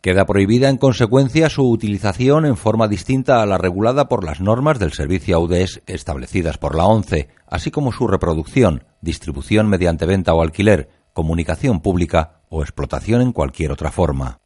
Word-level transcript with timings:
Queda 0.00 0.26
prohibida 0.26 0.68
en 0.68 0.76
consecuencia 0.76 1.50
su 1.50 1.68
utilización 1.68 2.46
en 2.46 2.56
forma 2.56 2.86
distinta 2.86 3.42
a 3.42 3.46
la 3.46 3.58
regulada 3.58 4.08
por 4.08 4.22
las 4.24 4.40
normas 4.40 4.78
del 4.78 4.92
servicio 4.92 5.36
AUDES 5.36 5.82
establecidas 5.86 6.56
por 6.56 6.76
la 6.76 6.84
ONCE, 6.86 7.28
así 7.48 7.72
como 7.72 7.90
su 7.90 8.06
reproducción, 8.06 8.84
distribución 9.00 9.68
mediante 9.68 10.06
venta 10.06 10.34
o 10.34 10.42
alquiler, 10.42 10.88
comunicación 11.12 11.80
pública 11.80 12.42
o 12.48 12.62
explotación 12.62 13.22
en 13.22 13.32
cualquier 13.32 13.72
otra 13.72 13.90
forma. 13.90 14.38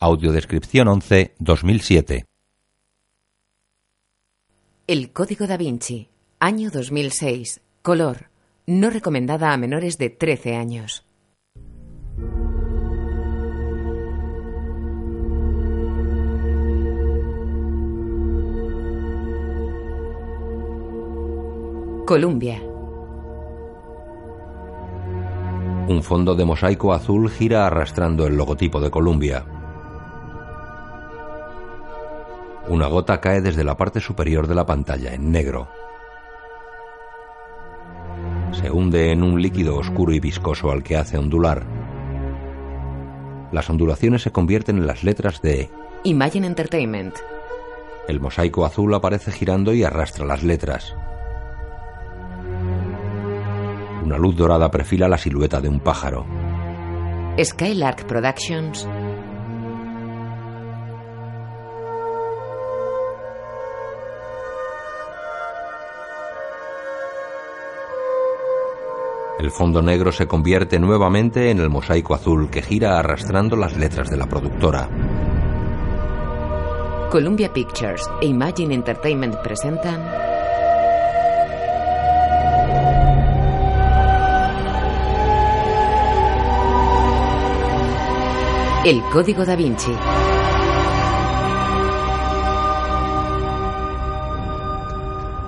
Audiodescripción 0.00 0.88
11 0.88 1.36
2007 1.38 2.24
El 4.88 5.12
Código 5.12 5.46
da 5.46 5.56
Vinci, 5.56 6.08
año 6.40 6.72
2006, 6.72 7.61
color, 7.82 8.30
no 8.66 8.90
recomendada 8.90 9.52
a 9.52 9.56
menores 9.56 9.98
de 9.98 10.08
13 10.08 10.54
años. 10.54 11.04
Columbia. 22.06 22.62
Un 25.88 26.02
fondo 26.02 26.34
de 26.34 26.44
mosaico 26.44 26.92
azul 26.92 27.28
gira 27.30 27.66
arrastrando 27.66 28.26
el 28.26 28.36
logotipo 28.36 28.80
de 28.80 28.90
Columbia. 28.90 29.44
Una 32.68 32.86
gota 32.86 33.20
cae 33.20 33.40
desde 33.40 33.64
la 33.64 33.76
parte 33.76 34.00
superior 34.00 34.46
de 34.46 34.54
la 34.54 34.66
pantalla 34.66 35.14
en 35.14 35.32
negro. 35.32 35.81
Se 38.52 38.70
hunde 38.70 39.10
en 39.10 39.22
un 39.22 39.40
líquido 39.40 39.76
oscuro 39.76 40.12
y 40.12 40.20
viscoso 40.20 40.70
al 40.70 40.82
que 40.82 40.96
hace 40.96 41.18
ondular. 41.18 41.64
Las 43.50 43.68
ondulaciones 43.68 44.22
se 44.22 44.32
convierten 44.32 44.78
en 44.78 44.86
las 44.86 45.04
letras 45.04 45.42
de 45.42 45.70
Imagine 46.04 46.46
Entertainment. 46.46 47.14
El 48.08 48.20
mosaico 48.20 48.64
azul 48.64 48.92
aparece 48.94 49.30
girando 49.30 49.72
y 49.72 49.84
arrastra 49.84 50.26
las 50.26 50.42
letras. 50.42 50.94
Una 54.04 54.18
luz 54.18 54.36
dorada 54.36 54.70
perfila 54.70 55.08
la 55.08 55.18
silueta 55.18 55.60
de 55.60 55.68
un 55.68 55.80
pájaro. 55.80 56.26
Skylark 57.42 58.04
Productions. 58.06 58.86
El 69.42 69.50
fondo 69.50 69.82
negro 69.82 70.12
se 70.12 70.28
convierte 70.28 70.78
nuevamente 70.78 71.50
en 71.50 71.58
el 71.58 71.68
mosaico 71.68 72.14
azul 72.14 72.48
que 72.48 72.62
gira 72.62 72.96
arrastrando 72.96 73.56
las 73.56 73.76
letras 73.76 74.08
de 74.08 74.16
la 74.16 74.26
productora. 74.26 74.88
Columbia 77.10 77.52
Pictures 77.52 78.08
e 78.20 78.26
Imagine 78.26 78.72
Entertainment 78.72 79.34
presentan 79.42 80.00
El 88.84 89.02
Código 89.10 89.44
da 89.44 89.56
Vinci. 89.56 89.92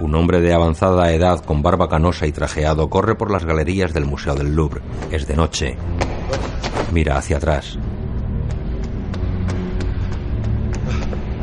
Un 0.04 0.14
hombre 0.16 0.42
de 0.42 0.52
avanzada 0.52 1.10
edad 1.12 1.42
con 1.42 1.62
barba 1.62 1.88
canosa 1.88 2.26
y 2.26 2.32
trajeado 2.32 2.90
corre 2.90 3.14
por 3.14 3.30
las 3.30 3.46
galerías 3.46 3.94
del 3.94 4.04
Museo 4.04 4.34
del 4.34 4.54
Louvre. 4.54 4.82
Es 5.10 5.26
de 5.26 5.34
noche. 5.34 5.78
Mira 6.92 7.16
hacia 7.16 7.38
atrás. 7.38 7.78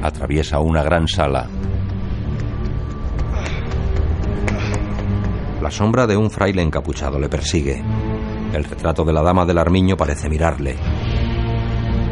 Atraviesa 0.04 0.60
una 0.60 0.84
gran 0.84 1.08
sala. 1.08 1.50
La 5.60 5.72
sombra 5.72 6.06
de 6.06 6.16
un 6.16 6.30
fraile 6.30 6.62
encapuchado 6.62 7.18
le 7.18 7.30
persigue. 7.30 7.84
El 8.54 8.64
retrato 8.64 9.04
de 9.04 9.12
la 9.12 9.24
dama 9.24 9.44
del 9.44 9.58
armiño 9.58 9.98
parece 9.98 10.30
mirarle. 10.30 10.76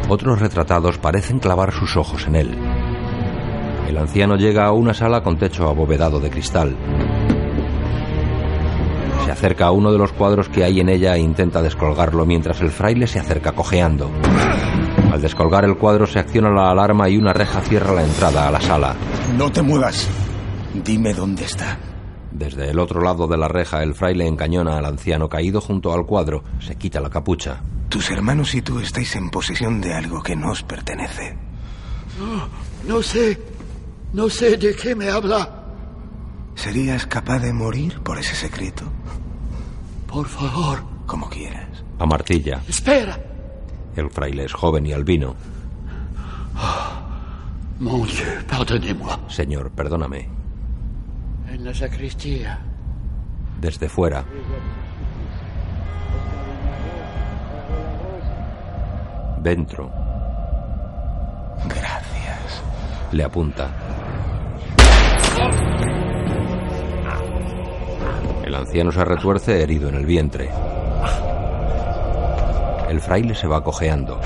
Otros 0.09 0.39
retratados 0.39 0.97
parecen 0.97 1.37
clavar 1.37 1.71
sus 1.73 1.95
ojos 1.95 2.25
en 2.25 2.35
él. 2.35 2.68
El 3.89 3.97
anciano 3.97 4.35
llega 4.35 4.67
a 4.67 4.71
una 4.71 4.93
sala 4.93 5.23
con 5.23 5.39
techo 5.39 5.67
abovedado 5.67 6.19
de 6.19 6.29
cristal. 6.29 6.77
Se 9.25 9.31
acerca 9.31 9.65
a 9.65 9.71
uno 9.71 9.91
de 9.91 9.97
los 9.97 10.11
cuadros 10.11 10.47
que 10.47 10.63
hay 10.63 10.79
en 10.79 10.89
ella 10.89 11.15
e 11.15 11.19
intenta 11.21 11.63
descolgarlo 11.63 12.23
mientras 12.23 12.61
el 12.61 12.69
fraile 12.69 13.07
se 13.07 13.17
acerca 13.17 13.53
cojeando. 13.53 14.11
Al 15.11 15.19
descolgar 15.23 15.65
el 15.65 15.75
cuadro 15.75 16.05
se 16.05 16.19
acciona 16.19 16.51
la 16.51 16.69
alarma 16.69 17.09
y 17.09 17.17
una 17.17 17.33
reja 17.33 17.61
cierra 17.61 17.93
la 17.93 18.03
entrada 18.03 18.47
a 18.47 18.51
la 18.51 18.61
sala. 18.61 18.95
No 19.35 19.51
te 19.51 19.63
muevas. 19.63 20.07
Dime 20.85 21.15
dónde 21.15 21.45
está. 21.45 21.79
Desde 22.31 22.69
el 22.69 22.77
otro 22.77 23.01
lado 23.01 23.25
de 23.25 23.37
la 23.37 23.47
reja 23.47 23.81
el 23.81 23.95
fraile 23.95 24.27
encañona 24.27 24.77
al 24.77 24.85
anciano 24.85 25.27
caído 25.27 25.61
junto 25.61 25.93
al 25.93 26.05
cuadro. 26.05 26.43
Se 26.59 26.75
quita 26.75 26.99
la 26.99 27.09
capucha. 27.09 27.63
Tus 27.89 28.11
hermanos 28.11 28.53
y 28.53 28.61
tú 28.61 28.79
estáis 28.79 29.15
en 29.15 29.31
posesión 29.31 29.81
de 29.81 29.95
algo 29.95 30.21
que 30.21 30.35
no 30.35 30.51
os 30.51 30.61
pertenece. 30.61 31.35
No, 32.19 32.47
no 32.87 33.01
sé. 33.01 33.57
No 34.13 34.29
sé 34.29 34.57
de 34.57 34.75
qué 34.75 34.95
me 34.95 35.09
habla. 35.09 35.47
¿Serías 36.55 37.05
capaz 37.05 37.39
de 37.39 37.53
morir 37.53 37.99
por 38.01 38.17
ese 38.17 38.35
secreto? 38.35 38.83
Por 40.07 40.27
favor. 40.27 40.83
Como 41.05 41.29
quieras. 41.29 41.83
Amartilla. 41.99 42.61
Espera. 42.67 43.17
El 43.95 44.09
fraile 44.09 44.45
es 44.45 44.53
joven 44.53 44.85
y 44.85 44.93
albino. 44.93 45.35
Mon 47.79 48.05
Dieu, 48.05 48.43
pardonnez-moi. 48.47 49.15
Señor, 49.29 49.71
perdóname. 49.71 50.27
En 51.47 51.63
la 51.63 51.73
sacristía. 51.73 52.59
Desde 53.61 53.87
fuera. 53.87 54.25
Dentro. 59.41 59.89
Gracias. 61.67 61.98
Le 63.11 63.23
apunta. 63.23 63.69
El 68.45 68.53
anciano 68.55 68.91
se 68.91 69.03
retuerce 69.03 69.63
herido 69.63 69.89
en 69.89 69.95
el 69.95 70.05
vientre. 70.05 70.49
El 72.89 73.01
fraile 73.01 73.35
se 73.35 73.47
va 73.47 73.63
cojeando. 73.63 74.19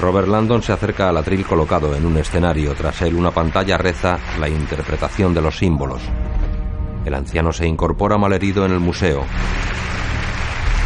Robert 0.00 0.28
Landon 0.28 0.62
se 0.62 0.72
acerca 0.72 1.08
al 1.08 1.16
atril 1.16 1.44
colocado 1.46 1.94
en 1.94 2.04
un 2.04 2.16
escenario. 2.18 2.74
Tras 2.74 3.00
él 3.02 3.14
una 3.14 3.30
pantalla 3.30 3.78
reza 3.78 4.18
la 4.38 4.48
interpretación 4.48 5.32
de 5.34 5.40
los 5.40 5.56
símbolos. 5.56 6.02
El 7.04 7.14
anciano 7.14 7.52
se 7.52 7.66
incorpora 7.66 8.18
malherido 8.18 8.66
en 8.66 8.72
el 8.72 8.80
museo. 8.80 9.24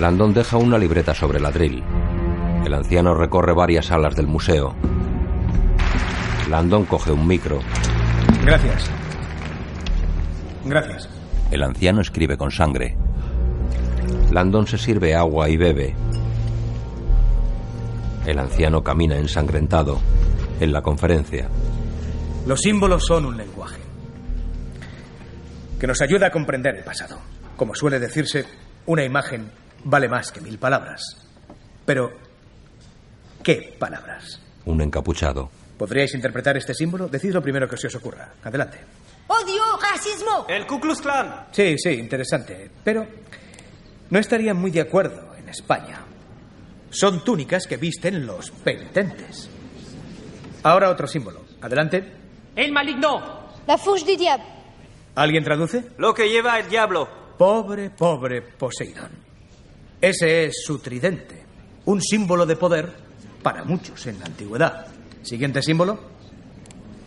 Landon 0.00 0.32
deja 0.32 0.56
una 0.56 0.78
libreta 0.78 1.14
sobre 1.14 1.38
el 1.38 1.46
atril. 1.46 1.82
El 2.64 2.74
anciano 2.74 3.14
recorre 3.14 3.52
varias 3.52 3.86
salas 3.86 4.14
del 4.14 4.26
museo. 4.26 4.74
Landon 6.50 6.84
coge 6.84 7.12
un 7.12 7.28
micro. 7.28 7.60
Gracias. 8.44 8.90
Gracias. 10.64 11.08
El 11.52 11.62
anciano 11.62 12.00
escribe 12.00 12.36
con 12.36 12.50
sangre. 12.50 12.96
Landon 14.32 14.66
se 14.66 14.76
sirve 14.76 15.14
agua 15.14 15.48
y 15.48 15.56
bebe. 15.56 15.94
El 18.26 18.40
anciano 18.40 18.82
camina 18.82 19.16
ensangrentado 19.16 20.00
en 20.58 20.72
la 20.72 20.82
conferencia. 20.82 21.48
Los 22.46 22.60
símbolos 22.60 23.04
son 23.06 23.26
un 23.26 23.36
lenguaje 23.36 23.80
que 25.78 25.86
nos 25.86 26.02
ayuda 26.02 26.26
a 26.26 26.30
comprender 26.32 26.74
el 26.74 26.82
pasado. 26.82 27.20
Como 27.56 27.76
suele 27.76 28.00
decirse, 28.00 28.44
una 28.86 29.04
imagen 29.04 29.52
vale 29.84 30.08
más 30.08 30.32
que 30.32 30.40
mil 30.40 30.58
palabras. 30.58 31.00
Pero, 31.86 32.10
¿qué 33.40 33.76
palabras? 33.78 34.40
Un 34.64 34.80
encapuchado. 34.80 35.59
¿Podríais 35.80 36.12
interpretar 36.12 36.58
este 36.58 36.74
símbolo? 36.74 37.08
Decid 37.08 37.32
lo 37.32 37.40
primero 37.40 37.66
que 37.66 37.78
se 37.78 37.86
os 37.86 37.94
ocurra. 37.94 38.34
Adelante. 38.44 38.80
¡Odio! 39.28 39.62
¡Racismo! 39.80 40.44
El 40.46 40.66
Ku 40.66 40.78
Klux 40.78 41.00
Klan. 41.00 41.46
Sí, 41.52 41.74
sí, 41.78 41.88
interesante. 41.92 42.70
Pero 42.84 43.06
no 44.10 44.18
estarían 44.18 44.58
muy 44.58 44.70
de 44.70 44.82
acuerdo 44.82 45.34
en 45.38 45.48
España. 45.48 46.04
Son 46.90 47.24
túnicas 47.24 47.66
que 47.66 47.78
visten 47.78 48.26
los 48.26 48.50
penitentes. 48.50 49.48
Ahora 50.64 50.90
otro 50.90 51.06
símbolo. 51.06 51.46
Adelante. 51.62 52.12
El 52.54 52.72
maligno. 52.72 53.48
La 53.66 53.78
fourche 53.78 54.04
du 54.04 54.18
diable. 54.18 54.44
¿Alguien 55.14 55.44
traduce? 55.44 55.92
Lo 55.96 56.12
que 56.12 56.28
lleva 56.28 56.60
el 56.60 56.68
diablo. 56.68 57.08
Pobre, 57.38 57.88
pobre 57.88 58.42
Poseidón. 58.42 59.12
Ese 59.98 60.44
es 60.44 60.62
su 60.62 60.78
tridente, 60.80 61.42
un 61.86 62.02
símbolo 62.02 62.44
de 62.44 62.56
poder 62.56 62.92
para 63.42 63.64
muchos 63.64 64.06
en 64.06 64.18
la 64.18 64.26
antigüedad. 64.26 64.99
Siguiente 65.22 65.62
símbolo. 65.62 65.98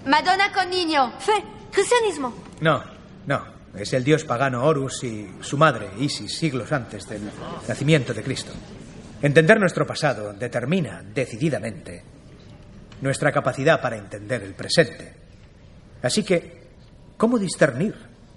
Madonna 0.06 0.52
con 0.54 0.70
niño. 0.70 1.14
Fe. 1.20 1.44
Cristianismo. 1.72 2.34
No, 2.62 2.84
no. 3.26 3.54
Es 3.76 3.92
el 3.94 4.04
dios 4.04 4.24
pagano 4.24 4.64
Horus 4.64 5.04
y 5.04 5.28
su 5.42 5.58
madre, 5.58 5.90
Isis, 5.98 6.38
siglos 6.38 6.72
antes 6.72 7.08
del 7.10 7.22
nacimiento 7.68 8.14
de 8.14 8.22
Cristo. 8.22 8.52
Entender 9.22 9.60
nuestro 9.60 9.88
pasado 9.88 10.32
determina 10.34 11.02
decididamente 11.02 12.04
nuestra 13.02 13.32
capacidad 13.32 13.82
para 13.82 13.98
entender 13.98 14.44
el 14.44 14.54
presente. 14.54 15.14
Así 16.04 16.24
que, 16.24 16.68
¿cómo 17.18 17.40
discernir 17.40 17.96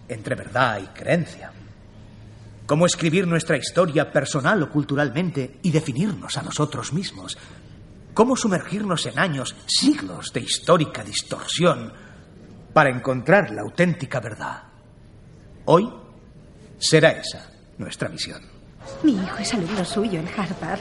entre 0.09 0.37
verdad 0.37 0.81
y 0.83 0.87
creencia? 0.99 1.53
¿Cómo 2.67 2.87
escribir 2.87 3.27
nuestra 3.27 3.57
historia 3.57 4.11
personal 4.11 4.63
o 4.63 4.71
culturalmente 4.71 5.59
y 5.63 5.71
definirnos 5.71 6.37
a 6.39 6.43
nosotros 6.43 6.93
mismos? 6.93 7.37
¿Cómo 8.17 8.35
sumergirnos 8.35 9.05
en 9.05 9.19
años, 9.19 9.55
siglos 9.67 10.33
de 10.33 10.41
histórica 10.41 11.05
distorsión 11.05 11.93
para 12.73 12.89
encontrar 12.89 13.51
la 13.51 13.61
auténtica 13.61 14.21
verdad? 14.21 14.63
Hoy 15.67 15.87
será 16.79 17.11
esa 17.11 17.51
nuestra 17.77 18.09
misión. 18.09 18.41
Mi 19.03 19.13
hijo 19.13 19.37
es 19.39 19.53
alumno 19.53 19.85
suyo 19.85 20.19
en 20.19 20.29
Harvard. 20.29 20.81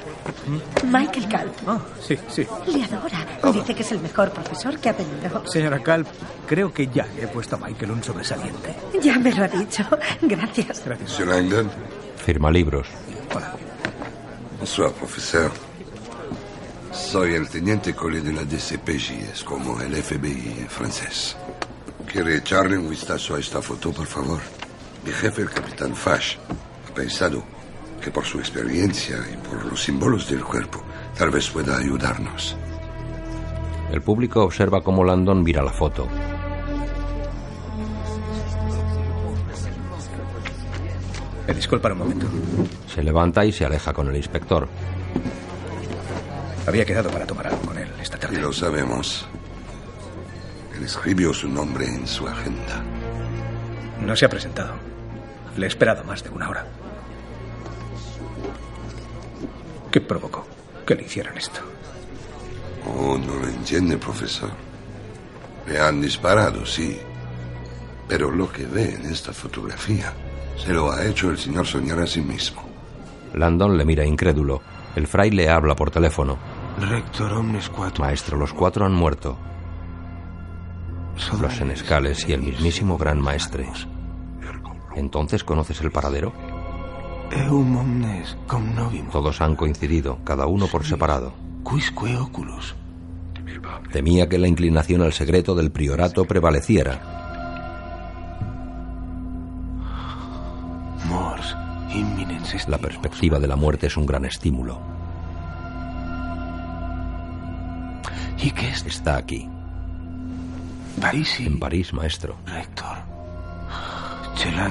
Michael 0.85 1.27
Kalb. 1.27 1.51
Ah, 1.67 1.81
sí, 1.99 2.17
sí. 2.29 2.47
Le 2.67 2.85
adora. 2.85 3.27
Dice 3.51 3.75
que 3.75 3.81
es 3.81 3.91
el 3.91 3.99
mejor 3.99 4.31
profesor 4.31 4.79
que 4.79 4.87
ha 4.91 4.93
tenido. 4.93 5.45
Señora 5.45 5.83
Kalb, 5.83 6.07
creo 6.47 6.73
que 6.73 6.87
ya 6.87 7.05
le 7.17 7.23
he 7.23 7.27
puesto 7.27 7.57
a 7.57 7.59
Michael 7.59 7.91
un 7.91 8.01
sobresaliente. 8.01 8.73
Ya 9.03 9.19
me 9.19 9.33
lo 9.33 9.43
ha 9.43 9.49
dicho. 9.49 9.83
Gracias. 10.21 10.85
Gracias. 10.85 11.19
Langdon. 11.19 11.69
Firma 12.15 12.49
libros. 12.49 12.87
Hola. 13.35 13.53
Bonsoir, 14.57 14.93
profesor. 14.93 15.51
Soy 16.95 17.33
el 17.33 17.49
teniente 17.49 17.93
Collet 17.93 18.23
de 18.23 18.31
la 18.31 18.45
DCPJ, 18.45 19.33
es 19.33 19.43
como 19.43 19.79
el 19.81 19.93
FBI 19.95 20.65
francés. 20.69 21.35
¿Quiere 22.09 22.37
echarle 22.37 22.77
un 22.77 22.89
vistazo 22.89 23.35
a 23.35 23.39
esta 23.39 23.61
foto, 23.61 23.91
por 23.91 24.05
favor? 24.05 24.39
Mi 25.05 25.11
jefe, 25.11 25.41
el 25.41 25.49
capitán 25.49 25.93
Fash, 25.93 26.37
ha 26.89 26.93
pensado 26.93 27.43
que 28.01 28.11
por 28.11 28.23
su 28.23 28.39
experiencia 28.39 29.17
y 29.31 29.35
por 29.45 29.65
los 29.65 29.83
símbolos 29.83 30.29
del 30.29 30.43
cuerpo, 30.43 30.81
tal 31.17 31.31
vez 31.31 31.49
pueda 31.49 31.77
ayudarnos. 31.77 32.55
El 33.91 34.01
público 34.01 34.43
observa 34.43 34.81
cómo 34.81 35.03
Landon 35.03 35.43
mira 35.43 35.61
la 35.61 35.73
foto. 35.73 36.07
Me 41.45 41.53
disculpa 41.53 41.91
un 41.91 41.97
momento. 41.97 42.25
Se 42.87 43.03
levanta 43.03 43.45
y 43.45 43.51
se 43.51 43.65
aleja 43.65 43.91
con 43.91 44.07
el 44.07 44.15
inspector. 44.15 44.67
Había 46.67 46.85
quedado 46.85 47.09
para 47.09 47.25
tomar 47.25 47.47
algo 47.47 47.61
con 47.61 47.77
él 47.77 47.87
esta 48.01 48.17
Y 48.17 48.19
tarde. 48.19 48.41
lo 48.41 48.51
sabemos. 48.51 49.27
Él 50.75 50.83
escribió 50.83 51.33
su 51.33 51.47
nombre 51.47 51.85
en 51.87 52.05
su 52.07 52.27
agenda. 52.27 52.83
No 54.01 54.15
se 54.15 54.25
ha 54.25 54.29
presentado. 54.29 54.73
Le 55.57 55.65
he 55.65 55.69
esperado 55.69 56.03
más 56.03 56.23
de 56.23 56.29
una 56.29 56.49
hora. 56.49 56.65
¿Qué 59.91 60.01
provocó 60.01 60.45
que 60.85 60.95
le 60.95 61.03
hicieran 61.03 61.37
esto? 61.37 61.61
Oh, 62.85 63.17
no 63.17 63.35
lo 63.35 63.47
entiende, 63.47 63.97
profesor. 63.97 64.49
Le 65.67 65.79
han 65.79 66.01
disparado, 66.01 66.65
sí. 66.65 66.97
Pero 68.07 68.29
lo 68.29 68.51
que 68.51 68.65
ve 68.65 68.95
en 68.95 69.05
esta 69.05 69.31
fotografía 69.33 70.13
se 70.57 70.73
lo 70.73 70.91
ha 70.91 71.05
hecho 71.05 71.29
el 71.31 71.37
señor 71.37 71.65
soñar 71.65 71.99
a 71.99 72.07
sí 72.07 72.21
mismo. 72.21 72.63
Landon 73.33 73.77
le 73.77 73.85
mira 73.85 74.05
incrédulo. 74.05 74.61
El 74.95 75.07
fraile 75.07 75.49
habla 75.49 75.75
por 75.75 75.89
teléfono. 75.89 76.37
Rector 76.79 77.33
omnes. 77.33 77.71
Maestro, 77.99 78.37
los 78.37 78.53
cuatro 78.53 78.85
han 78.85 78.93
muerto. 78.93 79.37
Los 81.39 81.53
senescales 81.53 82.27
y 82.27 82.33
el 82.33 82.41
mismísimo 82.41 82.97
gran 82.97 83.21
maestre. 83.21 83.69
¿Entonces 84.95 85.43
conoces 85.43 85.81
el 85.81 85.91
paradero? 85.91 86.33
Todos 89.11 89.41
han 89.41 89.55
coincidido, 89.55 90.19
cada 90.23 90.47
uno 90.47 90.67
por 90.67 90.85
separado. 90.85 91.33
Quisque 91.69 92.15
oculus. 92.17 92.75
Temía 93.91 94.27
que 94.27 94.37
la 94.37 94.47
inclinación 94.47 95.01
al 95.01 95.13
secreto 95.13 95.55
del 95.55 95.71
priorato 95.71 96.25
prevaleciera. 96.25 97.15
La 102.67 102.77
perspectiva 102.77 103.39
de 103.39 103.47
la 103.47 103.55
muerte 103.55 103.87
es 103.87 103.97
un 103.97 104.05
gran 104.05 104.25
estímulo. 104.25 105.04
¿Y 108.37 108.51
qué 108.51 108.69
es? 108.69 108.85
Está 108.85 109.17
aquí, 109.17 109.49
Parisi. 110.99 111.45
en 111.45 111.59
París, 111.59 111.93
maestro. 111.93 112.35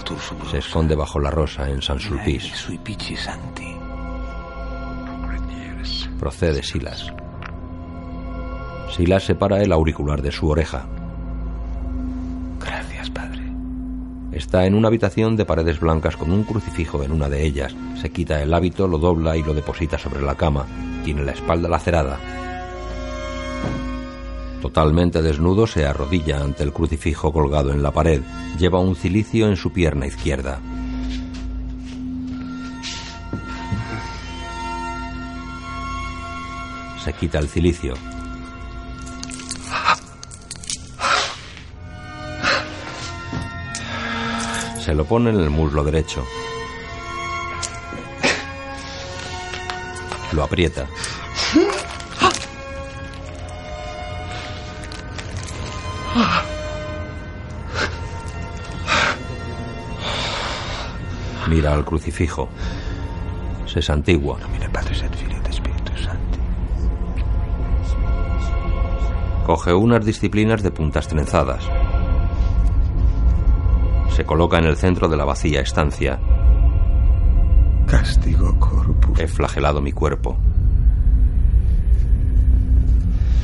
Sub 0.07 0.51
Se 0.51 0.59
esconde 0.59 0.95
bajo 0.95 1.19
la 1.19 1.31
rosa 1.31 1.69
en 1.69 1.83
San 1.83 1.99
Sulpice. 1.99 2.53
Procede 6.19 6.63
Silas. 6.63 7.13
Silas 8.95 9.25
separa 9.25 9.61
el 9.63 9.73
auricular 9.73 10.23
de 10.23 10.31
su 10.31 10.49
oreja. 10.49 10.87
Gracias, 12.61 13.11
padre. 13.11 13.43
Está 14.33 14.67
en 14.67 14.75
una 14.75 14.89
habitación 14.89 15.37
de 15.37 15.45
paredes 15.45 15.81
blancas 15.81 16.17
con 16.17 16.31
un 16.31 16.45
crucifijo 16.45 17.03
en 17.03 17.13
una 17.13 17.29
de 17.29 17.45
ellas. 17.45 17.75
Se 18.01 18.11
quita 18.11 18.41
el 18.43 18.55
hábito, 18.55 18.87
lo 18.87 18.99
dobla 18.99 19.37
y 19.37 19.43
lo 19.43 19.55
deposita 19.55 19.99
sobre 19.99 20.23
la 20.23 20.37
cama. 20.37 20.67
Tiene 21.05 21.25
la 21.25 21.33
espalda 21.33 21.69
lacerada. 21.69 22.19
Totalmente 24.65 25.21
desnudo 25.21 25.67
se 25.67 25.85
arrodilla 25.85 26.41
ante 26.41 26.63
el 26.63 26.73
crucifijo 26.73 27.31
colgado 27.35 27.71
en 27.71 27.83
la 27.83 27.91
pared. 27.91 28.23
Lleva 28.59 28.81
un 28.81 28.97
cilicio 28.97 29.47
en 29.47 29.57
su 29.57 29.71
pierna 29.71 30.07
izquierda. 30.07 30.59
Se 37.05 37.13
quita 37.13 37.41
el 37.41 37.49
cilicio. 37.49 37.93
Se 44.83 44.95
lo 44.95 45.05
pone 45.05 45.29
en 45.29 45.41
el 45.41 45.51
muslo 45.51 45.85
derecho. 45.85 46.25
Lo 50.33 50.43
aprieta. 50.43 50.87
Mira 61.49 61.75
al 61.75 61.85
crucifijo. 61.85 62.49
Se 63.67 63.83
santigua. 63.83 64.39
Coge 69.45 69.75
unas 69.75 70.05
disciplinas 70.05 70.63
de 70.63 70.71
puntas 70.71 71.07
trenzadas. 71.07 71.63
Se 74.17 74.25
coloca 74.25 74.59
en 74.59 74.65
el 74.65 74.77
centro 74.77 75.07
de 75.07 75.19
la 75.19 75.27
vacía 75.27 75.61
estancia. 75.61 76.19
Castigo 77.87 78.59
corpus. 78.59 79.21
He 79.21 79.29
flagelado 79.29 79.83
mi 79.83 79.93
cuerpo. 79.93 80.39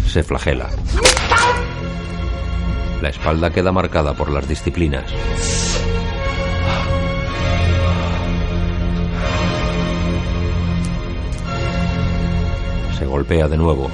Se 0.07 0.23
flagela. 0.23 0.71
La 3.01 3.09
espalda 3.09 3.51
queda 3.51 3.73
marcada 3.73 4.13
por 4.13 4.31
las 4.31 4.47
disciplinas. 4.47 5.05
Se 12.99 13.07
golpea 13.07 13.49
de 13.49 13.57
nuevo. 13.57 13.91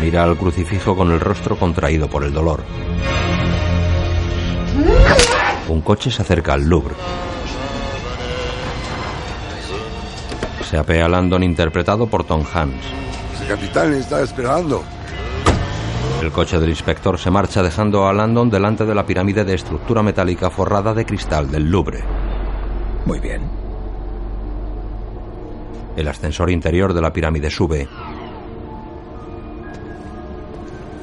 Mira 0.00 0.24
al 0.24 0.36
crucifijo 0.36 0.96
con 0.96 1.12
el 1.12 1.20
rostro 1.20 1.56
contraído 1.56 2.08
por 2.08 2.24
el 2.24 2.32
dolor. 2.32 2.64
Un 5.68 5.80
coche 5.82 6.10
se 6.10 6.22
acerca 6.22 6.54
al 6.54 6.68
Louvre. 6.68 6.96
Se 10.72 10.78
apea 10.78 11.06
Landon 11.06 11.42
interpretado 11.42 12.06
por 12.06 12.24
Tom 12.24 12.42
Hanks. 12.50 12.86
El 13.42 13.46
capitán 13.46 13.92
está 13.92 14.22
esperando. 14.22 14.82
El 16.22 16.32
coche 16.32 16.58
del 16.58 16.70
inspector 16.70 17.18
se 17.18 17.30
marcha 17.30 17.62
dejando 17.62 18.06
a 18.06 18.12
Landon 18.14 18.48
delante 18.48 18.86
de 18.86 18.94
la 18.94 19.04
pirámide 19.04 19.44
de 19.44 19.52
estructura 19.52 20.02
metálica 20.02 20.48
forrada 20.48 20.94
de 20.94 21.04
cristal 21.04 21.50
del 21.50 21.70
Louvre. 21.70 22.02
Muy 23.04 23.20
bien. 23.20 23.42
El 25.94 26.08
ascensor 26.08 26.50
interior 26.50 26.94
de 26.94 27.02
la 27.02 27.12
pirámide 27.12 27.50
sube. 27.50 27.86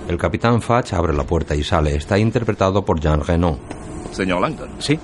El 0.07 0.17
capitán 0.17 0.63
Fach 0.63 0.93
abre 0.93 1.13
la 1.13 1.25
puerta 1.25 1.55
y 1.55 1.63
sale. 1.63 1.95
Está 1.95 2.17
interpretado 2.17 2.83
por 2.83 2.99
Jean 2.99 3.21
Renault. 3.21 3.59
Señor 4.13 4.41
Langdon. 4.41 4.81
Sí. 4.81 4.99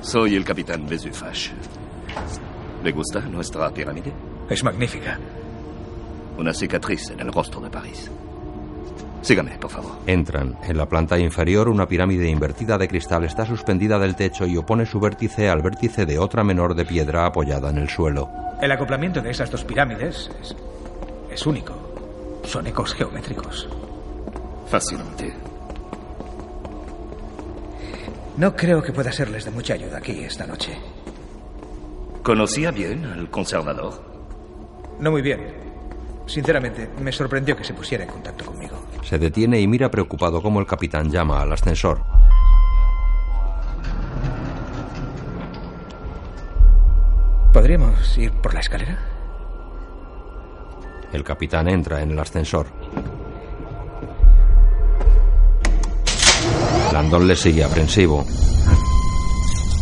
Soy 0.00 0.34
el 0.34 0.46
capitán 0.46 0.88
Bezufash. 0.88 1.50
¿Le 2.86 2.92
gusta 2.92 3.18
nuestra 3.18 3.68
pirámide? 3.70 4.12
Es 4.48 4.62
magnífica. 4.62 5.18
Una 6.38 6.54
cicatriz 6.54 7.10
en 7.10 7.18
el 7.18 7.32
rostro 7.32 7.60
de 7.60 7.68
París. 7.68 8.08
Sígame, 9.22 9.58
por 9.58 9.72
favor. 9.72 9.90
Entran. 10.06 10.56
En 10.62 10.76
la 10.76 10.86
planta 10.86 11.18
inferior, 11.18 11.68
una 11.68 11.88
pirámide 11.88 12.28
invertida 12.28 12.78
de 12.78 12.86
cristal 12.86 13.24
está 13.24 13.44
suspendida 13.44 13.98
del 13.98 14.14
techo 14.14 14.46
y 14.46 14.56
opone 14.56 14.86
su 14.86 15.00
vértice 15.00 15.48
al 15.48 15.62
vértice 15.62 16.06
de 16.06 16.20
otra 16.20 16.44
menor 16.44 16.76
de 16.76 16.84
piedra 16.84 17.26
apoyada 17.26 17.70
en 17.70 17.78
el 17.78 17.88
suelo. 17.88 18.30
El 18.62 18.70
acoplamiento 18.70 19.20
de 19.20 19.32
esas 19.32 19.50
dos 19.50 19.64
pirámides 19.64 20.30
es, 20.40 20.54
es 21.28 21.44
único. 21.44 21.74
Son 22.44 22.68
ecos 22.68 22.94
geométricos. 22.94 23.68
Fascinante. 24.68 25.34
No 28.36 28.54
creo 28.54 28.80
que 28.80 28.92
pueda 28.92 29.10
serles 29.10 29.44
de 29.44 29.50
mucha 29.50 29.74
ayuda 29.74 29.98
aquí 29.98 30.20
esta 30.22 30.46
noche. 30.46 30.78
¿Conocía 32.26 32.72
bien 32.72 33.04
al 33.04 33.30
conservador? 33.30 34.02
No 34.98 35.12
muy 35.12 35.22
bien. 35.22 35.46
Sinceramente, 36.26 36.90
me 37.00 37.12
sorprendió 37.12 37.56
que 37.56 37.62
se 37.62 37.72
pusiera 37.72 38.02
en 38.02 38.10
contacto 38.10 38.44
conmigo. 38.46 38.76
Se 39.04 39.16
detiene 39.16 39.60
y 39.60 39.68
mira 39.68 39.88
preocupado 39.92 40.42
cómo 40.42 40.58
el 40.58 40.66
capitán 40.66 41.08
llama 41.08 41.40
al 41.40 41.52
ascensor. 41.52 42.02
¿Podríamos 47.52 48.18
ir 48.18 48.32
por 48.32 48.54
la 48.54 48.58
escalera? 48.58 48.98
El 51.12 51.22
capitán 51.22 51.68
entra 51.68 52.02
en 52.02 52.10
el 52.10 52.18
ascensor. 52.18 52.66
Landon 56.92 57.28
le 57.28 57.36
sigue 57.36 57.62
aprensivo. 57.62 58.26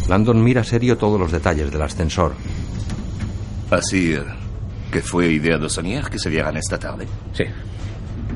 Landon 0.08 0.42
mira 0.42 0.62
serio 0.62 0.98
todos 0.98 1.18
los 1.18 1.32
detalles 1.32 1.70
del 1.70 1.82
ascensor. 1.82 2.34
Así 3.70 4.12
eh, 4.12 4.22
que 4.92 5.00
fue 5.00 5.32
idea 5.32 5.58
de 5.58 5.68
Sonier 5.68 6.08
que 6.10 6.18
se 6.18 6.28
vieran 6.28 6.56
esta 6.56 6.78
tarde. 6.78 7.06
Sí. 7.32 7.44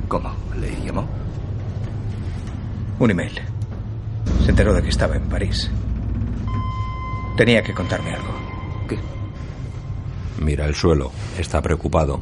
¿Cómo? 0.08 0.32
¿Le 0.58 0.70
llamó? 0.84 1.06
Un 2.98 3.10
email. 3.10 3.40
Se 4.44 4.50
enteró 4.50 4.72
de 4.74 4.82
que 4.82 4.88
estaba 4.88 5.16
en 5.16 5.28
París. 5.28 5.70
Tenía 7.36 7.62
que 7.62 7.74
contarme 7.74 8.14
algo. 8.14 8.32
¿Qué? 8.88 8.98
Mira 10.42 10.66
el 10.66 10.74
suelo. 10.74 11.12
Está 11.38 11.60
preocupado. 11.60 12.18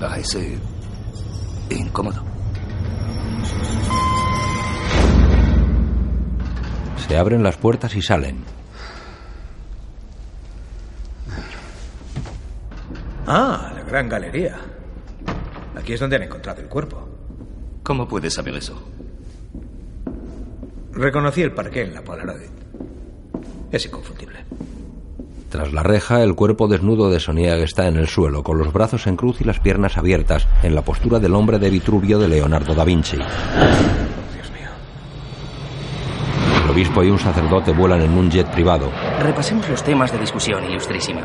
Parece 0.00 0.58
incómodo. 1.68 2.24
Se 7.10 7.18
abren 7.18 7.42
las 7.42 7.56
puertas 7.56 7.96
y 7.96 8.02
salen. 8.02 8.36
Ah, 13.26 13.72
la 13.74 13.82
gran 13.82 14.08
galería. 14.08 14.60
Aquí 15.76 15.94
es 15.94 15.98
donde 15.98 16.14
han 16.14 16.22
encontrado 16.22 16.60
el 16.60 16.68
cuerpo. 16.68 17.08
¿Cómo 17.82 18.06
puedes 18.06 18.34
saber 18.34 18.54
eso? 18.54 18.80
Reconocí 20.92 21.42
el 21.42 21.50
parqué 21.50 21.82
en 21.82 21.94
la 21.94 22.02
Polaroid. 22.02 22.48
Es 23.72 23.84
inconfundible. 23.86 24.44
Tras 25.48 25.72
la 25.72 25.82
reja, 25.82 26.22
el 26.22 26.36
cuerpo 26.36 26.68
desnudo 26.68 27.10
de 27.10 27.18
Soniag 27.18 27.58
está 27.58 27.88
en 27.88 27.96
el 27.96 28.06
suelo, 28.06 28.44
con 28.44 28.56
los 28.56 28.72
brazos 28.72 29.08
en 29.08 29.16
cruz 29.16 29.40
y 29.40 29.44
las 29.44 29.58
piernas 29.58 29.96
abiertas, 29.96 30.46
en 30.62 30.76
la 30.76 30.82
postura 30.82 31.18
del 31.18 31.34
hombre 31.34 31.58
de 31.58 31.70
Vitruvio 31.70 32.20
de 32.20 32.28
Leonardo 32.28 32.72
da 32.72 32.84
Vinci. 32.84 33.18
Obispo 36.80 37.04
y 37.04 37.10
un 37.10 37.18
sacerdote 37.18 37.72
vuelan 37.72 38.00
en 38.00 38.12
un 38.12 38.30
jet 38.30 38.46
privado. 38.46 38.90
Repasemos 39.20 39.68
los 39.68 39.84
temas 39.84 40.12
de 40.12 40.18
discusión, 40.18 40.64
ilustrísima. 40.64 41.20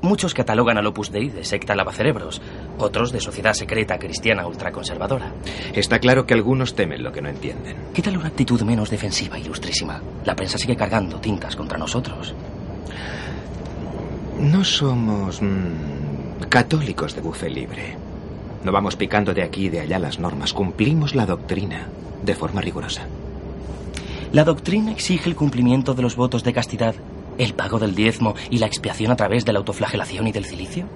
Muchos 0.00 0.32
catalogan 0.32 0.78
al 0.78 0.86
Opus 0.86 1.12
Dei 1.12 1.28
de 1.28 1.44
secta 1.44 1.74
lavacerebros, 1.74 2.40
otros 2.78 3.12
de 3.12 3.20
sociedad 3.20 3.52
secreta 3.52 3.98
cristiana 3.98 4.46
ultraconservadora. 4.46 5.30
Está 5.74 5.98
claro 5.98 6.24
que 6.24 6.32
algunos 6.32 6.74
temen 6.74 7.02
lo 7.02 7.12
que 7.12 7.20
no 7.20 7.28
entienden. 7.28 7.76
¿Qué 7.92 8.00
tal 8.00 8.16
una 8.16 8.28
actitud 8.28 8.62
menos 8.62 8.88
defensiva, 8.88 9.38
ilustrísima? 9.38 10.00
La 10.24 10.34
prensa 10.34 10.56
sigue 10.56 10.74
cargando 10.74 11.20
tintas 11.20 11.54
contra 11.54 11.76
nosotros. 11.76 12.34
No 14.40 14.64
somos 14.64 15.42
mm, 15.42 16.48
católicos 16.48 17.14
de 17.14 17.20
bufe 17.20 17.50
libre. 17.50 17.94
No 18.64 18.72
vamos 18.72 18.96
picando 18.96 19.34
de 19.34 19.42
aquí 19.42 19.66
y 19.66 19.68
de 19.68 19.80
allá 19.80 19.98
las 19.98 20.18
normas. 20.18 20.54
Cumplimos 20.54 21.14
la 21.14 21.26
doctrina 21.26 21.88
de 22.22 22.34
forma 22.34 22.62
rigurosa. 22.62 23.06
La 24.34 24.44
doctrina 24.44 24.90
exige 24.90 25.28
el 25.30 25.36
cumplimiento 25.36 25.94
de 25.94 26.02
los 26.02 26.16
votos 26.16 26.42
de 26.44 26.52
castidad, 26.52 26.94
el 27.38 27.54
pago 27.54 27.78
del 27.78 27.94
diezmo 27.94 28.34
y 28.50 28.58
la 28.58 28.66
expiación 28.66 29.10
a 29.12 29.16
través 29.16 29.44
de 29.44 29.52
la 29.52 29.60
autoflagelación 29.60 30.26
y 30.26 30.32
del 30.32 30.44
cilicio. 30.44 30.86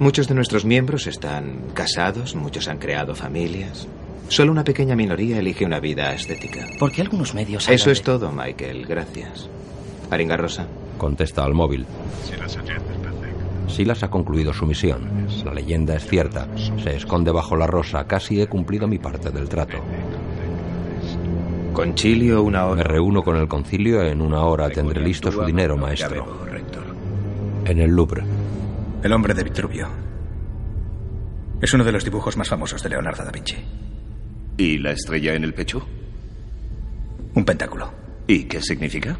Muchos 0.00 0.26
de 0.26 0.34
nuestros 0.34 0.64
miembros 0.64 1.06
están 1.06 1.60
casados, 1.74 2.34
muchos 2.34 2.66
han 2.66 2.78
creado 2.78 3.14
familias. 3.14 3.86
Solo 4.28 4.52
una 4.52 4.64
pequeña 4.64 4.96
minoría 4.96 5.38
elige 5.38 5.64
una 5.66 5.80
vida 5.80 6.12
estética. 6.14 6.66
¿Por 6.78 6.90
qué 6.90 7.02
algunos 7.02 7.34
medios 7.34 7.68
Eso 7.68 7.90
es 7.90 7.98
de- 7.98 8.04
todo, 8.04 8.32
Michael. 8.32 8.86
Gracias. 8.86 9.48
Aringa 10.10 10.36
Rosa. 10.38 10.66
Contesta 10.96 11.44
al 11.44 11.52
móvil. 11.54 11.84
Silas 13.68 14.02
ha 14.02 14.08
concluido 14.10 14.52
su 14.54 14.64
misión. 14.66 15.26
La 15.44 15.52
leyenda 15.52 15.94
es 15.94 16.06
cierta. 16.06 16.48
Se 16.82 16.96
esconde 16.96 17.30
bajo 17.30 17.54
la 17.54 17.66
rosa. 17.66 18.06
Casi 18.06 18.40
he 18.40 18.46
cumplido 18.46 18.88
mi 18.88 18.98
parte 18.98 19.30
del 19.30 19.46
trato. 19.48 19.76
Concilio 21.78 22.42
una 22.42 22.64
Me 22.64 22.70
hora. 22.72 22.82
reúno 22.82 23.22
con 23.22 23.36
el 23.36 23.46
concilio. 23.46 24.02
En 24.02 24.20
una 24.20 24.40
hora 24.42 24.68
tendré 24.68 25.00
listo 25.00 25.30
su 25.30 25.44
dinero, 25.44 25.76
Ya 25.76 25.80
maestro. 25.80 26.10
veo, 26.24 26.44
rector. 26.46 26.82
En 27.66 27.78
el 27.78 27.90
Louvre. 27.90 28.24
El 29.02 29.12
hombre 29.12 29.32
de 29.32 29.44
Vitruvio. 29.44 29.86
Es 31.60 31.72
uno 31.74 31.84
de 31.84 31.92
los 31.92 32.02
dibujos 32.04 32.36
más 32.36 32.48
famosos 32.48 32.82
de 32.82 32.88
Leonardo 32.88 33.24
da 33.24 33.30
Vinci. 33.30 33.54
¿Y 34.56 34.78
la 34.78 34.90
estrella 34.90 35.34
en 35.34 35.44
el 35.44 35.54
pecho? 35.54 35.86
Un 37.34 37.44
pentáculo. 37.44 37.92
¿Y 38.26 38.44
qué 38.46 38.60
significa? 38.60 39.16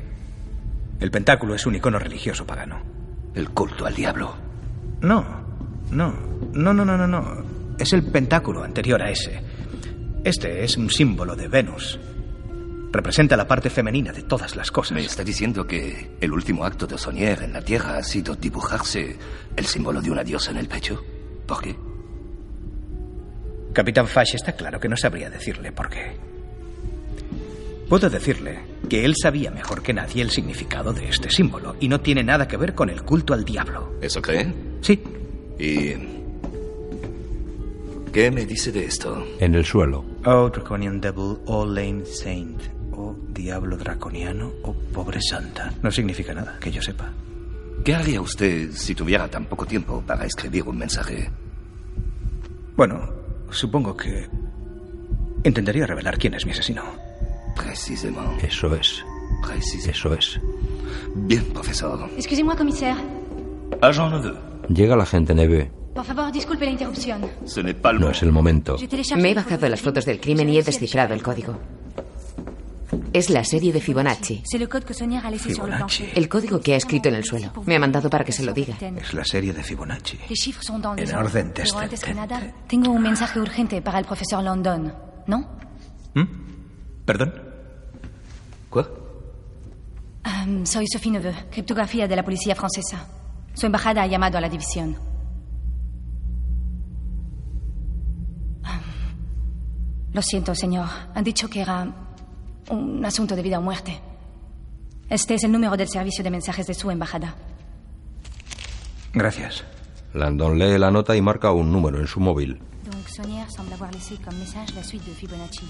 El 0.98 1.12
pentáculo 1.12 1.54
es 1.54 1.64
un 1.64 1.76
icono 1.76 2.00
religioso 2.00 2.44
pagano. 2.44 2.80
El 3.36 3.50
culto 3.50 3.86
al 3.86 3.94
diablo. 3.94 4.34
No, 5.00 5.24
no, 5.92 6.12
no, 6.54 6.74
no, 6.74 6.84
no, 6.84 6.96
no, 6.96 7.06
no. 7.06 7.24
Es 7.78 7.92
el 7.92 8.02
pentáculo 8.10 8.64
anterior 8.64 9.00
a 9.00 9.10
ese. 9.10 9.40
Este 10.24 10.64
es 10.64 10.76
un 10.76 10.90
símbolo 10.90 11.36
de 11.36 11.46
Venus. 11.46 12.00
Representa 12.90 13.36
la 13.36 13.46
parte 13.46 13.68
femenina 13.68 14.12
de 14.12 14.22
todas 14.22 14.56
las 14.56 14.70
cosas. 14.70 14.92
¿Me 14.92 15.04
está 15.04 15.22
diciendo 15.22 15.66
que 15.66 16.10
el 16.20 16.32
último 16.32 16.64
acto 16.64 16.86
de 16.86 16.96
Sonier 16.96 17.42
en 17.42 17.52
la 17.52 17.62
Tierra 17.62 17.98
ha 17.98 18.02
sido 18.02 18.34
dibujarse 18.34 19.16
el 19.56 19.66
símbolo 19.66 20.00
de 20.00 20.10
una 20.10 20.24
diosa 20.24 20.50
en 20.52 20.56
el 20.56 20.68
pecho? 20.68 21.02
¿Por 21.46 21.60
qué? 21.62 21.76
Capitán 23.74 24.06
Fash 24.06 24.34
está 24.34 24.52
claro 24.52 24.80
que 24.80 24.88
no 24.88 24.96
sabría 24.96 25.28
decirle 25.28 25.70
por 25.70 25.88
qué. 25.90 26.16
Puedo 27.88 28.10
decirle 28.10 28.60
que 28.88 29.04
él 29.04 29.14
sabía 29.20 29.50
mejor 29.50 29.82
que 29.82 29.94
nadie 29.94 30.22
el 30.22 30.30
significado 30.30 30.92
de 30.92 31.08
este 31.08 31.30
símbolo 31.30 31.76
y 31.80 31.88
no 31.88 32.00
tiene 32.00 32.22
nada 32.22 32.48
que 32.48 32.56
ver 32.56 32.74
con 32.74 32.90
el 32.90 33.02
culto 33.02 33.34
al 33.34 33.44
diablo. 33.44 33.94
¿Eso 34.00 34.20
cree? 34.20 34.52
Sí, 34.80 35.02
¿Y 35.58 35.92
qué 38.12 38.30
me 38.30 38.46
dice 38.46 38.70
de 38.72 38.84
esto? 38.84 39.26
En 39.40 39.54
el 39.54 39.64
suelo. 39.64 40.04
Oh, 40.24 40.48
Draconian 40.50 41.00
Devil, 41.00 41.38
oh 41.46 41.66
Lame 41.66 42.04
Saint, 42.06 42.60
Diablo 43.38 43.76
Draconiano, 43.76 44.50
oh 44.64 44.74
Pobre 44.92 45.20
Santa. 45.22 45.72
No 45.80 45.92
significa 45.92 46.34
nada, 46.34 46.58
que 46.60 46.72
yo 46.72 46.82
sepa. 46.82 47.12
¿Qué 47.84 47.94
haría 47.94 48.20
usted 48.20 48.72
si 48.72 48.96
tuviera 48.96 49.28
tan 49.28 49.44
poco 49.46 49.64
tiempo 49.64 50.02
para 50.04 50.26
escribir 50.26 50.64
un 50.64 50.76
mensaje? 50.76 51.30
Bueno, 52.76 53.08
supongo 53.50 53.96
que 53.96 54.26
intentaría 55.44 55.86
revelar 55.86 56.18
quién 56.18 56.34
es 56.34 56.44
mi 56.44 56.50
asesino. 56.50 56.82
Precisamente. 57.54 58.48
Eso 58.48 58.74
es. 58.74 59.04
Precisamente. 59.46 59.90
Eso 59.92 60.14
es. 60.14 60.40
Bien, 61.14 61.44
profesor. 61.52 62.10
Excusez-moi, 62.16 62.56
commissaire. 62.56 62.98
Agent 63.80 64.14
Neveu, 64.14 64.36
Llega 64.68 64.96
la 64.96 65.06
gente 65.06 65.32
Neve. 65.32 65.70
Por 65.94 66.04
favor, 66.04 66.32
disculpe 66.32 66.64
la 66.64 66.72
interrupción. 66.72 67.20
No 68.00 68.10
es 68.10 68.22
el 68.22 68.32
momento. 68.32 68.76
Me 69.16 69.30
he 69.30 69.34
bajado 69.34 69.68
las 69.68 69.80
fotos 69.80 70.04
del 70.04 70.18
crimen 70.18 70.48
y 70.48 70.58
he 70.58 70.62
descifrado 70.64 71.14
el 71.14 71.22
código. 71.22 71.56
Es 73.12 73.30
la 73.30 73.44
serie 73.44 73.72
de 73.72 73.80
Fibonacci. 73.80 74.42
Fibonacci. 75.38 76.08
El 76.14 76.28
código 76.28 76.60
que 76.60 76.74
ha 76.74 76.76
escrito 76.76 77.08
en 77.08 77.16
el 77.16 77.24
suelo. 77.24 77.52
Me 77.66 77.76
ha 77.76 77.78
mandado 77.78 78.08
para 78.08 78.24
que 78.24 78.32
se 78.32 78.42
lo 78.42 78.52
diga. 78.52 78.76
Es 78.80 79.12
la 79.14 79.24
serie 79.24 79.52
de 79.52 79.62
Fibonacci. 79.62 80.18
En 80.96 81.14
orden 81.14 81.52
Pero 81.54 81.78
antes 81.78 82.00
que 82.00 82.12
descendente. 82.12 82.14
nada, 82.14 82.54
tengo 82.66 82.90
un 82.90 83.02
mensaje 83.02 83.40
urgente 83.40 83.82
para 83.82 83.98
el 83.98 84.04
profesor 84.04 84.42
London. 84.42 84.94
¿No? 85.26 85.40
¿Mm? 86.14 86.24
¿Perdón? 87.04 87.34
¿Qué? 88.72 88.80
Um, 90.28 90.64
soy 90.64 90.86
Sophie 90.86 91.12
Neveu, 91.12 91.34
criptografía 91.50 92.06
de 92.08 92.16
la 92.16 92.22
policía 92.22 92.54
francesa. 92.54 93.06
Su 93.54 93.66
embajada 93.66 94.02
ha 94.02 94.06
llamado 94.06 94.38
a 94.38 94.40
la 94.40 94.48
división. 94.48 94.96
Lo 100.12 100.22
siento, 100.22 100.54
señor. 100.54 100.88
Han 101.14 101.22
dicho 101.24 101.48
que 101.48 101.60
era 101.60 102.07
un 102.70 103.04
asunto 103.04 103.34
de 103.36 103.42
vida 103.42 103.58
o 103.58 103.62
muerte. 103.62 104.00
Este 105.08 105.34
es 105.34 105.44
el 105.44 105.52
número 105.52 105.76
del 105.76 105.88
servicio 105.88 106.22
de 106.22 106.30
mensajes 106.30 106.66
de 106.66 106.74
su 106.74 106.90
embajada. 106.90 107.34
Gracias. 109.12 109.64
Landon 110.14 110.58
lee 110.58 110.78
la 110.78 110.90
nota 110.90 111.16
y 111.16 111.22
marca 111.22 111.52
un 111.52 111.72
número 111.72 111.98
en 111.98 112.06
su 112.06 112.20
móvil. 112.20 112.60
Donc 112.84 113.08
Sonier 113.08 113.50
semble 113.50 113.74
avoir 113.74 113.92
laissé 113.92 114.16
comme 114.16 114.38
message 114.38 114.74
la 114.74 114.82
suite 114.82 115.04
de 115.06 115.14
Fibonacci. 115.14 115.66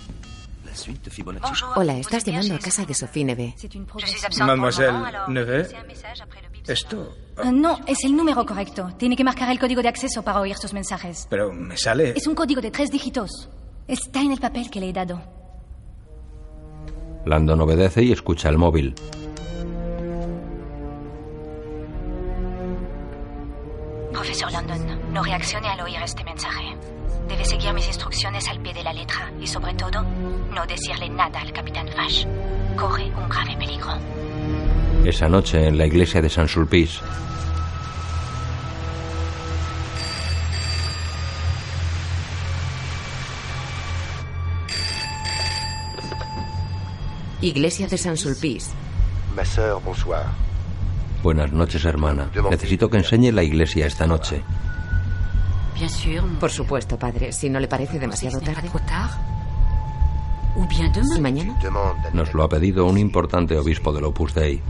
La 0.64 0.75
suite 0.75 1.05
de 1.05 1.11
Fibonacci. 1.11 1.64
Hola, 1.76 1.97
estás 1.99 2.25
llamando 2.25 2.55
a 2.55 2.59
casa 2.59 2.85
de 2.85 2.95
Sophie 2.95 3.25
Neve. 3.25 3.55
Mademoiselle 4.38 4.99
Neve. 5.28 5.69
Esto. 6.67 7.14
Ah, 7.37 7.50
no, 7.50 7.78
es 7.87 8.05
el 8.05 8.14
número 8.14 8.45
correcto. 8.45 8.90
Tiene 8.99 9.17
que 9.17 9.25
marcar 9.25 9.50
el 9.50 9.59
código 9.59 9.83
de 9.83 9.88
acceso 9.88 10.23
para 10.23 10.40
oír 10.40 10.57
sus 10.57 10.73
mensajes. 10.73 11.26
Pero 11.31 11.52
me 11.52 11.76
sale. 11.76 12.11
Es 12.17 12.26
un 12.26 12.35
código 12.35 12.61
de 12.61 12.71
tres 12.71 12.90
dígitos. 12.90 13.49
Está 13.87 14.21
en 14.21 14.33
el 14.33 14.38
papel 14.38 14.71
que 14.71 14.81
le 14.81 14.90
he 14.90 14.93
dado. 14.93 15.23
Landon 17.28 17.61
obedece 17.61 18.02
y 18.02 18.12
escucha 18.12 18.49
el 18.49 18.58
móvil. 18.58 18.94
Profesor 24.12 24.50
London, 24.52 25.12
no 25.12 25.23
reaccione 25.23 25.68
al 25.68 25.80
oír 25.80 25.99
este 26.02 26.25
mensaje. 26.25 26.75
Debe 27.28 27.44
seguir 27.44 27.73
mis 27.75 27.87
instrucciones 27.87 28.49
al 28.49 28.61
pie 28.61 28.73
de 28.73 28.82
la 28.82 28.92
letra 28.92 29.30
y, 29.40 29.47
sobre 29.47 29.75
todo, 29.75 30.02
no 30.54 30.66
decirle 30.66 31.08
nada 31.11 31.40
al 31.40 31.52
capitán 31.52 31.88
Fash. 31.88 32.25
Corre 32.76 33.04
un 33.04 33.28
grave 33.28 33.56
peligro. 33.58 33.92
Esa 35.04 35.28
noche 35.28 35.68
en 35.68 35.78
la 35.78 35.87
iglesia 35.87 36.23
de 36.23 36.28
San 36.28 36.49
Sulpice, 36.49 37.00
Iglesia 47.40 47.87
de 47.87 47.97
San 47.97 48.16
Sulpice. 48.16 48.73
Buenas 51.23 51.52
noches 51.52 51.85
hermana. 51.85 52.28
Necesito 52.50 52.90
que 52.90 52.97
enseñe 52.97 53.30
la 53.30 53.45
iglesia 53.45 53.87
esta 53.87 54.09
noche. 54.09 54.42
Por 56.40 56.50
supuesto, 56.50 56.99
padre, 56.99 57.30
si 57.30 57.49
no 57.49 57.61
le 57.61 57.68
parece 57.68 58.00
demasiado 58.00 58.40
tarde. 58.40 58.68
¿Y 61.16 61.21
mañana? 61.21 61.57
Nos 62.12 62.35
lo 62.35 62.42
ha 62.42 62.49
pedido 62.49 62.87
un 62.87 62.99
importante 62.99 63.57
obispo 63.57 63.92
del 63.92 64.04
Opus 64.04 64.35
Dei. 64.35 64.61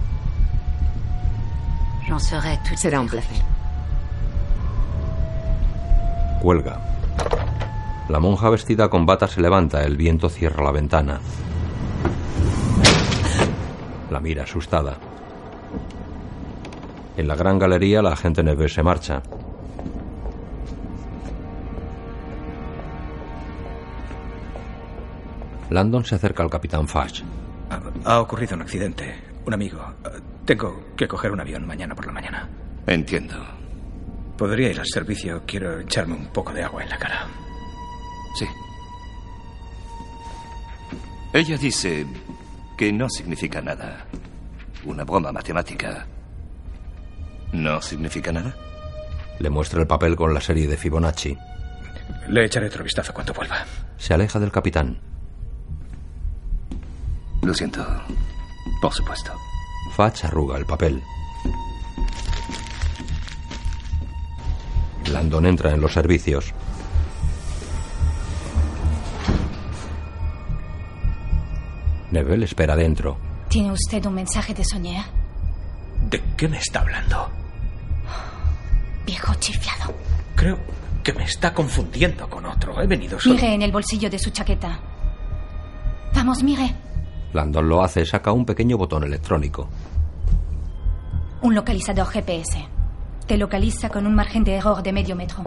Será 2.76 3.00
un 3.00 3.08
placer. 3.08 3.42
Cuelga. 6.42 6.82
La 8.10 8.20
monja 8.20 8.50
vestida 8.50 8.90
con 8.90 9.06
bata 9.06 9.26
se 9.26 9.40
levanta, 9.40 9.82
el 9.84 9.96
viento 9.96 10.28
cierra 10.28 10.64
la 10.64 10.72
ventana. 10.72 11.20
La 14.10 14.20
mira 14.20 14.44
asustada. 14.44 14.96
En 17.16 17.26
la 17.26 17.34
gran 17.34 17.58
galería 17.58 18.00
la 18.00 18.12
agente 18.12 18.42
Neves 18.42 18.72
se 18.72 18.82
marcha. 18.82 19.22
Landon 25.70 26.04
se 26.04 26.14
acerca 26.14 26.42
al 26.42 26.50
capitán 26.50 26.88
Fash. 26.88 27.22
Ha, 28.04 28.20
ocurrido 28.20 28.56
un 28.56 28.62
accidente. 28.62 29.14
Un 29.44 29.54
amigo. 29.54 29.80
Tengo 30.44 30.94
que 30.96 31.06
coger 31.06 31.32
un 31.32 31.40
avión 31.40 31.66
mañana 31.66 31.94
por 31.94 32.06
la 32.06 32.12
mañana. 32.12 32.48
Entiendo. 32.86 33.34
¿Podría 34.36 34.70
ir 34.70 34.80
al 34.80 34.86
servicio? 34.86 35.42
Quiero 35.44 35.80
echarme 35.80 36.14
un 36.14 36.28
poco 36.28 36.52
de 36.52 36.62
agua 36.62 36.82
en 36.82 36.88
la 36.88 36.98
cara. 36.98 37.26
Sí. 38.34 38.46
Ella 41.32 41.56
dice 41.58 42.06
que 42.76 42.92
no 42.92 43.08
significa 43.08 43.60
nada. 43.60 44.06
Una 44.84 45.04
broma 45.04 45.30
matemática. 45.30 46.06
¿No 47.52 47.82
significa 47.82 48.32
nada? 48.32 48.54
Le 49.38 49.50
muestra 49.50 49.80
el 49.80 49.86
papel 49.86 50.16
con 50.16 50.32
la 50.32 50.40
serie 50.40 50.66
de 50.66 50.76
Fibonacci. 50.76 51.36
Le 52.28 52.44
echaré 52.44 52.66
otro 52.66 52.82
vistazo 52.84 53.12
cuando 53.12 53.32
vuelva. 53.34 53.64
Se 53.96 54.14
aleja 54.14 54.38
del 54.38 54.50
capitán. 54.50 54.98
Lo 57.42 57.54
siento. 57.54 57.86
Por 58.80 58.92
supuesto. 58.92 59.32
Fatch 59.94 60.24
arruga 60.24 60.56
el 60.56 60.66
papel. 60.66 61.02
Landon 65.10 65.46
entra 65.46 65.72
en 65.72 65.80
los 65.80 65.92
servicios. 65.92 66.52
Neville 72.10 72.44
espera 72.44 72.74
dentro. 72.74 73.18
¿Tiene 73.48 73.72
usted 73.72 74.04
un 74.06 74.14
mensaje 74.14 74.54
de 74.54 74.64
Sonier? 74.64 75.04
¿De 76.08 76.22
qué 76.36 76.48
me 76.48 76.58
está 76.58 76.80
hablando? 76.80 77.28
Viejo 79.06 79.34
chiflado. 79.34 79.94
Creo 80.34 80.58
que 81.02 81.12
me 81.12 81.24
está 81.24 81.52
confundiendo 81.52 82.28
con 82.28 82.44
otro. 82.46 82.80
He 82.80 82.86
venido 82.86 83.18
solo. 83.18 83.34
Mire 83.34 83.54
en 83.54 83.62
el 83.62 83.72
bolsillo 83.72 84.10
de 84.10 84.18
su 84.18 84.30
chaqueta. 84.30 84.78
Vamos, 86.14 86.42
mire. 86.42 86.74
Landon 87.32 87.68
lo 87.68 87.82
hace, 87.82 88.04
saca 88.04 88.32
un 88.32 88.44
pequeño 88.44 88.78
botón 88.78 89.04
electrónico. 89.04 89.68
Un 91.42 91.54
localizador 91.54 92.06
GPS. 92.06 92.66
Te 93.26 93.36
localiza 93.36 93.90
con 93.90 94.06
un 94.06 94.14
margen 94.14 94.44
de 94.44 94.54
error 94.54 94.82
de 94.82 94.92
medio 94.92 95.14
metro. 95.14 95.44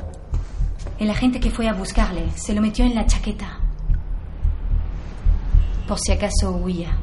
El 0.99 1.09
agente 1.09 1.39
que 1.39 1.49
fue 1.49 1.67
a 1.67 1.73
buscarle 1.73 2.29
se 2.35 2.53
lo 2.53 2.61
metió 2.61 2.85
en 2.85 2.93
la 2.93 3.05
chaqueta. 3.05 3.60
Por 5.91 5.99
si 5.99 6.13
acaso 6.13 6.51
huía. 6.51 6.97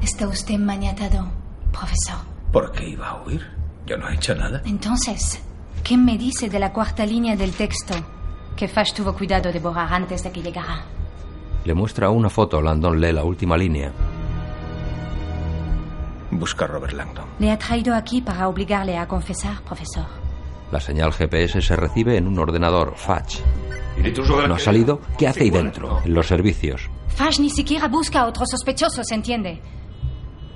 Está 0.00 0.28
usted 0.28 0.56
maniatado, 0.56 1.26
profesor. 1.72 2.24
¿Por 2.52 2.70
qué 2.70 2.90
iba 2.90 3.08
a 3.08 3.24
huir? 3.24 3.44
Yo 3.86 3.96
no 3.96 4.08
he 4.08 4.14
hecho 4.14 4.36
nada. 4.36 4.62
Entonces, 4.64 5.42
¿qué 5.82 5.96
me 5.96 6.16
dice 6.16 6.48
de 6.48 6.60
la 6.60 6.72
cuarta 6.72 7.04
línea 7.04 7.34
del 7.34 7.54
texto 7.54 7.94
que 8.54 8.68
Fash 8.68 8.92
tuvo 8.92 9.16
cuidado 9.16 9.50
de 9.50 9.58
borrar 9.58 9.94
antes 9.94 10.22
de 10.22 10.30
que 10.30 10.42
llegara? 10.42 10.84
Le 11.64 11.74
muestra 11.74 12.10
una 12.10 12.30
foto. 12.30 12.62
Landon 12.62 13.00
lee 13.00 13.10
la 13.10 13.24
última 13.24 13.56
línea. 13.56 13.90
Busca 16.30 16.66
a 16.66 16.68
Robert 16.68 16.92
Langdon. 16.92 17.30
Le 17.40 17.50
ha 17.50 17.58
traído 17.58 17.96
aquí 17.96 18.22
para 18.22 18.46
obligarle 18.46 18.96
a 18.96 19.08
confesar, 19.08 19.60
profesor. 19.62 20.06
La 20.70 20.78
señal 20.78 21.12
GPS 21.12 21.60
se 21.60 21.74
recibe 21.74 22.16
en 22.16 22.28
un 22.28 22.38
ordenador 22.38 22.94
Fatch. 22.94 23.40
¿No 23.96 24.54
ha 24.54 24.58
salido? 24.58 25.00
¿Qué 25.16 25.28
hace 25.28 25.44
ahí 25.44 25.50
dentro? 25.50 26.00
En 26.04 26.14
los 26.14 26.26
servicios. 26.26 26.90
Fash 27.08 27.38
ni 27.40 27.50
siquiera 27.50 27.88
busca 27.88 28.20
a 28.20 28.26
otros 28.26 28.48
sospechosos, 28.50 29.10
¿entiende? 29.12 29.60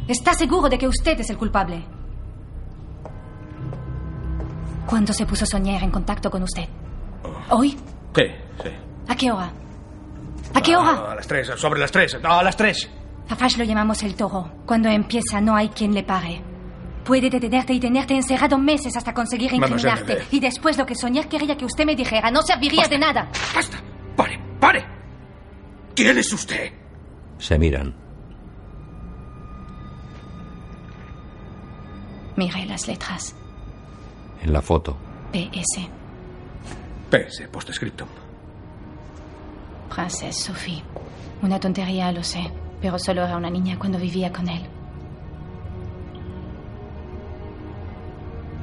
Está 0.09 0.35
seguro 0.35 0.69
de 0.69 0.79
que 0.79 0.89
usted 0.89 1.21
es 1.21 1.31
el 1.31 1.37
culpable. 1.39 1.85
¿Cuándo 4.87 5.13
se 5.13 5.27
puso 5.27 5.45
Sonier 5.47 5.83
en 5.83 5.91
contacto 5.91 6.31
con 6.31 6.43
usted? 6.43 6.65
¿Hoy? 7.51 7.71
Sí, 8.15 8.23
sí. 8.63 8.71
¿A 9.07 9.15
qué 9.15 9.31
hora? 9.31 9.53
¿A 10.55 10.61
qué 10.63 10.77
hora? 10.77 11.05
Ah, 11.09 11.13
a 11.13 11.15
las 11.15 11.29
tres, 11.29 11.51
sobre 11.57 11.79
las 11.81 11.93
tres. 11.93 12.17
No, 12.23 12.33
a 12.33 12.43
las 12.43 12.57
tres. 12.57 12.89
A 13.29 13.37
Fash 13.37 13.59
lo 13.59 13.65
llamamos 13.65 14.03
el 14.03 14.15
toro. 14.15 14.51
Cuando 14.67 14.89
empieza 14.89 15.41
no 15.41 15.55
hay 15.55 15.69
quien 15.69 15.93
le 15.95 16.03
pare. 16.03 16.43
Puede 17.09 17.31
detenerte 17.31 17.73
y 17.73 17.81
tenerte 17.81 18.15
encerrado 18.15 18.59
meses 18.59 18.95
hasta 18.95 19.15
conseguir 19.15 19.51
incriminarte. 19.51 20.27
Y 20.31 20.41
después 20.41 20.77
lo 20.77 20.85
que 20.85 20.95
Sonier 20.95 21.27
quería 21.27 21.57
que 21.57 21.65
usted 21.65 21.87
me 21.87 21.97
dijera 21.97 22.31
no 22.31 22.43
serviría 22.43 22.87
de 22.87 22.99
nada. 22.99 23.31
¡Pare! 24.15 24.39
¡Pare! 24.61 24.85
¿Quién 25.95 26.19
es 26.19 26.31
usted? 26.31 26.71
Se 27.39 27.59
miran. 27.59 27.95
Mire 32.37 32.67
las 32.67 32.87
letras. 32.87 33.35
En 34.43 34.53
la 34.53 34.61
foto. 34.61 34.95
PS. 35.33 35.89
PS, 37.11 37.49
postscriptum. 37.51 38.09
Princess 39.89 40.37
Sophie. 40.37 40.83
Una 41.41 41.59
tontería, 41.59 42.13
lo 42.13 42.23
sé. 42.23 42.53
Pero 42.83 42.99
solo 42.99 43.25
era 43.25 43.39
una 43.39 43.49
niña 43.49 43.79
cuando 43.79 43.99
vivía 43.99 44.31
con 44.31 44.47
él. 44.47 44.61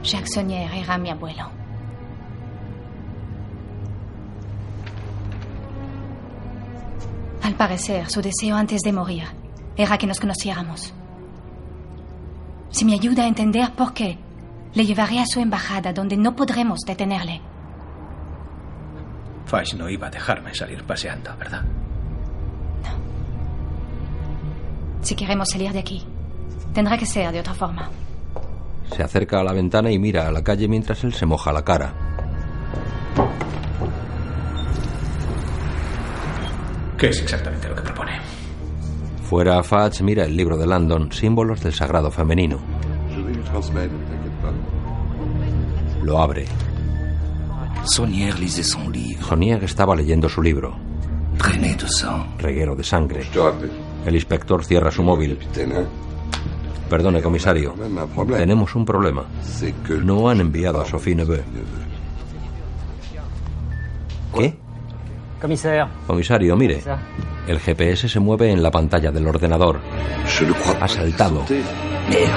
Jacques 0.06 0.34
Sonier 0.34 0.72
era 0.72 0.98
mi 0.98 1.10
abuelo. 1.10 1.50
Al 7.42 7.56
parecer, 7.56 8.10
su 8.10 8.22
deseo 8.22 8.56
antes 8.56 8.82
de 8.82 8.92
morir 8.92 9.24
era 9.76 9.98
que 9.98 10.08
nos 10.08 10.20
conociéramos. 10.20 10.94
Si 12.70 12.86
me 12.86 12.94
ayuda 12.94 13.24
a 13.24 13.28
entender 13.28 13.72
por 13.74 13.94
qué, 13.94 14.18
le 14.74 14.86
llevaré 14.86 15.20
a 15.20 15.26
su 15.26 15.40
embajada 15.40 15.92
donde 15.92 16.18
no 16.18 16.36
podremos 16.36 16.82
detenerle. 16.82 17.42
Fash 19.46 19.76
no 19.76 19.90
iba 19.90 20.08
a 20.08 20.12
dejarme 20.12 20.54
salir 20.54 20.84
paseando, 20.84 21.36
¿verdad? 21.38 21.64
Si 25.02 25.16
queremos 25.16 25.50
salir 25.50 25.72
de 25.72 25.80
aquí, 25.80 26.04
tendrá 26.74 26.98
que 26.98 27.06
ser 27.06 27.32
de 27.32 27.40
otra 27.40 27.54
forma. 27.54 27.90
Se 28.92 29.04
acerca 29.04 29.40
a 29.40 29.44
la 29.44 29.54
ventana 29.54 29.92
y 29.92 30.00
mira 30.00 30.28
a 30.28 30.32
la 30.32 30.44
calle 30.44 30.68
mientras 30.68 31.04
él 31.04 31.14
se 31.14 31.26
moja 31.26 31.52
la 31.52 31.64
cara. 31.64 31.94
¿Qué 36.98 37.10
es 37.10 37.22
exactamente 37.22 37.68
lo 37.68 37.76
que 37.76 37.82
propone? 37.82 38.20
Fuera, 39.24 39.62
Fudge 39.64 40.02
mira 40.02 40.24
el 40.26 40.38
libro 40.38 40.58
de 40.58 40.68
Landon, 40.68 41.12
símbolos 41.12 41.62
del 41.62 41.74
sagrado 41.74 42.10
femenino. 42.12 42.60
Lo 46.04 46.20
abre. 46.20 46.46
Sonier 47.84 48.40
lisait 48.40 48.66
son 48.66 48.92
livre. 48.92 49.24
Sonier 49.24 49.64
estaba 49.64 49.96
leyendo 49.96 50.30
su 50.30 50.42
libro. 50.42 50.78
Reguero 52.38 52.76
de 52.76 52.84
sangre. 52.84 53.24
El 54.06 54.16
inspector 54.16 54.64
cierra 54.64 54.92
su 54.92 55.04
móvil. 55.04 55.38
Perdone, 56.90 57.22
comisario. 57.22 57.74
Tenemos 58.28 58.76
un 58.76 58.86
problema. 58.86 59.26
No 60.04 60.30
han 60.30 60.42
enviado 60.42 60.82
a 60.82 60.86
Sophie 60.86 61.16
Neveu. 61.16 61.42
¿Qué? 64.36 64.54
Comisario. 65.42 65.88
Comisario, 66.08 66.56
mire. 66.56 66.82
El 67.48 67.60
GPS 67.60 68.10
se 68.10 68.20
mueve 68.20 68.52
en 68.52 68.64
la 68.64 68.72
pantalla 68.72 69.12
del 69.12 69.28
ordenador. 69.28 69.80
Ha 70.80 70.88
saltado. 70.88 71.44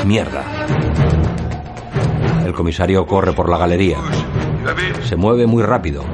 Mierda. 0.04 0.44
El 2.44 2.52
comisario 2.54 3.06
corre 3.06 3.32
por 3.32 3.48
la 3.48 3.58
galería. 3.58 3.98
Se 5.04 5.16
mueve 5.16 5.46
muy 5.46 5.62
rápido. 5.62 6.04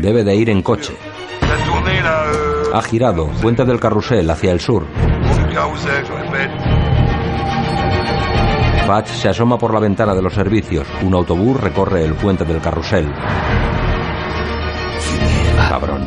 Debe 0.00 0.24
de 0.24 0.36
ir 0.36 0.50
en 0.50 0.62
coche. 0.62 0.94
Ha 2.72 2.82
girado, 2.82 3.26
puente 3.42 3.64
del 3.64 3.80
carrusel, 3.80 4.28
hacia 4.30 4.52
el 4.52 4.60
sur. 4.60 4.86
Batch 8.90 9.10
se 9.10 9.28
asoma 9.28 9.56
por 9.56 9.72
la 9.72 9.78
ventana 9.78 10.16
de 10.16 10.20
los 10.20 10.34
servicios. 10.34 10.84
Un 11.04 11.14
autobús 11.14 11.60
recorre 11.60 12.04
el 12.04 12.14
puente 12.14 12.44
del 12.44 12.60
carrusel. 12.60 13.08
Cabrón. 15.68 16.02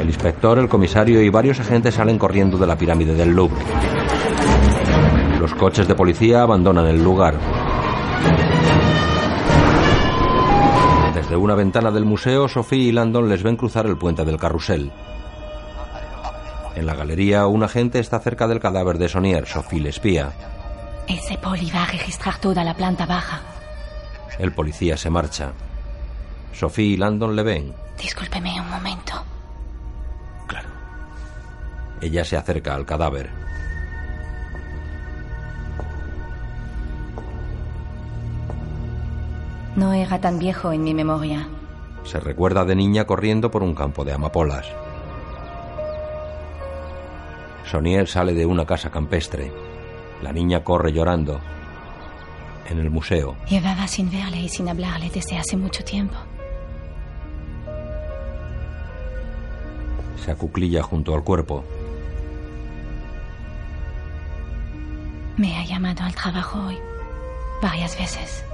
El 0.00 0.08
inspector, 0.08 0.58
el 0.58 0.68
comisario 0.68 1.22
y 1.22 1.28
varios 1.28 1.60
agentes 1.60 1.94
salen 1.94 2.18
corriendo 2.18 2.58
de 2.58 2.66
la 2.66 2.76
pirámide 2.76 3.14
del 3.14 3.36
Louvre. 3.36 3.64
Los 5.38 5.54
coches 5.54 5.86
de 5.86 5.94
policía 5.94 6.42
abandonan 6.42 6.86
el 6.86 7.04
lugar. 7.04 7.34
Desde 11.14 11.36
una 11.36 11.54
ventana 11.54 11.92
del 11.92 12.04
museo, 12.04 12.48
Sophie 12.48 12.88
y 12.88 12.90
Landon 12.90 13.28
les 13.28 13.44
ven 13.44 13.54
cruzar 13.54 13.86
el 13.86 13.96
puente 13.96 14.24
del 14.24 14.38
carrusel. 14.38 14.90
En 16.74 16.84
la 16.84 16.96
galería, 16.96 17.46
un 17.46 17.62
agente 17.62 18.00
está 18.00 18.18
cerca 18.18 18.48
del 18.48 18.58
cadáver 18.58 18.98
de 18.98 19.08
Sonier. 19.08 19.46
Sophie 19.46 19.78
le 19.78 19.90
espía. 19.90 20.32
Ese 21.08 21.38
poli 21.38 21.70
va 21.70 21.84
a 21.84 21.86
registrar 21.86 22.38
toda 22.38 22.62
la 22.64 22.74
planta 22.74 23.06
baja. 23.06 23.40
El 24.38 24.52
policía 24.52 24.96
se 24.96 25.10
marcha. 25.10 25.52
Sophie 26.52 26.94
y 26.94 26.96
Landon 26.96 27.34
le 27.34 27.42
ven. 27.42 27.74
Discúlpeme 27.98 28.60
un 28.60 28.70
momento. 28.70 29.24
Ella 32.00 32.24
se 32.24 32.36
acerca 32.36 32.74
al 32.74 32.86
cadáver. 32.86 33.30
No 39.74 39.92
era 39.92 40.20
tan 40.20 40.38
viejo 40.38 40.72
en 40.72 40.82
mi 40.82 40.94
memoria. 40.94 41.48
Se 42.04 42.20
recuerda 42.20 42.64
de 42.64 42.74
niña 42.74 43.04
corriendo 43.04 43.50
por 43.50 43.62
un 43.62 43.74
campo 43.74 44.04
de 44.04 44.12
amapolas. 44.12 44.66
Sonier 47.64 48.08
sale 48.08 48.32
de 48.32 48.46
una 48.46 48.64
casa 48.64 48.90
campestre. 48.90 49.52
La 50.22 50.32
niña 50.32 50.64
corre 50.64 50.92
llorando. 50.92 51.40
En 52.68 52.78
el 52.78 52.90
museo, 52.90 53.36
Llevaba 53.48 53.86
sin 53.88 54.10
verle 54.10 54.42
y 54.42 54.48
sin 54.48 54.68
hablarle 54.68 55.10
desde 55.10 55.38
hace 55.38 55.56
mucho 55.56 55.82
tiempo. 55.84 56.16
se 60.28 60.32
acuclilla 60.32 60.82
junto 60.82 61.14
al 61.14 61.24
cuerpo. 61.24 61.64
Me 65.38 65.56
ha 65.56 65.64
llamado 65.64 66.04
al 66.04 66.14
trabajo 66.14 66.58
hoy 66.66 66.78
varias 67.62 67.96
veces. 67.98 68.44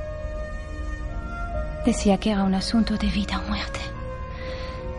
Decía 1.85 2.19
que 2.19 2.31
era 2.31 2.45
un 2.45 2.55
asunto 2.55 2.97
de 2.97 3.09
vida 3.09 3.41
o 3.41 3.49
muerte. 3.49 3.81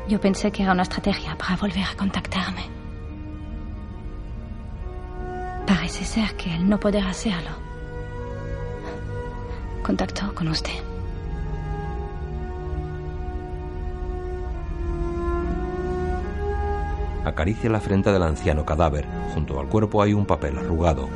Yo 0.09 0.19
pensé 0.19 0.51
que 0.51 0.63
era 0.63 0.73
una 0.73 0.83
estrategia 0.83 1.37
para 1.37 1.55
volver 1.55 1.83
a 1.83 1.95
contactarme. 1.95 2.69
Parece 5.67 6.05
ser 6.05 6.35
que 6.35 6.53
él 6.55 6.69
no 6.69 6.79
podrá 6.79 7.09
hacerlo. 7.09 7.51
Contactó 9.83 10.33
con 10.33 10.47
usted. 10.47 10.73
Acaricia 17.25 17.69
la 17.71 17.79
frente 17.79 18.11
del 18.11 18.21
anciano 18.21 18.63
cadáver. 18.65 19.07
Junto 19.33 19.59
al 19.59 19.67
cuerpo 19.67 20.01
hay 20.01 20.13
un 20.13 20.25
papel 20.25 20.57
arrugado. 20.59 21.09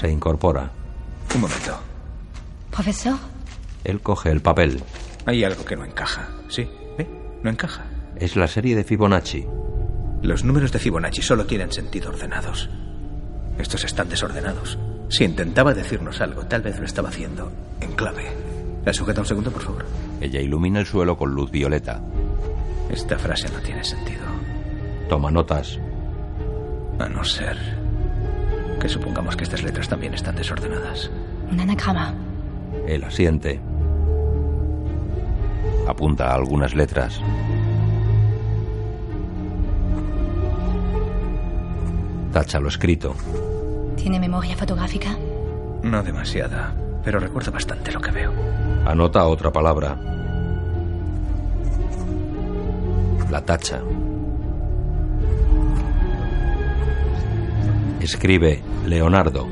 Se 0.00 0.10
incorpora. 0.10 0.70
Un 1.34 1.40
momento. 1.42 1.78
Profesor, 2.70 3.18
Él 3.84 4.00
coge 4.00 4.30
el 4.30 4.40
papel. 4.40 4.82
Hay 5.26 5.44
algo 5.44 5.64
que 5.64 5.76
no 5.76 5.84
encaja. 5.84 6.28
¿Sí? 6.48 6.68
¿Ve? 6.98 7.08
No 7.42 7.50
encaja. 7.50 7.84
Es 8.16 8.36
la 8.36 8.46
serie 8.46 8.76
de 8.76 8.84
Fibonacci. 8.84 9.46
Los 10.22 10.44
números 10.44 10.72
de 10.72 10.78
Fibonacci 10.78 11.22
solo 11.22 11.46
tienen 11.46 11.72
sentido 11.72 12.10
ordenados. 12.10 12.70
Estos 13.58 13.84
están 13.84 14.08
desordenados. 14.08 14.78
Si 15.08 15.24
intentaba 15.24 15.74
decirnos 15.74 16.20
algo, 16.20 16.46
tal 16.46 16.62
vez 16.62 16.78
lo 16.78 16.86
estaba 16.86 17.08
haciendo 17.08 17.52
en 17.80 17.92
clave. 17.92 18.24
¿La 18.84 18.92
sujeta 18.92 19.20
un 19.20 19.26
segundo, 19.26 19.50
por 19.50 19.62
favor? 19.62 19.84
Ella 20.20 20.40
ilumina 20.40 20.80
el 20.80 20.86
suelo 20.86 21.16
con 21.16 21.32
luz 21.34 21.50
violeta. 21.50 22.00
Esta 22.90 23.18
frase 23.18 23.48
no 23.52 23.60
tiene 23.60 23.82
sentido. 23.84 24.22
Toma 25.08 25.30
notas. 25.30 25.78
A 26.98 27.08
no 27.08 27.24
ser 27.24 27.56
que 28.80 28.88
supongamos 28.88 29.36
que 29.36 29.44
estas 29.44 29.62
letras 29.62 29.88
también 29.88 30.14
están 30.14 30.36
desordenadas. 30.36 31.10
un 31.50 31.60
anagrama. 31.60 32.14
Él 32.86 33.02
asiente. 33.04 33.60
Apunta 35.88 36.30
a 36.30 36.34
algunas 36.34 36.74
letras. 36.74 37.20
Tacha 42.34 42.58
lo 42.58 42.68
escrito. 42.68 43.14
¿Tiene 43.96 44.18
memoria 44.18 44.56
fotográfica? 44.56 45.16
No 45.84 46.02
demasiada, 46.02 46.74
pero 47.04 47.20
recuerdo 47.20 47.52
bastante 47.52 47.92
lo 47.92 48.00
que 48.00 48.10
veo. 48.10 48.32
Anota 48.84 49.24
otra 49.26 49.52
palabra. 49.52 49.96
La 53.30 53.40
tacha. 53.40 53.80
Escribe 58.00 58.60
Leonardo. 58.84 59.46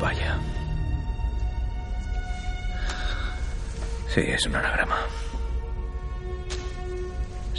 Vaya. 0.00 0.38
Sí, 4.08 4.22
es 4.22 4.46
un 4.46 4.56
anagrama. 4.56 4.96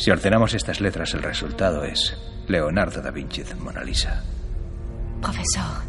Si 0.01 0.09
ordenamos 0.09 0.55
estas 0.55 0.81
letras, 0.81 1.13
el 1.13 1.21
resultado 1.21 1.83
es 1.83 2.17
Leonardo 2.47 3.03
da 3.03 3.11
Vinci 3.11 3.43
de 3.43 3.53
Mona 3.53 3.83
Lisa. 3.83 4.23
Profesor, 5.21 5.85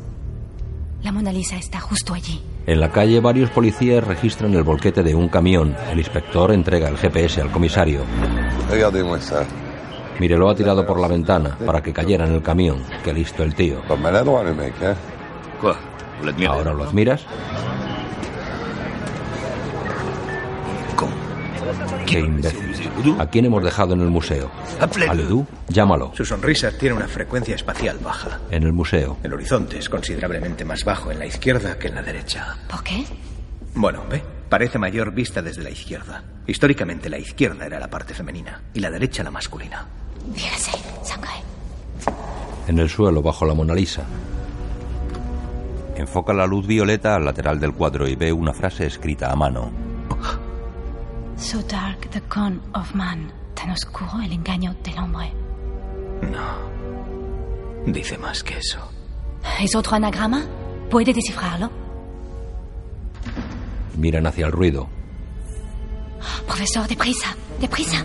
la 1.03 1.11
Mona 1.11 1.33
Lisa 1.33 1.57
está 1.57 1.81
justo 1.81 2.13
allí. 2.13 2.43
En 2.67 2.79
la 2.79 2.91
calle 2.91 3.21
varios 3.21 3.49
policías 3.49 4.05
registran 4.05 4.53
el 4.53 4.65
volquete 4.65 5.03
de 5.03 5.15
un 5.15 5.31
camión. 5.31 5.75
El 5.91 5.99
inspector 5.99 6.53
entrega 6.53 6.91
el 6.91 6.99
GPS 6.99 7.41
al 7.41 7.51
comisario. 7.51 8.05
Regardez-moi 8.69 9.19
ça. 9.19 9.47
Mire, 10.21 10.37
lo 10.37 10.51
ha 10.51 10.55
tirado 10.55 10.85
por 10.85 11.01
la 11.01 11.09
ventana 11.09 11.57
para 11.65 11.83
que 11.83 11.95
cayera 11.95 12.27
en 12.27 12.35
el 12.35 12.43
camión. 12.43 12.85
Qué 13.03 13.15
listo 13.15 13.43
el 13.43 13.55
tío. 13.55 13.81
L'admirez 16.23 16.51
¿Ahora 16.51 16.75
lo 16.75 16.85
admiras? 16.85 17.25
Qué 22.13 22.21
imbécil. 22.21 23.17
¿A 23.19 23.27
quién 23.27 23.47
hemos 23.47 23.65
dejado 23.65 23.95
en 23.95 24.01
el 24.01 24.11
museo? 24.11 24.51
¿A 24.81 25.15
Ledoux? 25.15 25.47
Llámalo. 25.69 26.13
Su 26.15 26.25
sonrisa 26.25 26.71
tiene 26.77 26.95
una 26.95 27.09
frecuencia 27.09 27.55
espacial 27.55 27.99
baja. 28.03 28.39
En 28.51 28.65
el 28.65 28.73
museo. 28.73 29.17
El 29.23 29.33
horizonte 29.33 29.79
es 29.79 29.89
considerablemente 29.89 30.65
más 30.65 30.85
bajo 30.85 31.11
en 31.11 31.19
la 31.19 31.27
izquierda 31.27 31.79
que 31.79 31.89
en 31.89 31.95
la 31.95 32.03
derecha. 32.03 32.59
¿Por 32.69 32.83
qué? 32.83 33.05
Bueno, 33.75 34.03
ve, 34.11 34.23
parece 34.51 34.79
mayor 34.79 35.13
vista 35.13 35.41
desde 35.41 35.63
la 35.63 35.71
izquierda. 35.71 36.23
Históricamente 36.47 37.09
la 37.09 37.19
izquierda 37.19 37.65
era 37.65 37.81
la 37.81 37.89
parte 37.89 38.13
femenina 38.13 38.61
y 38.75 38.81
la 38.81 38.91
derecha 38.91 39.23
la 39.23 39.31
masculina. 39.31 39.87
En 42.69 42.79
el 42.79 42.91
suelo, 42.91 43.23
bajo 43.23 43.47
la 43.47 43.55
Mona 43.55 43.75
Lisa. 43.75 44.03
Enfoca 45.97 46.33
la 46.33 46.47
luz 46.47 46.67
violeta 46.67 47.17
al 47.17 47.25
lateral 47.25 47.59
del 47.59 47.73
cuadro 47.73 48.07
y 48.07 48.17
ve 48.17 48.33
una 48.33 48.53
frase 48.53 48.87
escrita 48.87 49.31
a 49.31 49.37
mano. 49.37 49.92
So 51.43 51.61
dark 51.63 52.09
the 52.13 52.21
con 52.29 52.63
of 52.73 52.95
man. 52.95 53.33
Tan 53.55 53.71
oscuro 53.71 54.21
el 54.25 54.33
engaño 54.33 54.75
del 54.85 54.97
hombre. 54.99 55.33
No. 56.23 57.93
Dice 57.93 58.17
más 58.17 58.45
que 58.45 58.59
eso. 58.59 58.79
¿Es 59.61 59.75
otro 59.75 59.97
anagrama? 59.97 60.45
¿Puede 60.89 61.13
descifrarlo? 61.13 61.69
Miran 63.97 64.27
hacia 64.29 64.47
el 64.47 64.53
ruido. 64.53 64.89
Profesor, 66.47 66.87
deprisa, 66.87 67.35
deprisa. 67.61 68.05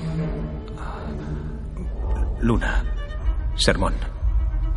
Luna. 2.42 2.84
Sermón. 3.56 3.94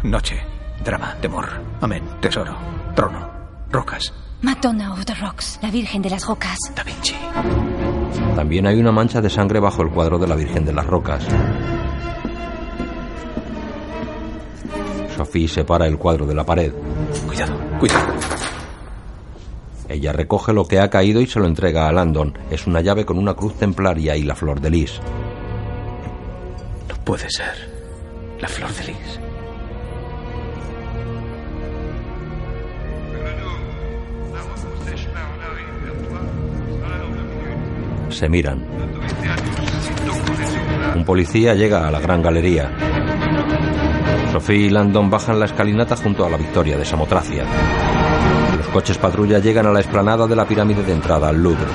Noche. 0.02 0.38
Drama. 0.84 1.16
Temor. 1.22 1.48
Amén. 1.80 2.02
Tesoro. 2.20 2.56
Trono. 2.94 3.26
Rocas. 3.70 4.12
Madonna 4.42 4.92
of 4.92 5.04
the 5.06 5.14
Rocks, 5.14 5.58
la 5.62 5.70
Virgen 5.70 6.02
de 6.02 6.10
las 6.10 6.26
Rocas. 6.26 6.58
Da 6.74 6.82
Vinci. 6.82 7.16
También 8.34 8.66
hay 8.66 8.78
una 8.78 8.92
mancha 8.92 9.20
de 9.20 9.30
sangre 9.30 9.60
bajo 9.60 9.82
el 9.82 9.90
cuadro 9.90 10.18
de 10.18 10.26
la 10.26 10.36
Virgen 10.36 10.64
de 10.64 10.72
las 10.72 10.86
Rocas. 10.86 11.26
Sophie 15.16 15.48
separa 15.48 15.86
el 15.86 15.98
cuadro 15.98 16.26
de 16.26 16.34
la 16.34 16.44
pared. 16.44 16.72
Cuidado, 17.26 17.54
cuidado. 17.78 18.14
Ella 19.88 20.12
recoge 20.12 20.52
lo 20.52 20.66
que 20.66 20.78
ha 20.78 20.88
caído 20.88 21.20
y 21.20 21.26
se 21.26 21.40
lo 21.40 21.46
entrega 21.46 21.88
a 21.88 21.92
Landon. 21.92 22.38
Es 22.50 22.66
una 22.66 22.80
llave 22.80 23.04
con 23.04 23.18
una 23.18 23.34
cruz 23.34 23.54
templaria 23.54 24.16
y 24.16 24.22
la 24.22 24.36
flor 24.36 24.60
de 24.60 24.70
lis. 24.70 25.00
No 26.88 26.94
puede 27.04 27.28
ser. 27.28 27.68
La 28.40 28.48
flor 28.48 28.72
de 28.72 28.84
lis. 28.84 29.29
Se 38.10 38.28
miran. 38.28 38.64
Un 40.96 41.04
policía 41.04 41.54
llega 41.54 41.86
a 41.86 41.90
la 41.90 42.00
gran 42.00 42.22
galería. 42.22 42.70
Sophie 44.32 44.66
y 44.66 44.70
Landon 44.70 45.08
bajan 45.10 45.38
la 45.38 45.46
escalinata 45.46 45.96
junto 45.96 46.24
a 46.24 46.30
la 46.30 46.36
Victoria 46.36 46.76
de 46.76 46.84
Samotracia. 46.84 47.44
Los 48.56 48.68
coches 48.68 48.98
patrulla 48.98 49.38
llegan 49.38 49.66
a 49.66 49.72
la 49.72 49.80
explanada 49.80 50.26
de 50.26 50.36
la 50.36 50.46
pirámide 50.46 50.82
de 50.82 50.92
entrada 50.92 51.28
al 51.28 51.42
Louvre. 51.42 51.66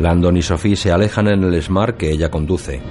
Landon 0.00 0.36
y 0.36 0.42
Sophie 0.42 0.76
se 0.76 0.92
alejan 0.92 1.28
en 1.28 1.44
el 1.44 1.62
Smart 1.62 1.96
que 1.96 2.10
ella 2.10 2.30
conduce. 2.30 2.82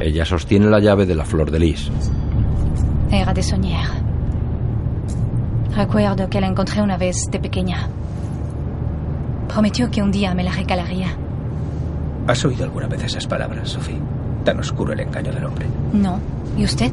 Ella 0.00 0.24
sostiene 0.24 0.66
la 0.66 0.80
llave 0.80 1.06
de 1.06 1.14
la 1.14 1.24
flor 1.24 1.50
de 1.50 1.60
lis. 1.60 1.90
Era 3.12 3.34
de 3.34 3.42
soñar. 3.42 3.88
Recuerdo 5.76 6.30
que 6.30 6.40
la 6.40 6.46
encontré 6.46 6.80
una 6.80 6.96
vez 6.96 7.30
de 7.30 7.38
pequeña. 7.38 7.86
Prometió 9.48 9.90
que 9.90 10.02
un 10.02 10.10
día 10.10 10.34
me 10.34 10.42
la 10.42 10.52
regalaría. 10.52 11.14
¿Has 12.26 12.42
oído 12.46 12.64
alguna 12.64 12.86
vez 12.86 13.04
esas 13.04 13.26
palabras, 13.26 13.68
Sophie? 13.68 14.00
Tan 14.44 14.58
oscuro 14.60 14.94
el 14.94 15.00
engaño 15.00 15.30
del 15.30 15.44
hombre. 15.44 15.66
No. 15.92 16.18
¿Y 16.56 16.64
usted? 16.64 16.90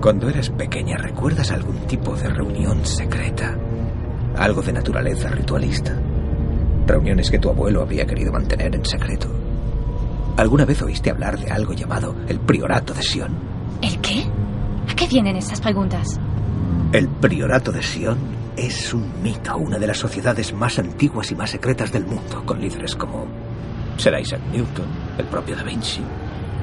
Cuando 0.00 0.28
eras 0.28 0.50
pequeña, 0.50 0.96
¿recuerdas 0.96 1.52
algún 1.52 1.76
tipo 1.86 2.16
de 2.16 2.28
reunión 2.30 2.84
secreta? 2.84 3.56
Algo 4.36 4.60
de 4.60 4.72
naturaleza 4.72 5.28
ritualista. 5.28 5.94
Reuniones 6.84 7.30
que 7.30 7.38
tu 7.38 7.48
abuelo 7.48 7.82
había 7.82 8.06
querido 8.06 8.32
mantener 8.32 8.74
en 8.74 8.84
secreto. 8.84 9.28
¿Alguna 10.36 10.64
vez 10.64 10.82
oíste 10.82 11.10
hablar 11.10 11.38
de 11.38 11.52
algo 11.52 11.74
llamado 11.74 12.16
el 12.26 12.40
priorato 12.40 12.92
de 12.92 13.02
Sion? 13.02 13.32
¿El 13.80 14.00
qué? 14.00 14.26
¿A 14.94 14.96
qué 14.96 15.08
vienen 15.08 15.34
estas 15.34 15.60
preguntas? 15.60 16.20
El 16.92 17.08
priorato 17.08 17.72
de 17.72 17.82
Sion 17.82 18.16
es 18.56 18.94
un 18.94 19.24
mito, 19.24 19.56
una 19.56 19.76
de 19.76 19.88
las 19.88 19.98
sociedades 19.98 20.54
más 20.54 20.78
antiguas 20.78 21.32
y 21.32 21.34
más 21.34 21.50
secretas 21.50 21.90
del 21.90 22.06
mundo, 22.06 22.46
con 22.46 22.60
líderes 22.60 22.94
como 22.94 23.26
Sir 23.96 24.16
Isaac 24.20 24.40
Newton, 24.52 24.86
el 25.18 25.26
propio 25.26 25.56
Da 25.56 25.64
Vinci. 25.64 26.00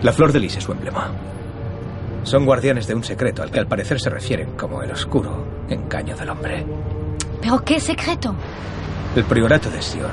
La 0.02 0.14
flor 0.14 0.32
de 0.32 0.40
lis 0.40 0.56
es 0.56 0.64
su 0.64 0.72
emblema. 0.72 1.12
Son 2.24 2.46
guardianes 2.46 2.88
de 2.88 2.96
un 2.96 3.04
secreto 3.04 3.44
al 3.44 3.52
que 3.52 3.60
al 3.60 3.68
parecer 3.68 4.00
se 4.00 4.10
refieren 4.10 4.56
como 4.56 4.82
el 4.82 4.92
oscuro 4.92 5.66
engaño 5.68 6.16
del 6.16 6.30
hombre. 6.30 6.66
¿Pero 7.42 7.60
qué 7.66 7.82
secreto? 7.82 8.34
El 9.14 9.26
priorato 9.26 9.70
de 9.70 9.82
Sion 9.82 10.10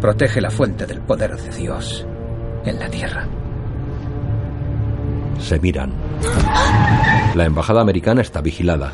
protege 0.00 0.40
la 0.40 0.50
fuente 0.50 0.86
del 0.86 1.00
poder 1.00 1.36
de 1.36 1.50
Dios 1.50 2.06
en 2.64 2.78
la 2.78 2.88
tierra. 2.88 3.26
Se 5.40 5.58
miran. 5.58 5.92
La 7.34 7.44
embajada 7.44 7.80
americana 7.80 8.22
está 8.22 8.40
vigilada. 8.40 8.92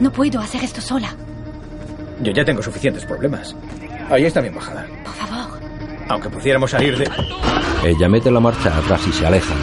No 0.00 0.12
puedo 0.12 0.40
hacer 0.40 0.62
esto 0.62 0.80
sola. 0.80 1.08
Yo 2.22 2.32
ya 2.32 2.44
tengo 2.44 2.62
suficientes 2.62 3.04
problemas. 3.04 3.56
Ahí 4.10 4.24
está 4.24 4.40
mi 4.40 4.48
embajada. 4.48 4.86
Por 5.04 5.14
favor. 5.14 5.60
Aunque 6.08 6.30
pudiéramos 6.30 6.70
salir 6.70 6.96
de... 6.98 7.10
Ella 7.84 8.08
mete 8.08 8.30
la 8.30 8.40
marcha 8.40 8.76
atrás 8.76 9.06
y 9.06 9.12
se 9.12 9.26
aleja. 9.26 9.54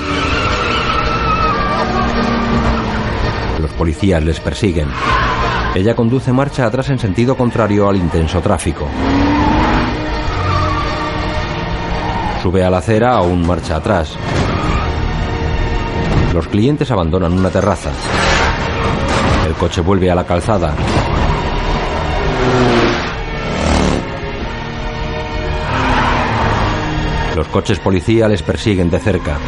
Los 3.60 3.72
policías 3.72 4.24
les 4.24 4.40
persiguen. 4.40 4.88
Ella 5.74 5.96
conduce 5.96 6.32
marcha 6.32 6.66
atrás 6.66 6.90
en 6.90 7.00
sentido 7.00 7.36
contrario 7.36 7.90
al 7.90 7.98
intenso 7.98 8.42
tráfico. 8.42 8.88
Sube 12.46 12.64
a 12.64 12.70
la 12.70 12.78
acera 12.78 13.16
aún 13.16 13.42
marcha 13.48 13.78
atrás. 13.78 14.16
Los 16.32 16.48
clientes 16.48 16.92
abandonan 16.92 17.34
una 17.34 17.50
terraza. 17.50 17.90
El 19.48 19.54
coche 19.56 19.82
vuelve 19.82 20.12
a 20.12 20.14
la 20.14 20.28
calzada. 20.28 20.76
Los 27.36 27.48
coches 27.48 27.80
policía 27.80 28.28
les 28.28 28.44
persiguen 28.44 28.92
de 28.92 29.00
cerca. 29.00 29.40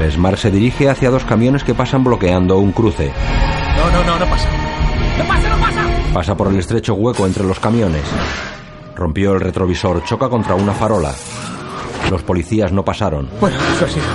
El 0.00 0.10
Smart 0.10 0.38
se 0.38 0.50
dirige 0.50 0.90
hacia 0.90 1.10
dos 1.10 1.24
camiones 1.24 1.62
que 1.62 1.74
pasan 1.74 2.02
bloqueando 2.02 2.58
un 2.58 2.72
cruce. 2.72 3.12
No, 3.76 3.90
no, 3.92 4.02
no, 4.02 4.18
no 4.18 4.26
pasa. 4.26 4.48
¡No 5.18 5.24
pasa, 5.24 5.48
no 5.50 5.56
pasa! 5.62 5.82
Pasa 6.12 6.36
por 6.36 6.48
el 6.48 6.58
estrecho 6.58 6.94
hueco 6.94 7.26
entre 7.26 7.44
los 7.44 7.60
camiones. 7.60 8.02
Rompió 8.96 9.34
el 9.34 9.40
retrovisor, 9.40 10.02
choca 10.04 10.30
contra 10.30 10.54
una 10.54 10.72
farola. 10.72 11.14
Los 12.10 12.22
policías 12.22 12.72
no 12.72 12.82
pasaron. 12.82 13.28
Bueno, 13.38 13.58
eso 13.74 13.84
ha 13.84 13.88
sido. 13.88 14.06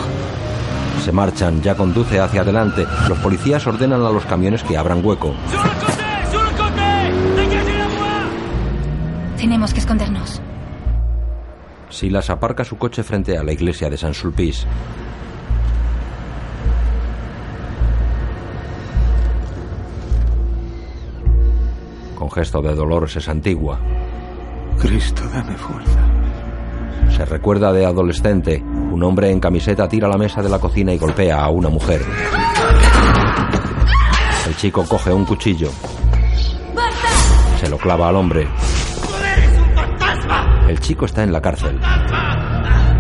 Se 1.06 1.12
marchan, 1.12 1.62
ya 1.62 1.76
conduce 1.76 2.20
hacia 2.20 2.42
adelante. 2.42 2.88
Los 3.08 3.20
policías 3.20 3.66
ordenan 3.68 4.04
a 4.04 4.10
los 4.10 4.26
camiones 4.26 4.64
que 4.64 4.76
abran 4.76 5.06
hueco. 5.06 5.36
Tenemos 9.38 9.72
que 9.72 9.80
escondernos. 9.80 10.42
Silas 11.90 12.32
aparca 12.32 12.64
su 12.64 12.78
coche 12.78 13.04
frente 13.04 13.38
a 13.38 13.44
la 13.44 13.52
iglesia 13.52 13.88
de 13.88 13.98
San 13.98 14.16
Sulpice. 14.16 14.66
Con 22.16 22.32
gesto 22.32 22.64
de 22.64 22.74
dolor 22.74 23.08
se 23.10 23.22
santigua. 23.22 23.80
Cristo, 24.82 25.22
dame 25.32 25.56
fuerza. 25.58 26.00
Se 27.16 27.24
recuerda 27.26 27.72
de 27.72 27.86
adolescente. 27.86 28.64
Un 28.64 29.04
hombre 29.04 29.30
en 29.30 29.40
camiseta 29.40 29.88
tira 29.88 30.08
la 30.08 30.18
mesa 30.18 30.42
de 30.42 30.50
la 30.50 30.58
cocina 30.58 30.92
y 30.92 30.98
golpea 30.98 31.44
a 31.44 31.50
una 31.52 31.70
mujer. 31.70 32.02
El 34.48 34.56
chico 34.56 34.84
coge 34.88 35.14
un 35.14 35.26
cuchillo. 35.26 35.70
Se 37.60 37.70
lo 37.70 37.78
clava 37.78 38.10
al 38.10 38.16
hombre. 38.16 38.48
El 40.68 40.80
chico 40.80 41.06
está 41.06 41.24
en 41.24 41.32
la 41.32 41.42
cárcel. 41.42 41.80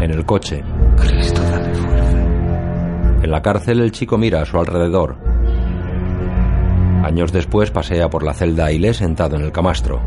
En 0.01 0.11
el 0.11 0.23
coche. 0.23 0.63
Cristo, 0.97 1.41
dame 1.41 1.73
fuerza. 1.73 3.23
En 3.23 3.31
la 3.31 3.41
cárcel 3.41 3.79
el 3.79 3.91
chico 3.91 4.19
mira 4.19 4.43
a 4.43 4.45
su 4.45 4.59
alrededor. 4.59 5.17
Años 7.03 7.31
después 7.31 7.71
pasea 7.71 8.07
por 8.07 8.21
la 8.21 8.35
celda 8.35 8.71
y 8.71 8.77
lee 8.77 8.93
sentado 8.93 9.35
en 9.35 9.41
el 9.41 9.51
camastro. 9.51 9.99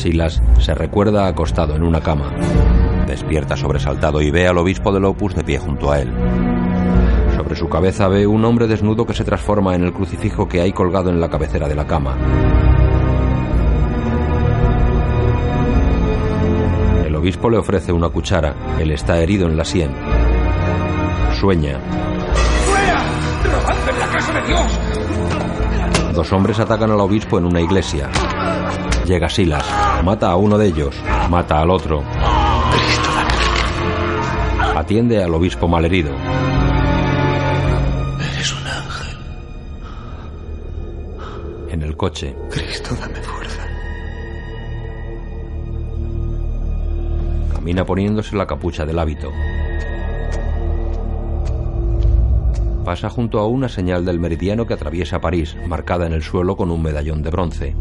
Silas 0.00 0.40
se 0.58 0.74
recuerda 0.74 1.26
acostado 1.26 1.76
en 1.76 1.82
una 1.82 2.00
cama. 2.00 2.32
Despierta 3.06 3.54
sobresaltado 3.54 4.22
y 4.22 4.30
ve 4.30 4.48
al 4.48 4.56
obispo 4.56 4.92
del 4.92 5.04
Opus 5.04 5.34
de 5.34 5.44
pie 5.44 5.58
junto 5.58 5.92
a 5.92 6.00
él. 6.00 6.10
Sobre 7.36 7.54
su 7.54 7.68
cabeza 7.68 8.08
ve 8.08 8.26
un 8.26 8.42
hombre 8.46 8.66
desnudo 8.66 9.04
que 9.04 9.12
se 9.12 9.24
transforma 9.24 9.74
en 9.74 9.84
el 9.84 9.92
crucifijo 9.92 10.48
que 10.48 10.62
hay 10.62 10.72
colgado 10.72 11.10
en 11.10 11.20
la 11.20 11.28
cabecera 11.28 11.68
de 11.68 11.74
la 11.74 11.86
cama. 11.86 12.16
El 17.04 17.14
obispo 17.14 17.50
le 17.50 17.58
ofrece 17.58 17.92
una 17.92 18.08
cuchara. 18.08 18.54
Él 18.78 18.92
está 18.92 19.20
herido 19.20 19.48
en 19.48 19.56
la 19.58 19.66
sien. 19.66 19.90
Sueña. 21.38 21.78
¡Robad 23.44 23.88
en 23.88 23.98
la 23.98 24.06
casa 24.06 24.32
de 24.32 24.46
Dios! 24.48 26.14
Dos 26.14 26.32
hombres 26.32 26.58
atacan 26.58 26.90
al 26.90 27.00
obispo 27.00 27.38
en 27.38 27.44
una 27.44 27.60
iglesia. 27.60 28.08
Llega 29.10 29.28
Silas, 29.28 29.66
mata 30.04 30.30
a 30.30 30.36
uno 30.36 30.56
de 30.56 30.68
ellos, 30.68 30.94
mata 31.28 31.60
al 31.60 31.70
otro. 31.70 32.04
Atiende 34.76 35.20
al 35.20 35.34
obispo 35.34 35.66
malherido. 35.66 36.12
Eres 38.20 38.52
un 38.52 38.68
ángel. 38.68 39.16
En 41.70 41.82
el 41.82 41.96
coche, 41.96 42.36
Cristo, 42.50 42.94
dame 43.00 43.20
fuerza. 43.20 43.66
camina 47.52 47.84
poniéndose 47.84 48.36
la 48.36 48.46
capucha 48.46 48.86
del 48.86 49.00
hábito. 49.00 49.32
Pasa 52.84 53.10
junto 53.10 53.40
a 53.40 53.48
una 53.48 53.68
señal 53.68 54.04
del 54.04 54.20
meridiano 54.20 54.68
que 54.68 54.74
atraviesa 54.74 55.20
París, 55.20 55.56
marcada 55.66 56.06
en 56.06 56.12
el 56.12 56.22
suelo 56.22 56.56
con 56.56 56.70
un 56.70 56.80
medallón 56.80 57.24
de 57.24 57.30
bronce. 57.30 57.74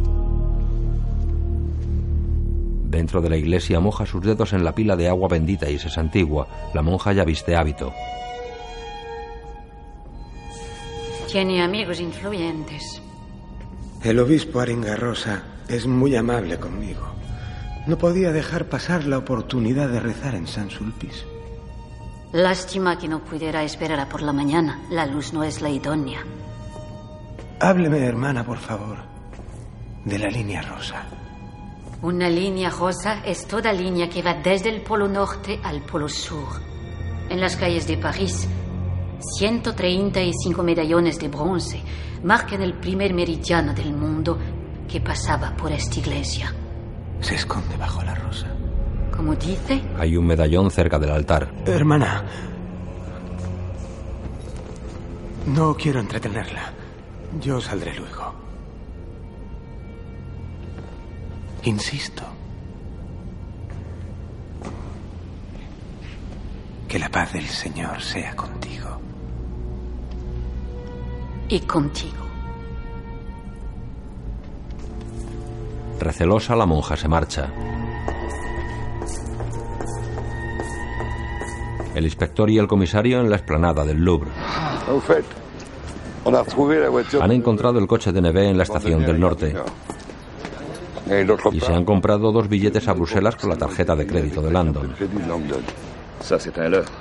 Dentro 2.89 3.21
de 3.21 3.29
la 3.29 3.37
iglesia 3.37 3.79
moja 3.79 4.07
sus 4.07 4.23
dedos 4.23 4.51
en 4.51 4.63
la 4.63 4.73
pila 4.73 4.95
de 4.95 5.07
agua 5.07 5.27
bendita 5.29 5.69
y 5.69 5.77
se 5.77 5.91
santigua. 5.91 6.47
La 6.73 6.81
monja 6.81 7.13
ya 7.13 7.23
viste 7.23 7.55
hábito. 7.55 7.93
Tiene 11.31 11.61
amigos 11.61 11.99
influyentes. 11.99 12.99
El 14.03 14.17
obispo 14.17 14.59
Aringarrosa 14.59 15.43
es 15.67 15.85
muy 15.85 16.15
amable 16.15 16.57
conmigo. 16.57 17.05
No 17.85 17.99
podía 17.99 18.31
dejar 18.31 18.65
pasar 18.65 19.03
la 19.05 19.19
oportunidad 19.19 19.89
de 19.89 19.99
rezar 19.99 20.33
en 20.33 20.47
San 20.47 20.71
Sulpice. 20.71 21.25
Lástima 22.31 22.97
que 22.97 23.07
no 23.07 23.23
pudiera 23.23 23.63
esperar 23.63 23.99
a 23.99 24.09
por 24.09 24.23
la 24.23 24.33
mañana. 24.33 24.81
La 24.89 25.05
luz 25.05 25.31
no 25.31 25.43
es 25.43 25.61
la 25.61 25.69
idónea. 25.69 26.21
Hábleme, 27.59 27.99
hermana, 27.99 28.43
por 28.43 28.57
favor, 28.57 28.97
de 30.05 30.17
la 30.17 30.29
línea 30.29 30.63
rosa. 30.63 31.05
Una 32.01 32.29
línea 32.29 32.69
rosa 32.69 33.21
es 33.25 33.45
toda 33.45 33.73
línea 33.73 34.09
que 34.09 34.21
va 34.21 34.35
desde 34.35 34.69
el 34.69 34.81
polo 34.81 35.07
norte 35.07 35.59
al 35.63 35.81
polo 35.81 36.07
sur. 36.07 36.47
En 37.29 37.41
las 37.41 37.57
calles 37.57 37.87
de 37.87 37.97
París, 37.97 38.47
135 39.37 40.63
medallones 40.63 41.19
de 41.19 41.27
bronce 41.27 41.81
marcan 42.23 42.61
el 42.61 42.73
primer 42.75 43.13
meridiano 43.13 43.73
del 43.73 43.93
mundo 43.93 44.37
que 44.87 45.01
pasaba 45.01 45.53
por 45.57 45.71
esta 45.73 45.99
iglesia. 45.99 46.53
Se 47.19 47.35
esconde 47.35 47.75
bajo 47.75 48.01
la 48.01 48.15
rosa. 48.15 48.47
Como 49.15 49.35
dice, 49.35 49.81
Hay 49.97 50.15
un 50.15 50.25
medallón 50.25 50.71
cerca 50.71 50.97
del 50.97 51.11
altar. 51.11 51.53
Hermana. 51.65 52.23
No 55.47 55.75
quiero 55.75 55.99
entretenerla. 55.99 56.71
Yo 57.41 57.59
saldré 57.59 57.93
luego. 57.95 58.48
Insisto. 61.63 62.23
Que 66.87 66.97
la 66.97 67.09
paz 67.09 67.33
del 67.33 67.47
Señor 67.47 68.01
sea 68.01 68.35
contigo. 68.35 68.69
y 71.49 71.59
contigo. 71.61 72.13
Recelosa, 75.99 76.55
la 76.55 76.65
monja 76.65 76.95
se 76.95 77.07
marcha. 77.07 77.51
El 81.95 82.05
inspector 82.05 82.49
y 82.49 82.57
el 82.57 82.67
comisario 82.67 83.19
en 83.19 83.29
la 83.29 83.35
explanada 83.35 83.83
del 83.83 83.97
Louvre. 83.97 84.29
Han 87.21 87.31
encontrado 87.31 87.79
el 87.79 87.87
coche 87.87 88.11
de 88.11 88.21
Neve 88.21 88.49
en 88.49 88.57
la 88.57 88.63
estación 88.63 89.01
del 89.01 89.19
norte 89.19 89.55
y 91.51 91.59
se 91.59 91.73
han 91.73 91.85
comprado 91.85 92.31
dos 92.31 92.47
billetes 92.47 92.87
a 92.87 92.93
Bruselas 92.93 93.35
con 93.35 93.49
la 93.49 93.55
tarjeta 93.55 93.95
de 93.95 94.05
crédito 94.05 94.41
de 94.41 94.51
Langdon. 94.51 94.93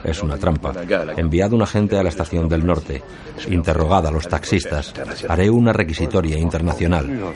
Es 0.04 0.22
una 0.22 0.36
trampa. 0.36 0.72
Enviado 1.16 1.56
un 1.56 1.62
agente 1.62 1.98
a 1.98 2.02
la 2.02 2.08
estación 2.08 2.48
del 2.48 2.64
norte. 2.64 3.02
Interrogada 3.48 4.08
a 4.08 4.12
los 4.12 4.28
taxistas. 4.28 4.94
Haré 5.28 5.50
una 5.50 5.72
requisitoria 5.72 6.38
internacional. 6.38 7.34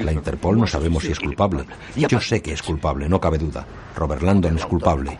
La 0.00 0.12
Interpol 0.12 0.58
no 0.58 0.66
sabemos 0.66 1.02
si 1.02 1.12
es 1.12 1.20
culpable. 1.20 1.64
Yo 1.96 2.20
sé 2.20 2.42
que 2.42 2.52
es 2.52 2.62
culpable, 2.62 3.08
no 3.08 3.20
cabe 3.20 3.38
duda. 3.38 3.66
Robert 3.96 4.22
Landon 4.22 4.56
es 4.56 4.66
culpable. 4.66 5.16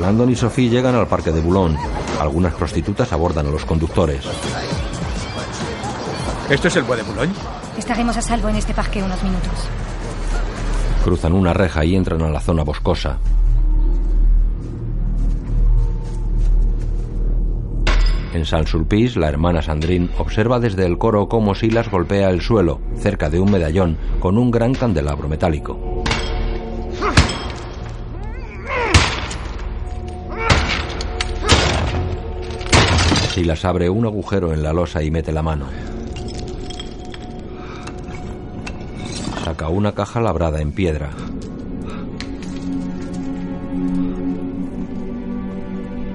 Landon 0.00 0.30
y 0.30 0.36
Sophie 0.36 0.68
llegan 0.68 0.94
al 0.94 1.06
parque 1.06 1.32
de 1.32 1.40
Boulogne. 1.40 1.78
Algunas 2.20 2.54
prostitutas 2.54 3.12
abordan 3.12 3.46
a 3.46 3.50
los 3.50 3.64
conductores. 3.64 4.24
¿Esto 6.50 6.68
es 6.68 6.76
el 6.76 6.84
Bois 6.84 6.98
de 6.98 7.06
Boulogne? 7.06 7.34
Estaremos 7.76 8.16
a 8.16 8.22
salvo 8.22 8.48
en 8.48 8.56
este 8.56 8.72
parque 8.72 9.02
unos 9.02 9.22
minutos. 9.22 9.68
Cruzan 11.04 11.34
una 11.34 11.52
reja 11.52 11.84
y 11.84 11.94
entran 11.94 12.22
a 12.22 12.30
la 12.30 12.40
zona 12.40 12.62
boscosa. 12.62 13.18
En 18.32 18.46
Saint-Sulpice, 18.46 19.18
la 19.18 19.28
hermana 19.28 19.60
Sandrine 19.60 20.08
observa 20.16 20.58
desde 20.58 20.86
el 20.86 20.96
coro 20.96 21.28
cómo 21.28 21.54
Silas 21.54 21.90
golpea 21.90 22.30
el 22.30 22.40
suelo, 22.40 22.80
cerca 22.96 23.28
de 23.28 23.40
un 23.40 23.50
medallón, 23.50 23.98
con 24.18 24.38
un 24.38 24.50
gran 24.50 24.72
candelabro 24.72 25.28
metálico. 25.28 26.04
Silas 33.34 33.66
abre 33.66 33.90
un 33.90 34.06
agujero 34.06 34.54
en 34.54 34.62
la 34.62 34.72
losa 34.72 35.02
y 35.02 35.10
mete 35.10 35.30
la 35.30 35.42
mano. 35.42 35.66
Saca 39.48 39.70
una 39.70 39.92
caja 39.92 40.20
labrada 40.20 40.60
en 40.60 40.72
piedra. 40.72 41.08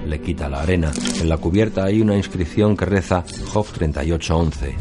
Le 0.06 0.22
quita 0.22 0.48
la 0.48 0.62
arena. 0.62 0.92
En 1.20 1.30
la 1.30 1.38
cubierta 1.38 1.86
hay 1.86 2.00
una 2.00 2.16
inscripción 2.16 2.78
que 2.78 2.86
reza 2.86 3.24
Job 3.52 3.66
3811. 3.66 4.76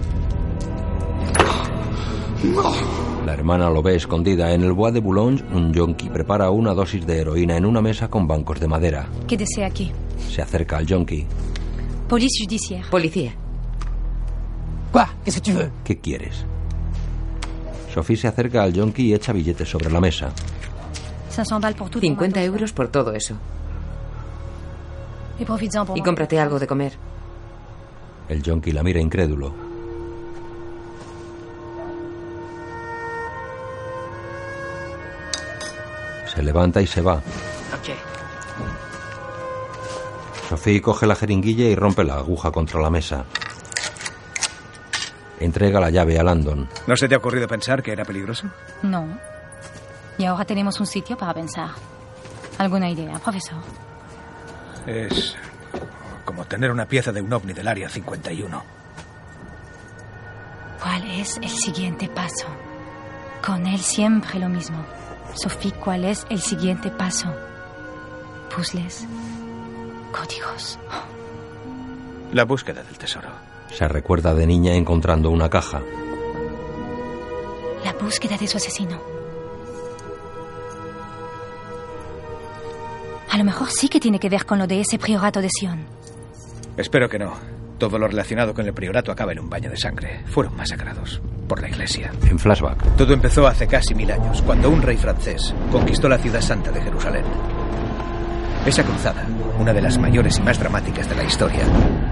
La 3.25 3.33
hermana 3.33 3.71
lo 3.71 3.83
ve 3.83 3.97
escondida. 3.97 4.53
En 4.53 4.65
el 4.65 4.75
Bois 4.75 4.93
de 4.93 5.01
Boulogne, 5.01 5.43
un 5.55 5.73
yonki 5.73 6.11
prepara 6.11 6.51
una 6.51 6.75
dosis 6.75 7.07
de 7.07 7.21
heroína 7.21 7.57
en 7.57 7.65
una 7.65 7.81
mesa 7.81 8.09
con 8.09 8.29
bancos 8.29 8.61
de 8.61 8.69
madera. 8.69 9.09
¿Qué 9.27 9.39
desea 9.39 9.69
aquí? 9.69 9.91
Se 10.29 10.43
acerca 10.43 10.77
al 10.77 10.85
yonki. 10.85 11.25
Police 12.07 12.45
judiciaire. 12.45 12.87
Policía. 12.91 13.35
¿Qué 15.85 15.99
quieres? 15.99 16.45
Sophie 17.93 18.17
se 18.17 18.29
acerca 18.29 18.63
al 18.63 18.73
yonki 18.73 19.09
y 19.09 19.15
echa 19.15 19.33
billetes 19.33 19.69
sobre 19.69 19.91
la 19.91 20.01
mesa. 20.01 20.31
500 21.31 21.61
balles 21.61 21.79
por 21.79 21.91
tout. 21.91 22.01
50 22.01 22.43
euros 22.43 22.73
por 22.73 22.89
todo 22.89 23.13
eso. 23.13 23.37
Y 25.39 26.03
cómprate 26.03 26.39
algo 26.39 26.59
de 26.59 26.67
comer. 26.67 26.93
El 28.29 28.43
yonki 28.43 28.73
la 28.73 28.83
mira 28.83 29.01
incrédulo. 29.01 29.53
Se 36.35 36.43
levanta 36.43 36.81
y 36.81 36.87
se 36.87 37.03
va. 37.03 37.21
Sophie 40.49 40.81
coge 40.81 41.07
la 41.07 41.15
jeringuilla 41.15 41.65
y 41.65 41.75
rompe 41.75 42.05
la 42.05 42.17
aguja 42.17 42.51
contra 42.51 42.81
la 42.81 42.91
mesa. 42.91 43.25
Entrega 45.43 45.81
la 45.81 45.91
llave 45.91 46.19
a 46.19 46.23
Landon. 46.23 46.69
¿No 46.87 46.97
se 46.97 47.09
te 47.09 47.17
ha 47.17 47.19
ocurrido 47.19 47.49
pensar 47.49 47.83
que 47.83 47.93
era 47.93 48.05
peligroso? 48.05 48.47
No. 48.83 49.19
Y 50.17 50.25
ahora 50.25 50.45
tenemos 50.45 50.79
un 50.79 50.87
sitio 50.87 51.17
para 51.17 51.35
pensar. 51.35 51.71
¿Alguna 52.59 52.89
idea, 52.89 53.19
profesor? 53.19 53.59
Es 54.87 55.37
como 56.25 56.45
tener 56.45 56.71
una 56.71 56.87
pieza 56.87 57.11
de 57.11 57.21
un 57.21 57.33
ovni 57.33 57.53
del 57.53 57.67
área 57.67 57.89
51. 57.89 58.63
¿Cuál 60.81 61.11
es 61.11 61.39
el 61.39 61.49
siguiente 61.49 62.09
paso? 62.09 62.47
Con 63.45 63.67
él 63.67 63.81
siempre 63.81 64.39
lo 64.39 64.49
mismo. 64.49 64.85
Sophie, 65.35 65.73
¿cuál 65.73 66.05
es 66.05 66.25
el 66.31 66.41
siguiente 66.41 66.91
paso? 66.91 67.35
Puzzles. 68.55 69.09
Códigos. 70.13 70.79
La 72.33 72.45
búsqueda 72.45 72.83
del 72.85 72.97
tesoro. 72.97 73.42
Se 73.75 73.89
recuerda 73.89 74.35
de 74.35 74.47
niña 74.47 74.75
encontrando 74.75 75.31
una 75.31 75.49
caja. 75.49 75.81
La 77.85 77.95
búsqueda 77.95 78.37
de 78.37 78.47
su 78.47 78.59
asesino. 78.59 79.01
A 83.31 83.39
lo 83.39 83.45
mejor 83.45 83.71
sí 83.71 83.89
que 83.89 83.99
tiene 83.99 84.19
que 84.19 84.29
ver 84.29 84.45
con 84.45 84.59
lo 84.59 84.67
de 84.67 84.81
ese 84.81 84.99
priorato 84.99 85.41
de 85.41 85.49
Sion. 85.49 85.87
Espero 86.77 87.09
que 87.09 87.19
no. 87.19 87.33
Todo 87.79 87.99
lo 87.99 88.07
relacionado 88.07 88.53
con 88.53 88.67
el 88.67 88.75
priorato 88.75 89.11
acaba 89.11 89.33
en 89.33 89.41
un 89.41 89.49
baño 89.49 89.71
de 89.71 89.77
sangre. 89.77 90.23
Fueron 90.27 90.55
masacrados 90.55 91.23
por 91.49 91.61
la 91.61 91.69
iglesia. 91.69 92.13
En 92.29 92.39
flashback, 92.39 92.97
Todo 92.97 93.15
empezó 93.15 93.47
hace 93.47 93.67
casi 93.67 93.95
mil 93.95 94.11
años, 94.13 94.43
cuando 94.43 94.69
un 94.69 94.83
rey 94.83 94.99
francés 94.99 95.55
conquistó 95.73 96.09
la 96.09 96.19
ciudad 96.19 96.43
santa 96.43 96.71
de 96.71 96.83
Jerusalén. 96.83 97.25
Esa 98.67 98.85
cruzada, 98.85 99.27
una 99.59 99.73
de 99.73 99.83
las 99.83 99.99
mayores 99.99 100.39
y 100.39 100.43
más 100.43 100.59
dramáticas 100.59 101.09
de 101.09 101.17
la 101.17 101.25
historia, 101.25 101.65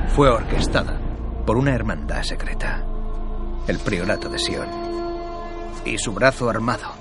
fue 0.09 0.29
orquestada 0.29 1.10
por 1.47 1.57
una 1.57 1.75
hermandad 1.75 2.23
secreta. 2.23 2.85
el 3.67 3.79
priorato 3.79 4.29
de 4.29 4.39
Sion. 4.39 4.69
Y 5.85 5.97
su 5.99 6.13
brazo 6.13 6.51
armado, 6.51 6.93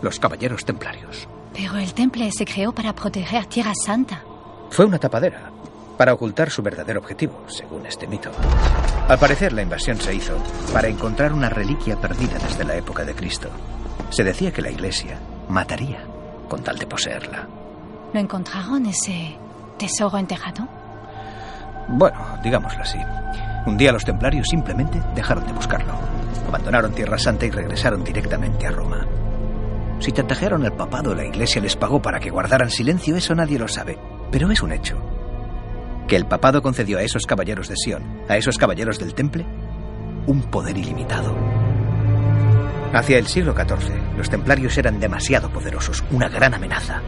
los 0.00 0.18
caballeros 0.18 0.64
templarios. 0.64 1.28
Pero 1.52 1.76
el 1.76 1.92
temple 1.92 2.30
se 2.32 2.46
creó 2.46 2.72
para 2.72 2.94
proteger 2.94 3.44
Tierra 3.46 3.72
Santa. 3.84 4.22
Fue 4.70 4.84
una 4.86 4.98
tapadera, 4.98 5.50
para 5.98 6.14
ocultar 6.14 6.50
su 6.50 6.62
verdadero 6.62 7.00
objetivo, 7.00 7.42
según 7.48 7.84
este 7.84 8.06
mito. 8.06 8.30
Al 9.08 9.18
parecer, 9.18 9.52
la 9.52 9.62
invasión 9.62 9.98
se 10.00 10.14
hizo 10.14 10.36
para 10.72 10.88
encontrar 10.88 11.32
una 11.32 11.50
reliquia 11.50 11.96
perdida 12.00 12.38
desde 12.38 12.64
la 12.64 12.76
época 12.76 13.04
de 13.04 13.14
Cristo. 13.14 13.48
Se 14.10 14.24
decía 14.24 14.52
que 14.52 14.62
la 14.62 14.70
iglesia 14.70 15.18
mataría 15.48 16.04
con 16.48 16.62
tal 16.62 16.78
de 16.78 16.86
poseerla. 16.86 17.46
¿Lo 18.14 18.20
encontraron 18.20 18.86
ese 18.86 19.36
tesoro 19.78 20.16
enterrado? 20.16 20.66
Bueno, 21.88 22.18
digámoslo 22.42 22.82
así. 22.82 22.98
Un 23.66 23.76
día 23.76 23.92
los 23.92 24.04
templarios 24.04 24.46
simplemente 24.48 25.00
dejaron 25.14 25.46
de 25.46 25.52
buscarlo. 25.52 25.94
Abandonaron 26.46 26.92
Tierra 26.92 27.18
Santa 27.18 27.46
y 27.46 27.50
regresaron 27.50 28.04
directamente 28.04 28.66
a 28.66 28.70
Roma. 28.70 29.06
Si 30.00 30.12
chantajearon 30.12 30.64
al 30.64 30.74
papado, 30.74 31.14
la 31.14 31.24
iglesia 31.24 31.60
les 31.60 31.76
pagó 31.76 32.00
para 32.00 32.20
que 32.20 32.30
guardaran 32.30 32.70
silencio, 32.70 33.16
eso 33.16 33.34
nadie 33.34 33.58
lo 33.58 33.68
sabe. 33.68 33.98
Pero 34.30 34.50
es 34.50 34.62
un 34.62 34.72
hecho. 34.72 34.96
Que 36.06 36.16
el 36.16 36.26
papado 36.26 36.62
concedió 36.62 36.98
a 36.98 37.02
esos 37.02 37.26
caballeros 37.26 37.68
de 37.68 37.76
Sion, 37.76 38.22
a 38.28 38.36
esos 38.36 38.56
caballeros 38.56 38.98
del 38.98 39.14
temple, 39.14 39.44
un 40.26 40.42
poder 40.42 40.76
ilimitado. 40.76 41.36
Hacia 42.92 43.18
el 43.18 43.26
siglo 43.26 43.54
XIV, 43.54 44.16
los 44.16 44.30
templarios 44.30 44.78
eran 44.78 45.00
demasiado 45.00 45.50
poderosos, 45.50 46.02
una 46.10 46.28
gran 46.28 46.54
amenaza. 46.54 47.02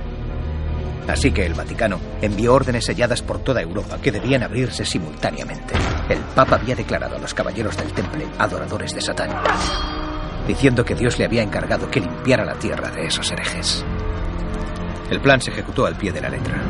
Así 1.11 1.33
que 1.33 1.45
el 1.45 1.55
Vaticano 1.55 1.99
envió 2.23 2.55
órdenes 2.55 2.85
selladas 2.85 3.21
por 3.21 3.41
toda 3.41 3.61
Europa 3.61 3.99
que 4.01 4.13
debían 4.13 4.45
abrirse 4.45 4.85
simultáneamente. 4.85 5.75
El 6.09 6.21
Papa 6.21 6.55
había 6.55 6.77
declarado 6.77 7.17
a 7.17 7.19
los 7.19 7.35
caballeros 7.35 7.77
del 7.77 7.93
Temple 7.93 8.29
adoradores 8.39 8.95
de 8.95 9.01
Satán, 9.01 9.31
diciendo 10.47 10.85
que 10.85 10.95
Dios 10.95 11.19
le 11.19 11.25
había 11.25 11.43
encargado 11.43 11.91
que 11.91 11.99
limpiara 11.99 12.45
la 12.45 12.55
tierra 12.55 12.93
de 12.93 13.07
esos 13.07 13.29
herejes. 13.33 13.85
El 15.11 15.21
plan 15.21 15.41
se 15.41 15.51
ejecutó 15.51 15.85
al 15.85 15.97
pie 15.97 16.13
de 16.13 16.21
la 16.21 16.29
letra. 16.29 16.63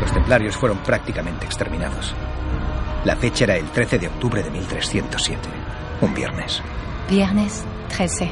Los 0.00 0.10
templarios 0.10 0.56
fueron 0.56 0.78
prácticamente 0.78 1.44
exterminados. 1.44 2.14
La 3.04 3.16
fecha 3.16 3.44
era 3.44 3.56
el 3.56 3.66
13 3.66 3.98
de 3.98 4.08
octubre 4.08 4.42
de 4.42 4.50
1307, 4.50 5.40
un 6.00 6.14
viernes. 6.14 6.62
Viernes 7.10 7.62
13. 7.94 8.30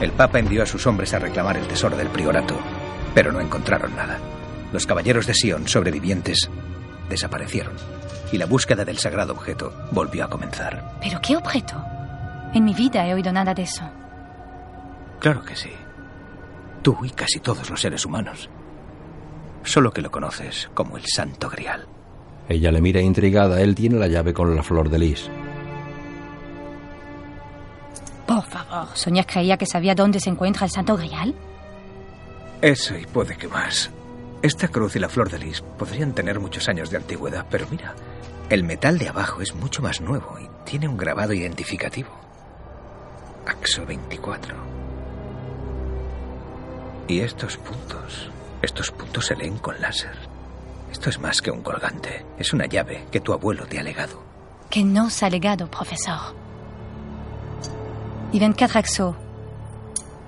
El 0.00 0.12
Papa 0.12 0.38
envió 0.38 0.62
a 0.62 0.66
sus 0.66 0.86
hombres 0.86 1.12
a 1.12 1.18
reclamar 1.18 1.56
el 1.56 1.66
tesoro 1.66 1.96
del 1.96 2.08
priorato, 2.08 2.56
pero 3.16 3.32
no 3.32 3.40
encontraron 3.40 3.96
nada. 3.96 4.18
Los 4.74 4.84
caballeros 4.84 5.26
de 5.26 5.32
Sion, 5.32 5.66
sobrevivientes, 5.66 6.50
desaparecieron 7.08 7.72
y 8.30 8.36
la 8.36 8.44
búsqueda 8.44 8.84
del 8.84 8.98
sagrado 8.98 9.32
objeto 9.32 9.72
volvió 9.90 10.26
a 10.26 10.28
comenzar. 10.28 10.98
¿Pero 11.00 11.18
qué 11.22 11.34
objeto? 11.34 11.82
En 12.52 12.62
mi 12.62 12.74
vida 12.74 13.06
he 13.06 13.14
oído 13.14 13.32
nada 13.32 13.54
de 13.54 13.62
eso. 13.62 13.88
Claro 15.18 15.42
que 15.42 15.56
sí. 15.56 15.70
Tú 16.82 16.94
y 17.04 17.10
casi 17.10 17.40
todos 17.40 17.70
los 17.70 17.80
seres 17.80 18.04
humanos. 18.04 18.50
Solo 19.64 19.92
que 19.92 20.02
lo 20.02 20.10
conoces 20.10 20.68
como 20.74 20.98
el 20.98 21.04
Santo 21.06 21.48
Grial. 21.48 21.88
Ella 22.50 22.70
le 22.70 22.82
mira 22.82 23.00
intrigada. 23.00 23.62
Él 23.62 23.74
tiene 23.74 23.98
la 23.98 24.08
llave 24.08 24.34
con 24.34 24.54
la 24.54 24.62
flor 24.62 24.90
de 24.90 24.98
lis. 24.98 25.30
Por 28.26 28.44
favor, 28.44 28.88
¿Sonia 28.92 29.24
creía 29.24 29.56
que 29.56 29.64
sabía 29.64 29.94
dónde 29.94 30.20
se 30.20 30.28
encuentra 30.28 30.66
el 30.66 30.70
Santo 30.70 30.98
Grial? 30.98 31.34
Eso 32.62 32.96
y 32.96 33.04
puede 33.06 33.36
que 33.36 33.48
más. 33.48 33.90
Esta 34.42 34.68
cruz 34.68 34.96
y 34.96 34.98
la 34.98 35.08
flor 35.08 35.30
de 35.30 35.38
lis 35.38 35.62
podrían 35.78 36.14
tener 36.14 36.40
muchos 36.40 36.68
años 36.68 36.90
de 36.90 36.96
antigüedad, 36.96 37.46
pero 37.50 37.66
mira, 37.70 37.94
el 38.48 38.64
metal 38.64 38.98
de 38.98 39.08
abajo 39.08 39.42
es 39.42 39.54
mucho 39.54 39.82
más 39.82 40.00
nuevo 40.00 40.38
y 40.38 40.48
tiene 40.64 40.88
un 40.88 40.96
grabado 40.96 41.32
identificativo. 41.32 42.10
Axo 43.46 43.84
24. 43.84 44.54
Y 47.08 47.20
estos 47.20 47.56
puntos, 47.58 48.30
estos 48.62 48.90
puntos 48.90 49.26
se 49.26 49.36
leen 49.36 49.58
con 49.58 49.80
láser. 49.80 50.16
Esto 50.90 51.10
es 51.10 51.20
más 51.20 51.42
que 51.42 51.50
un 51.50 51.62
colgante, 51.62 52.24
es 52.38 52.52
una 52.52 52.66
llave 52.66 53.06
que 53.10 53.20
tu 53.20 53.32
abuelo 53.32 53.66
te 53.66 53.78
ha 53.78 53.82
legado. 53.82 54.22
Que 54.70 54.82
nos 54.82 55.22
ha 55.22 55.30
legado, 55.30 55.70
profesor. 55.70 56.34
Y 58.32 58.40
24 58.40 58.78
Axo 58.78 59.16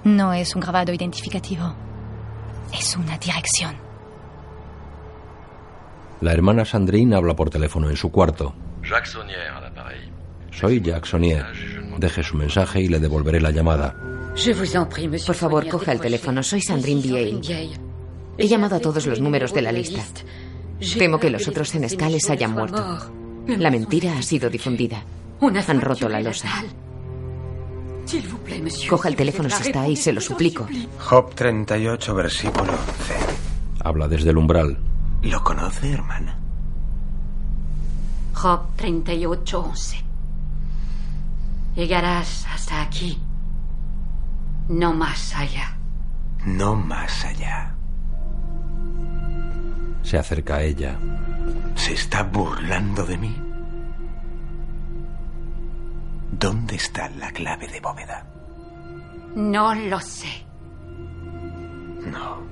no 0.05 0.33
es 0.33 0.55
un 0.55 0.61
grabado 0.61 0.93
identificativo, 0.93 1.75
es 2.73 2.97
una 2.97 3.19
dirección. 3.19 3.77
La 6.21 6.33
hermana 6.33 6.65
Sandrine 6.65 7.15
habla 7.15 7.35
por 7.37 7.51
teléfono 7.51 7.89
en 7.89 7.97
su 7.97 8.11
cuarto. 8.11 8.55
Soy 10.51 10.81
Jacques 10.81 11.11
Saunier. 11.11 11.45
Deje 11.99 12.23
su 12.23 12.37
mensaje 12.37 12.81
y 12.81 12.89
le 12.89 12.99
devolveré 12.99 13.41
la 13.41 13.51
llamada. 13.51 13.95
Por 15.27 15.35
favor, 15.35 15.69
coja 15.69 15.93
el 15.93 16.01
teléfono. 16.01 16.43
Soy 16.43 16.61
Sandrine 16.61 17.03
Vieille. 17.03 17.79
He 18.37 18.47
llamado 18.47 18.77
a 18.77 18.81
todos 18.81 19.07
los 19.07 19.21
números 19.21 19.53
de 19.53 19.63
la 19.63 19.73
lista. 19.73 20.03
Temo 20.97 21.19
que 21.19 21.31
los 21.31 21.47
otros 21.49 21.69
senescales 21.69 22.29
hayan 22.31 22.53
muerto. 22.53 23.13
La 23.47 23.71
mentira 23.71 24.17
ha 24.17 24.23
sido 24.23 24.51
difundida. 24.51 25.03
Han 25.41 25.81
roto 25.81 26.09
la 26.09 26.21
losa. 26.21 26.49
Coja 28.89 29.09
el 29.09 29.17
teléfono 29.17 29.51
si 29.51 29.63
está 29.69 29.83
ahí, 29.83 29.97
se 29.97 30.13
lo 30.13 30.21
suplico. 30.21 30.67
Job 30.99 31.35
38, 31.35 32.15
versículo 32.15 32.73
11. 32.73 33.15
Habla 33.85 34.09
desde 34.09 34.31
el 34.31 34.39
umbral. 34.39 34.79
¿Lo 35.23 35.43
conoce, 35.45 35.93
hermana? 35.93 36.39
Job 38.35 38.61
38, 38.77 39.61
11. 39.61 40.05
Llegarás 41.75 42.47
hasta 42.53 42.83
aquí, 42.83 43.19
no 44.69 44.93
más 44.93 45.35
allá. 45.35 45.77
No 46.45 46.75
más 46.77 47.25
allá. 47.25 47.75
Se 50.03 50.19
acerca 50.19 50.57
a 50.57 50.63
ella. 50.63 50.99
¿Se 51.75 51.93
está 51.93 52.23
burlando 52.23 53.05
de 53.05 53.19
mí? 53.19 53.48
¿Dónde 56.31 56.77
está 56.77 57.09
la 57.11 57.31
clave 57.33 57.67
de 57.69 57.81
bóveda? 57.81 58.27
No 59.35 59.75
lo 59.75 60.01
sé. 60.01 60.45
No. 62.07 62.43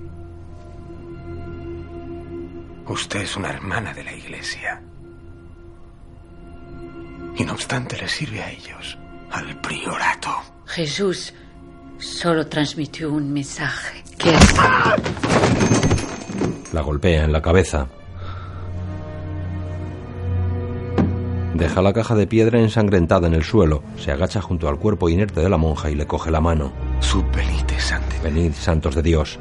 Usted 2.87 3.23
es 3.23 3.37
una 3.37 3.51
hermana 3.51 3.93
de 3.93 4.05
la 4.05 4.13
iglesia. 4.13 4.81
Y 7.37 7.45
no 7.45 7.53
obstante 7.53 7.97
le 7.97 8.09
sirve 8.09 8.43
a 8.43 8.51
ellos, 8.51 8.97
al 9.31 9.61
priorato. 9.61 10.31
Jesús 10.67 11.35
solo 11.99 12.47
transmitió 12.47 13.13
un 13.13 13.33
mensaje 13.33 14.03
que 14.19 14.35
es... 14.35 14.55
La 16.73 16.81
golpea 16.83 17.25
en 17.25 17.33
la 17.33 17.43
cabeza. 17.43 17.89
Deja 21.57 21.81
la 21.81 21.95
caja 21.95 22.15
de 22.15 22.27
piedra 22.27 22.61
ensangrentada 22.61 23.27
en 23.29 23.33
el 23.33 23.43
suelo, 23.43 23.83
se 23.97 24.13
agacha 24.13 24.43
junto 24.43 24.69
al 24.69 24.79
cuerpo 24.79 25.09
inerte 25.09 25.41
de 25.41 25.49
la 25.49 25.57
monja 25.57 25.91
y 25.91 25.95
le 25.95 26.07
coge 26.07 26.31
la 26.31 26.43
mano. 26.43 26.71
Subvenite, 27.01 27.81
sante. 27.81 28.21
Venid, 28.23 28.53
santos 28.53 28.95
de 28.95 29.03
Dios. 29.03 29.39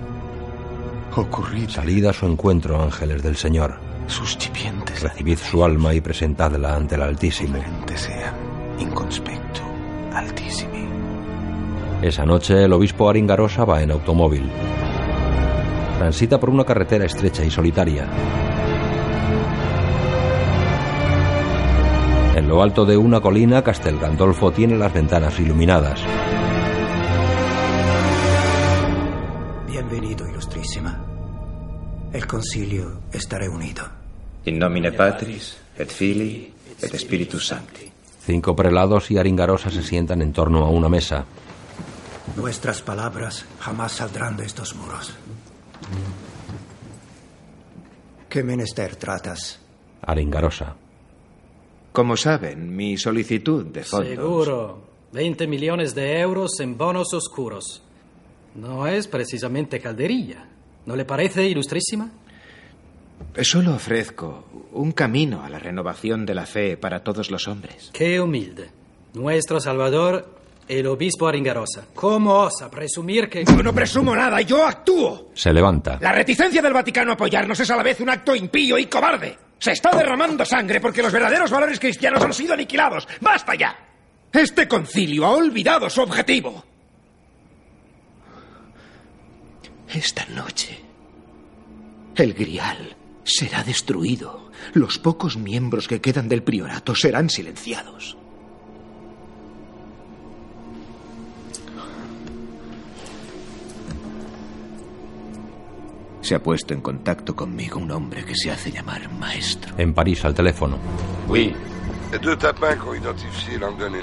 Ocurrid. 1.13 1.68
Salid 1.68 2.05
a 2.05 2.13
su 2.13 2.26
encuentro, 2.26 2.82
ángeles 2.82 3.22
del 3.22 3.36
Señor. 3.36 3.80
Suscipientes. 4.07 5.03
Recibid 5.03 5.38
su 5.38 5.66
alma 5.66 5.93
y 5.93 5.99
presentadla 5.99 6.74
ante 6.76 6.95
el 6.95 7.01
Altísimo. 7.01 7.57
sea 7.95 8.34
inconspecto, 8.80 9.61
altissimi. 10.13 10.88
Esa 12.01 12.26
noche 12.26 12.63
el 12.63 12.72
obispo 12.72 13.09
Aringarosa 13.09 13.66
va 13.66 13.82
en 13.82 13.91
automóvil. 13.91 14.49
Transita 15.97 16.39
por 16.39 16.49
una 16.49 16.63
carretera 16.63 17.05
estrecha 17.05 17.43
y 17.43 17.51
solitaria. 17.51 18.07
En 22.45 22.49
lo 22.49 22.61
alto 22.61 22.85
de 22.85 22.95
una 22.95 23.21
colina, 23.21 23.63
Castel 23.63 23.97
Gandolfo 23.97 24.51
tiene 24.51 24.77
las 24.77 24.93
ventanas 24.93 25.39
iluminadas. 25.39 25.99
Bienvenido, 29.65 30.29
Ilustrísima. 30.29 31.03
El 32.13 32.27
concilio 32.27 33.01
está 33.11 33.39
reunido. 33.39 33.83
In 34.45 34.59
nomine 34.59 34.91
Patris, 34.91 35.57
et 35.75 35.89
Filii, 35.89 36.53
et 36.83 36.95
Spiritus 36.95 37.47
Sancti. 37.47 37.91
Cinco 38.19 38.55
prelados 38.55 39.09
y 39.09 39.17
Aringarosa 39.17 39.71
se 39.71 39.81
sientan 39.81 40.21
en 40.21 40.31
torno 40.31 40.65
a 40.65 40.69
una 40.69 40.87
mesa. 40.87 41.25
Nuestras 42.35 42.83
palabras 42.83 43.43
jamás 43.59 43.91
saldrán 43.91 44.37
de 44.37 44.45
estos 44.45 44.75
muros. 44.75 45.15
¿Qué 48.29 48.43
menester 48.43 48.97
tratas? 48.97 49.59
Aringarosa. 50.03 50.84
Como 51.95 52.17
saben, 52.17 52.75
mi 52.75 52.97
solicitud 52.97 53.65
de 53.65 53.83
fondos. 53.83 54.09
Seguro. 54.09 54.85
20 55.13 55.47
millones 55.47 55.95
de 55.95 56.19
euros 56.19 56.59
en 56.59 56.77
bonos 56.77 57.13
oscuros. 57.13 57.81
No 58.55 58.85
es 58.85 59.07
precisamente 59.07 59.79
calderilla. 59.79 60.45
¿No 60.85 60.95
le 60.95 61.05
parece, 61.05 61.47
ilustrísima? 61.47 62.11
Solo 63.41 63.75
ofrezco 63.75 64.43
un 64.73 64.91
camino 64.91 65.41
a 65.41 65.49
la 65.49 65.57
renovación 65.57 66.25
de 66.25 66.35
la 66.35 66.45
fe 66.45 66.75
para 66.75 67.01
todos 67.01 67.31
los 67.31 67.47
hombres. 67.47 67.91
Qué 67.93 68.19
humilde. 68.19 68.69
Nuestro 69.13 69.61
Salvador, 69.61 70.35
el 70.67 70.87
obispo 70.87 71.29
Aringarosa. 71.29 71.85
¿Cómo 71.93 72.33
osa 72.39 72.69
presumir 72.69 73.29
que... 73.29 73.45
Yo 73.45 73.63
no 73.63 73.73
presumo 73.73 74.13
nada, 74.13 74.41
yo 74.41 74.65
actúo. 74.65 75.29
Se 75.33 75.53
levanta. 75.53 75.97
La 76.01 76.11
reticencia 76.11 76.61
del 76.61 76.73
Vaticano 76.73 77.11
a 77.11 77.13
apoyarnos 77.13 77.57
es 77.57 77.69
a 77.71 77.77
la 77.77 77.83
vez 77.83 78.01
un 78.01 78.09
acto 78.09 78.35
impío 78.35 78.77
y 78.77 78.87
cobarde. 78.87 79.44
Se 79.60 79.72
está 79.72 79.91
derramando 79.95 80.45
sangre 80.45 80.80
porque 80.80 81.01
los 81.01 81.12
verdaderos 81.12 81.49
valores 81.49 81.80
cristianos 81.80 82.24
han 82.24 82.34
sido 82.34 82.53
aniquilados. 82.53 83.08
¡Basta 83.22 83.56
ya! 83.56 83.76
Este 84.32 84.68
concilio 84.68 85.26
ha 85.26 85.32
olvidado 85.32 85.89
su 85.89 86.01
objetivo. 86.01 86.64
Esta 89.93 90.26
noche, 90.26 90.78
el 92.16 92.34
grial 92.34 92.95
será 93.24 93.64
destruido. 93.64 94.51
Los 94.74 94.99
pocos 94.99 95.38
miembros 95.38 95.88
que 95.88 96.01
quedan 96.01 96.28
del 96.28 96.43
priorato 96.43 96.95
serán 96.95 97.30
silenciados. 97.30 98.18
Se 106.26 106.34
ha 106.34 106.41
puesto 106.41 106.73
en 106.73 106.82
contacto 106.82 107.36
conmigo 107.36 107.80
un 107.80 107.91
hombre 107.91 108.26
que 108.26 108.34
se 108.36 108.49
hace 108.49 108.71
llamar 108.71 109.13
maestro. 109.13 109.76
En 109.78 109.93
París, 109.93 110.26
al 110.26 110.34
teléfono. 110.34 110.76
Oui. 111.28 111.53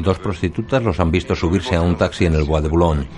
Dos 0.01 0.19
prostitutas 0.21 0.85
los 0.85 1.01
han 1.01 1.11
visto 1.11 1.35
subirse 1.35 1.75
a 1.75 1.83
un 1.83 1.97
taxi 1.97 2.27
en 2.27 2.35
el 2.35 2.45
Bois 2.45 2.63
de 2.63 2.69
Boulogne. 2.69 3.09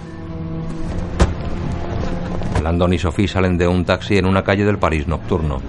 Landon 2.63 2.95
y 2.95 2.99
Sophie 2.99 3.29
salen 3.29 3.59
de 3.59 3.69
un 3.69 3.85
taxi 3.85 4.17
en 4.17 4.25
una 4.25 4.43
calle 4.43 4.65
del 4.65 4.79
París 4.79 5.07
nocturno. 5.07 5.61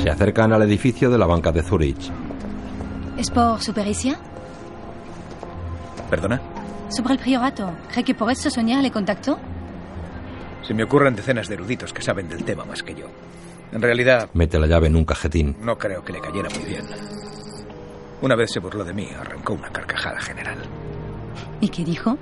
Se 0.00 0.08
acercan 0.08 0.52
al 0.52 0.62
edificio 0.62 1.10
de 1.10 1.18
la 1.18 1.26
banca 1.26 1.50
de 1.50 1.64
Zurich. 1.64 2.12
¿Es 3.18 3.28
por 3.28 3.60
su 3.60 3.74
pericia? 3.74 4.20
¿Perdona? 6.08 6.40
Sobre 6.90 7.14
el 7.14 7.18
priorato. 7.18 7.72
¿Cree 7.90 8.04
que 8.04 8.14
por 8.14 8.30
eso 8.30 8.50
Soñar 8.50 8.84
le 8.84 8.92
contactó? 8.92 9.36
Se 10.66 10.74
me 10.74 10.82
ocurren 10.84 11.14
decenas 11.14 11.48
de 11.48 11.54
eruditos 11.54 11.92
que 11.92 12.02
saben 12.02 12.28
del 12.28 12.44
tema 12.44 12.64
más 12.64 12.82
que 12.82 12.94
yo. 12.94 13.06
En 13.72 13.82
realidad, 13.82 14.28
Mete 14.34 14.58
la 14.58 14.66
llave 14.66 14.86
en 14.88 14.96
un 14.96 15.04
cajetín. 15.04 15.56
no 15.60 15.76
creo 15.78 16.04
que 16.04 16.12
le 16.12 16.20
cayera 16.20 16.48
muy 16.54 16.64
bien. 16.64 16.84
Una 18.22 18.34
vez 18.34 18.50
se 18.52 18.60
burló 18.60 18.84
de 18.84 18.94
mí, 18.94 19.08
arrancó 19.18 19.52
una 19.52 19.70
carcajada 19.70 20.20
general. 20.20 20.58
¿Y 21.60 21.68
qué 21.68 21.84
dijo? 21.84 22.16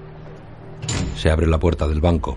Se 1.17 1.31
abre 1.31 1.47
la 1.47 1.59
puerta 1.59 1.87
del 1.87 2.01
banco. 2.01 2.37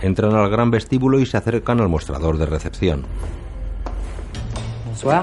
Entran 0.00 0.34
al 0.34 0.50
gran 0.50 0.70
vestíbulo 0.70 1.18
y 1.20 1.26
se 1.26 1.36
acercan 1.36 1.80
al 1.80 1.88
mostrador 1.88 2.36
de 2.38 2.46
recepción. 2.46 3.04
Bonsoir. 4.86 5.22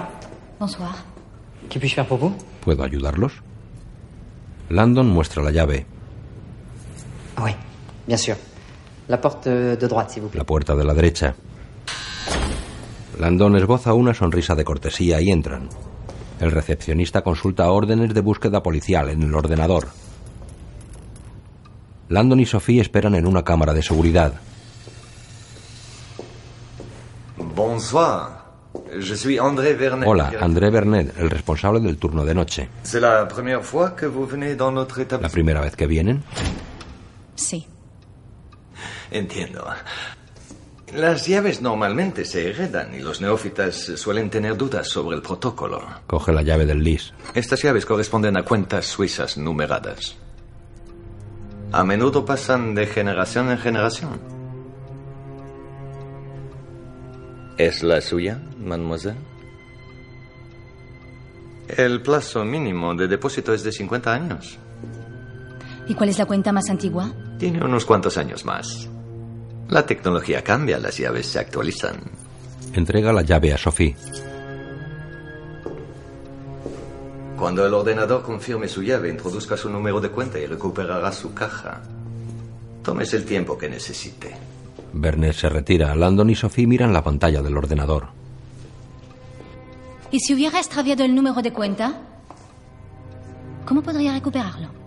Bonsoir. 0.59 0.91
¿Puedo 2.63 2.83
ayudarlos? 2.83 3.33
Landon 4.69 5.07
muestra 5.07 5.43
la 5.43 5.51
llave. 5.51 5.85
Oui, 7.41 7.51
bien 8.07 8.17
sûr. 8.17 8.35
La 9.07 9.17
porte 9.17 9.47
de 9.47 9.87
droite, 9.87 10.11
s'il 10.11 10.21
vous 10.23 10.29
plaît. 10.29 10.37
La 10.39 10.45
puerta 10.45 10.75
de 10.75 10.83
la 10.83 10.93
derecha. 10.93 11.33
Landon 13.19 13.55
esboza 13.57 13.93
una 13.93 14.13
sonrisa 14.13 14.55
de 14.55 14.63
cortesía 14.63 15.19
y 15.21 15.29
entran. 15.31 15.67
El 16.39 16.51
recepcionista 16.51 17.21
consulta 17.21 17.69
órdenes 17.71 18.13
de 18.13 18.21
búsqueda 18.21 18.61
policial 18.63 19.09
en 19.09 19.23
el 19.23 19.33
ordenador. 19.35 19.87
Landon 22.09 22.39
y 22.39 22.45
Sophie 22.45 22.81
esperan 22.81 23.15
en 23.15 23.25
una 23.27 23.43
cámara 23.43 23.73
de 23.73 23.83
seguridad. 23.83 24.33
Bonsoir. 27.55 28.39
Je 28.99 29.15
suis 29.15 29.37
André 29.39 29.73
Vernet. 29.73 30.07
Hola, 30.07 30.31
André 30.41 30.69
Bernet, 30.69 31.13
el 31.17 31.29
responsable 31.29 31.79
del 31.79 31.97
turno 31.97 32.23
de 32.25 32.33
noche. 32.33 32.67
C'est 32.83 32.99
la 33.01 33.25
première 33.27 33.63
fois 33.63 33.91
que 33.91 34.05
vous 34.07 34.25
venez 34.25 34.55
dans 34.55 34.71
notre 34.71 34.97
¿La 34.97 35.03
établissement. 35.03 35.31
primera 35.31 35.61
vez 35.61 35.75
que 35.75 35.85
vienen? 35.87 36.21
Sí. 37.39 37.65
Entiendo. 39.11 39.65
Las 40.93 41.25
llaves 41.27 41.61
normalmente 41.61 42.25
se 42.25 42.49
heredan 42.49 42.93
y 42.93 42.99
los 42.99 43.21
neófitas 43.21 43.75
suelen 43.95 44.29
tener 44.29 44.57
dudas 44.57 44.89
sobre 44.89 45.15
el 45.15 45.21
protocolo. 45.21 45.81
Coge 46.07 46.33
la 46.33 46.41
llave 46.41 46.65
del 46.65 46.83
lis. 46.83 47.13
Estas 47.33 47.61
llaves 47.61 47.85
corresponden 47.85 48.37
a 48.37 48.43
cuentas 48.43 48.87
suizas 48.87 49.37
numeradas. 49.37 50.17
A 51.71 51.83
menudo 51.83 52.25
pasan 52.25 52.75
de 52.75 52.87
generación 52.87 53.51
en 53.51 53.57
generación. 53.59 54.19
¿Es 57.57 57.83
la 57.83 58.01
suya, 58.01 58.41
mademoiselle? 58.57 59.17
El 61.67 62.01
plazo 62.01 62.43
mínimo 62.43 62.95
de 62.95 63.07
depósito 63.07 63.53
es 63.53 63.63
de 63.63 63.71
50 63.71 64.13
años. 64.13 64.57
¿Y 65.87 65.93
cuál 65.93 66.09
es 66.09 66.17
la 66.17 66.25
cuenta 66.25 66.51
más 66.51 66.69
antigua? 66.69 67.13
Tiene 67.39 67.63
unos 67.63 67.85
cuantos 67.85 68.17
años 68.17 68.43
más. 68.43 68.89
La 69.69 69.85
tecnología 69.85 70.43
cambia, 70.43 70.77
las 70.77 70.97
llaves 70.97 71.25
se 71.25 71.39
actualizan. 71.39 71.95
Entrega 72.73 73.13
la 73.13 73.21
llave 73.21 73.53
a 73.53 73.57
Sophie. 73.57 73.95
Cuando 77.37 77.65
el 77.65 77.73
ordenador 77.73 78.23
confirme 78.23 78.67
su 78.67 78.83
llave, 78.83 79.09
introduzca 79.09 79.55
su 79.55 79.69
número 79.69 80.01
de 80.01 80.09
cuenta 80.09 80.37
y 80.37 80.45
recuperará 80.47 81.13
su 81.13 81.33
caja. 81.33 81.81
Tómese 82.83 83.15
el 83.15 83.23
tiempo 83.23 83.57
que 83.57 83.69
necesite. 83.69 84.35
Bernet 84.91 85.33
se 85.33 85.47
retira. 85.47 85.95
Landon 85.95 86.29
y 86.29 86.35
Sophie 86.35 86.67
miran 86.67 86.91
la 86.91 87.03
pantalla 87.03 87.41
del 87.41 87.55
ordenador. 87.55 88.07
¿Y 90.11 90.19
si 90.19 90.33
hubiera 90.33 90.59
extraviado 90.59 91.05
el 91.05 91.15
número 91.15 91.41
de 91.41 91.53
cuenta? 91.53 92.01
¿Cómo 93.65 93.81
podría 93.81 94.11
recuperarlo? 94.11 94.78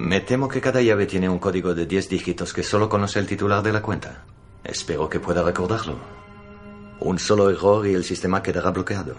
Me 0.00 0.20
temo 0.20 0.46
que 0.46 0.60
cada 0.60 0.80
llave 0.80 1.06
tiene 1.06 1.28
un 1.28 1.40
código 1.40 1.74
de 1.74 1.84
10 1.84 2.08
dígitos 2.08 2.52
que 2.52 2.62
solo 2.62 2.88
conoce 2.88 3.18
el 3.18 3.26
titular 3.26 3.64
de 3.64 3.72
la 3.72 3.82
cuenta. 3.82 4.22
Espero 4.62 5.08
que 5.08 5.18
pueda 5.18 5.42
recordarlo. 5.42 5.98
Un 7.00 7.18
solo 7.18 7.50
error 7.50 7.84
y 7.84 7.94
el 7.94 8.04
sistema 8.04 8.40
quedará 8.40 8.70
bloqueado. 8.70 9.16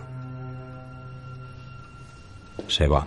Se 2.69 2.87
va. 2.87 3.05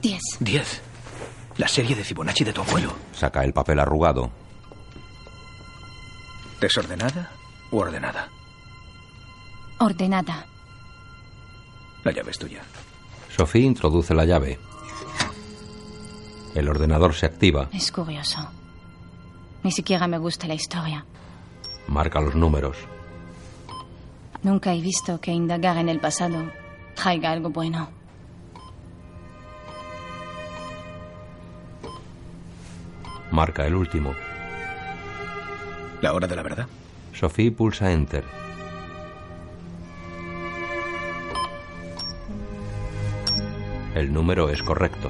Diez. 0.00 0.22
Diez. 0.40 0.80
La 1.58 1.68
serie 1.68 1.94
de 1.94 2.02
Fibonacci 2.02 2.44
de 2.44 2.52
tu 2.54 2.62
abuelo. 2.62 2.94
Saca 3.12 3.44
el 3.44 3.52
papel 3.52 3.78
arrugado. 3.78 4.30
¿Desordenada 6.62 7.30
u 7.70 7.76
ordenada? 7.76 8.26
Ordenada. 9.80 10.46
La 12.04 12.12
llave 12.12 12.30
es 12.30 12.38
tuya. 12.38 12.62
Sophie 13.36 13.62
introduce 13.64 14.14
la 14.14 14.24
llave. 14.24 14.60
El 16.54 16.68
ordenador 16.68 17.14
se 17.14 17.26
activa. 17.26 17.68
Es 17.72 17.90
curioso. 17.90 18.38
Ni 19.64 19.72
siquiera 19.72 20.06
me 20.06 20.18
gusta 20.18 20.46
la 20.46 20.54
historia. 20.54 21.04
Marca 21.88 22.20
los 22.20 22.36
números. 22.36 22.76
Nunca 24.44 24.72
he 24.72 24.80
visto 24.80 25.20
que 25.20 25.32
indagar 25.32 25.78
en 25.78 25.88
el 25.88 25.98
pasado 25.98 26.44
traiga 26.94 27.32
algo 27.32 27.50
bueno. 27.50 27.88
Marca 33.32 33.66
el 33.66 33.74
último. 33.74 34.14
La 36.02 36.12
hora 36.12 36.28
de 36.28 36.36
la 36.36 36.42
verdad. 36.42 36.68
Sophie 37.12 37.50
pulsa 37.50 37.90
Enter. 37.90 38.43
El 43.94 44.12
número 44.12 44.50
es 44.50 44.60
correcto. 44.62 45.08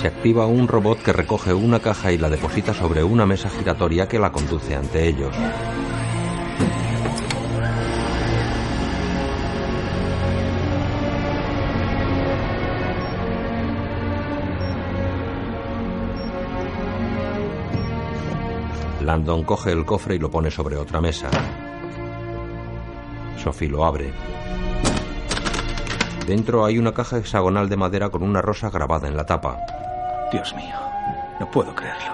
Se 0.00 0.06
activa 0.06 0.46
un 0.46 0.68
robot 0.68 1.02
que 1.02 1.12
recoge 1.12 1.52
una 1.52 1.80
caja 1.80 2.12
y 2.12 2.18
la 2.18 2.30
deposita 2.30 2.72
sobre 2.72 3.04
una 3.04 3.26
mesa 3.26 3.50
giratoria 3.50 4.08
que 4.08 4.18
la 4.18 4.32
conduce 4.32 4.74
ante 4.74 5.06
ellos. 5.06 5.36
Landon 19.02 19.44
coge 19.44 19.72
el 19.72 19.84
cofre 19.84 20.16
y 20.16 20.18
lo 20.18 20.30
pone 20.30 20.50
sobre 20.50 20.76
otra 20.76 21.00
mesa. 21.00 21.30
Sophie 23.46 23.68
lo 23.68 23.84
abre. 23.84 24.12
Dentro 26.26 26.64
hay 26.64 26.78
una 26.78 26.92
caja 26.92 27.18
hexagonal 27.18 27.68
de 27.68 27.76
madera 27.76 28.10
con 28.10 28.24
una 28.24 28.42
rosa 28.42 28.70
grabada 28.70 29.06
en 29.06 29.16
la 29.16 29.24
tapa. 29.24 29.56
Dios 30.32 30.52
mío, 30.56 30.74
no 31.38 31.48
puedo 31.48 31.72
creerlo. 31.72 32.10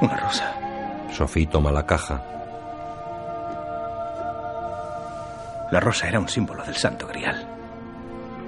Una 0.00 0.16
rosa. 0.16 0.54
Sophie 1.12 1.48
toma 1.48 1.72
la 1.72 1.84
caja. 1.84 2.22
La 5.72 5.80
rosa 5.80 6.06
era 6.06 6.20
un 6.20 6.28
símbolo 6.28 6.62
del 6.62 6.76
Santo 6.76 7.08
Grial. 7.08 7.44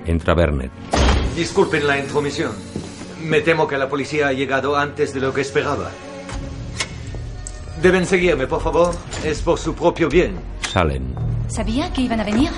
Entra 0.06 0.34
Bernet. 0.34 0.70
Disculpen 1.34 1.88
la 1.88 1.98
intromisión. 1.98 2.52
Me 3.24 3.40
temo 3.40 3.66
que 3.66 3.78
la 3.78 3.88
policía 3.88 4.28
ha 4.28 4.32
llegado 4.32 4.76
antes 4.76 5.12
de 5.12 5.18
lo 5.18 5.34
que 5.34 5.40
esperaba. 5.40 5.90
Deben 7.82 8.06
seguirme, 8.06 8.46
por 8.46 8.62
favor. 8.62 8.94
Es 9.24 9.42
por 9.42 9.58
su 9.58 9.74
propio 9.74 10.08
bien. 10.08 10.38
Salen. 10.60 11.27
¿Sabía 11.48 11.92
que 11.92 12.02
iban 12.02 12.20
a 12.20 12.24
venir? 12.24 12.50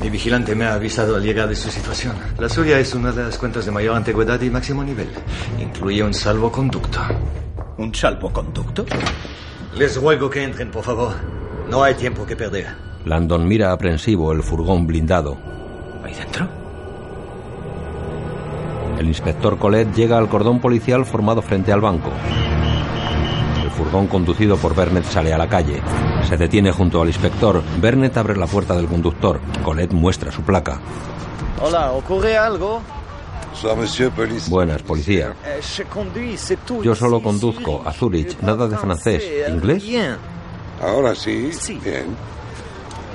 Mi 0.00 0.08
vigilante 0.08 0.54
me 0.54 0.64
ha 0.64 0.74
avisado 0.74 1.16
al 1.16 1.22
llegar 1.22 1.48
de 1.48 1.56
su 1.56 1.68
situación. 1.70 2.14
La 2.38 2.48
suya 2.48 2.78
es 2.78 2.94
una 2.94 3.12
de 3.12 3.24
las 3.24 3.36
cuentas 3.36 3.66
de 3.66 3.70
mayor 3.70 3.96
antigüedad 3.96 4.40
y 4.40 4.48
máximo 4.48 4.82
nivel. 4.82 5.08
Incluye 5.60 6.02
un 6.02 6.14
salvoconducto. 6.14 7.00
¿Un 7.76 7.94
salvoconducto? 7.94 8.86
Les 9.74 10.00
ruego 10.00 10.30
que 10.30 10.42
entren, 10.42 10.70
por 10.70 10.84
favor. 10.84 11.14
No 11.68 11.82
hay 11.82 11.94
tiempo 11.94 12.24
que 12.24 12.36
perder. 12.36 12.68
Landon 13.04 13.46
mira 13.46 13.72
aprensivo 13.72 14.32
el 14.32 14.42
furgón 14.42 14.86
blindado. 14.86 15.36
¿Ahí 16.02 16.14
dentro? 16.14 16.48
El 18.98 19.06
inspector 19.06 19.58
Colette 19.58 19.94
llega 19.94 20.18
al 20.18 20.28
cordón 20.28 20.60
policial 20.60 21.04
formado 21.04 21.42
frente 21.42 21.72
al 21.72 21.80
banco. 21.80 22.10
El 23.62 23.70
furgón 23.70 24.06
conducido 24.06 24.56
por 24.56 24.74
Bernet 24.74 25.04
sale 25.04 25.32
a 25.32 25.38
la 25.38 25.48
calle. 25.48 25.82
Se 26.28 26.36
detiene 26.36 26.72
junto 26.72 27.02
al 27.02 27.08
inspector. 27.08 27.62
Bernet 27.80 28.16
abre 28.16 28.36
la 28.36 28.46
puerta 28.46 28.74
del 28.74 28.86
conductor. 28.86 29.40
Colette 29.62 29.92
muestra 29.92 30.30
su 30.30 30.42
placa. 30.42 30.80
Hola, 31.60 31.92
¿ocurre 31.92 32.36
algo? 32.36 32.80
Buenas, 34.48 34.82
policía. 34.82 35.34
Eh. 35.44 35.60
Yo 36.82 36.94
solo 36.94 37.22
conduzco 37.22 37.82
a 37.84 37.92
Zurich. 37.92 38.40
Nada 38.40 38.68
de 38.68 38.76
francés. 38.76 39.24
¿Inglés? 39.48 39.82
Bien. 39.82 40.16
Ahora 40.80 41.14
sí. 41.14 41.50
Bien. 41.84 42.16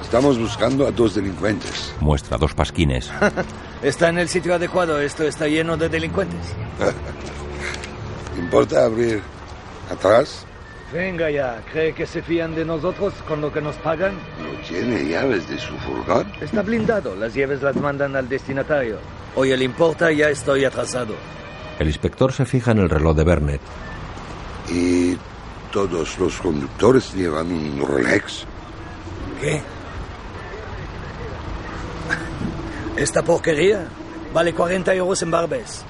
Estamos 0.01 0.37
buscando 0.37 0.85
a 0.85 0.91
dos 0.91 1.15
delincuentes. 1.15 1.93
Muestra 1.99 2.37
dos 2.37 2.53
pasquines. 2.53 3.11
Está 3.81 4.09
en 4.09 4.19
el 4.19 4.29
sitio 4.29 4.53
adecuado. 4.53 4.99
Esto 4.99 5.23
está 5.23 5.47
lleno 5.47 5.77
de 5.77 5.89
delincuentes. 5.89 6.39
¿Importa 8.37 8.85
abrir 8.85 9.21
atrás? 9.91 10.45
Venga 10.93 11.29
ya. 11.29 11.61
¿Cree 11.71 11.93
que 11.93 12.05
se 12.05 12.21
fían 12.21 12.55
de 12.55 12.63
nosotros 12.63 13.13
con 13.27 13.41
lo 13.41 13.51
que 13.51 13.61
nos 13.61 13.75
pagan? 13.77 14.13
¿No 14.13 14.67
tiene 14.67 15.05
llaves 15.09 15.49
de 15.49 15.57
su 15.57 15.75
furgón? 15.77 16.31
Está 16.39 16.61
blindado. 16.61 17.15
Las 17.15 17.33
llaves 17.33 17.61
las 17.61 17.75
mandan 17.75 18.15
al 18.15 18.29
destinatario. 18.29 18.97
Oye, 19.35 19.57
¿le 19.57 19.65
importa? 19.65 20.11
Ya 20.11 20.29
estoy 20.29 20.63
atrasado. 20.63 21.15
El 21.79 21.87
inspector 21.87 22.31
se 22.31 22.45
fija 22.45 22.71
en 22.71 22.79
el 22.79 22.89
reloj 22.89 23.15
de 23.15 23.23
Bernet. 23.23 23.61
¿Y 24.69 25.17
todos 25.71 26.17
los 26.19 26.39
conductores 26.39 27.13
llevan 27.13 27.51
un 27.51 27.85
Rolex? 27.85 28.45
¿Qué? 29.41 29.61
Esta 32.95 33.23
porquería 33.23 33.85
vale 34.33 34.53
40 34.53 34.93
euros 34.93 35.21
en 35.21 35.31
Barbes. 35.31 35.83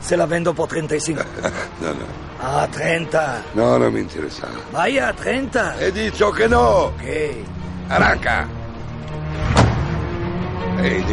Se 0.00 0.16
la 0.16 0.26
vendo 0.26 0.54
por 0.54 0.68
35. 0.68 1.22
No, 1.80 1.88
no. 1.88 2.28
Ah, 2.40 2.68
30. 2.70 3.42
No, 3.54 3.78
no 3.78 3.90
me 3.90 4.00
interesa. 4.00 4.46
Vaya, 4.72 5.12
30. 5.12 5.76
He 5.80 5.90
dicho 5.90 6.32
que 6.32 6.48
no. 6.48 6.92
¿Qué? 7.00 7.42
Arranca. 7.88 8.46
Hey. 10.80 11.04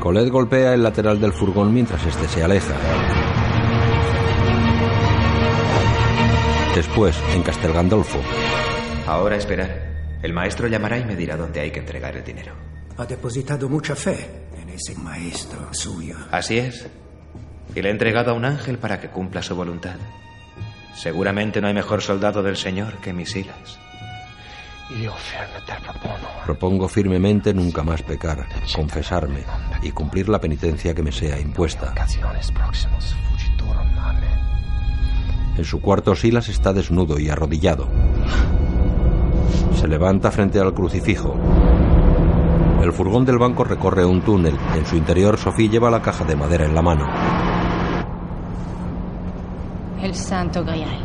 Colette 0.00 0.30
golpea 0.30 0.74
el 0.74 0.82
lateral 0.82 1.20
del 1.20 1.32
furgón 1.32 1.74
mientras 1.74 2.04
este 2.06 2.28
se 2.28 2.42
aleja. 2.42 2.74
Después, 6.74 7.16
en 7.34 7.42
Castel 7.42 7.72
Gandolfo, 7.72 8.20
Ahora 9.06 9.36
esperar. 9.36 9.88
El 10.22 10.32
maestro 10.32 10.68
llamará 10.68 10.98
y 10.98 11.04
me 11.04 11.16
dirá 11.16 11.36
dónde 11.36 11.60
hay 11.60 11.70
que 11.70 11.80
entregar 11.80 12.16
el 12.16 12.22
dinero. 12.22 12.52
Ha 12.98 13.06
depositado 13.06 13.68
mucha 13.68 13.96
fe 13.96 14.48
en 14.60 14.68
ese 14.68 14.94
maestro 14.96 15.72
suyo. 15.72 16.16
Así 16.30 16.58
es. 16.58 16.86
Y 17.74 17.82
le 17.82 17.88
he 17.88 17.92
entregado 17.92 18.30
a 18.30 18.34
un 18.34 18.44
ángel 18.44 18.78
para 18.78 19.00
que 19.00 19.08
cumpla 19.08 19.42
su 19.42 19.54
voluntad. 19.54 19.96
Seguramente 20.94 21.60
no 21.60 21.68
hay 21.68 21.74
mejor 21.74 22.02
soldado 22.02 22.42
del 22.42 22.56
Señor 22.56 22.94
que 22.98 23.12
Misilas. 23.12 23.78
Propongo 26.44 26.88
firmemente 26.88 27.52
nunca 27.52 27.82
más 27.82 28.02
pecar, 28.02 28.46
confesarme 28.74 29.44
y 29.82 29.90
cumplir 29.90 30.28
la 30.28 30.40
penitencia 30.40 30.94
que 30.94 31.02
me 31.02 31.12
sea 31.12 31.38
impuesta. 31.38 31.94
En 35.56 35.64
su 35.64 35.80
cuarto 35.80 36.14
Silas 36.14 36.48
está 36.48 36.72
desnudo 36.72 37.18
y 37.18 37.28
arrodillado. 37.28 37.88
Se 39.78 39.86
levanta 39.86 40.30
frente 40.30 40.58
al 40.58 40.72
crucifijo. 40.72 41.36
El 42.82 42.92
furgón 42.92 43.24
del 43.24 43.38
banco 43.38 43.64
recorre 43.64 44.04
un 44.04 44.22
túnel. 44.22 44.56
En 44.74 44.86
su 44.86 44.96
interior, 44.96 45.36
Sophie 45.36 45.68
lleva 45.68 45.90
la 45.90 46.00
caja 46.00 46.24
de 46.24 46.36
madera 46.36 46.64
en 46.64 46.74
la 46.74 46.82
mano. 46.82 47.06
El 50.02 50.14
Santo 50.14 50.64
Grial. 50.64 50.96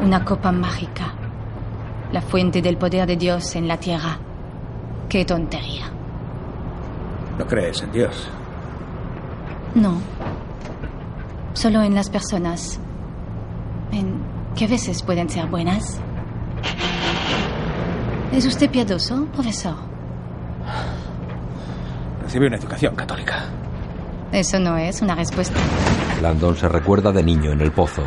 Una 0.00 0.24
copa 0.24 0.50
mágica. 0.50 1.12
La 2.12 2.22
fuente 2.22 2.62
del 2.62 2.78
poder 2.78 3.06
de 3.06 3.16
Dios 3.16 3.54
en 3.56 3.68
la 3.68 3.76
tierra. 3.76 4.18
Qué 5.08 5.24
tontería. 5.26 5.84
¿No 7.38 7.46
crees 7.46 7.82
en 7.82 7.92
Dios? 7.92 8.28
No. 9.74 10.00
Solo 11.52 11.82
en 11.82 11.94
las 11.94 12.08
personas. 12.08 12.80
En 13.92 14.22
que 14.56 14.64
a 14.64 14.68
veces 14.68 15.02
pueden 15.02 15.28
ser 15.28 15.46
buenas. 15.46 16.00
¿Es 18.32 18.46
usted 18.46 18.70
piadoso, 18.70 19.26
profesor? 19.26 19.76
Recibe 22.22 22.46
una 22.46 22.56
educación 22.56 22.94
católica. 22.94 23.44
Eso 24.32 24.60
no 24.60 24.76
es 24.76 25.02
una 25.02 25.14
respuesta. 25.16 25.58
Landon 26.22 26.56
se 26.56 26.68
recuerda 26.68 27.10
de 27.10 27.22
niño 27.22 27.50
en 27.52 27.60
el 27.60 27.72
pozo. 27.72 28.04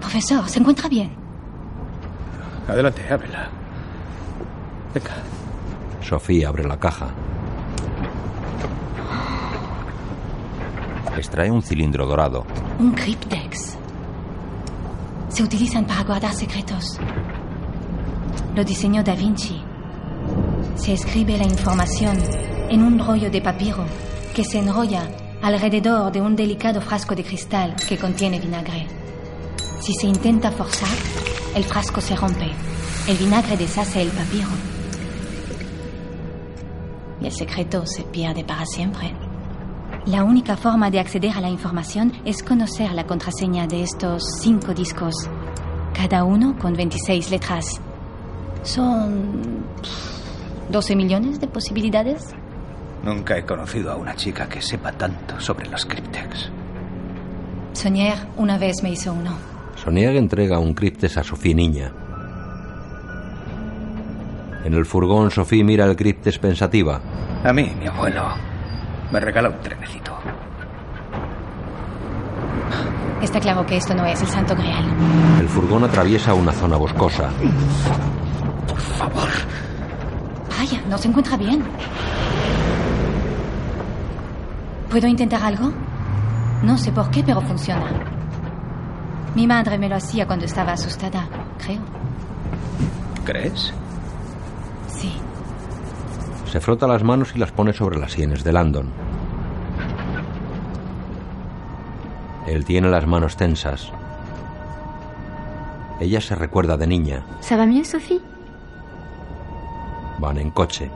Profesor, 0.00 0.48
¿se 0.48 0.60
encuentra 0.60 0.88
bien? 0.88 1.14
Adelante, 2.68 3.02
ábrela. 3.10 3.50
Venga. 4.94 5.10
Sophie 6.00 6.46
abre 6.46 6.64
la 6.64 6.78
caja. 6.78 7.08
Extrae 11.16 11.50
un 11.50 11.62
cilindro 11.62 12.06
dorado. 12.06 12.46
Un 12.78 12.92
cryptex. 12.92 13.76
Se 15.28 15.42
utilizan 15.42 15.84
para 15.86 16.02
guardar 16.04 16.32
secretos. 16.32 16.98
Lo 18.54 18.64
diseñó 18.64 19.02
Da 19.02 19.14
Vinci. 19.14 19.62
Se 20.76 20.94
escribe 20.94 21.36
la 21.36 21.44
información 21.44 22.18
en 22.70 22.82
un 22.82 22.98
rollo 22.98 23.30
de 23.30 23.40
papiro 23.42 23.84
que 24.34 24.44
se 24.44 24.58
enrolla 24.58 25.06
alrededor 25.42 26.12
de 26.12 26.20
un 26.20 26.36
delicado 26.36 26.80
frasco 26.80 27.16
de 27.16 27.24
cristal 27.24 27.74
que 27.88 27.98
contiene 27.98 28.38
vinagre. 28.38 28.86
Si 29.80 29.92
se 29.92 30.06
intenta 30.06 30.52
forzar, 30.52 30.96
el 31.56 31.64
frasco 31.64 32.00
se 32.00 32.14
rompe. 32.14 32.48
El 33.08 33.16
vinagre 33.16 33.56
deshace 33.56 34.02
el 34.02 34.10
papiro. 34.10 34.46
Y 37.20 37.26
el 37.26 37.32
secreto 37.32 37.84
se 37.84 38.04
pierde 38.04 38.44
para 38.44 38.64
siempre. 38.64 39.12
La 40.06 40.22
única 40.22 40.56
forma 40.56 40.90
de 40.90 41.00
acceder 41.00 41.32
a 41.36 41.40
la 41.40 41.50
información 41.50 42.12
es 42.24 42.42
conocer 42.42 42.92
la 42.92 43.06
contraseña 43.06 43.66
de 43.66 43.82
estos 43.82 44.22
cinco 44.40 44.72
discos, 44.72 45.14
cada 45.92 46.22
uno 46.22 46.56
con 46.56 46.74
26 46.74 47.30
letras. 47.32 47.80
Son 48.62 49.64
12 50.70 50.96
millones 50.96 51.40
de 51.40 51.48
posibilidades. 51.48 52.32
Nunca 53.04 53.36
he 53.36 53.44
conocido 53.44 53.90
a 53.90 53.96
una 53.96 54.14
chica 54.14 54.48
que 54.48 54.62
sepa 54.62 54.92
tanto 54.92 55.38
sobre 55.40 55.68
los 55.68 55.84
cryptex. 55.84 56.50
Sonier 57.72 58.14
una 58.36 58.58
vez 58.58 58.82
me 58.82 58.90
hizo 58.90 59.12
uno. 59.12 59.32
Sonier 59.74 60.14
entrega 60.16 60.58
un 60.58 60.74
cryptex 60.74 61.16
a 61.16 61.24
Sophie 61.24 61.54
niña. 61.54 61.92
En 64.64 64.74
el 64.74 64.86
furgón, 64.86 65.30
Sophie 65.32 65.64
mira 65.64 65.84
el 65.86 65.96
cryptex 65.96 66.38
pensativa. 66.38 67.00
A 67.44 67.52
mí, 67.52 67.74
mi 67.80 67.88
abuelo, 67.88 68.22
me 69.10 69.18
regaló 69.18 69.50
un 69.50 69.58
trenecito. 69.60 70.12
Está 73.20 73.40
claro 73.40 73.66
que 73.66 73.76
esto 73.76 73.94
no 73.94 74.04
es 74.06 74.20
el 74.20 74.28
Santo 74.28 74.54
Grial. 74.54 74.84
El 75.40 75.48
furgón 75.48 75.82
atraviesa 75.82 76.34
una 76.34 76.52
zona 76.52 76.76
boscosa. 76.76 77.30
Por 78.68 78.78
favor. 78.78 79.28
Vaya, 80.56 80.80
no 80.88 80.96
se 80.98 81.08
encuentra 81.08 81.36
bien. 81.36 81.64
¿Puedo 84.92 85.06
intentar 85.06 85.42
algo? 85.42 85.72
No 86.62 86.76
sé 86.76 86.92
por 86.92 87.10
qué, 87.10 87.22
pero 87.24 87.40
funciona. 87.40 87.90
Mi 89.34 89.46
madre 89.46 89.78
me 89.78 89.88
lo 89.88 89.96
hacía 89.96 90.26
cuando 90.26 90.44
estaba 90.44 90.72
asustada, 90.72 91.26
creo. 91.56 91.80
¿Crees? 93.24 93.72
Sí. 94.88 95.10
Se 96.44 96.60
frota 96.60 96.86
las 96.86 97.02
manos 97.02 97.32
y 97.34 97.38
las 97.38 97.52
pone 97.52 97.72
sobre 97.72 97.98
las 97.98 98.12
sienes 98.12 98.44
de 98.44 98.52
Landon. 98.52 98.92
Él 102.46 102.66
tiene 102.66 102.90
las 102.90 103.06
manos 103.06 103.34
tensas. 103.38 103.90
Ella 106.00 106.20
se 106.20 106.34
recuerda 106.34 106.76
de 106.76 106.86
niña. 106.86 107.22
¿Ça 107.40 107.56
va 107.56 107.64
mieux, 107.64 107.88
Sophie? 107.88 108.20
Van 110.18 110.36
en 110.36 110.50
coche. 110.50 110.90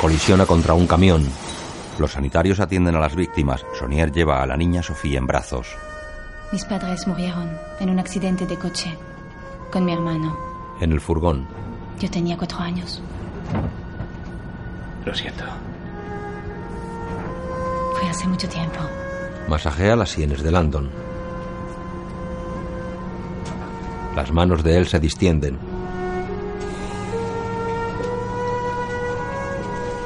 Colisiona 0.00 0.46
contra 0.46 0.72
un 0.72 0.86
camión. 0.86 1.28
Los 1.98 2.12
sanitarios 2.12 2.58
atienden 2.58 2.94
a 2.96 3.00
las 3.00 3.14
víctimas. 3.14 3.66
Sonier 3.78 4.10
lleva 4.10 4.42
a 4.42 4.46
la 4.46 4.56
niña 4.56 4.82
Sofía 4.82 5.18
en 5.18 5.26
brazos. 5.26 5.76
Mis 6.52 6.64
padres 6.64 7.06
murieron 7.06 7.50
en 7.80 7.90
un 7.90 7.98
accidente 7.98 8.46
de 8.46 8.56
coche 8.56 8.96
con 9.70 9.84
mi 9.84 9.92
hermano. 9.92 10.38
En 10.80 10.92
el 10.92 11.02
furgón. 11.02 11.46
Yo 11.98 12.10
tenía 12.10 12.38
cuatro 12.38 12.60
años. 12.60 13.02
Lo 15.04 15.14
siento. 15.14 15.44
Fue 17.98 18.08
hace 18.08 18.26
mucho 18.26 18.48
tiempo. 18.48 18.78
Masajea 19.48 19.96
las 19.96 20.08
sienes 20.08 20.42
de 20.42 20.50
Landon. 20.50 20.90
Las 24.16 24.32
manos 24.32 24.64
de 24.64 24.78
él 24.78 24.86
se 24.86 24.98
distienden. 24.98 25.69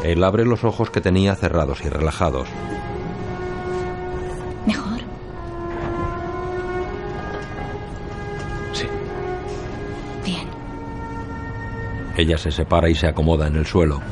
Él 0.04 0.22
abre 0.22 0.44
los 0.44 0.64
ojos 0.64 0.90
que 0.90 1.00
tenía 1.00 1.34
cerrados 1.34 1.82
y 1.82 1.88
relajados. 1.88 2.46
¿Mejor? 4.66 5.00
Sí. 8.72 8.86
Bien. 10.22 10.46
Ella 12.18 12.36
se 12.36 12.52
separa 12.52 12.90
y 12.90 12.94
se 12.94 13.06
acomoda 13.06 13.46
en 13.46 13.56
el 13.56 13.64
suelo. 13.64 14.02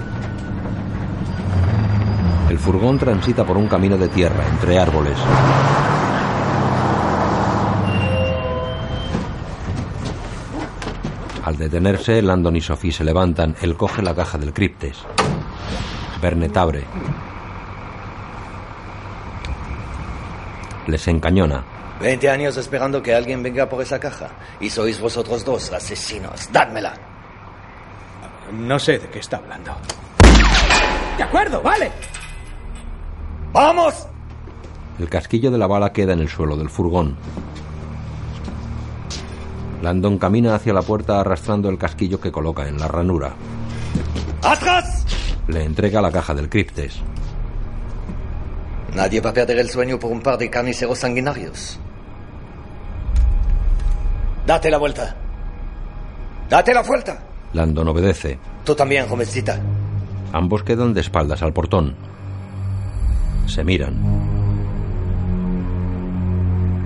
El 2.49 2.59
furgón 2.59 2.99
transita 2.99 3.45
por 3.45 3.59
un 3.59 3.69
camino 3.69 3.99
de 3.99 4.09
tierra 4.09 4.47
entre 4.49 4.79
árboles. 4.79 5.19
Al 11.45 11.59
detenerse, 11.59 12.23
Landon 12.23 12.57
y 12.57 12.63
Sophie 12.63 12.93
se 12.93 13.05
levantan. 13.05 13.57
Él 13.61 13.77
coge 13.77 14.01
la 14.01 14.15
caja 14.15 14.39
del 14.39 14.55
criptes. 14.55 15.05
Bernet 16.23 16.57
abre. 16.57 16.85
Les 20.87 21.09
encañona. 21.09 21.65
Veinte 22.01 22.31
años 22.31 22.57
esperando 22.57 23.03
que 23.03 23.13
alguien 23.13 23.43
venga 23.43 23.69
por 23.69 23.83
esa 23.83 23.99
caja. 23.99 24.29
Y 24.61 24.71
sois 24.71 25.01
vosotros 25.01 25.45
dos, 25.45 25.73
asesinos. 25.73 26.49
Dádmela. 26.53 26.95
No 28.53 28.79
sé 28.79 29.01
de 29.01 29.09
qué 29.09 29.19
está 29.19 29.39
hablando. 29.39 29.73
De 31.17 31.25
acuerdo, 31.25 31.61
vale. 31.61 31.91
¡Vamos! 33.53 34.07
El 35.01 35.09
casquillo 35.09 35.51
de 35.51 35.59
la 35.59 35.67
bala 35.67 35.93
queda 35.93 36.13
en 36.13 36.21
el 36.21 36.29
suelo 36.29 36.57
del 36.57 36.71
furgón. 36.71 37.17
Landon 39.83 40.19
camina 40.19 40.55
hacia 40.55 40.73
la 40.73 40.83
puerta 40.83 41.19
arrastrando 41.19 41.69
el 41.69 41.79
casquillo 41.79 42.21
que 42.21 42.31
coloca 42.31 42.69
en 42.69 42.79
la 42.79 42.87
ranura. 42.87 43.33
¡Atrás! 44.43 45.02
Le 45.53 45.65
entrega 45.65 46.01
la 46.01 46.11
caja 46.11 46.35
del 46.35 46.49
criptes. 46.49 46.99
Nadie 48.95 49.21
va 49.21 49.31
a 49.31 49.35
perder 49.35 49.59
el 49.59 49.69
sueño 49.69 49.99
por 49.99 50.11
un 50.11 50.23
par 50.23 50.39
de 50.39 50.49
carniceros 50.49 50.99
sanguinarios. 50.99 51.79
Date 54.47 54.71
la 54.71 54.79
vuelta. 54.79 55.15
Date 56.49 56.73
la 56.73 56.83
vuelta. 56.83 57.19
Landon 57.53 57.89
obedece. 57.89 58.39
Tú 58.65 58.75
también, 58.75 59.07
jovencita. 59.07 59.61
Ambos 60.33 60.63
quedan 60.63 60.95
de 60.95 61.03
espaldas 61.03 61.43
al 61.43 61.53
portón. 61.53 61.95
Se 63.47 63.63
miran. 63.63 63.95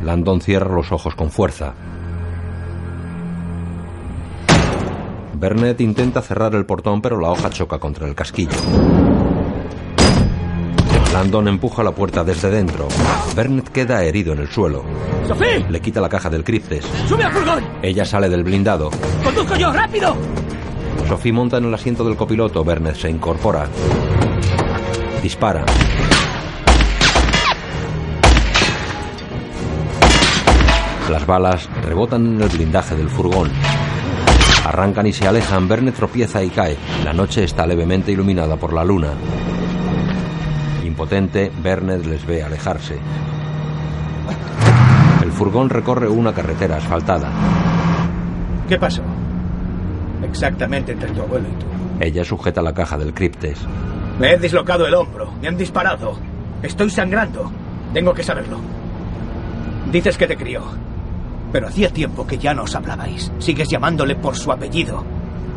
Landon 0.04 0.40
cierra 0.40 0.74
los 0.74 0.90
ojos 0.90 1.14
con 1.14 1.30
fuerza. 1.30 1.72
Bernet 5.39 5.82
intenta 5.82 6.22
cerrar 6.22 6.55
el 6.55 6.64
portón, 6.64 7.03
pero 7.03 7.20
la 7.20 7.28
hoja 7.28 7.51
choca 7.51 7.78
contra 7.78 8.09
el 8.09 8.14
casquillo. 8.14 8.57
Landon 11.12 11.49
empuja 11.49 11.82
la 11.82 11.93
puerta 11.93 12.24
desde 12.24 12.51
dentro. 12.51 12.89
Bernet 13.34 13.68
queda 13.68 14.03
herido 14.03 14.32
en 14.32 14.39
el 14.39 14.49
suelo. 14.49 14.82
¡Sophie! 15.28 15.66
Le 15.68 15.80
quita 15.80 16.01
la 16.01 16.09
caja 16.09 16.30
del 16.30 16.43
criptes. 16.43 16.87
¡Sube 17.07 17.22
al 17.22 17.32
furgón! 17.32 17.64
Ella 17.82 18.07
sale 18.07 18.30
del 18.30 18.45
blindado. 18.45 18.91
¡Conduzco 19.22 19.57
yo! 19.57 19.72
¡Rápido! 19.74 20.16
Sophie 21.07 21.32
monta 21.34 21.59
en 21.59 21.66
el 21.66 21.74
asiento 21.74 22.03
del 22.03 22.16
copiloto. 22.16 22.64
Bernet 22.64 22.97
se 22.97 23.11
incorpora. 23.11 23.68
Dispara. 25.22 25.66
Las 31.11 31.26
balas 31.26 31.68
rebotan 31.84 32.26
en 32.26 32.43
el 32.43 32.49
blindaje 32.49 32.95
del 32.97 33.11
furgón. 33.11 33.51
Arrancan 34.66 35.06
y 35.06 35.12
se 35.12 35.28
alejan. 35.28 35.68
Bernet 35.68 35.94
tropieza 35.94 36.42
y 36.42 36.50
cae. 36.50 36.76
La 37.04 37.12
noche 37.12 37.44
está 37.44 37.68
levemente 37.68 38.10
iluminada 38.10 38.56
por 38.56 38.72
la 38.72 38.82
luna. 38.82 39.12
Impotente, 40.84 41.52
Bernet 41.62 42.04
les 42.04 42.26
ve 42.26 42.42
alejarse. 42.42 42.98
El 45.22 45.30
furgón 45.30 45.70
recorre 45.70 46.08
una 46.08 46.32
carretera 46.32 46.78
asfaltada. 46.78 47.30
¿Qué 48.68 48.76
pasó? 48.76 49.02
Exactamente 50.24 50.90
entre 50.90 51.10
tu 51.10 51.22
abuelo 51.22 51.46
y 51.46 51.60
tú. 51.60 51.66
Ella 52.00 52.24
sujeta 52.24 52.60
la 52.60 52.74
caja 52.74 52.98
del 52.98 53.14
criptes. 53.14 53.60
Me 54.18 54.32
he 54.32 54.36
dislocado 54.36 54.84
el 54.84 54.94
hombro. 54.94 55.30
Me 55.40 55.46
han 55.46 55.56
disparado. 55.56 56.18
Estoy 56.64 56.90
sangrando. 56.90 57.52
Tengo 57.94 58.12
que 58.12 58.24
saberlo. 58.24 58.58
Dices 59.92 60.18
que 60.18 60.26
te 60.26 60.36
crió. 60.36 60.64
Pero 61.53 61.68
hacía 61.68 61.90
tiempo 61.90 62.26
que 62.26 62.38
ya 62.38 62.55
no 62.55 62.64
os 62.64 62.74
hablabais. 62.74 63.32
Sigues 63.38 63.68
llamándole 63.68 64.16
por 64.16 64.36
su 64.36 64.51
apellido. 64.53 65.05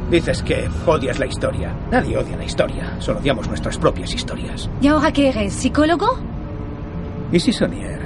Dices 0.10 0.42
que 0.42 0.68
odias 0.86 1.20
la 1.20 1.26
historia. 1.28 1.74
Nadie 1.92 2.18
odia 2.18 2.38
la 2.38 2.46
historia. 2.46 2.96
Solo 3.00 3.20
odiamos 3.20 3.48
nuestras 3.48 3.78
propias 3.78 4.14
historias. 4.14 4.70
¿Y 4.82 4.88
ahora 4.88 5.12
qué 5.12 5.30
eres? 5.30 5.54
¿Psicólogo? 5.54 6.18
¿Y 7.32 7.40
si 7.40 7.54
Sonier 7.54 8.00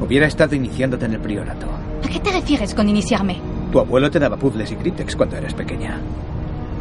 hubiera 0.00 0.26
estado 0.26 0.54
iniciándote 0.54 1.06
en 1.06 1.14
el 1.14 1.20
priorato? 1.20 1.66
¿A 2.04 2.08
qué 2.08 2.20
te 2.20 2.32
refieres 2.32 2.74
con 2.74 2.88
iniciarme? 2.88 3.40
Tu 3.70 3.78
abuelo 3.78 4.10
te 4.10 4.18
daba 4.18 4.36
puzzles 4.36 4.70
y 4.72 4.76
críptex 4.76 5.16
cuando 5.16 5.36
eras 5.36 5.54
pequeña. 5.54 5.98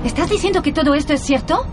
¿Estás 0.04 0.30
diciendo 0.30 0.62
que 0.62 0.74
todo 0.74 0.94
esto 0.94 1.14
es 1.14 1.22
cierto? 1.22 1.66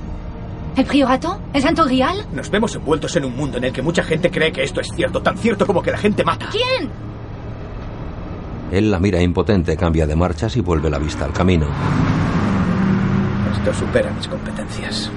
¿El 0.76 0.84
priorato? 0.84 1.40
¿El 1.52 1.62
santo 1.62 1.84
grial? 1.86 2.24
Nos 2.32 2.50
vemos 2.50 2.74
envueltos 2.76 3.16
en 3.16 3.24
un 3.24 3.34
mundo 3.34 3.58
en 3.58 3.64
el 3.64 3.72
que 3.72 3.82
mucha 3.82 4.04
gente 4.04 4.30
cree 4.30 4.52
que 4.52 4.62
esto 4.62 4.80
es 4.80 4.92
cierto, 4.94 5.20
tan 5.22 5.36
cierto 5.38 5.66
como 5.66 5.82
que 5.82 5.90
la 5.90 5.98
gente 5.98 6.22
mata. 6.22 6.50
¿Quién? 6.52 6.88
Él 8.70 8.90
la 8.90 8.98
mira 8.98 9.22
impotente, 9.22 9.76
cambia 9.76 10.06
de 10.06 10.14
marchas 10.14 10.56
y 10.56 10.60
vuelve 10.60 10.90
la 10.90 10.98
vista 10.98 11.24
al 11.24 11.32
camino. 11.32 11.66
Esto 13.56 13.72
supera 13.72 14.10
mis 14.10 14.28
competencias. 14.28 15.10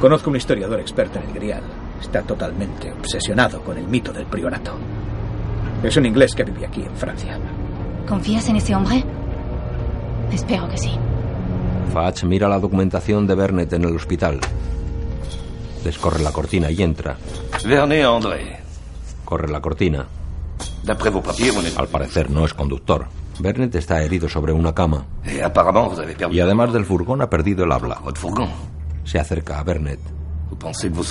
Conozco 0.00 0.28
un 0.28 0.36
historiador 0.36 0.80
experto 0.80 1.18
en 1.18 1.28
el 1.28 1.32
grial. 1.32 1.62
Está 2.00 2.22
totalmente 2.22 2.92
obsesionado 2.92 3.62
con 3.62 3.78
el 3.78 3.86
mito 3.88 4.12
del 4.12 4.26
priorato. 4.26 4.72
Es 5.82 5.96
un 5.96 6.04
inglés 6.04 6.34
que 6.34 6.44
vive 6.44 6.66
aquí, 6.66 6.82
en 6.82 6.94
Francia. 6.94 7.38
¿Confías 8.06 8.48
en 8.50 8.56
ese 8.56 8.74
hombre? 8.74 9.02
Espero 10.30 10.68
que 10.68 10.76
sí. 10.76 10.92
Fatch 11.94 12.24
mira 12.24 12.48
la 12.48 12.58
documentación 12.58 13.26
de 13.26 13.34
Bernet 13.34 13.72
en 13.72 13.84
el 13.84 13.96
hospital. 13.96 14.40
Descorre 15.82 16.22
la 16.22 16.32
cortina 16.32 16.70
y 16.70 16.82
entra. 16.82 17.16
Vernet 17.64 18.04
André. 18.04 18.63
Corre 19.24 19.48
la 19.48 19.60
cortina. 19.60 20.06
Al 21.76 21.88
parecer 21.88 22.30
no 22.30 22.44
es 22.44 22.54
conductor. 22.54 23.06
Bernet 23.38 23.74
está 23.74 24.02
herido 24.02 24.28
sobre 24.28 24.52
una 24.52 24.74
cama. 24.74 25.06
Perdu. 25.52 26.30
Y 26.30 26.40
además 26.40 26.72
del 26.72 26.84
furgón 26.84 27.22
ha 27.22 27.30
perdido 27.30 27.64
el 27.64 27.72
habla. 27.72 28.00
Se 29.04 29.18
acerca 29.18 29.58
a 29.58 29.64
Bernet. 29.64 30.00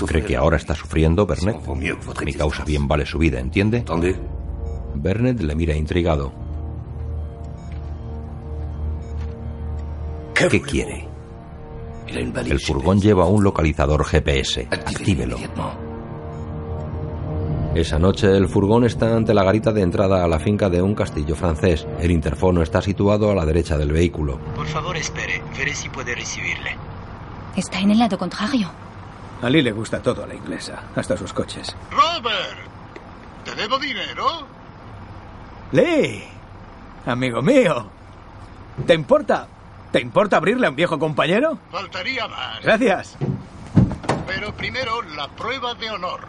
¿Cree 0.07 0.23
que 0.23 0.37
ahora 0.37 0.57
está 0.57 0.73
sufriendo, 0.75 1.25
Bernet? 1.25 1.57
Mi 2.23 2.33
causa 2.33 2.63
bien 2.63 2.87
vale 2.87 3.05
su 3.05 3.17
vida, 3.17 3.39
¿entiende? 3.39 3.83
Bernet 4.95 5.41
le 5.41 5.55
mira 5.55 5.75
intrigado. 5.75 6.31
¿Qué 10.33 10.61
quiere? 10.61 11.07
El 12.07 12.59
furgón 12.59 12.99
lleva 12.99 13.25
un 13.25 13.43
localizador 13.43 14.05
GPS. 14.05 14.67
Actívelo. 14.69 15.37
Esa 17.75 17.97
noche 17.97 18.37
el 18.37 18.47
furgón 18.47 18.83
está 18.85 19.15
ante 19.15 19.33
la 19.33 19.43
garita 19.43 19.71
de 19.71 19.81
entrada 19.81 20.23
a 20.23 20.27
la 20.27 20.39
finca 20.39 20.69
de 20.69 20.81
un 20.81 20.93
castillo 20.93 21.35
francés. 21.35 21.87
El 21.99 22.11
interfono 22.11 22.61
está 22.61 22.81
situado 22.83 23.31
a 23.31 23.35
la 23.35 23.45
derecha 23.45 23.77
del 23.77 23.91
vehículo. 23.91 24.37
Por 24.55 24.67
favor, 24.67 24.95
espere. 24.95 25.41
Veré 25.57 25.73
si 25.73 25.89
puede 25.89 26.13
recibirle. 26.13 26.77
Está 27.55 27.79
en 27.79 27.91
el 27.91 27.97
lado 27.99 28.17
contrario. 28.17 28.69
A 29.41 29.49
Lee 29.49 29.63
le 29.63 29.71
gusta 29.71 30.01
todo 30.01 30.23
a 30.23 30.27
la 30.27 30.35
inglesa, 30.35 30.83
hasta 30.95 31.17
sus 31.17 31.33
coches. 31.33 31.75
Robert, 31.91 32.59
¿te 33.43 33.55
debo 33.55 33.79
dinero? 33.79 34.47
Lee, 35.71 36.23
amigo 37.07 37.41
mío. 37.41 37.87
¿Te 38.85 38.93
importa? 38.93 39.47
¿Te 39.91 39.99
importa 39.99 40.37
abrirle 40.37 40.67
a 40.67 40.69
un 40.69 40.75
viejo 40.75 40.97
compañero? 40.99 41.57
Faltaría 41.71 42.27
más. 42.27 42.61
Gracias. 42.63 43.17
Pero 44.27 44.53
primero 44.53 45.01
la 45.01 45.27
prueba 45.29 45.73
de 45.73 45.89
honor. 45.89 46.21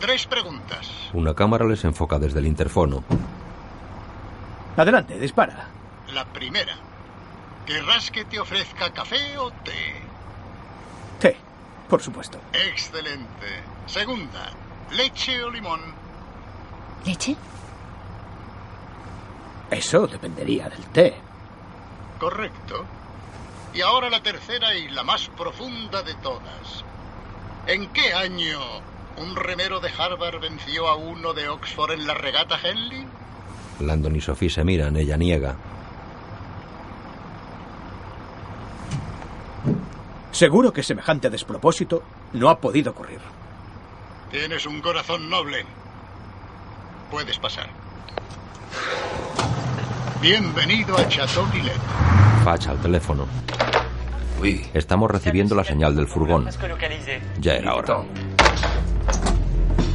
Tres 0.00 0.26
preguntas. 0.26 0.90
Una 1.12 1.34
cámara 1.34 1.66
les 1.66 1.84
enfoca 1.84 2.18
desde 2.18 2.38
el 2.38 2.46
interfono. 2.46 3.04
Adelante, 4.74 5.18
dispara. 5.18 5.68
La 6.14 6.24
primera. 6.24 6.74
¿Querrás 7.66 8.10
que 8.10 8.24
te 8.24 8.40
ofrezca 8.40 8.90
café 8.94 9.36
o 9.36 9.50
té? 9.50 10.02
Té, 11.20 11.36
por 11.88 12.00
supuesto. 12.00 12.38
Excelente. 12.52 13.62
Segunda. 13.86 14.50
¿Leche 14.92 15.44
o 15.44 15.50
limón? 15.50 15.80
¿Leche? 17.04 17.36
Eso 19.70 20.06
dependería 20.06 20.70
del 20.70 20.84
té. 20.86 21.14
Correcto. 22.18 22.86
Y 23.74 23.82
ahora 23.82 24.08
la 24.08 24.22
tercera 24.22 24.74
y 24.74 24.88
la 24.88 25.04
más 25.04 25.28
profunda 25.28 26.02
de 26.02 26.14
todas. 26.14 26.84
¿En 27.66 27.88
qué 27.92 28.14
año 28.14 28.58
un 29.20 29.36
remero 29.36 29.80
de 29.80 29.90
Harvard 29.90 30.40
venció 30.40 30.88
a 30.88 30.96
uno 30.96 31.34
de 31.34 31.48
Oxford 31.48 31.92
en 31.92 32.06
la 32.06 32.14
regata 32.14 32.58
Henley? 32.62 33.06
Landon 33.80 34.16
y 34.16 34.20
Sophie 34.20 34.50
se 34.50 34.64
miran, 34.64 34.96
ella 34.96 35.16
niega. 35.16 35.56
Seguro 40.32 40.72
que 40.72 40.82
semejante 40.82 41.28
despropósito 41.28 42.02
no 42.32 42.48
ha 42.48 42.58
podido 42.58 42.92
ocurrir. 42.92 43.20
Tienes 44.30 44.64
un 44.64 44.80
corazón 44.80 45.28
noble. 45.28 45.64
Puedes 47.10 47.38
pasar. 47.38 47.68
Bienvenido 50.22 50.96
a 50.96 51.08
Chateauvillet. 51.08 51.80
Fach 52.44 52.68
al 52.68 52.80
teléfono. 52.80 53.26
Estamos 54.72 55.10
recibiendo 55.10 55.54
la 55.54 55.64
señal 55.64 55.94
del 55.94 56.06
furgón. 56.06 56.48
Ya 57.40 57.56
era 57.56 57.74
hora. 57.74 58.04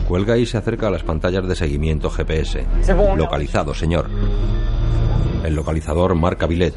Cuelga 0.07 0.37
y 0.37 0.45
se 0.45 0.57
acerca 0.57 0.87
a 0.87 0.91
las 0.91 1.03
pantallas 1.03 1.47
de 1.47 1.55
seguimiento 1.55 2.09
GPS. 2.09 2.65
Localizado, 3.15 3.73
señor. 3.73 4.09
El 5.43 5.55
localizador 5.55 6.15
marca 6.15 6.45
Billet. 6.45 6.75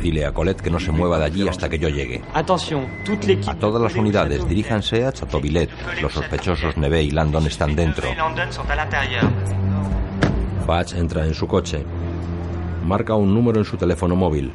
Dile 0.00 0.24
a 0.24 0.32
Colette 0.32 0.62
que 0.62 0.70
no 0.70 0.80
se 0.80 0.90
mueva 0.90 1.18
de 1.18 1.26
allí 1.26 1.46
hasta 1.46 1.68
que 1.68 1.78
yo 1.78 1.90
llegue. 1.90 2.22
A 2.32 3.54
todas 3.56 3.82
las 3.82 3.94
unidades, 3.94 4.48
diríjanse 4.48 5.04
a 5.04 5.12
Chateauvillet. 5.12 5.68
Los 6.00 6.14
sospechosos 6.14 6.78
Neve 6.78 7.02
y 7.02 7.10
Landon 7.10 7.46
están 7.46 7.76
dentro. 7.76 8.08
Batch 10.66 10.94
entra 10.94 11.26
en 11.26 11.34
su 11.34 11.46
coche. 11.46 11.84
Marca 12.86 13.14
un 13.14 13.34
número 13.34 13.58
en 13.58 13.66
su 13.66 13.76
teléfono 13.76 14.16
móvil. 14.16 14.50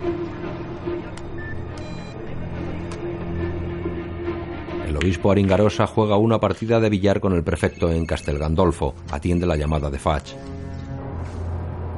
El 4.95 5.03
obispo 5.03 5.29
Aringarosa 5.29 5.87
juega 5.87 6.15
una 6.15 6.39
partida 6.39 6.79
de 6.79 6.89
billar 6.89 7.19
con 7.19 7.33
el 7.33 7.43
prefecto 7.43 7.91
en 7.91 8.05
Castel 8.05 8.39
Gandolfo. 8.39 8.95
Atiende 9.11 9.45
la 9.45 9.57
llamada 9.57 9.89
de 9.89 9.99
Fach. 9.99 10.31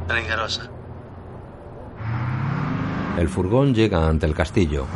Aringarosa. 0.10 0.72
El 3.20 3.30
furgón 3.30 3.76
llega 3.76 4.08
ante 4.08 4.26
el 4.26 4.34
castillo. 4.34 4.88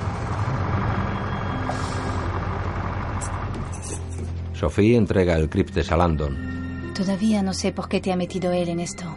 Sophie 4.53 4.95
entrega 4.95 5.37
el 5.37 5.47
criptes 5.47 5.91
a 5.91 5.97
Landon. 5.97 6.93
Todavía 6.95 7.43
no 7.43 7.53
sé 7.53 7.71
por 7.71 7.87
qué 7.87 8.01
te 8.01 8.11
ha 8.11 8.15
metido 8.15 8.51
él 8.51 8.69
en 8.69 8.79
esto. 8.79 9.15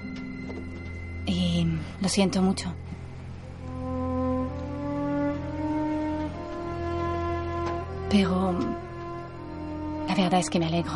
Y 1.24 1.66
lo 2.02 2.08
siento 2.10 2.42
mucho. 2.42 2.74
Pero 8.14 8.52
la 10.06 10.14
verdad 10.14 10.38
es 10.38 10.48
que 10.48 10.60
me 10.60 10.66
alegro. 10.66 10.92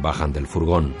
Bajan 0.00 0.32
del 0.32 0.48
furgón. 0.48 0.94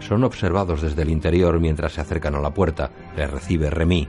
Son 0.00 0.24
observados 0.24 0.82
desde 0.82 1.02
el 1.02 1.10
interior 1.10 1.60
mientras 1.60 1.92
se 1.92 2.00
acercan 2.00 2.34
a 2.34 2.40
la 2.40 2.50
puerta. 2.50 2.90
Les 3.16 3.30
recibe 3.30 3.70
Remy. 3.70 4.08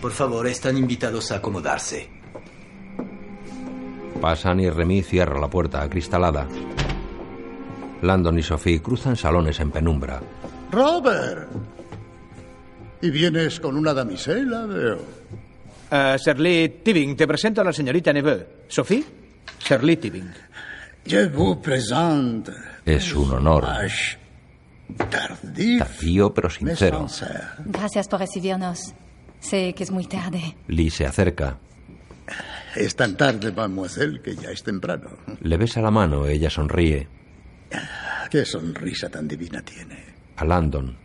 Por 0.00 0.12
favor, 0.12 0.46
están 0.46 0.78
invitados 0.78 1.30
a 1.32 1.36
acomodarse. 1.36 2.08
Pasan 4.22 4.60
y 4.60 4.70
Remy 4.70 5.02
cierra 5.02 5.38
la 5.38 5.48
puerta 5.48 5.82
acristalada. 5.82 6.48
Landon 8.02 8.38
y 8.38 8.42
Sophie 8.42 8.82
cruzan 8.82 9.16
salones 9.16 9.58
en 9.60 9.70
penumbra. 9.70 10.20
Robert. 10.70 11.48
Y 13.00 13.10
vienes 13.10 13.58
con 13.60 13.76
una 13.76 13.94
damisela, 13.94 14.66
veo. 14.66 14.98
Uh, 15.90 16.18
Sirly 16.18 16.80
Tibbing, 16.82 17.16
te 17.16 17.26
presento 17.26 17.60
a 17.60 17.64
la 17.64 17.72
señorita 17.72 18.12
Neveu. 18.12 18.44
¿Sophie? 18.68 19.04
Sirly 19.58 19.96
Tibbing. 19.96 20.30
Je 21.06 21.28
vous 21.28 21.60
présente. 21.60 22.52
Es 22.86 23.12
un 23.14 23.32
honor. 23.32 23.66
Tardif. 25.10 25.78
Tardío 25.80 26.32
pero 26.32 26.48
sincero. 26.50 27.06
Gracias 27.66 28.08
por 28.08 28.20
recibirnos. 28.20 28.94
Sé 29.40 29.74
que 29.74 29.82
es 29.82 29.90
muy 29.90 30.06
tarde. 30.06 30.56
Lee 30.68 30.90
se 30.90 31.06
acerca. 31.06 31.58
Es 32.76 32.94
tan 32.94 33.16
tarde, 33.16 33.52
mademoiselle, 33.52 34.22
que 34.22 34.34
ya 34.36 34.50
es 34.50 34.62
temprano. 34.62 35.10
Le 35.40 35.56
besa 35.56 35.82
la 35.82 35.90
mano, 35.90 36.26
ella 36.26 36.48
sonríe. 36.48 37.08
Qué 38.30 38.44
sonrisa 38.44 39.08
tan 39.08 39.28
divina 39.28 39.62
tiene. 39.62 40.04
A 40.36 40.44
Landon. 40.44 40.96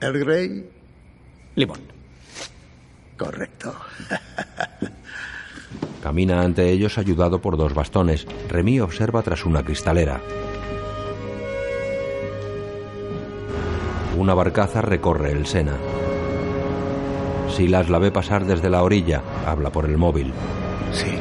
¿El 0.00 0.18
Grey? 0.18 0.70
Limón. 1.54 1.80
Correcto. 3.16 3.74
Camina 6.02 6.42
ante 6.42 6.70
ellos 6.70 6.98
ayudado 6.98 7.40
por 7.40 7.56
dos 7.56 7.74
bastones. 7.74 8.26
Remy 8.48 8.80
observa 8.80 9.22
tras 9.22 9.44
una 9.44 9.64
cristalera. 9.64 10.20
Una 14.16 14.34
barcaza 14.34 14.82
recorre 14.82 15.32
el 15.32 15.46
Sena. 15.46 15.76
Silas 17.48 17.88
la 17.88 17.98
ve 17.98 18.10
pasar 18.10 18.44
desde 18.44 18.70
la 18.70 18.82
orilla. 18.82 19.22
Habla 19.46 19.70
por 19.70 19.86
el 19.86 19.96
móvil. 19.96 20.32
Sí. 20.92 21.18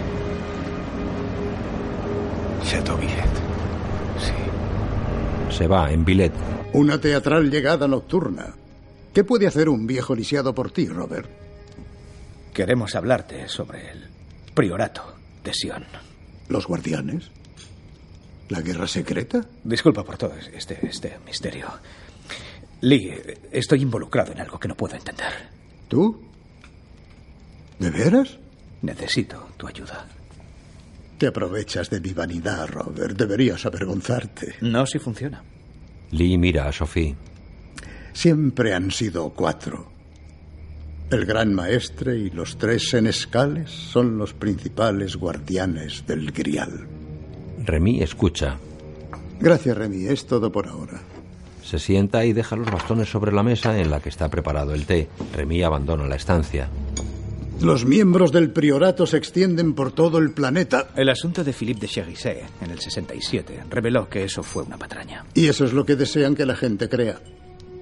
Chateauvillet. 2.63 3.34
Se 5.55 5.67
va 5.67 5.89
en 5.89 6.03
Billet. 6.03 6.33
Una 6.73 6.99
teatral 6.99 7.49
llegada 7.49 7.87
nocturna. 7.87 8.53
¿Qué 9.13 9.23
puede 9.23 9.47
hacer 9.47 9.69
un 9.69 9.87
viejo 9.87 10.13
lisiado 10.13 10.53
por 10.53 10.69
ti, 10.69 10.85
Robert? 10.85 11.29
Queremos 12.53 12.93
hablarte 12.93 13.47
sobre 13.47 13.89
el 13.89 14.09
priorato 14.53 15.15
de 15.45 15.53
Sion. 15.53 15.85
¿Los 16.49 16.67
guardianes? 16.67 17.31
¿La 18.49 18.59
guerra 18.59 18.85
secreta? 18.85 19.45
Disculpa 19.63 20.03
por 20.03 20.17
todo 20.17 20.33
este, 20.53 20.85
este 20.85 21.19
misterio. 21.25 21.67
Lee, 22.81 23.13
estoy 23.49 23.81
involucrado 23.81 24.33
en 24.33 24.41
algo 24.41 24.59
que 24.59 24.67
no 24.67 24.75
puedo 24.75 24.95
entender. 24.95 25.31
¿Tú? 25.87 26.21
¿De 27.79 27.91
veras? 27.91 28.37
Necesito 28.81 29.51
tu 29.55 29.67
ayuda. 29.67 30.05
Te 31.17 31.27
aprovechas 31.27 31.89
de 31.89 32.01
mi 32.01 32.11
vanidad, 32.11 32.67
Robert. 32.67 33.17
Deberías 33.17 33.65
avergonzarte. 33.65 34.55
No 34.61 34.85
si 34.85 34.99
funciona. 34.99 35.43
Lee 36.11 36.37
mira 36.37 36.67
a 36.67 36.71
Sophie. 36.71 37.15
Siempre 38.13 38.73
han 38.73 38.91
sido 38.91 39.29
cuatro. 39.29 39.91
El 41.11 41.25
gran 41.25 41.53
maestre 41.53 42.17
y 42.17 42.29
los 42.31 42.57
tres 42.57 42.89
senescales 42.89 43.69
son 43.69 44.17
los 44.17 44.33
principales 44.33 45.15
guardianes 45.15 46.05
del 46.07 46.31
grial. 46.31 46.87
Remy 47.63 48.01
escucha. 48.01 48.57
Gracias, 49.39 49.77
Remy. 49.77 50.07
Es 50.07 50.25
todo 50.25 50.51
por 50.51 50.67
ahora. 50.67 51.01
Se 51.63 51.79
sienta 51.79 52.25
y 52.25 52.33
deja 52.33 52.55
los 52.55 52.69
bastones 52.69 53.09
sobre 53.09 53.31
la 53.31 53.43
mesa 53.43 53.79
en 53.79 53.89
la 53.89 53.99
que 53.99 54.09
está 54.09 54.29
preparado 54.29 54.73
el 54.73 54.85
té. 54.85 55.07
Remy 55.33 55.63
abandona 55.63 56.07
la 56.07 56.15
estancia. 56.15 56.69
Los 57.61 57.85
miembros 57.85 58.31
del 58.31 58.51
priorato 58.51 59.07
se 59.07 59.17
extienden 59.17 59.73
por 59.73 59.91
todo 59.91 60.17
el 60.17 60.31
planeta. 60.31 60.89
El 60.95 61.09
asunto 61.09 61.43
de 61.43 61.53
Philippe 61.53 61.81
de 61.81 61.87
Chérissé 61.87 62.43
en 62.61 62.69
el 62.69 62.79
67 62.79 63.63
reveló 63.69 64.07
que 64.09 64.23
eso 64.23 64.43
fue 64.43 64.63
una 64.63 64.77
patraña. 64.77 65.25
Y 65.33 65.47
eso 65.47 65.65
es 65.65 65.73
lo 65.73 65.85
que 65.85 65.95
desean 65.95 66.35
que 66.35 66.45
la 66.45 66.55
gente 66.55 66.89
crea. 66.89 67.19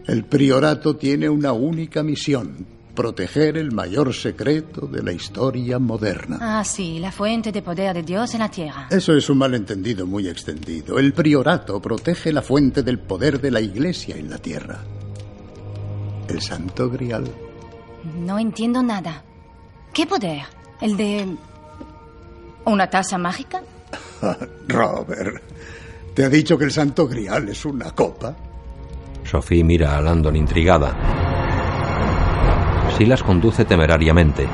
El 0.05 0.25
priorato 0.25 0.95
tiene 0.95 1.27
una 1.27 1.53
única 1.53 2.03
misión, 2.03 2.65
proteger 2.93 3.57
el 3.57 3.71
mayor 3.71 4.13
secreto 4.13 4.85
de 4.87 5.01
la 5.01 5.11
historia 5.11 5.79
moderna. 5.79 6.37
Ah, 6.39 6.63
sí, 6.63 6.99
la 6.99 7.11
fuente 7.11 7.51
de 7.51 7.61
poder 7.61 7.95
de 7.95 8.03
Dios 8.03 8.33
en 8.35 8.39
la 8.41 8.49
tierra. 8.49 8.87
Eso 8.91 9.13
es 9.15 9.29
un 9.29 9.39
malentendido 9.39 10.05
muy 10.05 10.27
extendido. 10.27 10.99
El 10.99 11.13
priorato 11.13 11.81
protege 11.81 12.31
la 12.31 12.41
fuente 12.41 12.83
del 12.83 12.99
poder 12.99 13.41
de 13.41 13.51
la 13.51 13.59
iglesia 13.59 14.15
en 14.15 14.29
la 14.29 14.37
tierra. 14.37 14.83
El 16.29 16.41
santo 16.41 16.89
grial. 16.89 17.25
No 18.19 18.37
entiendo 18.37 18.83
nada. 18.83 19.23
¿Qué 19.93 20.07
poder? 20.07 20.41
¿El 20.81 20.97
de... 20.97 21.37
una 22.65 22.89
taza 22.89 23.17
mágica? 23.19 23.61
Robert, 24.67 25.43
¿te 26.15 26.25
ha 26.25 26.29
dicho 26.29 26.57
que 26.57 26.65
el 26.65 26.71
santo 26.71 27.07
grial 27.07 27.49
es 27.49 27.63
una 27.63 27.91
copa? 27.91 28.35
Sophie 29.23 29.63
mira 29.63 29.95
a 29.95 30.01
Landon 30.01 30.35
intrigada. 30.35 30.95
Silas 32.97 33.21
conduce 33.21 33.65
temerariamente. 33.65 34.47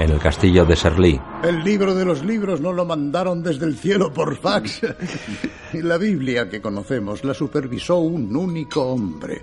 En 0.00 0.10
el 0.10 0.13
castillo 0.24 0.64
de 0.64 0.74
Serlí. 0.74 1.20
El 1.42 1.62
libro 1.62 1.94
de 1.94 2.06
los 2.06 2.24
libros 2.24 2.58
no 2.58 2.72
lo 2.72 2.86
mandaron 2.86 3.42
desde 3.42 3.66
el 3.66 3.76
cielo 3.76 4.10
por 4.10 4.38
fax. 4.38 4.80
y 5.74 5.82
la 5.82 5.98
Biblia 5.98 6.48
que 6.48 6.62
conocemos 6.62 7.22
la 7.24 7.34
supervisó 7.34 7.98
un 7.98 8.34
único 8.34 8.80
hombre, 8.86 9.42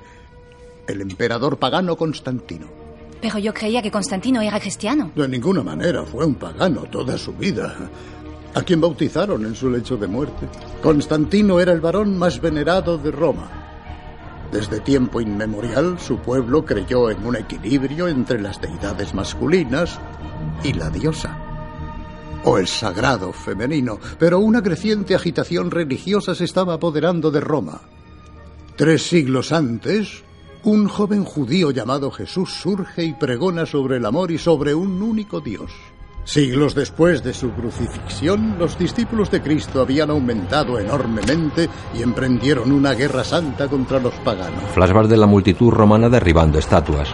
el 0.88 1.02
emperador 1.02 1.60
pagano 1.60 1.96
Constantino. 1.96 2.66
Pero 3.22 3.38
yo 3.38 3.54
creía 3.54 3.84
que 3.84 3.92
Constantino 3.92 4.42
era 4.42 4.60
cristiano. 4.60 5.12
De 5.16 5.28
ninguna 5.28 5.62
manera, 5.62 6.04
fue 6.04 6.26
un 6.26 6.34
pagano 6.34 6.82
toda 6.86 7.16
su 7.16 7.34
vida. 7.34 7.76
A 8.56 8.64
quien 8.64 8.82
bautizaron 8.82 9.46
en 9.46 9.54
su 9.54 9.70
lecho 9.70 9.98
de 9.98 10.08
muerte. 10.08 10.48
Constantino 10.82 11.60
era 11.60 11.74
el 11.74 11.80
varón 11.80 12.18
más 12.18 12.42
venerado 12.42 12.98
de 12.98 13.12
Roma. 13.12 13.71
Desde 14.52 14.82
tiempo 14.82 15.22
inmemorial, 15.22 15.97
su 15.99 16.18
pueblo 16.18 16.66
creyó 16.66 17.10
en 17.10 17.26
un 17.26 17.38
equilibrio 17.38 18.10
entre 18.10 18.41
las 18.41 18.60
deidades 18.60 19.14
masculinas 19.14 19.97
y 20.62 20.74
la 20.74 20.89
diosa, 20.89 21.38
o 22.43 22.58
el 22.58 22.68
sagrado 22.68 23.32
femenino, 23.32 23.97
pero 24.20 24.39
una 24.39 24.62
creciente 24.62 25.16
agitación 25.16 25.72
religiosa 25.72 26.36
se 26.36 26.43
estaba 26.43 26.74
apoderando 26.74 27.32
de 27.32 27.39
Roma. 27.39 27.82
Tres 28.76 29.04
siglos 29.04 29.54
antes, 29.54 30.24
un 30.64 30.88
joven 30.89 31.24
judío 31.24 31.72
llamado 31.72 32.12
Jesús 32.12 32.54
surge 32.54 33.06
y 33.06 33.14
pregona 33.14 33.66
sobre 33.66 33.97
el 33.97 34.06
amor 34.06 34.32
y 34.32 34.38
sobre 34.38 34.76
un 34.76 35.02
único 35.02 35.39
Dios. 35.39 35.72
Siglos 36.24 36.76
después 36.76 37.24
de 37.24 37.34
su 37.34 37.52
crucifixión, 37.52 38.58
los 38.60 38.78
discípulos 38.78 39.32
de 39.32 39.42
Cristo 39.42 39.82
habían 39.82 40.12
aumentado 40.12 40.80
enormemente 40.80 41.68
y 41.94 42.04
emprendieron 42.04 42.72
una 42.72 42.94
guerra 42.94 43.24
santa 43.24 43.68
contra 43.68 44.00
los 44.00 44.14
paganos. 44.16 44.64
Flashback 44.74 45.08
de 45.08 45.18
la 45.18 45.26
multitud 45.26 45.72
romana 45.72 46.10
derribando 46.10 46.60
estatuas. 46.60 47.10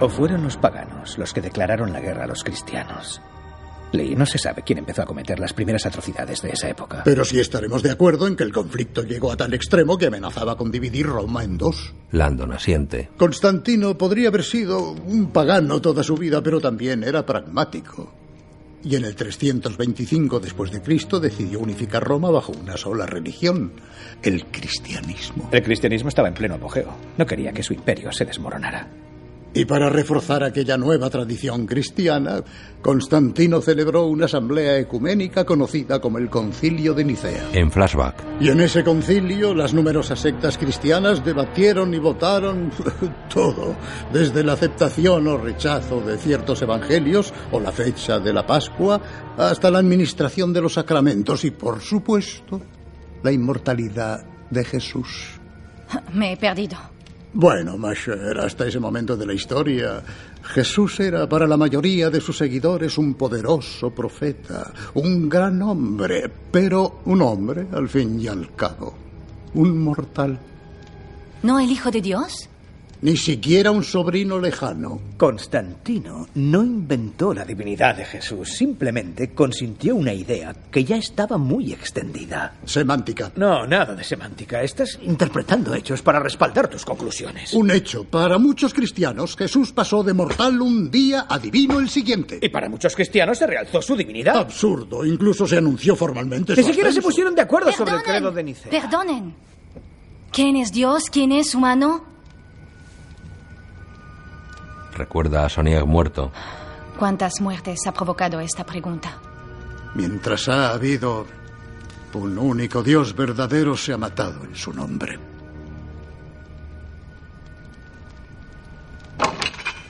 O 0.00 0.08
fueron 0.08 0.44
los 0.44 0.56
paganos 0.56 1.18
los 1.18 1.34
que 1.34 1.40
declararon 1.40 1.92
la 1.92 2.00
guerra 2.00 2.24
a 2.24 2.28
los 2.28 2.44
cristianos. 2.44 3.20
Lee, 3.92 4.14
no 4.14 4.26
se 4.26 4.38
sabe 4.38 4.62
quién 4.62 4.78
empezó 4.78 5.02
a 5.02 5.06
cometer 5.06 5.38
las 5.40 5.52
primeras 5.52 5.86
atrocidades 5.86 6.42
de 6.42 6.50
esa 6.50 6.68
época. 6.68 7.02
Pero 7.04 7.24
sí 7.24 7.40
estaremos 7.40 7.82
de 7.82 7.90
acuerdo 7.90 8.26
en 8.26 8.36
que 8.36 8.44
el 8.44 8.52
conflicto 8.52 9.02
llegó 9.02 9.32
a 9.32 9.36
tal 9.36 9.54
extremo 9.54 9.96
que 9.96 10.06
amenazaba 10.06 10.56
con 10.56 10.70
dividir 10.70 11.06
Roma 11.06 11.44
en 11.44 11.56
dos. 11.56 11.94
Landon 12.12 12.52
asiente. 12.52 13.10
Constantino 13.16 13.96
podría 13.96 14.28
haber 14.28 14.44
sido 14.44 14.92
un 14.92 15.30
pagano 15.30 15.80
toda 15.80 16.02
su 16.02 16.16
vida, 16.16 16.42
pero 16.42 16.60
también 16.60 17.02
era 17.02 17.24
pragmático. 17.24 18.12
Y 18.84 18.94
en 18.94 19.04
el 19.04 19.16
325 19.16 20.38
después 20.38 20.70
de 20.70 20.80
Cristo 20.80 21.18
decidió 21.18 21.58
unificar 21.58 22.04
Roma 22.04 22.30
bajo 22.30 22.52
una 22.52 22.76
sola 22.76 23.06
religión, 23.06 23.72
el 24.22 24.46
cristianismo. 24.46 25.48
El 25.50 25.62
cristianismo 25.62 26.10
estaba 26.10 26.28
en 26.28 26.34
pleno 26.34 26.54
apogeo. 26.54 26.94
No 27.16 27.26
quería 27.26 27.52
que 27.52 27.62
su 27.62 27.72
imperio 27.72 28.12
se 28.12 28.24
desmoronara. 28.24 28.88
Y 29.54 29.64
para 29.64 29.88
reforzar 29.88 30.44
aquella 30.44 30.76
nueva 30.76 31.08
tradición 31.08 31.66
cristiana, 31.66 32.42
Constantino 32.82 33.60
celebró 33.60 34.04
una 34.04 34.26
asamblea 34.26 34.78
ecuménica 34.78 35.44
conocida 35.44 36.00
como 36.00 36.18
el 36.18 36.28
Concilio 36.28 36.92
de 36.92 37.04
Nicea. 37.04 37.48
En 37.52 37.70
flashback. 37.70 38.22
Y 38.40 38.50
en 38.50 38.60
ese 38.60 38.84
concilio 38.84 39.54
las 39.54 39.72
numerosas 39.72 40.20
sectas 40.20 40.58
cristianas 40.58 41.24
debatieron 41.24 41.94
y 41.94 41.98
votaron 41.98 42.70
todo, 43.34 43.74
desde 44.12 44.44
la 44.44 44.52
aceptación 44.52 45.26
o 45.26 45.38
rechazo 45.38 46.02
de 46.02 46.18
ciertos 46.18 46.60
evangelios 46.62 47.32
o 47.50 47.58
la 47.58 47.72
fecha 47.72 48.20
de 48.20 48.32
la 48.32 48.46
Pascua, 48.46 49.00
hasta 49.36 49.70
la 49.70 49.78
administración 49.78 50.52
de 50.52 50.60
los 50.60 50.74
sacramentos 50.74 51.44
y, 51.44 51.50
por 51.50 51.80
supuesto, 51.80 52.60
la 53.22 53.32
inmortalidad 53.32 54.24
de 54.50 54.64
Jesús. 54.64 55.40
Me 56.12 56.32
he 56.32 56.36
perdido. 56.36 56.76
Bueno, 57.32 57.76
Masher, 57.76 58.38
hasta 58.38 58.66
ese 58.66 58.80
momento 58.80 59.16
de 59.16 59.26
la 59.26 59.34
historia, 59.34 60.02
Jesús 60.42 60.98
era 61.00 61.28
para 61.28 61.46
la 61.46 61.58
mayoría 61.58 62.08
de 62.08 62.20
sus 62.20 62.38
seguidores 62.38 62.96
un 62.96 63.14
poderoso 63.14 63.90
profeta, 63.90 64.72
un 64.94 65.28
gran 65.28 65.60
hombre, 65.60 66.30
pero 66.50 67.00
un 67.04 67.20
hombre 67.20 67.66
al 67.72 67.88
fin 67.88 68.18
y 68.18 68.28
al 68.28 68.54
cabo, 68.54 68.94
un 69.54 69.78
mortal. 69.78 70.38
¿No 71.42 71.60
el 71.60 71.70
Hijo 71.70 71.90
de 71.90 72.00
Dios? 72.00 72.48
Ni 73.00 73.16
siquiera 73.16 73.70
un 73.70 73.84
sobrino 73.84 74.40
lejano. 74.40 75.00
Constantino 75.16 76.26
no 76.34 76.64
inventó 76.64 77.32
la 77.32 77.44
divinidad 77.44 77.94
de 77.94 78.04
Jesús, 78.04 78.52
simplemente 78.54 79.30
consintió 79.30 79.94
una 79.94 80.12
idea 80.12 80.52
que 80.68 80.82
ya 80.82 80.96
estaba 80.96 81.38
muy 81.38 81.72
extendida. 81.72 82.54
Semántica. 82.64 83.30
No, 83.36 83.66
nada 83.68 83.94
de 83.94 84.02
semántica. 84.02 84.62
Estás 84.62 84.98
interpretando 85.02 85.74
hechos 85.74 86.02
para 86.02 86.18
respaldar 86.18 86.68
tus 86.68 86.84
conclusiones. 86.84 87.52
Un 87.52 87.70
hecho. 87.70 88.02
Para 88.02 88.36
muchos 88.38 88.74
cristianos, 88.74 89.36
Jesús 89.36 89.72
pasó 89.72 90.02
de 90.02 90.12
mortal 90.12 90.60
un 90.60 90.90
día 90.90 91.26
a 91.28 91.38
divino 91.38 91.78
el 91.78 91.88
siguiente. 91.88 92.40
Y 92.42 92.48
para 92.48 92.68
muchos 92.68 92.96
cristianos 92.96 93.38
se 93.38 93.46
realzó 93.46 93.80
su 93.80 93.94
divinidad. 93.94 94.38
Absurdo. 94.38 95.04
Incluso 95.04 95.46
se 95.46 95.56
anunció 95.56 95.94
formalmente. 95.94 96.56
Ni 96.56 96.64
siquiera 96.64 96.90
se 96.90 97.00
pusieron 97.00 97.36
de 97.36 97.42
acuerdo 97.42 97.70
sobre 97.70 97.92
el 97.92 98.02
credo 98.02 98.32
de 98.32 98.42
Nicea. 98.42 98.70
Perdonen. 98.70 99.34
¿Quién 100.32 100.56
es 100.56 100.72
Dios? 100.72 101.04
¿Quién 101.10 101.30
es 101.30 101.54
humano? 101.54 102.17
Recuerda 104.98 105.46
a 105.46 105.48
Sonier 105.48 105.84
muerto. 105.86 106.32
¿Cuántas 106.98 107.40
muertes 107.40 107.86
ha 107.86 107.92
provocado 107.92 108.40
esta 108.40 108.66
pregunta? 108.66 109.16
Mientras 109.94 110.48
ha 110.48 110.72
habido 110.72 111.24
un 112.14 112.36
único 112.36 112.82
Dios 112.82 113.14
verdadero, 113.14 113.76
se 113.76 113.92
ha 113.92 113.96
matado 113.96 114.44
en 114.44 114.56
su 114.56 114.72
nombre. 114.72 115.16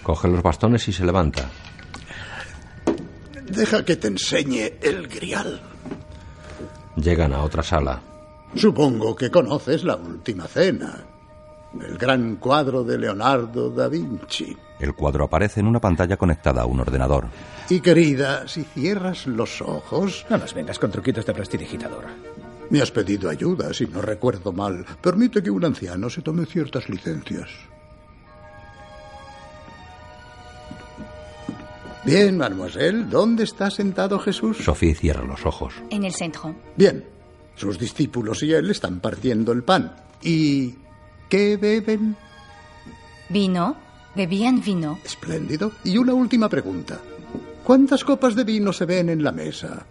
Coge 0.02 0.28
los 0.28 0.42
bastones 0.42 0.86
y 0.88 0.92
se 0.92 1.06
levanta. 1.06 1.48
Deja 3.46 3.82
que 3.86 3.96
te 3.96 4.08
enseñe 4.08 4.74
el 4.82 5.08
grial. 5.08 5.58
Llegan 6.96 7.32
a 7.32 7.42
otra 7.42 7.62
sala. 7.62 8.02
Supongo 8.54 9.16
que 9.16 9.30
conoces 9.30 9.84
la 9.84 9.96
última 9.96 10.46
cena. 10.46 11.17
El 11.74 11.98
gran 11.98 12.36
cuadro 12.36 12.82
de 12.82 12.98
Leonardo 12.98 13.70
da 13.70 13.88
Vinci. 13.88 14.56
El 14.80 14.94
cuadro 14.94 15.24
aparece 15.24 15.60
en 15.60 15.66
una 15.66 15.80
pantalla 15.80 16.16
conectada 16.16 16.62
a 16.62 16.66
un 16.66 16.80
ordenador. 16.80 17.26
Y 17.68 17.80
querida, 17.80 18.48
si 18.48 18.64
cierras 18.64 19.26
los 19.26 19.60
ojos... 19.60 20.24
No 20.30 20.38
nos 20.38 20.54
vengas 20.54 20.78
con 20.78 20.90
truquitos 20.90 21.26
de 21.26 21.34
prestidigitador. 21.34 22.04
Me 22.70 22.80
has 22.80 22.90
pedido 22.90 23.28
ayuda, 23.28 23.72
si 23.74 23.86
no 23.86 24.00
recuerdo 24.00 24.52
mal. 24.52 24.84
Permite 25.00 25.42
que 25.42 25.50
un 25.50 25.64
anciano 25.64 26.08
se 26.08 26.22
tome 26.22 26.46
ciertas 26.46 26.88
licencias. 26.88 27.50
Bien, 32.04 32.38
mademoiselle, 32.38 33.04
¿dónde 33.04 33.44
está 33.44 33.70
sentado 33.70 34.18
Jesús? 34.18 34.58
Sophie 34.58 34.94
cierra 34.94 35.24
los 35.24 35.44
ojos. 35.44 35.74
En 35.90 36.04
el 36.04 36.14
centro. 36.14 36.54
Bien, 36.76 37.04
sus 37.54 37.78
discípulos 37.78 38.42
y 38.42 38.52
él 38.52 38.70
están 38.70 39.00
partiendo 39.00 39.52
el 39.52 39.62
pan. 39.62 39.94
¿Y 40.22 40.74
qué 41.28 41.56
beben? 41.56 42.16
Vino. 43.28 43.76
Bebían 44.14 44.60
vino. 44.60 44.98
Espléndido. 45.04 45.72
Y 45.84 45.98
una 45.98 46.14
última 46.14 46.48
pregunta. 46.48 47.00
¿Cuántas 47.62 48.02
copas 48.02 48.34
de 48.34 48.44
vino 48.44 48.72
se 48.72 48.86
ven 48.86 49.10
en 49.10 49.22
la 49.22 49.32
mesa? 49.32 49.86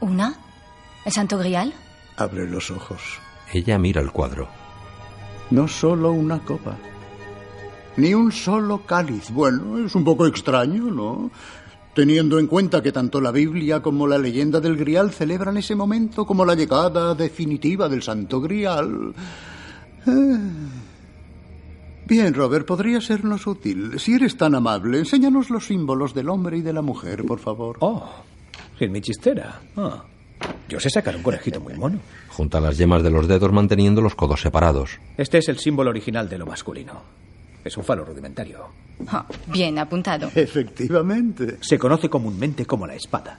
¿Una? 0.00 0.38
¿El 1.04 1.12
Santo 1.12 1.38
Grial? 1.38 1.72
Abre 2.16 2.46
los 2.46 2.70
ojos. 2.70 3.00
Ella 3.52 3.78
mira 3.78 4.00
el 4.00 4.12
cuadro. 4.12 4.48
No 5.50 5.68
solo 5.68 6.12
una 6.12 6.38
copa. 6.40 6.76
Ni 7.96 8.12
un 8.12 8.30
solo 8.30 8.84
cáliz. 8.84 9.30
Bueno, 9.30 9.78
es 9.84 9.94
un 9.94 10.04
poco 10.04 10.26
extraño, 10.26 10.84
¿no? 10.84 11.30
Teniendo 11.96 12.38
en 12.38 12.46
cuenta 12.46 12.82
que 12.82 12.92
tanto 12.92 13.22
la 13.22 13.32
Biblia 13.32 13.80
como 13.80 14.06
la 14.06 14.18
leyenda 14.18 14.60
del 14.60 14.76
Grial 14.76 15.12
celebran 15.12 15.56
ese 15.56 15.74
momento 15.74 16.26
como 16.26 16.44
la 16.44 16.54
llegada 16.54 17.14
definitiva 17.14 17.88
del 17.88 18.02
Santo 18.02 18.38
Grial. 18.38 19.14
Eh. 20.06 20.38
Bien, 22.04 22.34
Robert, 22.34 22.66
podría 22.66 23.00
sernos 23.00 23.46
útil. 23.46 23.98
Si 23.98 24.12
eres 24.12 24.36
tan 24.36 24.54
amable, 24.54 24.98
enséñanos 24.98 25.48
los 25.48 25.68
símbolos 25.68 26.12
del 26.12 26.28
hombre 26.28 26.58
y 26.58 26.60
de 26.60 26.74
la 26.74 26.82
mujer, 26.82 27.24
por 27.24 27.38
favor. 27.38 27.78
Oh, 27.80 28.06
sin 28.78 28.92
mi 28.92 29.00
chistera. 29.00 29.62
Ah. 29.78 30.04
Yo 30.68 30.78
sé 30.78 30.90
sacar 30.90 31.16
un 31.16 31.22
conejito 31.22 31.62
muy 31.62 31.72
mono. 31.72 31.98
Junta 32.28 32.60
las 32.60 32.76
yemas 32.76 33.02
de 33.02 33.10
los 33.10 33.26
dedos 33.26 33.50
manteniendo 33.52 34.02
los 34.02 34.14
codos 34.14 34.42
separados. 34.42 34.98
Este 35.16 35.38
es 35.38 35.48
el 35.48 35.56
símbolo 35.56 35.88
original 35.88 36.28
de 36.28 36.36
lo 36.36 36.44
masculino. 36.44 37.00
Es 37.64 37.74
un 37.78 37.84
falo 37.84 38.04
rudimentario. 38.04 38.85
Oh, 39.12 39.24
bien 39.52 39.78
apuntado. 39.78 40.30
Efectivamente. 40.34 41.58
Se 41.60 41.78
conoce 41.78 42.08
comúnmente 42.08 42.64
como 42.66 42.86
la 42.86 42.94
espada. 42.94 43.38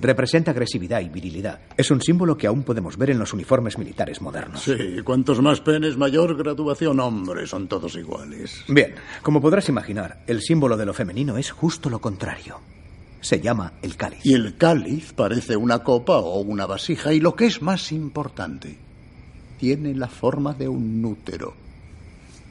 Representa 0.00 0.52
agresividad 0.52 1.00
y 1.00 1.08
virilidad. 1.08 1.60
Es 1.76 1.90
un 1.90 2.00
símbolo 2.00 2.36
que 2.36 2.46
aún 2.46 2.62
podemos 2.62 2.96
ver 2.96 3.10
en 3.10 3.18
los 3.18 3.32
uniformes 3.32 3.78
militares 3.78 4.20
modernos. 4.20 4.62
Sí, 4.62 5.02
cuantos 5.04 5.40
más 5.42 5.60
penes, 5.60 5.96
mayor 5.96 6.36
graduación. 6.36 7.00
Hombre, 7.00 7.46
son 7.48 7.66
todos 7.66 7.96
iguales. 7.96 8.62
Bien, 8.68 8.94
como 9.22 9.40
podrás 9.40 9.68
imaginar, 9.68 10.22
el 10.28 10.40
símbolo 10.40 10.76
de 10.76 10.86
lo 10.86 10.94
femenino 10.94 11.36
es 11.36 11.50
justo 11.50 11.90
lo 11.90 12.00
contrario. 12.00 12.60
Se 13.20 13.40
llama 13.40 13.72
el 13.82 13.96
cáliz. 13.96 14.20
Y 14.24 14.34
el 14.34 14.56
cáliz 14.56 15.12
parece 15.14 15.56
una 15.56 15.80
copa 15.80 16.18
o 16.18 16.38
una 16.42 16.66
vasija. 16.66 17.12
Y 17.12 17.18
lo 17.18 17.34
que 17.34 17.46
es 17.46 17.60
más 17.60 17.90
importante, 17.90 18.78
tiene 19.58 19.94
la 19.96 20.06
forma 20.06 20.54
de 20.54 20.68
un 20.68 21.04
útero. 21.04 21.54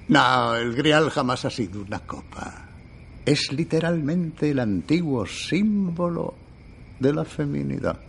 No, 0.08 0.56
el 0.56 0.74
grial 0.74 1.10
jamás 1.10 1.46
ha 1.46 1.50
sido 1.50 1.82
una 1.82 2.00
copa. 2.00 2.64
es 3.26 3.52
literalmente 3.52 4.52
el 4.52 4.60
antiguo 4.60 5.26
símbolo 5.26 6.34
de 6.98 7.14
la 7.14 7.26
feminidad. 7.26 8.00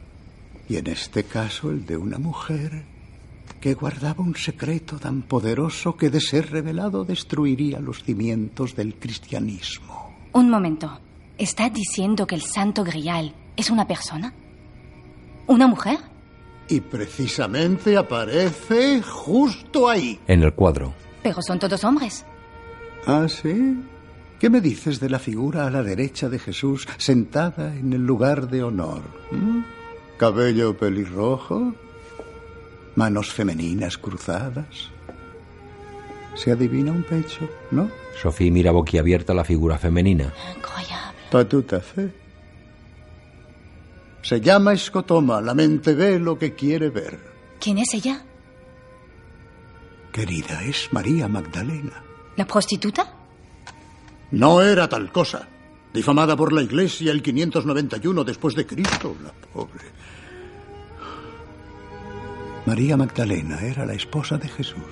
Y 0.68 0.76
en 0.76 0.86
este 0.86 1.24
caso 1.24 1.70
el 1.70 1.84
de 1.84 1.96
una 1.96 2.18
mujer 2.18 2.84
que 3.60 3.74
guardaba 3.74 4.22
un 4.22 4.36
secreto 4.36 4.96
tan 4.98 5.22
poderoso 5.22 5.96
que 5.96 6.10
de 6.10 6.20
ser 6.20 6.52
revelado 6.52 7.04
destruiría 7.04 7.80
los 7.80 8.04
cimientos 8.04 8.76
del 8.76 8.94
cristianismo. 8.94 10.14
Un 10.34 10.50
momento. 10.50 11.00
¿Está 11.36 11.68
diciendo 11.68 12.24
que 12.26 12.36
el 12.36 12.42
Santo 12.42 12.84
Grial 12.84 13.34
es 13.56 13.70
una 13.70 13.86
persona? 13.88 14.32
¿Una 15.48 15.66
mujer? 15.66 15.98
Y 16.68 16.80
precisamente 16.80 17.96
aparece 17.96 19.02
justo 19.02 19.88
ahí. 19.88 20.20
En 20.28 20.44
el 20.44 20.52
cuadro. 20.54 20.94
Pero 21.28 21.42
son 21.42 21.58
todos 21.58 21.84
hombres. 21.84 22.24
¿Ah, 23.06 23.26
sí? 23.28 23.78
¿Qué 24.40 24.48
me 24.48 24.62
dices 24.62 24.98
de 24.98 25.10
la 25.10 25.18
figura 25.18 25.66
a 25.66 25.70
la 25.70 25.82
derecha 25.82 26.30
de 26.30 26.38
Jesús 26.38 26.88
sentada 26.96 27.74
en 27.74 27.92
el 27.92 28.06
lugar 28.06 28.48
de 28.48 28.62
honor? 28.62 29.02
¿Mm? 29.30 29.60
Cabello 30.16 30.74
pelirrojo, 30.74 31.74
manos 32.94 33.30
femeninas 33.30 33.98
cruzadas. 33.98 34.90
Se 36.34 36.50
adivina 36.50 36.92
un 36.92 37.02
pecho, 37.02 37.46
¿no? 37.72 37.90
Sophie 38.22 38.50
mira 38.50 38.70
boquiabierta 38.70 39.34
la 39.34 39.44
figura 39.44 39.76
femenina. 39.76 40.32
Incroyable. 40.56 41.18
Patuta 41.30 41.80
fe. 41.80 42.10
Se 44.22 44.40
llama 44.40 44.72
escotoma. 44.72 45.42
La 45.42 45.52
mente 45.52 45.94
ve 45.94 46.18
lo 46.18 46.38
que 46.38 46.54
quiere 46.54 46.88
ver. 46.88 47.18
¿Quién 47.60 47.78
es 47.78 47.92
ella? 47.92 48.24
Querida, 50.18 50.64
es 50.64 50.88
María 50.90 51.28
Magdalena. 51.28 52.02
¿La 52.34 52.44
prostituta? 52.44 53.08
No 54.32 54.60
era 54.60 54.88
tal 54.88 55.12
cosa. 55.12 55.46
Difamada 55.94 56.34
por 56.36 56.52
la 56.52 56.60
Iglesia 56.60 57.12
el 57.12 57.22
591 57.22 58.24
después 58.24 58.56
de 58.56 58.66
Cristo, 58.66 59.14
la 59.22 59.30
pobre. 59.30 59.84
María 62.66 62.96
Magdalena 62.96 63.60
era 63.60 63.86
la 63.86 63.94
esposa 63.94 64.36
de 64.38 64.48
Jesús. 64.48 64.82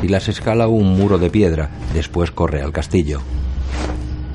Silas 0.00 0.26
escala 0.28 0.66
un 0.66 0.96
muro 0.96 1.18
de 1.18 1.28
piedra, 1.28 1.68
después 1.92 2.30
corre 2.30 2.62
al 2.62 2.72
castillo. 2.72 3.20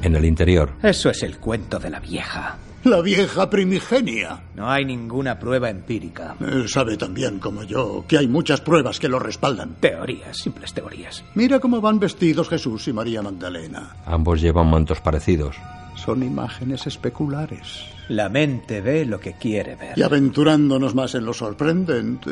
En 0.03 0.15
el 0.15 0.25
interior, 0.25 0.73
Eso 0.83 1.09
es 1.09 1.23
el 1.23 1.39
cuento 1.39 1.79
de 1.79 1.89
la 1.89 1.99
vieja. 1.99 2.59
La 2.83 3.01
vieja 3.01 3.49
primigenia. 3.49 4.41
No 4.55 4.69
hay 4.69 4.83
ninguna 4.83 5.39
prueba 5.39 5.69
empírica. 5.69 6.35
Eh, 6.41 6.65
sabe 6.67 6.97
también 6.97 7.39
como 7.39 7.63
yo 7.63 8.03
que 8.07 8.17
hay 8.17 8.27
muchas 8.27 8.59
pruebas 8.59 8.99
que 8.99 9.07
lo 9.07 9.19
respaldan. 9.19 9.75
Teorías, 9.79 10.37
simples 10.37 10.73
teorías. 10.73 11.23
Mira 11.33 11.59
cómo 11.59 11.79
van 11.79 11.99
vestidos 11.99 12.49
Jesús 12.49 12.87
y 12.89 12.93
María 12.93 13.21
Magdalena. 13.21 13.95
ambos 14.05 14.41
llevan 14.41 14.69
mantos 14.69 14.99
parecidos. 14.99 15.55
Son 15.95 16.23
imágenes 16.23 16.85
especulares. 16.85 17.85
La 18.09 18.27
mente 18.27 18.81
ve 18.81 19.05
lo 19.05 19.19
que 19.19 19.33
quiere 19.33 19.75
ver. 19.75 19.97
Y 19.97 20.01
aventurándonos 20.01 20.93
más 20.93 21.15
en 21.15 21.23
lo 21.23 21.33
sorprendente, 21.33 22.31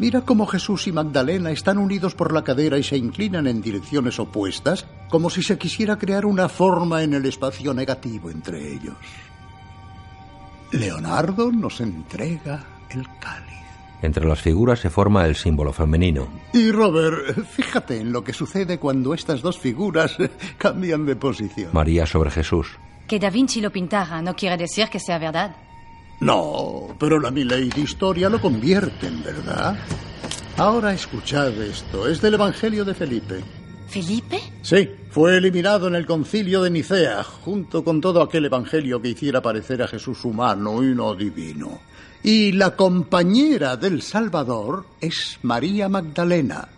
mira 0.00 0.22
cómo 0.22 0.46
Jesús 0.46 0.88
y 0.88 0.92
Magdalena 0.92 1.52
están 1.52 1.78
unidos 1.78 2.16
por 2.16 2.32
la 2.32 2.42
cadera 2.42 2.78
y 2.78 2.82
se 2.82 2.96
inclinan 2.96 3.46
en 3.46 3.62
direcciones 3.62 4.18
opuestas, 4.18 4.86
como 5.08 5.30
si 5.30 5.44
se 5.44 5.56
quisiera 5.56 5.96
crear 5.98 6.26
una 6.26 6.48
forma 6.48 7.04
en 7.04 7.14
el 7.14 7.26
espacio 7.26 7.72
negativo 7.72 8.30
entre 8.30 8.72
ellos. 8.72 8.94
Leonardo 10.72 11.50
nos 11.50 11.80
entrega 11.80 12.64
el 12.90 13.06
cáliz. 13.20 13.58
Entre 14.02 14.24
las 14.26 14.40
figuras 14.40 14.78
se 14.78 14.90
forma 14.90 15.26
el 15.26 15.34
símbolo 15.34 15.72
femenino. 15.72 16.28
Y 16.52 16.70
Robert, 16.70 17.44
fíjate 17.44 18.00
en 18.00 18.12
lo 18.12 18.22
que 18.22 18.32
sucede 18.32 18.78
cuando 18.78 19.12
estas 19.14 19.42
dos 19.42 19.58
figuras 19.58 20.16
cambian 20.58 21.04
de 21.04 21.16
posición. 21.16 21.70
María 21.72 22.06
sobre 22.06 22.30
Jesús. 22.30 22.68
Que 23.08 23.18
Da 23.18 23.30
Vinci 23.30 23.60
lo 23.60 23.72
pintara 23.72 24.22
no 24.22 24.36
quiere 24.36 24.56
decir 24.56 24.88
que 24.88 25.00
sea 25.00 25.18
verdad. 25.18 25.56
No, 26.20 26.88
pero 26.98 27.18
la 27.18 27.30
ley 27.30 27.70
de 27.70 27.80
historia 27.80 28.28
lo 28.28 28.40
convierte 28.40 29.06
en 29.06 29.22
verdad. 29.22 29.76
Ahora 30.56 30.92
escuchad 30.92 31.52
esto, 31.60 32.08
es 32.08 32.20
del 32.20 32.34
Evangelio 32.34 32.84
de 32.84 32.94
Felipe. 32.94 33.42
¿Felipe? 33.88 34.38
Sí, 34.62 34.88
fue 35.10 35.36
eliminado 35.38 35.88
en 35.88 35.94
el 35.94 36.06
concilio 36.06 36.62
de 36.62 36.70
Nicea, 36.70 37.24
junto 37.24 37.82
con 37.82 38.00
todo 38.00 38.22
aquel 38.22 38.44
evangelio 38.44 39.00
que 39.00 39.08
hiciera 39.10 39.40
parecer 39.40 39.82
a 39.82 39.88
Jesús 39.88 40.24
humano 40.24 40.82
y 40.82 40.94
no 40.94 41.14
divino. 41.14 41.80
Y 42.22 42.52
la 42.52 42.76
compañera 42.76 43.76
del 43.76 44.02
Salvador 44.02 44.84
es 45.00 45.38
María 45.42 45.88
Magdalena. 45.88 46.68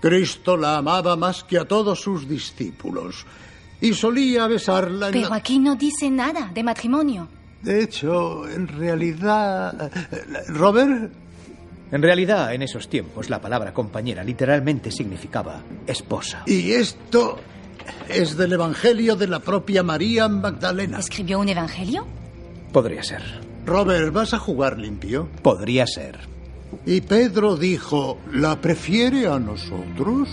Cristo 0.00 0.56
la 0.56 0.78
amaba 0.78 1.16
más 1.16 1.44
que 1.44 1.58
a 1.58 1.64
todos 1.64 2.00
sus 2.00 2.28
discípulos 2.28 3.24
y 3.80 3.94
solía 3.94 4.46
besarla 4.48 5.06
en 5.06 5.12
Pero 5.12 5.28
la... 5.30 5.36
aquí 5.36 5.58
no 5.58 5.76
dice 5.76 6.10
nada 6.10 6.50
de 6.52 6.62
matrimonio. 6.62 7.28
De 7.62 7.84
hecho, 7.84 8.48
en 8.48 8.66
realidad... 8.66 9.90
eh, 10.10 10.24
Robert, 10.48 11.12
En 11.92 12.02
realidad, 12.02 12.54
en 12.54 12.62
esos 12.62 12.88
tiempos, 12.88 13.28
la 13.28 13.40
palabra 13.40 13.72
compañera 13.74 14.24
literalmente 14.24 14.90
significaba 14.90 15.60
esposa. 15.86 16.42
y 16.46 16.72
esto 16.72 17.38
es 18.08 18.36
del 18.36 18.54
Evangelio 18.54 19.14
de 19.14 19.26
la 19.26 19.40
propia 19.40 19.82
María 19.82 20.26
Magdalena. 20.28 20.98
¿Escribió 20.98 21.38
un 21.38 21.48
evangelio? 21.48 22.06
Podría 22.72 23.02
ser. 23.02 23.22
Robert, 23.66 24.12
¿vas 24.12 24.32
a 24.34 24.38
jugar 24.38 24.78
limpio? 24.78 25.28
Podría 25.42 25.86
ser. 25.86 26.18
Y 26.86 27.02
Pedro 27.02 27.56
dijo, 27.56 28.18
¿la 28.32 28.60
prefiere 28.60 29.26
a 29.26 29.38
nosotros? 29.38 30.30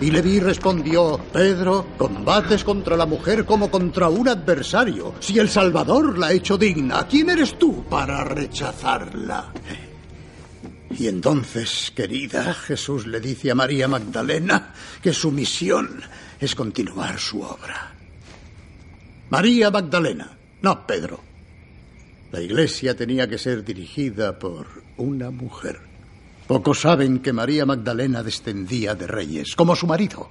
Y 0.00 0.10
Leví 0.10 0.40
respondió, 0.40 1.20
Pedro, 1.32 1.86
combates 1.96 2.64
contra 2.64 2.96
la 2.96 3.06
mujer 3.06 3.44
como 3.44 3.70
contra 3.70 4.08
un 4.08 4.28
adversario. 4.28 5.14
Si 5.20 5.38
el 5.38 5.48
Salvador 5.48 6.18
la 6.18 6.28
ha 6.28 6.32
hecho 6.32 6.58
digna, 6.58 7.06
¿quién 7.08 7.30
eres 7.30 7.58
tú 7.58 7.84
para 7.84 8.24
rechazarla? 8.24 9.52
Y 10.98 11.06
entonces, 11.06 11.92
querida, 11.94 12.52
Jesús 12.52 13.06
le 13.06 13.20
dice 13.20 13.50
a 13.50 13.54
María 13.54 13.86
Magdalena 13.86 14.74
que 15.02 15.12
su 15.12 15.30
misión 15.30 16.02
es 16.38 16.54
continuar 16.54 17.18
su 17.18 17.40
obra. 17.42 17.94
María 19.30 19.70
Magdalena, 19.70 20.36
no 20.62 20.86
Pedro. 20.86 21.20
La 22.32 22.40
iglesia 22.40 22.96
tenía 22.96 23.28
que 23.28 23.38
ser 23.38 23.64
dirigida 23.64 24.38
por 24.38 24.66
una 24.96 25.30
mujer. 25.30 25.80
Pocos 26.46 26.80
saben 26.80 27.20
que 27.20 27.32
María 27.32 27.64
Magdalena 27.64 28.22
descendía 28.22 28.94
de 28.94 29.06
reyes, 29.06 29.54
como 29.54 29.76
su 29.76 29.86
marido. 29.86 30.28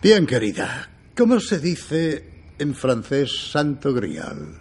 Bien, 0.00 0.26
querida, 0.26 0.88
¿cómo 1.16 1.40
se 1.40 1.58
dice 1.58 2.24
en 2.58 2.74
francés 2.74 3.50
Santo 3.50 3.92
Grial? 3.92 4.60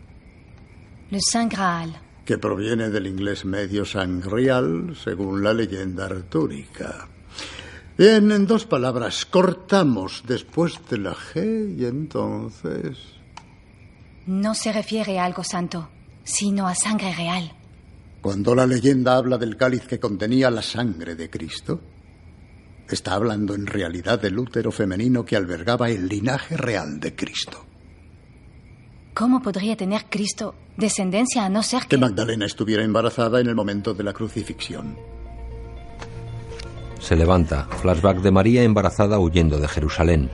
Le 1.10 1.20
Saint 1.22 1.52
Graal. 1.52 2.07
Que 2.28 2.38
proviene 2.38 2.90
del 2.90 3.08
inglés 3.08 3.46
medio 3.46 3.86
sangrial, 3.86 4.98
según 5.02 5.42
la 5.42 5.54
leyenda 5.54 6.08
artúrica. 6.08 7.08
Bien, 7.98 8.30
en 8.34 8.46
dos 8.46 8.66
palabras, 8.66 9.26
cortamos 9.26 10.24
después 10.28 10.78
de 10.90 10.98
la 10.98 11.16
G 11.16 11.78
y 11.78 11.86
entonces... 11.86 12.98
No 14.26 14.54
se 14.54 14.74
refiere 14.74 15.18
a 15.20 15.24
algo 15.24 15.42
santo, 15.46 15.90
sino 16.26 16.68
a 16.68 16.76
sangre 16.76 17.16
real. 17.16 17.50
Cuando 18.20 18.54
la 18.54 18.68
leyenda 18.68 19.16
habla 19.16 19.38
del 19.38 19.56
cáliz 19.56 19.88
que 19.88 19.98
contenía 19.98 20.52
la 20.52 20.62
sangre 20.62 21.16
de 21.16 21.30
Cristo, 21.30 21.80
está 22.90 23.14
hablando 23.14 23.56
en 23.56 23.66
realidad 23.66 24.20
del 24.20 24.38
útero 24.38 24.74
femenino 24.74 25.24
que 25.24 25.38
albergaba 25.38 25.90
el 25.90 26.10
linaje 26.10 26.58
real 26.58 27.00
de 27.00 27.16
Cristo. 27.16 27.67
¿Cómo 29.18 29.42
podría 29.42 29.76
tener 29.76 30.06
Cristo 30.12 30.54
descendencia 30.78 31.44
a 31.44 31.50
no 31.50 31.64
ser 31.64 31.82
Que 31.82 31.88
que... 31.88 31.98
Magdalena 31.98 32.46
estuviera 32.46 32.84
embarazada 32.84 33.40
en 33.40 33.48
el 33.48 33.56
momento 33.56 33.96
de 33.96 34.04
la 34.04 34.14
crucifixión. 34.14 34.96
Se 37.00 37.16
levanta. 37.16 37.68
Flashback 37.82 38.20
de 38.20 38.30
María 38.30 38.62
embarazada 38.62 39.18
huyendo 39.18 39.60
de 39.60 39.68
Jerusalén. 39.68 40.30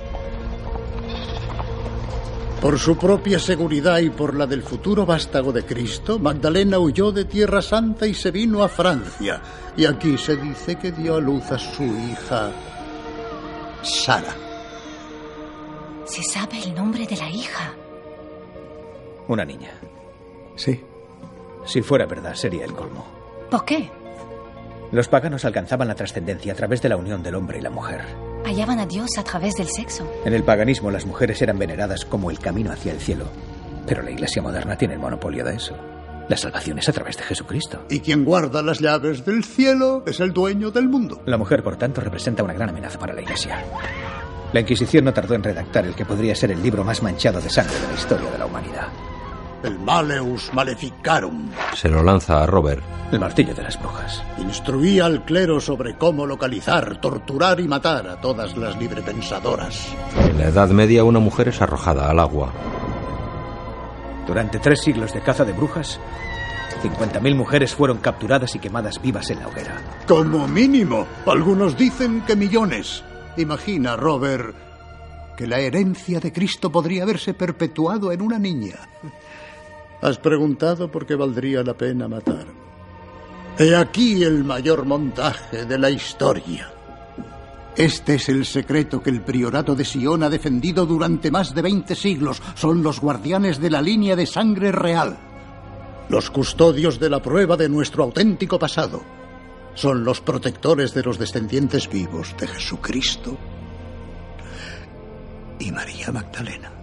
Por 2.59 2.77
su 2.77 2.97
propia 2.97 3.39
seguridad 3.39 3.99
y 3.99 4.09
por 4.09 4.35
la 4.35 4.47
del 4.47 4.63
futuro 4.63 5.05
vástago 5.05 5.53
de 5.53 5.63
Cristo, 5.63 6.19
Magdalena 6.19 6.77
huyó 6.77 7.13
de 7.13 7.23
Tierra 7.23 7.61
Santa 7.61 8.05
y 8.05 8.13
se 8.13 8.31
vino 8.31 8.63
a 8.63 8.67
Francia. 8.67 9.41
Y 9.77 9.85
aquí 9.85 10.17
se 10.17 10.35
dice 10.35 10.75
que 10.75 10.91
dio 10.91 11.15
a 11.15 11.21
luz 11.21 11.49
a 11.51 11.57
su 11.57 11.83
hija 11.83 12.51
Sara. 13.81 14.35
Se 16.05 16.21
sabe 16.21 16.61
el 16.61 16.75
nombre 16.75 17.07
de 17.07 17.15
la 17.15 17.29
hija. 17.29 17.73
Una 19.27 19.45
niña. 19.45 19.71
Sí. 20.55 20.83
Si 21.65 21.81
fuera 21.81 22.05
verdad, 22.05 22.35
sería 22.35 22.65
el 22.65 22.73
colmo. 22.73 23.05
¿Por 23.49 23.65
qué? 23.65 23.89
Los 24.91 25.07
paganos 25.07 25.45
alcanzaban 25.45 25.87
la 25.87 25.95
trascendencia 25.95 26.53
a 26.53 26.55
través 26.55 26.81
de 26.81 26.89
la 26.89 26.97
unión 26.97 27.23
del 27.23 27.35
hombre 27.35 27.57
y 27.57 27.61
la 27.61 27.69
mujer. 27.69 28.01
Hallaban 28.45 28.79
a 28.79 28.85
Dios 28.85 29.17
a 29.17 29.23
través 29.23 29.55
del 29.55 29.67
sexo. 29.67 30.07
En 30.25 30.33
el 30.33 30.43
paganismo 30.43 30.91
las 30.91 31.05
mujeres 31.05 31.41
eran 31.41 31.57
veneradas 31.57 32.05
como 32.05 32.29
el 32.29 32.39
camino 32.39 32.71
hacia 32.71 32.91
el 32.91 32.99
cielo. 32.99 33.25
Pero 33.87 34.03
la 34.03 34.11
iglesia 34.11 34.41
moderna 34.41 34.77
tiene 34.77 34.93
el 34.93 34.99
monopolio 34.99 35.43
de 35.43 35.55
eso. 35.55 35.75
La 36.29 36.37
salvación 36.37 36.77
es 36.79 36.87
a 36.87 36.93
través 36.93 37.17
de 37.17 37.23
Jesucristo. 37.23 37.85
Y 37.89 37.99
quien 37.99 38.23
guarda 38.23 38.61
las 38.61 38.79
llaves 38.79 39.25
del 39.25 39.43
cielo 39.43 40.03
es 40.05 40.19
el 40.19 40.31
dueño 40.31 40.71
del 40.71 40.87
mundo. 40.87 41.21
La 41.25 41.37
mujer, 41.37 41.63
por 41.63 41.75
tanto, 41.75 41.99
representa 41.99 42.43
una 42.43 42.53
gran 42.53 42.69
amenaza 42.69 42.99
para 42.99 43.13
la 43.13 43.21
iglesia. 43.21 43.63
La 44.53 44.59
Inquisición 44.59 45.05
no 45.05 45.13
tardó 45.13 45.33
en 45.33 45.43
redactar 45.43 45.85
el 45.85 45.95
que 45.95 46.05
podría 46.05 46.35
ser 46.35 46.51
el 46.51 46.61
libro 46.61 46.83
más 46.83 47.01
manchado 47.01 47.41
de 47.41 47.49
sangre 47.49 47.73
de 47.79 47.87
la 47.87 47.93
historia 47.93 48.29
de 48.29 48.37
la 48.37 48.45
humanidad. 48.45 48.87
El 49.63 49.79
Maleus 49.79 50.53
Maleficarum. 50.53 51.49
Se 51.73 51.87
lo 51.87 52.03
lanza 52.03 52.43
a 52.43 52.45
Robert. 52.45 52.83
El 53.13 53.19
martillo 53.19 53.53
de 53.53 53.63
las 53.63 53.79
brujas. 53.79 54.21
Instruía 54.37 55.05
al 55.05 55.23
clero 55.23 55.61
sobre 55.61 55.95
cómo 55.97 56.25
localizar, 56.25 56.99
torturar 56.99 57.61
y 57.61 57.67
matar 57.67 58.07
a 58.09 58.19
todas 58.19 58.57
las 58.57 58.77
librepensadoras. 58.77 59.87
En 60.17 60.37
la 60.37 60.49
Edad 60.49 60.69
Media 60.69 61.05
una 61.05 61.19
mujer 61.19 61.47
es 61.47 61.61
arrojada 61.61 62.09
al 62.09 62.19
agua. 62.19 62.51
Durante 64.27 64.59
tres 64.59 64.81
siglos 64.81 65.13
de 65.13 65.21
caza 65.21 65.45
de 65.45 65.53
brujas, 65.53 65.97
50.000 66.81 67.35
mujeres 67.35 67.73
fueron 67.73 67.99
capturadas 67.99 68.55
y 68.55 68.59
quemadas 68.59 69.01
vivas 69.01 69.29
en 69.29 69.39
la 69.39 69.47
hoguera. 69.47 69.81
Como 70.07 70.45
mínimo. 70.47 71.07
Algunos 71.25 71.77
dicen 71.77 72.21
que 72.27 72.35
millones. 72.35 73.03
Imagina, 73.37 73.95
Robert, 73.95 74.55
que 75.37 75.47
la 75.47 75.59
herencia 75.59 76.19
de 76.19 76.33
Cristo 76.33 76.71
podría 76.71 77.03
haberse 77.03 77.33
perpetuado 77.33 78.11
en 78.11 78.21
una 78.21 78.37
niña. 78.37 78.75
Has 80.03 80.17
preguntado 80.17 80.91
por 80.91 81.05
qué 81.05 81.15
valdría 81.15 81.63
la 81.63 81.75
pena 81.75 82.09
matar. 82.09 82.45
He 83.57 83.73
aquí 83.73 84.21
el 84.21 84.43
mayor 84.43 84.85
montaje 84.85 85.65
de 85.65 85.77
la 85.77 85.89
historia. 85.89 86.69
Este 87.77 88.15
es 88.15 88.27
el 88.27 88.45
secreto 88.45 89.01
que 89.01 89.09
el 89.09 89.21
priorato 89.21 89.75
de 89.75 89.85
Sion 89.85 90.23
ha 90.23 90.29
defendido 90.29 90.85
durante 90.85 91.31
más 91.31 91.55
de 91.55 91.61
20 91.61 91.95
siglos. 91.95 92.41
Son 92.53 92.83
los 92.83 92.99
guardianes 92.99 93.61
de 93.61 93.69
la 93.69 93.81
línea 93.81 94.17
de 94.17 94.25
sangre 94.25 94.73
real. 94.73 95.17
Los 96.09 96.29
custodios 96.29 96.99
de 96.99 97.09
la 97.09 97.21
prueba 97.21 97.55
de 97.55 97.69
nuestro 97.69 98.03
auténtico 98.03 98.59
pasado. 98.59 99.01
Son 99.73 100.03
los 100.03 100.19
protectores 100.19 100.93
de 100.93 101.03
los 101.03 101.17
descendientes 101.17 101.89
vivos 101.89 102.35
de 102.37 102.47
Jesucristo 102.47 103.37
y 105.59 105.71
María 105.71 106.11
Magdalena. 106.11 106.82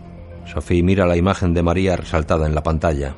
Sophie 0.52 0.82
mira 0.82 1.06
la 1.06 1.16
imagen 1.16 1.54
de 1.54 1.62
María 1.62 1.96
resaltada 1.96 2.46
en 2.46 2.54
la 2.54 2.62
pantalla. 2.62 3.14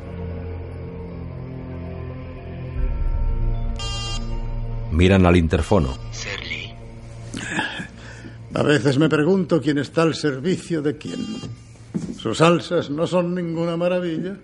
Miran 4.91 5.25
al 5.25 5.37
interfono. 5.37 5.97
A 8.55 8.63
veces 8.63 8.99
me 8.99 9.09
pregunto 9.09 9.63
quién 9.63 9.79
está 9.79 10.03
al 10.03 10.15
servicio 10.15 10.83
de 10.83 10.99
quién. 10.99 11.25
Sus 12.19 12.39
salsas 12.39 12.91
no 12.91 13.07
son 13.07 13.35
ninguna 13.35 13.79
maravilla. 13.79 14.37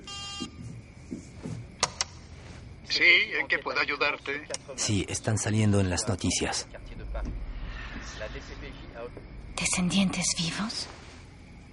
Sí, 2.89 3.05
¿en 3.39 3.47
qué 3.49 3.59
puedo 3.59 3.79
ayudarte? 3.79 4.49
Sí, 4.77 5.05
están 5.09 5.37
saliendo 5.37 5.79
en 5.79 5.91
las 5.91 6.09
noticias. 6.09 6.67
¿Descendientes 9.55 10.25
vivos? 10.39 10.87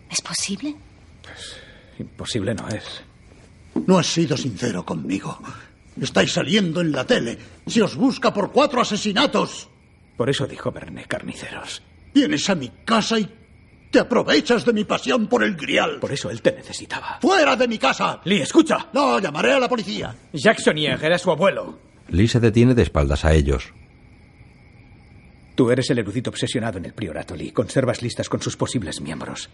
¿Es 0.10 0.22
posible? 0.22 0.76
Imposible 2.00 2.54
no 2.54 2.68
es. 2.70 3.04
No 3.88 3.98
has 3.98 4.08
sido 4.08 4.38
sincero 4.38 4.86
conmigo. 4.86 5.38
Estáis 6.02 6.34
saliendo 6.34 6.82
en 6.82 6.92
la 6.92 7.06
tele. 7.06 7.38
Se 7.68 7.82
os 7.82 7.96
busca 7.96 8.34
por 8.34 8.52
cuatro 8.52 8.82
asesinatos. 8.82 9.70
Por 10.18 10.30
eso 10.30 10.48
dijo 10.48 10.72
Berné 10.72 11.06
Carniceros. 11.06 11.82
Vienes 12.14 12.50
a 12.50 12.56
mi 12.56 12.70
casa 12.86 13.20
y 13.20 13.30
te 13.92 14.00
aprovechas 14.00 14.66
de 14.66 14.74
mi 14.74 14.84
pasión 14.84 15.28
por 15.28 15.44
el 15.44 15.56
grial. 15.56 16.00
Por 16.00 16.12
eso 16.12 16.30
él 16.30 16.42
te 16.42 16.52
necesitaba. 16.52 17.20
¡Fuera 17.22 17.56
de 17.56 17.68
mi 17.68 17.78
casa! 17.78 18.22
Lee, 18.26 18.42
escucha. 18.42 18.90
No, 18.94 19.20
llamaré 19.20 19.54
a 19.54 19.60
la 19.60 19.70
policía. 19.70 20.16
Jacques 20.34 20.64
Sonier 20.64 21.02
era 21.04 21.18
su 21.18 21.32
abuelo. 21.32 21.80
Lee 22.10 22.28
se 22.28 22.40
detiene 22.40 22.74
de 22.74 22.84
espaldas 22.84 23.26
a 23.26 23.34
ellos. 23.34 23.74
Tú 25.56 25.72
eres 25.72 25.90
el 25.90 26.00
erudito 26.00 26.30
obsesionado 26.30 26.78
en 26.78 26.86
el 26.86 26.94
priorato, 26.94 27.36
Lee. 27.36 27.52
Conservas 27.52 28.02
listas 28.02 28.28
con 28.28 28.42
sus 28.42 28.58
posibles 28.58 29.00
miembros. 29.00 29.50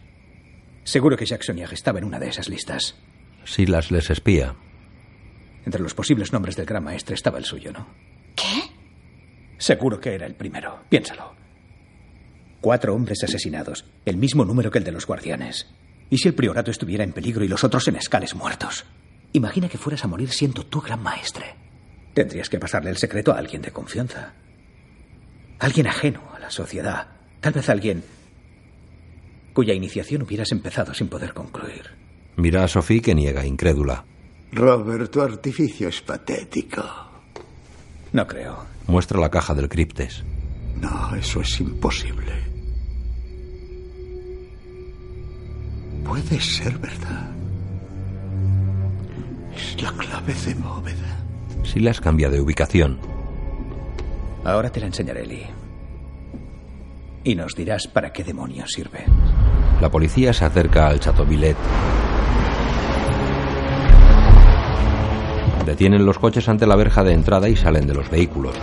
Seguro 0.83 1.15
que 1.15 1.25
Sonier 1.25 1.73
estaba 1.73 1.99
en 1.99 2.05
una 2.05 2.19
de 2.19 2.29
esas 2.29 2.49
listas. 2.49 2.95
Silas 3.45 3.91
les 3.91 4.09
espía. 4.09 4.55
Entre 5.65 5.81
los 5.81 5.93
posibles 5.93 6.33
nombres 6.33 6.55
del 6.55 6.65
gran 6.65 6.83
maestre 6.83 7.15
estaba 7.15 7.37
el 7.37 7.45
suyo, 7.45 7.71
¿no? 7.71 7.87
¿Qué? 8.35 8.71
Seguro 9.57 9.99
que 9.99 10.15
era 10.15 10.25
el 10.25 10.35
primero. 10.35 10.83
Piénsalo. 10.89 11.35
Cuatro 12.61 12.95
hombres 12.95 13.23
asesinados, 13.23 13.85
el 14.05 14.17
mismo 14.17 14.45
número 14.45 14.71
que 14.71 14.79
el 14.79 14.83
de 14.83 14.91
los 14.91 15.05
guardianes. 15.05 15.67
¿Y 16.09 16.17
si 16.17 16.27
el 16.27 16.35
priorato 16.35 16.71
estuviera 16.71 17.03
en 17.03 17.13
peligro 17.13 17.43
y 17.43 17.47
los 17.47 17.63
otros 17.63 17.87
en 17.87 17.95
escales 17.95 18.35
muertos? 18.35 18.85
Imagina 19.33 19.69
que 19.69 19.77
fueras 19.77 20.03
a 20.03 20.07
morir 20.07 20.29
siendo 20.29 20.65
tu 20.65 20.81
gran 20.81 21.01
maestre. 21.01 21.55
Tendrías 22.13 22.49
que 22.49 22.59
pasarle 22.59 22.89
el 22.89 22.97
secreto 22.97 23.31
a 23.31 23.37
alguien 23.37 23.61
de 23.61 23.71
confianza. 23.71 24.33
Alguien 25.59 25.87
ajeno 25.87 26.21
a 26.35 26.39
la 26.39 26.49
sociedad. 26.49 27.07
Tal 27.39 27.53
vez 27.53 27.69
alguien 27.69 28.03
cuya 29.53 29.73
iniciación 29.73 30.21
hubieras 30.23 30.51
empezado 30.51 30.93
sin 30.93 31.07
poder 31.07 31.33
concluir. 31.33 31.83
Mira 32.37 32.63
a 32.63 32.67
Sophie 32.67 33.01
que 33.01 33.15
niega, 33.15 33.45
incrédula. 33.45 34.05
Robert, 34.51 35.11
tu 35.11 35.21
artificio 35.21 35.87
es 35.87 36.01
patético. 36.01 36.83
No 38.13 38.27
creo. 38.27 38.65
Muestra 38.87 39.19
la 39.19 39.29
caja 39.29 39.53
del 39.53 39.69
criptes. 39.69 40.23
No, 40.81 41.15
eso 41.15 41.41
es 41.41 41.59
imposible. 41.59 42.33
Puede 46.03 46.39
ser 46.41 46.77
verdad. 46.79 47.29
Es 49.55 49.81
la 49.81 49.91
clave 49.93 50.33
de 50.33 50.53
bóveda. 50.55 51.19
Silas 51.63 52.01
cambia 52.01 52.29
de 52.29 52.41
ubicación. 52.41 52.99
Ahora 54.43 54.69
te 54.71 54.79
la 54.79 54.87
enseñaré, 54.87 55.25
Lee. 55.25 55.45
Y 57.23 57.35
nos 57.35 57.55
dirás 57.55 57.87
para 57.87 58.11
qué 58.11 58.23
demonios 58.23 58.71
sirve. 58.71 59.05
La 59.79 59.89
policía 59.89 60.33
se 60.33 60.45
acerca 60.45 60.87
al 60.87 60.99
Chateauvillet. 60.99 61.55
Detienen 65.65 66.05
los 66.05 66.17
coches 66.17 66.49
ante 66.49 66.65
la 66.65 66.75
verja 66.75 67.03
de 67.03 67.13
entrada 67.13 67.47
y 67.47 67.55
salen 67.55 67.87
de 67.87 67.93
los 67.93 68.09
vehículos. 68.09 68.55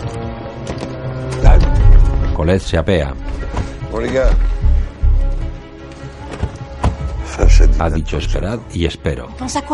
Colette 2.34 2.62
se 2.62 2.78
apea. 2.78 3.14
Ha 7.78 7.90
dicho 7.90 8.18
esperad 8.18 8.60
y 8.72 8.84
espero. 8.84 9.28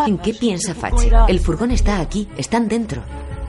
¿En 0.07 0.19
qué 0.19 0.35
piensa 0.35 0.75
Fache? 0.75 1.11
El 1.29 1.41
furgón 1.41 1.71
está 1.71 2.01
aquí, 2.01 2.29
están 2.37 2.69
dentro. 2.69 3.03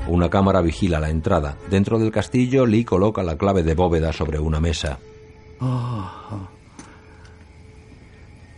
Una 0.08 0.30
cámara 0.30 0.62
vigila 0.62 1.00
la 1.00 1.10
entrada. 1.10 1.58
Dentro 1.70 1.98
del 2.00 2.12
castillo, 2.12 2.66
Lee 2.66 2.86
coloca 2.86 3.24
la 3.24 3.38
clave 3.38 3.64
de 3.64 3.74
bóveda 3.74 4.14
sobre 4.14 4.40
una 4.40 4.60
mesa. 4.60 5.00
Oh, 5.60 6.48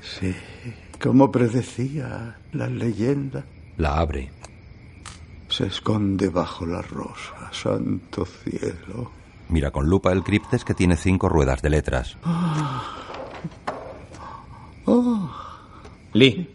sí, 0.02 0.36
como 1.02 1.32
predecía 1.32 2.38
la 2.54 2.68
leyenda. 2.68 3.46
La 3.78 4.00
abre. 4.00 4.32
Se 5.50 5.68
esconde 5.68 6.30
bajo 6.30 6.66
la 6.66 6.82
rosa, 6.82 7.52
santo 7.54 8.26
cielo. 8.26 9.12
Mira 9.50 9.72
con 9.72 9.88
lupa 9.88 10.12
el 10.12 10.24
criptes 10.24 10.66
que 10.66 10.74
tiene 10.74 10.98
cinco 10.98 11.30
ruedas 11.30 11.62
de 11.62 11.70
letras. 11.70 12.18
Oh. 12.26 12.84
Oh. 14.86 15.30
Lee. 16.14 16.50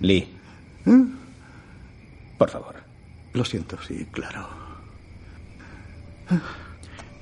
Lee. 0.00 0.38
¿Eh? 0.86 1.04
Por 2.38 2.50
favor. 2.50 2.76
Lo 3.32 3.44
siento, 3.44 3.78
sí, 3.82 4.06
claro. 4.10 4.61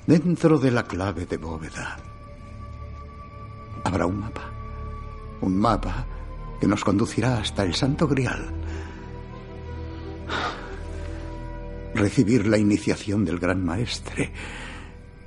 Dentro 0.05 0.57
de 0.57 0.71
la 0.71 0.83
clave 0.83 1.25
de 1.25 1.37
bóveda 1.37 1.97
habrá 3.83 4.05
un 4.05 4.19
mapa. 4.19 4.49
Un 5.41 5.57
mapa 5.57 6.05
que 6.59 6.67
nos 6.67 6.83
conducirá 6.83 7.39
hasta 7.39 7.63
el 7.63 7.73
Santo 7.73 8.07
Grial. 8.07 8.53
Recibir 11.95 12.47
la 12.47 12.57
iniciación 12.57 13.25
del 13.25 13.39
Gran 13.39 13.63
Maestre. 13.63 14.31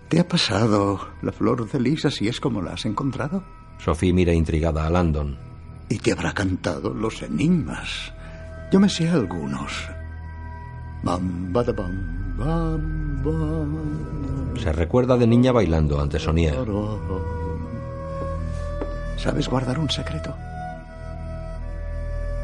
¿Te 0.08 0.20
ha 0.20 0.28
pasado 0.28 1.08
la 1.22 1.32
flor 1.32 1.70
de 1.70 1.80
lis 1.80 2.04
así 2.04 2.28
es 2.28 2.40
como 2.40 2.62
la 2.62 2.72
has 2.72 2.86
encontrado? 2.86 3.44
Sophie 3.78 4.12
mira 4.12 4.32
intrigada 4.32 4.86
a 4.86 4.90
Landon. 4.90 5.36
Y 5.88 5.98
te 5.98 6.12
habrá 6.12 6.32
cantado 6.32 6.94
los 6.94 7.20
enigmas. 7.22 8.12
Yo 8.72 8.80
me 8.80 8.88
sé 8.88 9.08
algunos. 9.08 9.72
Bam, 11.02 11.52
bada, 11.52 11.72
bam, 11.72 12.36
bam, 12.38 12.78
bam. 12.78 13.03
Se 14.60 14.72
recuerda 14.72 15.16
de 15.16 15.26
niña 15.26 15.52
bailando 15.52 16.00
ante 16.00 16.18
Sonia. 16.18 16.54
¿Sabes 19.16 19.48
guardar 19.48 19.78
un 19.78 19.88
secreto? 19.88 20.34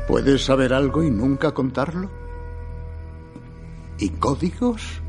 ¿Puedes 0.08 0.44
saber 0.44 0.72
algo 0.72 1.02
y 1.02 1.10
nunca 1.10 1.52
contarlo? 1.52 2.10
¿Y 3.98 4.08
códigos? 4.10 5.00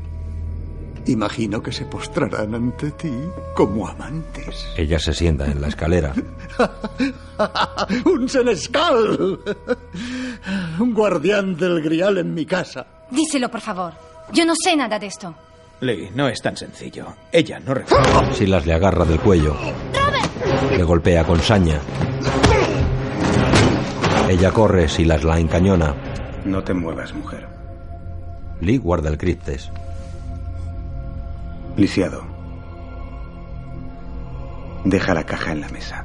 Imagino 1.06 1.60
que 1.62 1.72
se 1.72 1.86
postrarán 1.86 2.54
ante 2.54 2.92
ti 2.92 3.12
como 3.56 3.88
amantes. 3.88 4.68
Ella 4.76 4.98
se 4.98 5.12
sienta 5.12 5.46
en 5.46 5.60
la 5.60 5.68
escalera. 5.68 6.12
¡Un 8.04 8.28
senescal! 8.28 9.40
Un 10.78 10.94
guardián 10.94 11.56
del 11.56 11.82
grial 11.82 12.18
en 12.18 12.32
mi 12.34 12.46
casa. 12.46 12.86
Díselo, 13.10 13.50
por 13.50 13.60
favor. 13.60 13.92
Yo 14.32 14.44
no 14.44 14.54
sé 14.54 14.76
nada 14.76 14.98
de 14.98 15.06
esto. 15.06 15.34
Lee, 15.82 16.12
no 16.14 16.28
es 16.28 16.40
tan 16.40 16.56
sencillo. 16.56 17.06
Ella 17.32 17.58
no 17.58 17.74
recuerda. 17.74 18.32
Silas 18.32 18.64
le 18.64 18.72
agarra 18.72 19.04
del 19.04 19.18
cuello. 19.18 19.56
Le 20.70 20.84
golpea 20.84 21.24
con 21.24 21.40
saña. 21.40 21.80
Ella 24.28 24.52
corre, 24.52 24.88
Silas 24.88 25.24
la 25.24 25.40
encañona. 25.40 25.92
No 26.44 26.62
te 26.62 26.72
muevas, 26.72 27.12
mujer. 27.12 27.48
Lee 28.60 28.78
guarda 28.78 29.10
el 29.10 29.18
criptes. 29.18 29.72
Lisiado. 31.76 32.22
Deja 34.84 35.14
la 35.14 35.24
caja 35.24 35.50
en 35.50 35.62
la 35.62 35.68
mesa. 35.70 36.04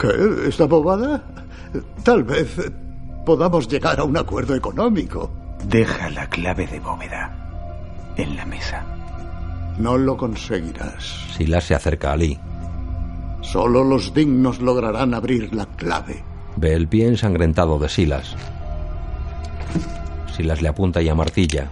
¿Qué? 0.00 0.48
¿Esta 0.48 0.64
bobada? 0.64 1.22
Tal 2.02 2.24
vez 2.24 2.72
podamos 3.26 3.68
llegar 3.68 4.00
a 4.00 4.04
un 4.04 4.16
acuerdo 4.16 4.54
económico. 4.54 5.30
Deja 5.66 6.08
la 6.08 6.26
clave 6.26 6.66
de 6.66 6.80
bóveda 6.80 7.43
en 8.16 8.36
la 8.36 8.44
mesa. 8.44 8.84
No 9.78 9.98
lo 9.98 10.16
conseguirás. 10.16 11.26
Silas 11.36 11.64
se 11.64 11.74
acerca 11.74 12.12
a 12.12 12.16
Lee. 12.16 12.38
Solo 13.40 13.84
los 13.84 14.14
dignos 14.14 14.60
lograrán 14.60 15.14
abrir 15.14 15.54
la 15.54 15.66
clave. 15.66 16.22
Ve 16.56 16.74
el 16.74 16.88
pie 16.88 17.08
ensangrentado 17.08 17.78
de 17.78 17.88
Silas. 17.88 18.36
Silas 20.34 20.62
le 20.62 20.68
apunta 20.68 21.02
y 21.02 21.08
amartilla. 21.08 21.68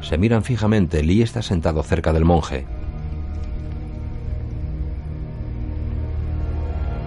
Se 0.00 0.18
miran 0.18 0.44
fijamente. 0.44 1.02
Lee 1.02 1.22
está 1.22 1.42
sentado 1.42 1.82
cerca 1.82 2.12
del 2.12 2.24
monje. 2.24 2.66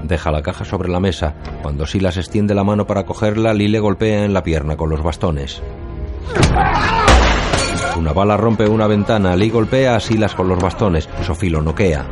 Deja 0.03 0.31
la 0.31 0.41
caja 0.41 0.63
sobre 0.63 0.89
la 0.89 0.99
mesa. 0.99 1.35
Cuando 1.61 1.85
Silas 1.85 2.17
extiende 2.17 2.55
la 2.55 2.63
mano 2.63 2.87
para 2.87 3.05
cogerla, 3.05 3.53
Lee 3.53 3.67
le 3.67 3.79
golpea 3.79 4.23
en 4.23 4.33
la 4.33 4.43
pierna 4.43 4.77
con 4.77 4.89
los 4.89 5.03
bastones. 5.03 5.61
Una 7.97 8.13
bala 8.13 8.37
rompe 8.37 8.67
una 8.67 8.85
ventana. 8.85 9.35
Lee 9.35 9.49
golpea 9.49 9.95
a 9.95 9.99
Silas 9.99 10.35
con 10.35 10.47
los 10.47 10.59
bastones. 10.59 11.09
Sophie 11.25 11.49
lo 11.49 11.61
noquea. 11.61 12.05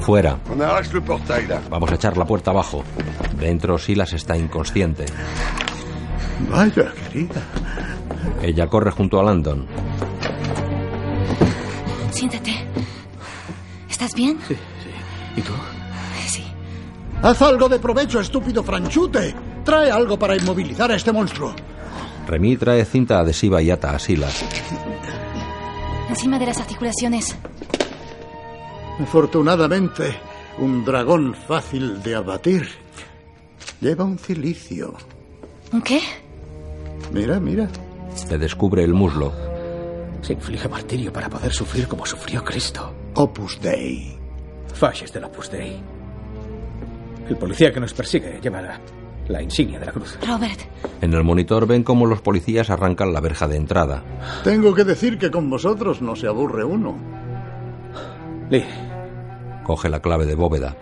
Fuera. 0.00 0.36
Vamos 1.70 1.92
a 1.92 1.94
echar 1.94 2.16
la 2.16 2.24
puerta 2.24 2.50
abajo. 2.50 2.82
Dentro 3.38 3.78
Silas 3.78 4.12
está 4.12 4.36
inconsciente. 4.36 5.06
Vaya, 6.50 6.92
querida. 6.92 7.42
Ella 8.42 8.66
corre 8.66 8.90
junto 8.90 9.20
a 9.20 9.22
Landon. 9.22 9.66
Siéntate. 12.10 12.66
¿Estás 13.88 14.14
bien? 14.14 14.36
Sí, 14.48 14.54
sí. 14.54 14.90
¿Y 15.36 15.42
tú? 15.42 15.52
Sí. 16.26 16.44
Haz 17.22 17.40
algo 17.42 17.68
de 17.68 17.78
provecho, 17.78 18.18
estúpido 18.18 18.64
franchute. 18.64 19.32
Trae 19.64 19.92
algo 19.92 20.18
para 20.18 20.36
inmovilizar 20.36 20.90
a 20.90 20.96
este 20.96 21.12
monstruo. 21.12 21.54
Remy 22.26 22.56
trae 22.56 22.84
cinta 22.84 23.18
adhesiva 23.18 23.60
y 23.62 23.70
ata 23.70 23.94
a 23.94 23.98
Silas. 23.98 24.44
Encima 26.08 26.38
de 26.38 26.46
las 26.46 26.60
articulaciones. 26.60 27.36
Afortunadamente, 29.00 30.14
un 30.58 30.84
dragón 30.84 31.34
fácil 31.34 32.02
de 32.02 32.14
abatir. 32.14 32.68
Lleva 33.80 34.04
un 34.04 34.18
cilicio. 34.18 34.94
¿Un 35.72 35.82
qué? 35.82 36.00
Mira, 37.12 37.40
mira. 37.40 37.68
Le 38.30 38.38
descubre 38.38 38.84
el 38.84 38.94
muslo. 38.94 39.32
Se 40.20 40.34
inflige 40.34 40.68
martirio 40.68 41.12
para 41.12 41.28
poder 41.28 41.52
sufrir 41.52 41.88
como 41.88 42.06
sufrió 42.06 42.44
Cristo. 42.44 42.94
Opus 43.14 43.60
Dei. 43.60 44.16
Fasces 44.74 45.12
del 45.12 45.24
Opus 45.24 45.50
Dei. 45.50 45.82
El 47.28 47.36
policía 47.36 47.72
que 47.72 47.80
nos 47.80 47.94
persigue 47.94 48.38
lleva 48.40 48.62
la, 48.62 48.80
la 49.28 49.42
insignia 49.42 49.78
de 49.78 49.86
la 49.86 49.92
cruz. 49.92 50.18
Robert. 50.26 50.60
En 51.00 51.12
el 51.14 51.24
monitor 51.24 51.66
ven 51.66 51.82
cómo 51.82 52.06
los 52.06 52.20
policías 52.20 52.70
arrancan 52.70 53.12
la 53.12 53.20
verja 53.20 53.48
de 53.48 53.56
entrada. 53.56 54.02
Tengo 54.44 54.74
que 54.74 54.84
decir 54.84 55.18
que 55.18 55.30
con 55.30 55.48
vosotros 55.48 56.02
no 56.02 56.16
se 56.16 56.26
aburre 56.26 56.64
uno. 56.64 56.96
Lee, 58.50 58.64
Coge 59.64 59.88
la 59.88 60.00
clave 60.00 60.26
de 60.26 60.34
bóveda. 60.34 60.76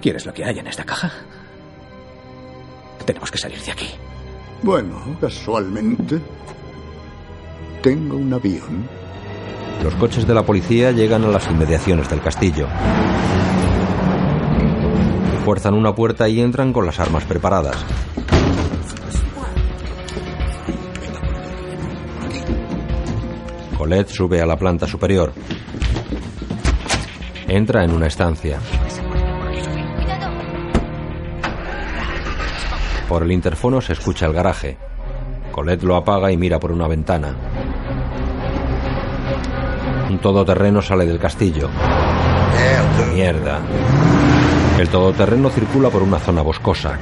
¿quieres 0.00 0.24
lo 0.24 0.32
que 0.32 0.44
hay 0.44 0.58
en 0.58 0.66
esta 0.66 0.84
caja? 0.84 1.12
Tenemos 3.04 3.30
que 3.30 3.38
salir 3.38 3.60
de 3.60 3.72
aquí. 3.72 3.88
Bueno, 4.62 4.96
casualmente, 5.20 6.20
tengo 7.82 8.16
un 8.16 8.32
avión. 8.32 8.88
Los 9.82 9.94
coches 9.94 10.26
de 10.26 10.34
la 10.34 10.42
policía 10.42 10.92
llegan 10.92 11.24
a 11.24 11.28
las 11.28 11.50
inmediaciones 11.50 12.08
del 12.08 12.20
castillo. 12.20 12.66
Fuerzan 15.50 15.74
una 15.74 15.92
puerta 15.92 16.28
y 16.28 16.40
entran 16.40 16.72
con 16.72 16.86
las 16.86 17.00
armas 17.00 17.24
preparadas. 17.24 17.74
Colette 23.76 24.10
sube 24.10 24.40
a 24.40 24.46
la 24.46 24.56
planta 24.56 24.86
superior. 24.86 25.32
Entra 27.48 27.82
en 27.82 27.90
una 27.90 28.06
estancia. 28.06 28.60
Por 33.08 33.24
el 33.24 33.32
interfono 33.32 33.80
se 33.80 33.94
escucha 33.94 34.26
el 34.26 34.32
garaje. 34.32 34.78
Colette 35.50 35.82
lo 35.82 35.96
apaga 35.96 36.30
y 36.30 36.36
mira 36.36 36.60
por 36.60 36.70
una 36.70 36.86
ventana. 36.86 37.34
Un 40.08 40.18
todoterreno 40.20 40.80
sale 40.80 41.06
del 41.06 41.18
castillo. 41.18 41.68
Mierda. 43.12 43.60
El 44.80 44.88
todoterreno 44.88 45.50
circula 45.50 45.90
por 45.90 46.02
una 46.02 46.18
zona 46.18 46.40
boscosa. 46.40 46.98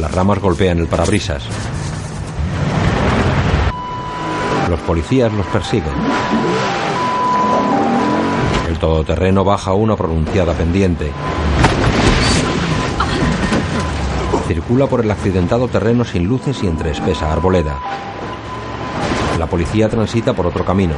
Las 0.00 0.10
ramas 0.10 0.38
golpean 0.38 0.78
el 0.78 0.86
parabrisas. 0.86 1.42
Los 4.70 4.80
policías 4.80 5.30
los 5.34 5.44
persiguen. 5.48 5.92
El 8.70 8.78
todoterreno 8.78 9.44
baja 9.44 9.74
una 9.74 9.96
pronunciada 9.96 10.54
pendiente. 10.54 11.12
Circula 14.48 14.86
por 14.86 15.02
el 15.02 15.10
accidentado 15.10 15.68
terreno 15.68 16.06
sin 16.06 16.24
luces 16.24 16.62
y 16.62 16.68
entre 16.68 16.92
espesa 16.92 17.34
arboleda. 17.34 17.78
La 19.38 19.46
policía 19.46 19.90
transita 19.90 20.32
por 20.32 20.46
otro 20.46 20.64
camino. 20.64 20.94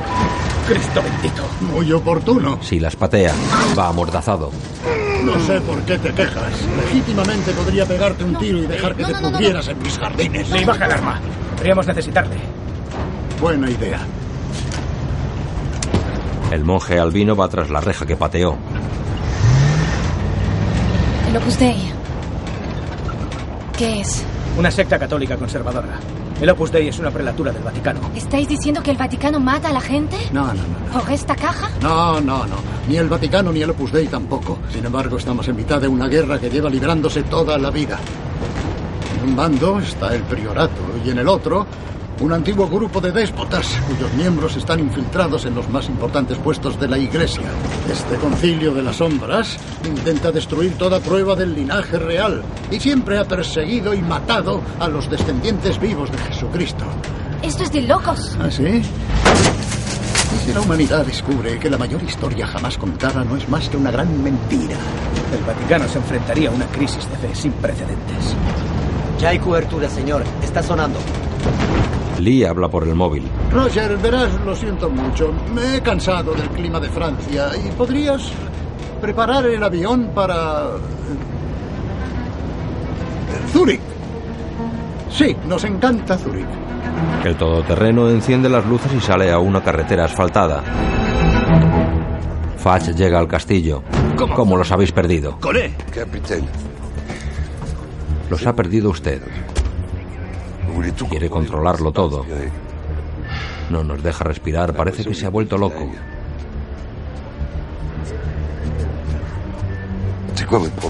Cristo 0.68 1.02
bendito. 1.02 1.42
Muy 1.62 1.90
oportuno. 1.90 2.58
Si 2.62 2.78
las 2.78 2.94
patea, 2.94 3.34
va 3.76 3.88
amordazado. 3.88 4.52
No 5.24 5.38
sé 5.40 5.60
por 5.60 5.80
qué 5.82 5.98
te 5.98 6.12
quejas. 6.12 6.52
Legítimamente 6.76 7.52
podría 7.52 7.84
pegarte 7.86 8.24
un 8.24 8.36
tiro 8.36 8.58
y 8.58 8.66
dejar 8.66 8.94
que 8.94 9.04
te 9.04 9.14
pudrieras 9.14 9.68
en 9.68 9.78
mis 9.82 9.98
jardines. 9.98 10.50
Lee, 10.50 10.64
baja 10.64 10.86
el 10.86 10.92
arma. 10.92 11.20
Podríamos 11.56 11.86
necesitarle. 11.86 12.36
Buena 13.40 13.70
idea. 13.70 14.00
El 16.50 16.64
monje 16.64 16.98
albino 16.98 17.36
va 17.36 17.48
tras 17.48 17.68
la 17.68 17.80
reja 17.80 18.06
que 18.06 18.16
pateó. 18.16 18.56
El 21.28 21.36
Opus 21.36 21.58
Dei. 21.58 21.92
¿Qué 23.76 24.00
es? 24.00 24.24
Una 24.56 24.70
secta 24.70 24.98
católica 24.98 25.36
conservadora. 25.36 25.98
El 26.40 26.48
Opus 26.50 26.70
Dei 26.70 26.86
es 26.86 26.98
una 27.00 27.10
prelatura 27.10 27.50
del 27.50 27.64
Vaticano. 27.64 28.00
¿Estáis 28.14 28.48
diciendo 28.48 28.80
que 28.80 28.92
el 28.92 28.96
Vaticano 28.96 29.40
mata 29.40 29.70
a 29.70 29.72
la 29.72 29.80
gente? 29.80 30.16
No, 30.32 30.46
no, 30.46 30.54
no. 30.54 31.00
¿Por 31.00 31.10
esta 31.10 31.34
caja? 31.34 31.68
No, 31.82 32.20
no, 32.20 32.46
no. 32.46 32.56
Ni 32.88 32.96
el 32.96 33.08
Vaticano 33.08 33.50
ni 33.50 33.62
el 33.62 33.70
Opus 33.70 33.90
Dei 33.90 34.06
tampoco. 34.06 34.58
Sin 34.72 34.86
embargo, 34.86 35.16
estamos 35.16 35.48
en 35.48 35.56
mitad 35.56 35.80
de 35.80 35.88
una 35.88 36.06
guerra 36.06 36.38
que 36.38 36.48
lleva 36.48 36.70
librándose 36.70 37.24
toda 37.24 37.58
la 37.58 37.70
vida. 37.70 37.98
En 39.16 39.30
un 39.30 39.34
bando 39.34 39.80
está 39.80 40.14
el 40.14 40.22
priorato 40.22 40.80
y 41.04 41.10
en 41.10 41.18
el 41.18 41.26
otro 41.26 41.66
un 42.20 42.32
antiguo 42.32 42.68
grupo 42.68 43.00
de 43.00 43.12
déspotas 43.12 43.78
cuyos 43.86 44.12
miembros 44.14 44.56
están 44.56 44.80
infiltrados 44.80 45.44
en 45.44 45.54
los 45.54 45.68
más 45.68 45.88
importantes 45.88 46.36
puestos 46.38 46.78
de 46.80 46.88
la 46.88 46.98
Iglesia. 46.98 47.44
Este 47.90 48.16
concilio 48.16 48.74
de 48.74 48.82
las 48.82 48.96
sombras 48.96 49.56
intenta 49.84 50.32
destruir 50.32 50.76
toda 50.76 51.00
prueba 51.00 51.36
del 51.36 51.54
linaje 51.54 51.98
real 51.98 52.42
y 52.70 52.80
siempre 52.80 53.18
ha 53.18 53.24
perseguido 53.24 53.94
y 53.94 54.02
matado 54.02 54.60
a 54.80 54.88
los 54.88 55.08
descendientes 55.08 55.78
vivos 55.80 56.10
de 56.10 56.18
Jesucristo. 56.18 56.84
Esto 57.42 57.62
es 57.62 57.72
de 57.72 57.82
locos. 57.82 58.36
¿Ah, 58.40 58.50
sí? 58.50 58.64
Y 58.64 60.44
si 60.44 60.52
la 60.52 60.60
humanidad 60.60 61.06
descubre 61.06 61.58
que 61.58 61.70
la 61.70 61.78
mayor 61.78 62.02
historia 62.02 62.46
jamás 62.46 62.76
contada 62.76 63.24
no 63.24 63.36
es 63.36 63.48
más 63.48 63.68
que 63.68 63.76
una 63.76 63.92
gran 63.92 64.22
mentira. 64.22 64.76
El 65.32 65.44
Vaticano 65.44 65.88
se 65.88 65.98
enfrentaría 65.98 66.48
a 66.48 66.52
una 66.52 66.66
crisis 66.66 67.08
de 67.10 67.16
fe 67.28 67.34
sin 67.34 67.52
precedentes. 67.52 68.34
Ya 69.20 69.30
hay 69.30 69.38
cobertura, 69.38 69.88
señor. 69.88 70.24
Está 70.42 70.62
sonando. 70.62 70.98
Lee 72.18 72.44
habla 72.44 72.68
por 72.68 72.82
el 72.86 72.94
móvil. 72.94 73.24
Roger, 73.52 73.96
verás, 73.98 74.30
lo 74.44 74.54
siento 74.54 74.88
mucho. 74.90 75.32
Me 75.54 75.76
he 75.76 75.80
cansado 75.80 76.32
del 76.34 76.48
clima 76.50 76.80
de 76.80 76.88
Francia 76.88 77.50
y 77.64 77.70
podrías 77.72 78.30
preparar 79.00 79.46
el 79.46 79.62
avión 79.62 80.10
para... 80.14 80.64
eh, 83.30 83.52
Zúrich. 83.52 83.80
Sí, 85.10 85.36
nos 85.46 85.64
encanta 85.64 86.16
Zúrich. 86.18 86.46
El 87.24 87.36
todoterreno 87.36 88.10
enciende 88.10 88.48
las 88.48 88.66
luces 88.66 88.92
y 88.92 89.00
sale 89.00 89.30
a 89.30 89.38
una 89.38 89.62
carretera 89.62 90.04
asfaltada. 90.04 90.62
Fudge 92.56 92.94
llega 92.94 93.18
al 93.18 93.28
castillo. 93.28 93.82
¿Cómo, 94.34 94.56
los 94.56 94.70
habéis 94.72 94.90
perdido? 94.92 95.38
Colé. 95.40 95.72
Capitán. 95.94 96.40
Los 98.28 98.46
ha 98.46 98.52
perdido 98.54 98.90
usted. 98.90 99.22
Quiere 101.08 101.30
controlarlo 101.30 101.92
todo. 101.92 102.24
No 103.70 103.84
nos 103.84 104.02
deja 104.02 104.24
respirar, 104.24 104.74
parece 104.74 105.04
que 105.04 105.14
se 105.14 105.26
ha 105.26 105.30
vuelto 105.30 105.58
loco. 105.58 105.90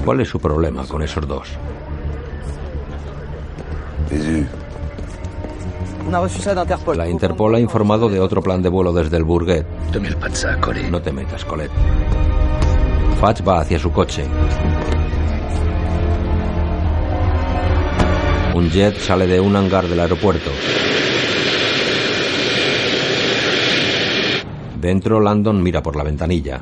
¿Cuál 0.05 0.21
es 0.21 0.29
su 0.29 0.39
problema 0.39 0.87
con 0.87 1.03
esos 1.03 1.27
dos? 1.27 1.49
La 6.97 7.09
Interpol 7.09 7.55
ha 7.55 7.61
informado 7.61 8.09
de 8.09 8.21
otro 8.21 8.41
plan 8.41 8.63
de 8.63 8.69
vuelo 8.69 8.93
desde 8.93 9.17
el 9.17 9.25
Bourget. 9.25 9.67
No 10.91 11.03
te 11.03 11.13
metas, 11.13 11.45
Colette. 11.45 11.73
Fatch 13.21 13.47
va 13.47 13.61
hacia 13.61 13.79
su 13.79 13.91
coche. 13.91 14.25
Un 18.59 18.71
jet 18.71 18.99
sale 18.99 19.29
de 19.29 19.39
un 19.39 19.55
hangar 19.55 19.87
del 19.87 20.01
aeropuerto. 20.01 20.51
Dentro, 24.81 25.21
Landon 25.21 25.63
mira 25.63 25.81
por 25.81 25.95
la 25.95 26.03
ventanilla. 26.03 26.61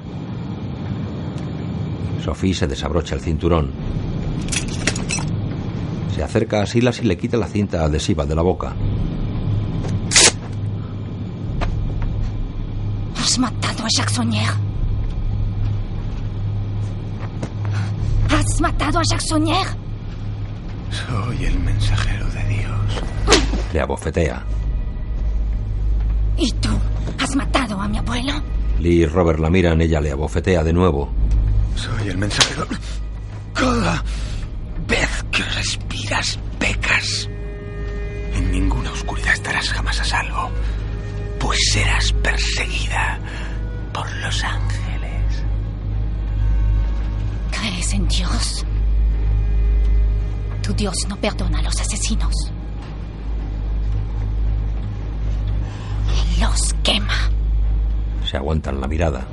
Sophie 2.22 2.52
se 2.52 2.66
desabrocha 2.66 3.14
el 3.14 3.22
cinturón. 3.22 3.70
Se 6.14 6.22
acerca 6.22 6.60
a 6.60 6.66
Silas 6.66 7.00
y 7.00 7.04
le 7.04 7.16
quita 7.16 7.38
la 7.38 7.46
cinta 7.46 7.82
adhesiva 7.82 8.26
de 8.26 8.34
la 8.34 8.42
boca. 8.42 8.76
Has 13.16 13.38
matado 13.38 13.84
a 13.84 13.88
Jacques 13.96 14.14
Saunier. 14.14 14.50
Has 18.28 18.60
matado 18.60 18.98
a 18.98 19.02
Jacques 19.02 19.26
Saunier. 19.26 19.85
Soy 20.96 21.44
el 21.44 21.58
mensajero 21.60 22.26
de 22.28 22.44
Dios. 22.44 23.02
Le 23.72 23.80
abofetea. 23.80 24.42
¿Y 26.38 26.50
tú? 26.52 26.70
¿Has 27.18 27.34
matado 27.36 27.80
a 27.80 27.88
mi 27.88 27.98
abuelo? 27.98 28.32
Lee 28.78 29.02
y 29.02 29.06
Robert 29.06 29.38
la 29.38 29.50
miran, 29.50 29.80
ella 29.80 30.00
le 30.00 30.12
abofetea 30.12 30.62
de 30.62 30.72
nuevo. 30.72 31.10
Soy 31.74 32.08
el 32.08 32.18
mensajero. 32.18 32.66
Cada 33.54 34.02
vez 34.86 35.24
que 35.30 35.42
respiras, 35.42 36.38
pecas. 36.58 37.28
En 38.34 38.52
ninguna 38.52 38.90
oscuridad 38.92 39.32
estarás 39.32 39.68
jamás 39.70 40.00
a 40.00 40.04
salvo, 40.04 40.50
pues 41.40 41.58
serás 41.72 42.12
perseguida 42.12 43.18
por 43.92 44.10
los 44.16 44.44
ángeles. 44.44 45.42
¿Crees 47.50 47.92
en 47.94 48.08
Dios? 48.08 48.66
Tu 50.66 50.74
Dios 50.74 50.96
no 51.08 51.16
perdona 51.16 51.60
a 51.60 51.62
los 51.62 51.80
asesinos. 51.80 52.34
Los 56.40 56.74
quema. 56.82 57.30
Se 58.24 58.36
aguantan 58.36 58.80
la 58.80 58.88
mirada. 58.88 59.28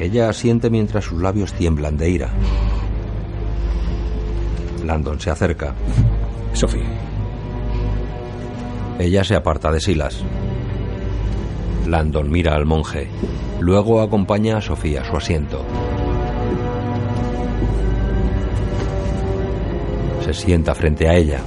Ella 0.00 0.30
asiente 0.30 0.68
mientras 0.68 1.04
sus 1.04 1.22
labios 1.22 1.52
tiemblan 1.52 1.96
de 1.96 2.10
ira. 2.10 2.30
Landon 4.84 5.20
se 5.20 5.30
acerca. 5.30 5.72
Sophie. 6.52 6.82
Ella 8.98 9.22
se 9.22 9.36
aparta 9.36 9.70
de 9.70 9.80
Silas. 9.80 10.24
Landon 11.86 12.28
mira 12.28 12.56
al 12.56 12.66
monje. 12.66 13.08
Luego 13.60 14.00
acompaña 14.00 14.56
a 14.56 14.60
Sofía 14.60 15.02
a 15.02 15.04
su 15.04 15.16
asiento. 15.16 15.64
Se 20.30 20.42
sienta 20.42 20.76
frente 20.76 21.08
a 21.08 21.16
ella. 21.16 21.40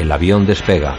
El 0.00 0.10
avión 0.10 0.44
despega. 0.44 0.96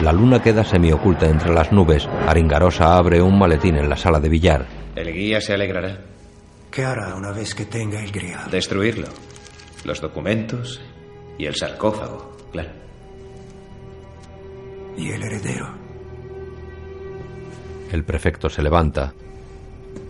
La 0.00 0.14
luna 0.14 0.40
queda 0.40 0.64
semioculta 0.64 1.26
entre 1.26 1.52
las 1.52 1.72
nubes. 1.72 2.08
Aringarosa 2.26 2.96
abre 2.96 3.20
un 3.20 3.38
maletín 3.38 3.76
en 3.76 3.90
la 3.90 3.98
sala 3.98 4.18
de 4.18 4.30
billar. 4.30 4.66
El 4.94 5.12
guía 5.12 5.42
se 5.42 5.52
alegrará. 5.52 6.06
¿Qué 6.70 6.86
hará 6.86 7.14
una 7.16 7.32
vez 7.32 7.54
que 7.54 7.66
tenga 7.66 8.02
el 8.02 8.10
grial? 8.10 8.50
Destruirlo. 8.50 9.08
Los 9.84 10.00
documentos 10.00 10.80
y 11.36 11.44
el 11.44 11.54
sarcófago, 11.54 12.34
claro. 12.50 12.70
¿Y 14.96 15.10
el 15.10 15.22
heredero? 15.22 15.68
El 17.92 18.04
prefecto 18.04 18.48
se 18.48 18.62
levanta. 18.62 19.12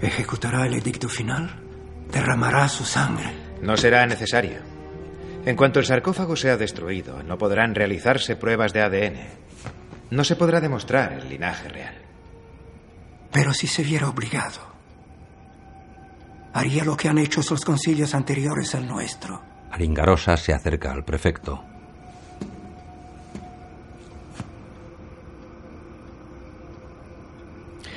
¿Ejecutará 0.01 0.67
el 0.67 0.75
edicto 0.75 1.09
final? 1.09 1.66
¿Derramará 2.13 2.69
su 2.69 2.85
sangre? 2.85 3.33
No 3.63 3.77
será 3.77 4.07
necesario. 4.07 4.61
En 5.45 5.57
cuanto 5.57 5.79
el 5.79 5.87
sarcófago 5.87 6.37
sea 6.37 6.57
destruido, 6.57 7.23
no 7.23 7.39
podrán 7.39 7.75
realizarse 7.75 8.37
pruebas 8.37 8.73
de 8.73 8.83
ADN. 8.83 9.17
No 10.11 10.25
se 10.25 10.37
podrá 10.37 10.61
demostrar 10.61 11.13
el 11.13 11.29
linaje 11.29 11.69
real. 11.69 11.95
Pero 13.33 13.53
si 13.53 13.67
se 13.67 13.83
viera 13.83 14.09
obligado, 14.09 14.61
haría 16.53 16.85
lo 16.85 16.97
que 16.97 17.09
han 17.09 17.19
hecho 17.19 17.43
los 17.49 17.65
concilios 17.65 18.15
anteriores 18.15 18.75
al 18.75 18.87
nuestro. 18.87 19.43
Aringarosa 19.71 20.37
se 20.37 20.53
acerca 20.53 20.93
al 20.93 21.05
prefecto. 21.05 21.63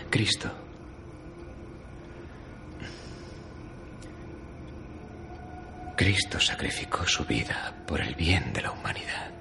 Cristo. 0.10 0.52
Cristo 6.00 6.40
sacrificó 6.40 7.06
su 7.06 7.26
vida 7.26 7.74
por 7.86 8.00
el 8.00 8.16
bien 8.16 8.54
de 8.54 8.62
la 8.62 8.72
humanidad. 8.72 9.32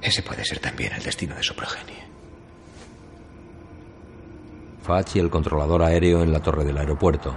Ese 0.00 0.22
puede 0.22 0.46
ser 0.46 0.60
también 0.60 0.94
el 0.94 1.02
destino 1.02 1.34
de 1.34 1.42
su 1.42 1.54
progenie. 1.54 2.02
Fach 4.80 5.14
y 5.14 5.18
el 5.18 5.28
controlador 5.28 5.82
aéreo 5.82 6.22
en 6.22 6.32
la 6.32 6.40
torre 6.40 6.64
del 6.64 6.78
aeropuerto. 6.78 7.36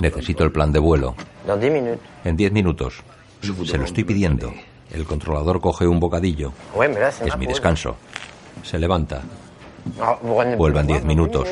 Necesito 0.00 0.42
el 0.42 0.50
plan 0.50 0.72
de 0.72 0.80
vuelo. 0.80 1.14
En 2.24 2.36
diez 2.36 2.50
minutos. 2.50 3.04
Se 3.40 3.78
lo 3.78 3.84
estoy 3.84 4.02
pidiendo. 4.02 4.52
El 4.90 5.04
controlador 5.04 5.60
coge 5.60 5.86
un 5.86 6.00
bocadillo. 6.00 6.52
Es 7.24 7.38
mi 7.38 7.46
descanso. 7.46 7.96
Se 8.64 8.80
levanta. 8.80 9.22
Vuelvan 10.56 10.86
diez 10.86 11.04
minutos. 11.04 11.48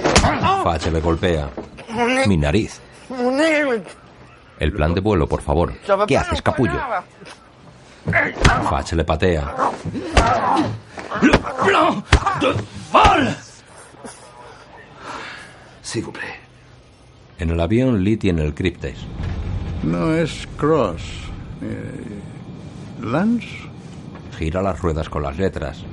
Fach 0.65 0.87
le 0.87 1.01
golpea. 1.01 1.49
Mi 2.27 2.37
nariz. 2.37 2.81
El 4.59 4.73
plan 4.73 4.95
de 4.95 5.01
vuelo, 5.01 5.27
por 5.27 5.43
favor. 5.43 5.73
¿Qué 6.07 6.17
haces, 6.17 6.43
capullo? 6.43 6.81
Fach 8.69 8.93
le 8.93 9.05
patea. 9.05 9.55
Plaît. 16.13 16.37
En 17.39 17.51
el 17.51 17.61
avión, 17.61 18.03
Lee 18.03 18.17
tiene 18.17 18.43
el 18.45 18.55
Cryptes. 18.55 18.99
No 19.83 20.13
es 20.15 20.47
Cross. 20.57 21.03
Eh, 21.63 22.21
¿Lance? 23.03 23.47
Gira 24.39 24.63
las 24.63 24.81
ruedas 24.81 25.09
con 25.09 25.23
las 25.23 25.39
letras. 25.39 25.85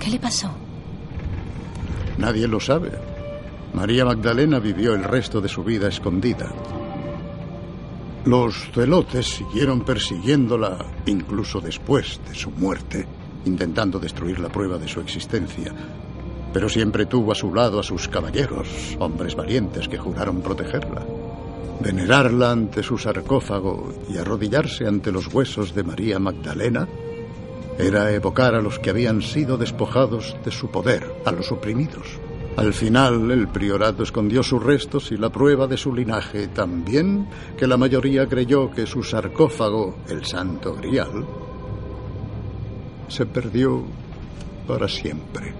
¿Qué 0.00 0.10
le 0.10 0.18
pasó? 0.18 0.50
Nadie 2.18 2.48
lo 2.48 2.60
sabe. 2.60 2.92
María 3.74 4.04
Magdalena 4.04 4.58
vivió 4.58 4.94
el 4.94 5.04
resto 5.04 5.40
de 5.40 5.48
su 5.48 5.62
vida 5.62 5.88
escondida. 5.88 6.50
Los 8.24 8.70
celotes 8.72 9.26
siguieron 9.26 9.82
persiguiéndola 9.82 10.78
incluso 11.06 11.60
después 11.60 12.20
de 12.28 12.34
su 12.34 12.50
muerte, 12.50 13.06
intentando 13.44 13.98
destruir 13.98 14.40
la 14.40 14.48
prueba 14.48 14.78
de 14.78 14.88
su 14.88 15.00
existencia. 15.00 15.72
Pero 16.52 16.68
siempre 16.68 17.06
tuvo 17.06 17.32
a 17.32 17.34
su 17.34 17.54
lado 17.54 17.78
a 17.78 17.82
sus 17.82 18.08
caballeros, 18.08 18.96
hombres 18.98 19.34
valientes 19.34 19.88
que 19.88 19.98
juraron 19.98 20.40
protegerla. 20.40 21.06
Venerarla 21.80 22.50
ante 22.50 22.82
su 22.82 22.96
sarcófago 22.96 23.92
y 24.08 24.16
arrodillarse 24.16 24.86
ante 24.86 25.12
los 25.12 25.32
huesos 25.32 25.74
de 25.74 25.84
María 25.84 26.18
Magdalena 26.18 26.88
era 27.78 28.12
evocar 28.12 28.54
a 28.54 28.60
los 28.60 28.78
que 28.78 28.90
habían 28.90 29.22
sido 29.22 29.56
despojados 29.56 30.36
de 30.44 30.50
su 30.50 30.70
poder, 30.70 31.12
a 31.24 31.32
los 31.32 31.52
oprimidos. 31.52 32.18
Al 32.56 32.72
final, 32.72 33.30
el 33.30 33.48
priorato 33.48 34.02
escondió 34.02 34.42
sus 34.42 34.62
restos 34.62 35.12
y 35.12 35.18
la 35.18 35.28
prueba 35.28 35.66
de 35.66 35.76
su 35.76 35.94
linaje 35.94 36.48
tan 36.48 36.84
bien 36.84 37.28
que 37.58 37.66
la 37.66 37.76
mayoría 37.76 38.26
creyó 38.26 38.70
que 38.70 38.86
su 38.86 39.02
sarcófago, 39.02 39.96
el 40.08 40.24
Santo 40.24 40.74
Grial, 40.74 41.26
se 43.08 43.26
perdió 43.26 43.84
para 44.66 44.88
siempre. 44.88 45.52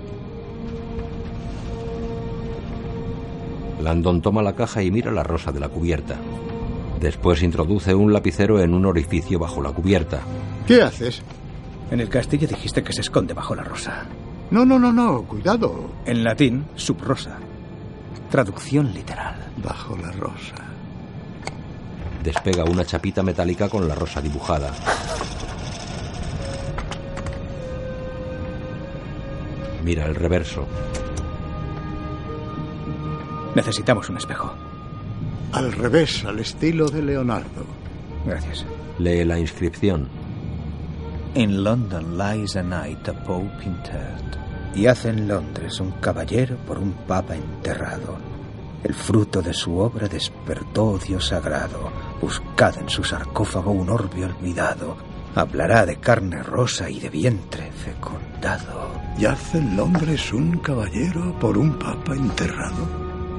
Landon 3.82 4.22
toma 4.22 4.43
la 4.43 4.55
caja 4.55 4.82
y 4.82 4.90
mira 4.90 5.12
la 5.12 5.22
rosa 5.22 5.52
de 5.52 5.60
la 5.60 5.68
cubierta. 5.68 6.16
Después 6.98 7.43
introduce 7.43 7.94
un 7.94 8.10
lapicero 8.10 8.59
en 8.59 8.72
un 8.72 8.86
orificio 8.86 9.38
bajo 9.38 9.60
la 9.60 9.70
cubierta. 9.70 10.22
¿Qué 10.66 10.80
haces? 10.80 11.22
En 11.90 12.00
el 12.00 12.08
castillo 12.08 12.48
dijiste 12.48 12.82
que 12.82 12.92
se 12.92 13.00
esconde 13.00 13.34
bajo 13.34 13.54
la 13.54 13.62
rosa. 13.62 14.06
No, 14.50 14.64
no, 14.64 14.78
no, 14.78 14.92
no, 14.92 15.22
cuidado. 15.22 15.90
En 16.04 16.24
latín, 16.24 16.66
sub 16.74 17.00
rosa. 17.00 17.38
Traducción 18.30 18.92
literal. 18.92 19.36
Bajo 19.62 19.96
la 19.96 20.10
rosa. 20.12 20.56
Despega 22.22 22.64
una 22.64 22.84
chapita 22.84 23.22
metálica 23.22 23.68
con 23.68 23.86
la 23.86 23.94
rosa 23.94 24.20
dibujada. 24.20 24.72
Mira 29.84 30.06
el 30.06 30.16
reverso. 30.16 30.66
Necesitamos 33.54 34.10
un 34.10 34.16
espejo. 34.16 34.52
Al 35.52 35.72
revés, 35.72 36.24
al 36.24 36.40
estilo 36.40 36.88
de 36.88 37.02
Leonardo. 37.02 37.64
Gracias. 38.26 38.66
Lee 38.98 39.24
la 39.24 39.38
inscripción. 39.38 40.08
In 41.34 41.62
London 41.62 42.16
lies 42.16 42.56
a 42.56 42.62
knight 42.62 43.08
a 43.08 43.12
pope 43.12 43.64
interred. 43.64 44.36
Y 44.74 44.86
hace 44.86 45.10
en 45.10 45.28
Londres 45.28 45.80
un 45.80 45.92
caballero 45.92 46.56
por 46.66 46.78
un 46.78 46.92
papa 46.92 47.34
enterrado. 47.36 48.16
El 48.82 48.94
fruto 48.94 49.42
de 49.42 49.52
su 49.52 49.78
obra 49.78 50.06
despertó 50.06 50.84
odio 50.84 51.20
sagrado. 51.20 51.90
Buscad 52.20 52.78
en 52.78 52.88
su 52.88 53.02
sarcófago 53.02 53.72
un 53.72 53.90
orbe 53.90 54.24
olvidado. 54.24 54.96
Hablará 55.34 55.84
de 55.84 55.96
carne 55.96 56.42
rosa 56.42 56.88
y 56.88 57.00
de 57.00 57.10
vientre 57.10 57.70
fecundado. 57.72 58.90
¿Yace 59.18 59.58
en 59.58 59.76
Londres 59.76 60.32
un 60.32 60.58
caballero 60.58 61.38
por 61.38 61.58
un 61.58 61.78
papa 61.78 62.14
enterrado? 62.14 62.86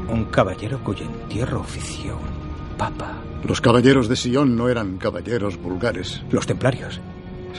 Un 0.09 0.25
caballero 0.25 0.83
cuyo 0.83 1.05
entierro 1.05 1.61
ofició 1.61 2.17
un 2.17 2.77
papa. 2.77 3.21
Los 3.43 3.61
caballeros 3.61 4.07
de 4.07 4.15
Sion 4.15 4.55
no 4.55 4.69
eran 4.69 4.97
caballeros 4.97 5.57
vulgares. 5.57 6.23
Los 6.29 6.45
templarios. 6.45 6.99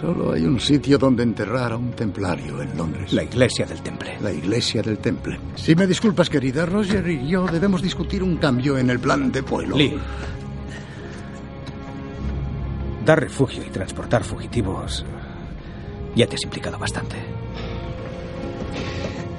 Solo 0.00 0.32
hay 0.32 0.44
un 0.44 0.60
sitio 0.60 0.96
donde 0.96 1.24
enterrar 1.24 1.72
a 1.72 1.76
un 1.76 1.90
templario 1.90 2.62
en 2.62 2.76
Londres. 2.76 3.12
La 3.12 3.24
iglesia 3.24 3.66
del 3.66 3.82
temple. 3.82 4.16
La 4.20 4.32
iglesia 4.32 4.80
del 4.80 4.98
temple. 4.98 5.40
Si 5.56 5.74
me 5.74 5.88
disculpas, 5.88 6.30
querida, 6.30 6.64
Roger 6.66 7.04
y 7.08 7.26
yo 7.26 7.46
debemos 7.46 7.82
discutir 7.82 8.22
un 8.22 8.36
cambio 8.36 8.78
en 8.78 8.90
el 8.90 9.00
plan 9.00 9.32
de 9.32 9.40
vuelo. 9.40 9.76
Lee. 9.76 9.98
Dar 13.04 13.18
refugio 13.18 13.64
y 13.66 13.70
transportar 13.70 14.22
fugitivos. 14.22 15.04
Ya 16.14 16.28
te 16.28 16.36
has 16.36 16.44
implicado 16.44 16.78
bastante. 16.78 17.16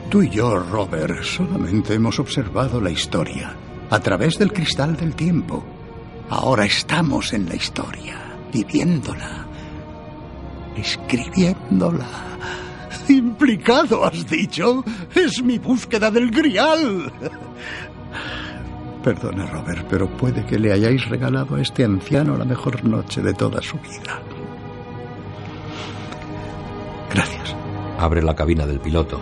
Tú 0.10 0.24
y 0.24 0.30
yo, 0.30 0.60
Robert, 0.60 1.24
solamente 1.24 1.94
hemos 1.94 2.20
observado 2.20 2.82
la 2.82 2.90
historia 2.90 3.56
a 3.90 4.00
través 4.02 4.38
del 4.38 4.52
cristal 4.52 4.98
del 4.98 5.16
tiempo. 5.16 5.64
Ahora 6.30 6.66
estamos 6.66 7.32
en 7.32 7.48
la 7.48 7.56
historia, 7.56 8.36
viviéndola, 8.52 9.49
escribiéndola. 10.80 12.08
Implicado, 13.08 14.06
has 14.06 14.28
dicho. 14.28 14.84
Es 15.16 15.42
mi 15.42 15.58
búsqueda 15.58 16.12
del 16.12 16.30
grial. 16.30 17.12
Perdone, 19.04 19.46
Robert, 19.46 19.88
pero 19.90 20.08
puede 20.10 20.46
que 20.46 20.60
le 20.60 20.74
hayáis 20.74 21.08
regalado 21.08 21.56
a 21.56 21.62
este 21.62 21.86
anciano 21.86 22.38
la 22.38 22.46
mejor 22.46 22.84
noche 22.84 23.22
de 23.22 23.34
toda 23.34 23.62
su 23.62 23.78
vida. 23.78 24.22
Gracias. 27.12 27.56
Abre 27.98 28.22
la 28.22 28.36
cabina 28.36 28.66
del 28.66 28.80
piloto. 28.80 29.20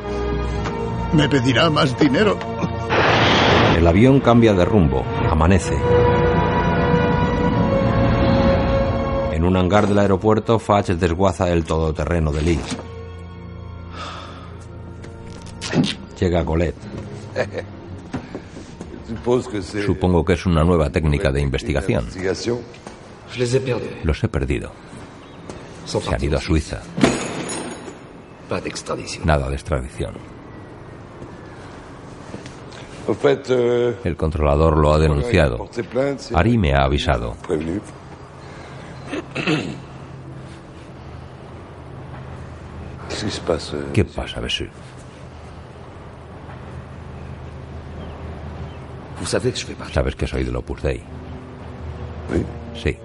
Me 1.14 1.30
pedirá 1.30 1.70
más 1.70 1.98
dinero. 1.98 2.38
El 3.78 3.86
avión 3.88 4.20
cambia 4.20 4.54
de 4.54 4.66
rumbo. 4.66 5.06
Amanece. 5.30 5.76
Un 9.48 9.57
hangar 9.57 9.88
del 9.88 9.99
aeropuerto, 9.99 10.60
Fudge 10.60 10.95
desguaza 10.95 11.49
el 11.49 11.64
todoterreno 11.64 12.32
de 12.32 12.41
Lee. 12.41 12.60
Llega 16.19 16.44
Colette. 16.44 16.78
Supongo 19.86 20.26
que 20.26 20.34
es 20.34 20.45
una 20.45 20.64
nueva 20.64 20.90
técnica 20.90 21.32
de 21.32 21.41
investigación. 21.41 22.07
Los 24.03 24.24
he 24.24 24.28
perdido. 24.28 24.72
Se 25.86 26.15
han 26.15 26.24
ido 26.24 26.38
a 26.38 26.41
Suiza. 26.41 26.82
Nada 29.24 29.49
de 29.49 29.56
extradición. 29.56 30.15
El 34.03 34.18
controlador 34.18 34.78
lo 34.78 34.94
ha 34.94 34.99
denunciado. 34.99 35.69
Ari 36.34 36.57
me 36.57 36.74
ha 36.74 36.84
avisado. 36.84 37.36
¿Qué 43.94 44.06
pasa, 44.06 44.40
Bessie? 44.40 44.70
Sabes 49.92 50.16
que 50.16 50.28
soy 50.28 50.44
del 50.44 50.56
Opus 50.56 50.82
Dei. 50.82 51.02
Sí. 52.76 52.98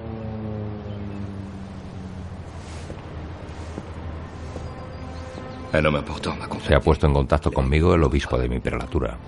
Se 6.67 6.75
ha 6.75 6.81
puesto 6.81 7.07
en 7.07 7.15
contacto 7.15 7.51
conmigo 7.51 7.95
el 7.95 8.03
obispo 8.03 8.37
de 8.39 8.49
mi 8.49 8.61
prelatura. 8.61 9.19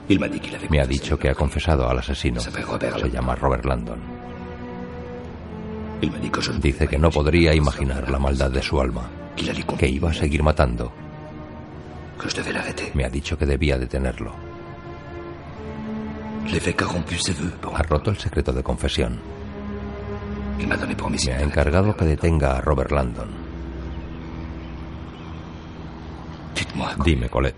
Me 0.68 0.80
ha 0.80 0.86
dicho 0.86 1.18
que 1.18 1.30
ha 1.30 1.34
confesado 1.34 1.88
al 1.88 1.98
asesino. 1.98 2.40
Se 2.40 3.10
llama 3.10 3.34
Robert 3.34 3.64
Landon. 3.64 4.33
Dice 6.60 6.88
que 6.88 6.98
no 6.98 7.10
podría 7.10 7.54
imaginar 7.54 8.10
la 8.10 8.18
maldad 8.18 8.50
de 8.50 8.62
su 8.62 8.80
alma, 8.80 9.08
que 9.78 9.88
iba 9.88 10.10
a 10.10 10.14
seguir 10.14 10.42
matando. 10.42 10.92
Me 12.94 13.04
ha 13.04 13.08
dicho 13.10 13.36
que 13.38 13.46
debía 13.46 13.78
detenerlo. 13.78 14.34
Ha 17.74 17.82
roto 17.82 18.10
el 18.10 18.18
secreto 18.18 18.52
de 18.52 18.62
confesión. 18.62 19.18
Me 20.58 21.32
ha 21.32 21.40
encargado 21.42 21.96
que 21.96 22.04
detenga 22.04 22.56
a 22.56 22.60
Robert 22.60 22.90
Landon. 22.92 23.28
Dime, 27.04 27.28
Colette. 27.28 27.56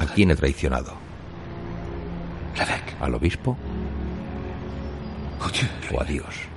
¿A 0.00 0.06
quién 0.14 0.30
he 0.30 0.36
traicionado? 0.36 0.94
¿Al 3.00 3.14
obispo? 3.14 3.56
¿O 5.92 6.00
a 6.00 6.04
Dios? 6.04 6.50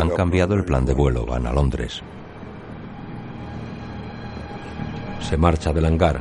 Han 0.00 0.10
cambiado 0.10 0.54
el 0.54 0.64
plan 0.64 0.84
de 0.84 0.94
vuelo, 0.94 1.26
van 1.26 1.46
a 1.46 1.52
Londres. 1.52 2.02
Se 5.20 5.36
marcha 5.36 5.72
del 5.72 5.84
hangar. 5.84 6.20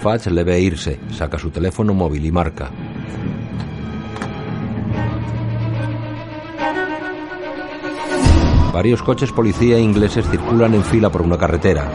Fudge 0.00 0.30
le 0.30 0.44
ve 0.44 0.60
irse, 0.60 0.98
saca 1.10 1.38
su 1.38 1.50
teléfono 1.50 1.92
móvil 1.92 2.24
y 2.24 2.32
marca. 2.32 2.70
Varios 8.72 9.02
coches 9.02 9.32
policía 9.32 9.78
ingleses 9.78 10.28
circulan 10.28 10.74
en 10.74 10.84
fila 10.84 11.10
por 11.10 11.22
una 11.22 11.38
carretera. 11.38 11.90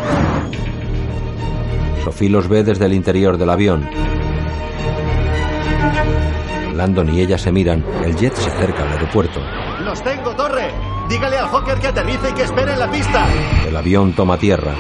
Sophie 2.03 2.29
los 2.29 2.47
ve 2.47 2.63
desde 2.63 2.85
el 2.85 2.93
interior 2.93 3.37
del 3.37 3.49
avión. 3.49 3.87
Landon 6.75 7.13
y 7.13 7.21
ella 7.21 7.37
se 7.37 7.51
miran. 7.51 7.85
El 8.03 8.15
jet 8.15 8.33
se 8.33 8.49
acerca 8.49 8.83
al 8.83 8.89
aeropuerto. 8.89 9.39
¡Los 9.83 10.03
tengo, 10.03 10.35
Torre! 10.35 10.71
Dígale 11.07 11.37
al 11.37 11.47
Hawker 11.47 11.79
que 11.79 11.87
aterrice 11.87 12.29
y 12.29 12.33
que 12.33 12.43
espere 12.43 12.73
en 12.73 12.79
la 12.79 12.91
pista. 12.91 13.27
El 13.67 13.75
avión 13.75 14.13
toma 14.13 14.37
tierra. 14.37 14.73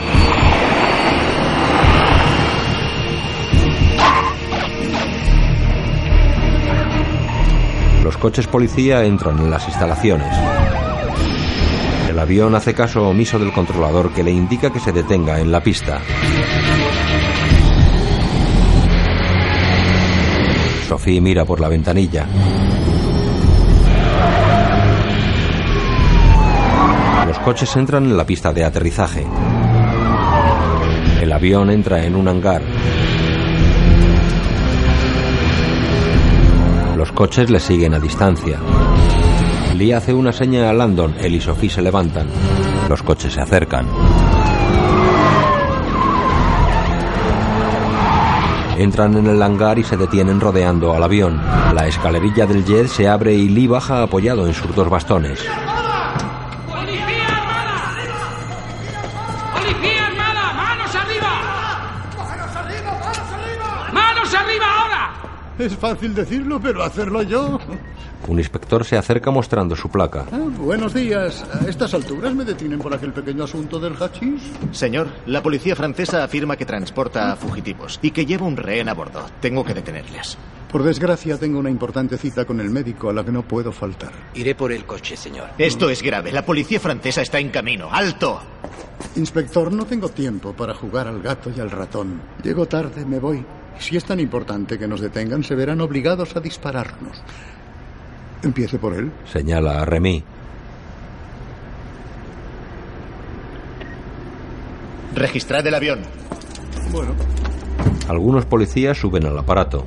Los 8.03 8.17
coches 8.17 8.47
policía 8.47 9.03
entran 9.05 9.39
en 9.39 9.49
las 9.49 9.65
instalaciones. 9.67 10.27
El 12.23 12.29
avión 12.29 12.55
hace 12.55 12.73
caso 12.73 13.09
omiso 13.09 13.37
del 13.37 13.51
controlador 13.51 14.13
que 14.13 14.23
le 14.23 14.31
indica 14.31 14.71
que 14.71 14.79
se 14.79 14.93
detenga 14.93 15.41
en 15.41 15.51
la 15.51 15.61
pista. 15.61 15.99
Sophie 20.87 21.19
mira 21.19 21.43
por 21.43 21.59
la 21.59 21.67
ventanilla. 21.67 22.25
Los 27.27 27.39
coches 27.39 27.75
entran 27.75 28.05
en 28.05 28.15
la 28.15 28.25
pista 28.25 28.53
de 28.53 28.63
aterrizaje. 28.63 29.27
El 31.21 31.29
avión 31.29 31.71
entra 31.71 32.05
en 32.05 32.15
un 32.15 32.29
hangar. 32.29 32.61
Los 36.95 37.11
coches 37.11 37.49
le 37.49 37.59
siguen 37.59 37.93
a 37.93 37.99
distancia. 37.99 38.59
Lee 39.73 39.91
hace 39.91 40.13
una 40.13 40.31
seña 40.31 40.69
a 40.69 40.73
Landon. 40.73 41.15
Él 41.19 41.35
y 41.35 41.41
Sophie 41.41 41.69
se 41.69 41.81
levantan. 41.81 42.27
Los 42.89 43.01
coches 43.01 43.33
se 43.33 43.41
acercan. 43.41 43.87
Entran 48.77 49.17
en 49.17 49.27
el 49.27 49.41
hangar 49.41 49.79
y 49.79 49.83
se 49.83 49.97
detienen 49.97 50.39
rodeando 50.39 50.93
al 50.93 51.03
avión. 51.03 51.41
La 51.73 51.87
escalerilla 51.87 52.45
del 52.45 52.65
jet 52.65 52.87
se 52.87 53.07
abre 53.07 53.33
y 53.33 53.49
Lee 53.49 53.67
baja 53.67 54.03
apoyado 54.03 54.45
en 54.47 54.53
sus 54.53 54.75
dos 54.75 54.89
bastones. 54.89 55.39
¡Policía 59.53 60.07
armada! 60.07 60.53
¡Manos 60.53 60.95
arriba! 60.95 61.31
¡Manos 62.17 62.55
arriba! 62.55 62.91
¡Manos 62.99 63.35
arriba! 63.35 63.89
¡Manos 63.91 64.33
arriba 64.33 64.65
ahora! 64.81 65.13
Es 65.59 65.75
fácil 65.75 66.13
decirlo, 66.15 66.59
pero 66.59 66.83
hacerlo 66.83 67.21
yo. 67.23 67.59
Un 68.27 68.39
inspector 68.39 68.85
se 68.85 68.97
acerca 68.97 69.31
mostrando 69.31 69.75
su 69.75 69.89
placa. 69.89 70.25
Ah, 70.31 70.39
buenos 70.57 70.93
días. 70.93 71.43
A 71.53 71.67
estas 71.67 71.93
alturas 71.93 72.33
me 72.33 72.45
detienen 72.45 72.79
por 72.79 72.93
aquel 72.93 73.11
pequeño 73.11 73.43
asunto 73.43 73.79
del 73.79 73.95
hachís. 74.01 74.41
Señor, 74.71 75.07
la 75.25 75.43
policía 75.43 75.75
francesa 75.75 76.23
afirma 76.23 76.55
que 76.55 76.65
transporta 76.65 77.33
a 77.33 77.35
fugitivos 77.35 77.99
y 78.01 78.11
que 78.11 78.25
lleva 78.25 78.45
un 78.45 78.55
rehén 78.55 78.87
a 78.87 78.93
bordo. 78.93 79.25
Tengo 79.41 79.65
que 79.65 79.73
detenerles. 79.73 80.37
Por 80.71 80.83
desgracia, 80.83 81.37
tengo 81.37 81.59
una 81.59 81.69
importante 81.69 82.17
cita 82.17 82.45
con 82.45 82.59
el 82.61 82.69
médico 82.69 83.09
a 83.09 83.13
la 83.13 83.23
que 83.23 83.31
no 83.31 83.43
puedo 83.43 83.71
faltar. 83.71 84.11
Iré 84.33 84.55
por 84.55 84.71
el 84.71 84.85
coche, 84.85 85.17
señor. 85.17 85.49
Esto 85.57 85.89
es 85.89 86.01
grave. 86.01 86.31
La 86.31 86.45
policía 86.45 86.79
francesa 86.79 87.21
está 87.21 87.39
en 87.39 87.49
camino. 87.49 87.89
¡Alto! 87.91 88.41
Inspector, 89.17 89.71
no 89.71 89.85
tengo 89.85 90.09
tiempo 90.09 90.53
para 90.53 90.73
jugar 90.73 91.07
al 91.07 91.21
gato 91.21 91.51
y 91.55 91.59
al 91.59 91.69
ratón. 91.69 92.21
Llego 92.41 92.65
tarde, 92.67 93.05
me 93.05 93.19
voy. 93.19 93.45
Si 93.77 93.97
es 93.97 94.05
tan 94.05 94.19
importante 94.19 94.79
que 94.79 94.87
nos 94.87 95.01
detengan, 95.01 95.43
se 95.43 95.55
verán 95.55 95.81
obligados 95.81 96.35
a 96.35 96.39
dispararnos. 96.39 97.21
Empiece 98.43 98.77
por 98.77 98.93
él. 98.93 99.11
Señala 99.25 99.81
a 99.81 99.85
Remy. 99.85 100.23
Registrad 105.15 105.65
el 105.65 105.75
avión. 105.75 105.99
Bueno. 106.91 107.11
Algunos 108.09 108.45
policías 108.45 108.97
suben 108.97 109.25
al 109.25 109.39
aparato. 109.39 109.85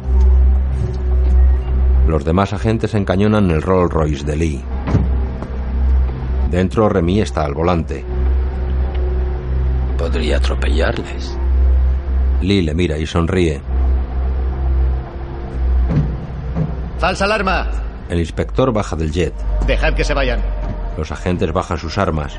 Los 2.09 2.25
demás 2.25 2.53
agentes 2.53 2.95
encañonan 2.95 3.51
el 3.51 3.61
Rolls 3.61 3.93
Royce 3.93 4.25
de 4.25 4.37
Lee. 4.37 4.65
Dentro 6.51 6.89
Remy 6.89 7.21
está 7.21 7.45
al 7.45 7.55
volante. 7.55 8.05
Podría 9.99 10.39
atropellarles. 10.39 11.37
Lee 12.41 12.63
le 12.63 12.75
mira 12.75 12.97
y 12.97 13.07
sonríe. 13.07 13.61
¡Falsa 16.99 17.25
alarma! 17.25 17.86
El 18.09 18.21
inspector 18.21 18.73
baja 18.73 18.97
del 18.97 19.11
jet. 19.11 19.35
Dejad 19.67 19.95
que 19.95 20.05
se 20.05 20.15
vayan. 20.15 20.41
Los 20.97 21.11
agentes 21.13 21.53
bajan 21.53 21.79
sus 21.79 21.99
armas. 21.99 22.39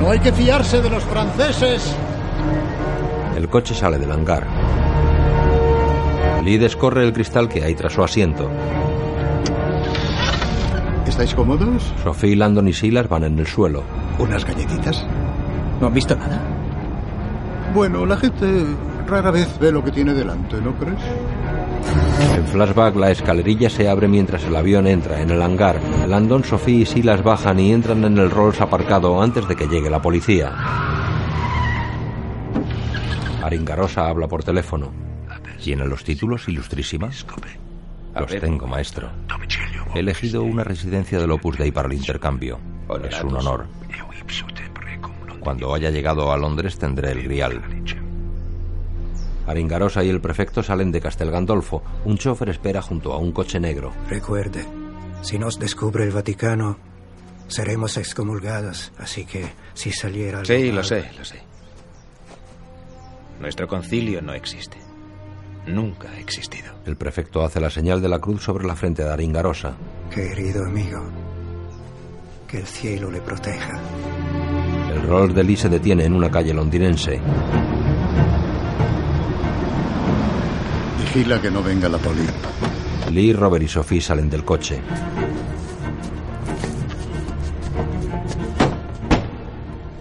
No 0.00 0.10
hay 0.10 0.20
que 0.20 0.32
fiarse 0.32 0.82
de 0.82 0.90
los 0.90 1.02
franceses. 1.04 1.96
El 3.36 3.48
coche 3.48 3.74
sale 3.74 3.98
del 3.98 4.12
hangar. 4.12 4.46
Lee 6.44 6.58
descorre 6.58 7.04
el 7.04 7.12
cristal 7.12 7.48
que 7.48 7.64
hay 7.64 7.74
tras 7.74 7.94
su 7.94 8.04
asiento. 8.04 8.48
¿Estáis 11.06 11.34
cómodos? 11.34 11.92
Sophie, 12.04 12.36
Landon 12.36 12.68
y 12.68 12.72
Silas 12.72 13.08
van 13.08 13.24
en 13.24 13.38
el 13.38 13.46
suelo. 13.46 13.82
¿Unas 14.18 14.44
galletitas? 14.44 15.04
¿No 15.80 15.88
han 15.88 15.94
visto 15.94 16.14
nada? 16.14 16.40
Bueno, 17.74 18.06
la 18.06 18.16
gente 18.16 18.64
rara 19.06 19.30
vez 19.30 19.58
ve 19.58 19.72
lo 19.72 19.82
que 19.82 19.90
tiene 19.90 20.14
delante, 20.14 20.60
¿no 20.60 20.74
crees? 20.74 21.00
En 22.34 22.46
flashback, 22.46 22.96
la 22.96 23.10
escalerilla 23.10 23.70
se 23.70 23.88
abre 23.88 24.08
mientras 24.08 24.44
el 24.44 24.56
avión 24.56 24.86
entra 24.86 25.20
en 25.20 25.30
el 25.30 25.42
hangar. 25.42 25.80
Landon, 26.08 26.44
Sophie 26.44 26.82
y 26.82 26.86
Silas 26.86 27.22
bajan 27.22 27.58
y 27.60 27.72
entran 27.72 28.04
en 28.04 28.18
el 28.18 28.30
Rolls 28.30 28.60
aparcado 28.60 29.20
antes 29.22 29.46
de 29.48 29.56
que 29.56 29.66
llegue 29.66 29.90
la 29.90 30.02
policía. 30.02 30.52
Aringarosa 33.42 34.08
habla 34.08 34.26
por 34.26 34.42
teléfono. 34.42 34.92
¿Tiene 35.62 35.86
los 35.86 36.04
títulos, 36.04 36.48
ilustrísima? 36.48 37.10
Los 38.14 38.30
tengo, 38.40 38.66
maestro. 38.66 39.10
He 39.94 40.00
elegido 40.00 40.42
una 40.42 40.64
residencia 40.64 41.18
del 41.18 41.30
Opus 41.30 41.58
Dei 41.58 41.70
para 41.70 41.88
el 41.88 41.94
intercambio. 41.94 42.58
Es 43.08 43.22
un 43.22 43.36
honor. 43.36 43.66
Cuando 45.40 45.74
haya 45.74 45.90
llegado 45.90 46.32
a 46.32 46.36
Londres 46.36 46.78
tendré 46.78 47.12
el 47.12 47.22
grial. 47.22 47.62
Aringarosa 49.46 50.02
y 50.04 50.08
el 50.10 50.20
prefecto 50.20 50.62
salen 50.62 50.90
de 50.92 51.00
Castel 51.00 51.30
Gandolfo. 51.30 51.82
Un 52.04 52.18
chofer 52.18 52.48
espera 52.50 52.82
junto 52.82 53.12
a 53.12 53.18
un 53.18 53.32
coche 53.32 53.60
negro. 53.60 53.92
Recuerde, 54.08 54.66
si 55.22 55.38
nos 55.38 55.58
descubre 55.58 56.04
el 56.04 56.10
Vaticano, 56.10 56.78
seremos 57.48 57.96
excomulgados. 57.96 58.92
Así 58.98 59.24
que 59.24 59.46
si 59.74 59.92
saliera... 59.92 60.38
algo 60.38 60.46
Sí, 60.46 60.72
lo 60.72 60.82
sé, 60.82 61.10
lo 61.18 61.24
sé. 61.24 61.42
Nuestro 63.40 63.68
concilio 63.68 64.22
no 64.22 64.32
existe. 64.32 64.78
Nunca 65.66 66.10
ha 66.10 66.18
existido. 66.18 66.72
El 66.84 66.96
prefecto 66.96 67.44
hace 67.44 67.60
la 67.60 67.70
señal 67.70 68.00
de 68.00 68.08
la 68.08 68.20
cruz 68.20 68.42
sobre 68.42 68.66
la 68.66 68.76
frente 68.76 69.02
de 69.02 69.10
Aringarosa. 69.12 69.76
Querido 70.14 70.64
amigo, 70.64 71.02
que 72.46 72.58
el 72.58 72.66
cielo 72.66 73.10
le 73.10 73.20
proteja. 73.20 73.80
El 74.92 75.02
Rolls 75.02 75.34
de 75.34 75.42
Lee 75.44 75.56
se 75.56 75.68
detiene 75.68 76.04
en 76.04 76.14
una 76.14 76.30
calle 76.30 76.54
londinense. 76.54 77.20
Vigila 81.16 81.40
que 81.40 81.50
no 81.50 81.62
venga 81.62 81.88
la 81.88 81.96
poli. 81.96 82.26
Lee, 83.10 83.32
Robert 83.32 83.64
y 83.64 83.68
Sophie 83.68 84.02
salen 84.02 84.28
del 84.28 84.44
coche. 84.44 84.82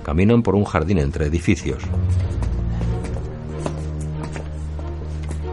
Caminan 0.04 0.44
por 0.44 0.56
un 0.56 0.66
jardín 0.66 0.98
entre 0.98 1.28
edificios. 1.28 1.82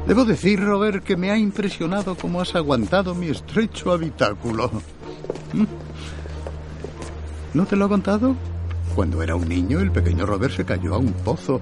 Debo 0.08 0.24
decir, 0.24 0.58
Robert, 0.58 1.04
que 1.04 1.16
me 1.16 1.30
ha 1.30 1.38
impresionado 1.38 2.16
cómo 2.16 2.40
has 2.40 2.56
aguantado 2.56 3.14
mi 3.14 3.28
estrecho 3.28 3.92
habitáculo. 3.92 4.68
¿No 7.54 7.66
te 7.66 7.76
lo 7.76 7.86
he 7.86 7.88
contado? 7.88 8.34
Cuando 8.96 9.22
era 9.22 9.36
un 9.36 9.48
niño, 9.48 9.78
el 9.78 9.92
pequeño 9.92 10.26
Robert 10.26 10.56
se 10.56 10.64
cayó 10.64 10.96
a 10.96 10.98
un 10.98 11.12
pozo. 11.12 11.60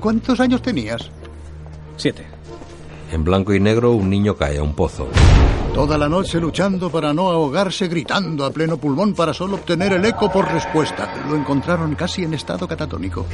¿Cuántos 0.00 0.40
años 0.40 0.62
tenías? 0.62 1.12
Siete. 1.96 2.35
En 3.12 3.24
blanco 3.24 3.54
y 3.54 3.60
negro, 3.60 3.92
un 3.92 4.10
niño 4.10 4.34
cae 4.34 4.58
a 4.58 4.62
un 4.62 4.74
pozo. 4.74 5.08
Toda 5.72 5.96
la 5.98 6.08
noche 6.08 6.40
luchando 6.40 6.90
para 6.90 7.12
no 7.12 7.28
ahogarse, 7.28 7.86
gritando 7.86 8.44
a 8.44 8.50
pleno 8.50 8.78
pulmón 8.78 9.14
para 9.14 9.32
solo 9.32 9.56
obtener 9.56 9.92
el 9.92 10.04
eco 10.04 10.30
por 10.32 10.50
respuesta. 10.50 11.24
Lo 11.28 11.36
encontraron 11.36 11.94
casi 11.94 12.24
en 12.24 12.34
estado 12.34 12.66
catatónico. 12.66 13.26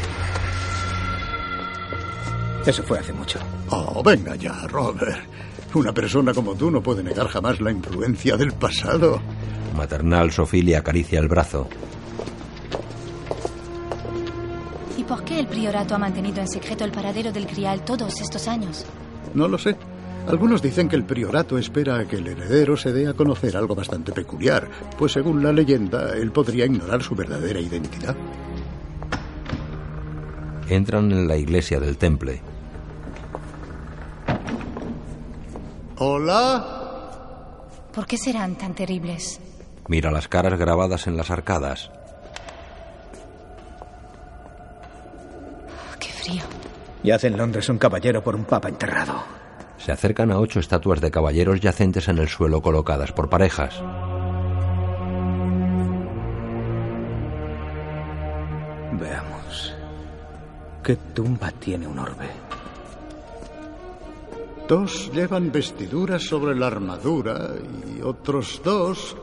Eso 2.66 2.82
fue 2.82 2.98
hace 2.98 3.12
mucho. 3.12 3.38
Oh, 3.70 4.02
venga 4.02 4.36
ya, 4.36 4.66
Robert. 4.68 5.20
Una 5.74 5.92
persona 5.92 6.34
como 6.34 6.54
tú 6.54 6.70
no 6.70 6.82
puede 6.82 7.02
negar 7.02 7.28
jamás 7.28 7.60
la 7.60 7.70
influencia 7.70 8.36
del 8.36 8.52
pasado. 8.52 9.20
Maternal, 9.74 10.30
Sophie 10.30 10.62
le 10.62 10.76
acaricia 10.76 11.18
el 11.18 11.28
brazo. 11.28 11.68
¿Y 14.98 15.04
por 15.04 15.24
qué 15.24 15.40
el 15.40 15.46
priorato 15.46 15.94
ha 15.94 15.98
mantenido 15.98 16.40
en 16.40 16.48
secreto 16.48 16.84
el 16.84 16.92
paradero 16.92 17.32
del 17.32 17.46
Grial 17.46 17.84
todos 17.84 18.20
estos 18.20 18.46
años? 18.46 18.84
No 19.34 19.48
lo 19.48 19.58
sé. 19.58 19.76
Algunos 20.28 20.62
dicen 20.62 20.88
que 20.88 20.96
el 20.96 21.04
priorato 21.04 21.58
espera 21.58 21.98
a 21.98 22.04
que 22.06 22.16
el 22.16 22.28
heredero 22.28 22.76
se 22.76 22.92
dé 22.92 23.08
a 23.08 23.14
conocer 23.14 23.56
algo 23.56 23.74
bastante 23.74 24.12
peculiar, 24.12 24.68
pues 24.96 25.12
según 25.12 25.42
la 25.42 25.52
leyenda, 25.52 26.14
él 26.14 26.30
podría 26.30 26.64
ignorar 26.64 27.02
su 27.02 27.14
verdadera 27.16 27.58
identidad. 27.58 28.14
Entran 30.68 31.10
en 31.10 31.26
la 31.26 31.36
iglesia 31.36 31.80
del 31.80 31.98
temple. 31.98 32.40
Hola. 35.98 36.78
¿Por 37.92 38.06
qué 38.06 38.16
serán 38.16 38.54
tan 38.56 38.74
terribles? 38.74 39.40
Mira 39.88 40.10
las 40.10 40.28
caras 40.28 40.58
grabadas 40.58 41.06
en 41.06 41.16
las 41.16 41.30
arcadas. 41.30 41.90
Qué 45.98 46.08
frío. 46.08 46.42
Yace 47.02 47.26
en 47.26 47.36
Londres 47.36 47.68
un 47.68 47.78
caballero 47.78 48.22
por 48.22 48.36
un 48.36 48.44
papa 48.44 48.68
enterrado. 48.68 49.14
Se 49.78 49.90
acercan 49.90 50.30
a 50.30 50.38
ocho 50.38 50.60
estatuas 50.60 51.00
de 51.00 51.10
caballeros 51.10 51.60
yacentes 51.60 52.08
en 52.08 52.18
el 52.18 52.28
suelo 52.28 52.62
colocadas 52.62 53.10
por 53.10 53.28
parejas. 53.28 53.82
Veamos. 58.92 59.74
¿Qué 60.84 60.96
tumba 60.96 61.50
tiene 61.50 61.88
un 61.88 61.98
orbe? 61.98 62.28
Dos 64.68 65.10
llevan 65.12 65.50
vestiduras 65.50 66.22
sobre 66.22 66.54
la 66.54 66.68
armadura 66.68 67.50
y 67.96 68.00
otros 68.00 68.60
dos 68.64 69.16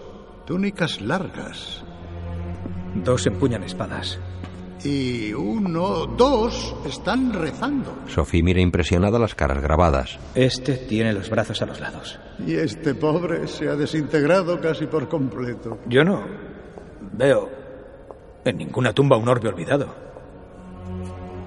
túnicas 0.46 1.00
largas. 1.00 1.82
Dos 2.96 3.26
empuñan 3.28 3.64
espadas. 3.64 4.20
Y 4.84 5.34
uno, 5.34 6.06
dos 6.06 6.76
están 6.86 7.34
rezando. 7.34 7.94
Sophie 8.08 8.44
mira 8.44 8.62
impresionada 8.62 9.20
las 9.20 9.36
caras 9.36 9.62
grabadas. 9.62 10.18
Este 10.36 10.76
tiene 10.78 11.12
los 11.12 11.30
brazos 11.30 11.62
a 11.62 11.66
los 11.66 11.80
lados. 11.80 12.18
Y 12.46 12.56
este 12.56 12.96
pobre 12.96 13.48
se 13.48 13.68
ha 13.68 13.76
desintegrado 13.76 14.60
casi 14.62 14.86
por 14.88 15.10
completo. 15.10 15.80
Yo 15.88 16.04
no 16.04 16.24
veo 17.14 17.50
en 18.46 18.58
ninguna 18.58 18.94
tumba 18.94 19.18
un 19.18 19.28
orbe 19.28 19.50
olvidado. 19.50 19.94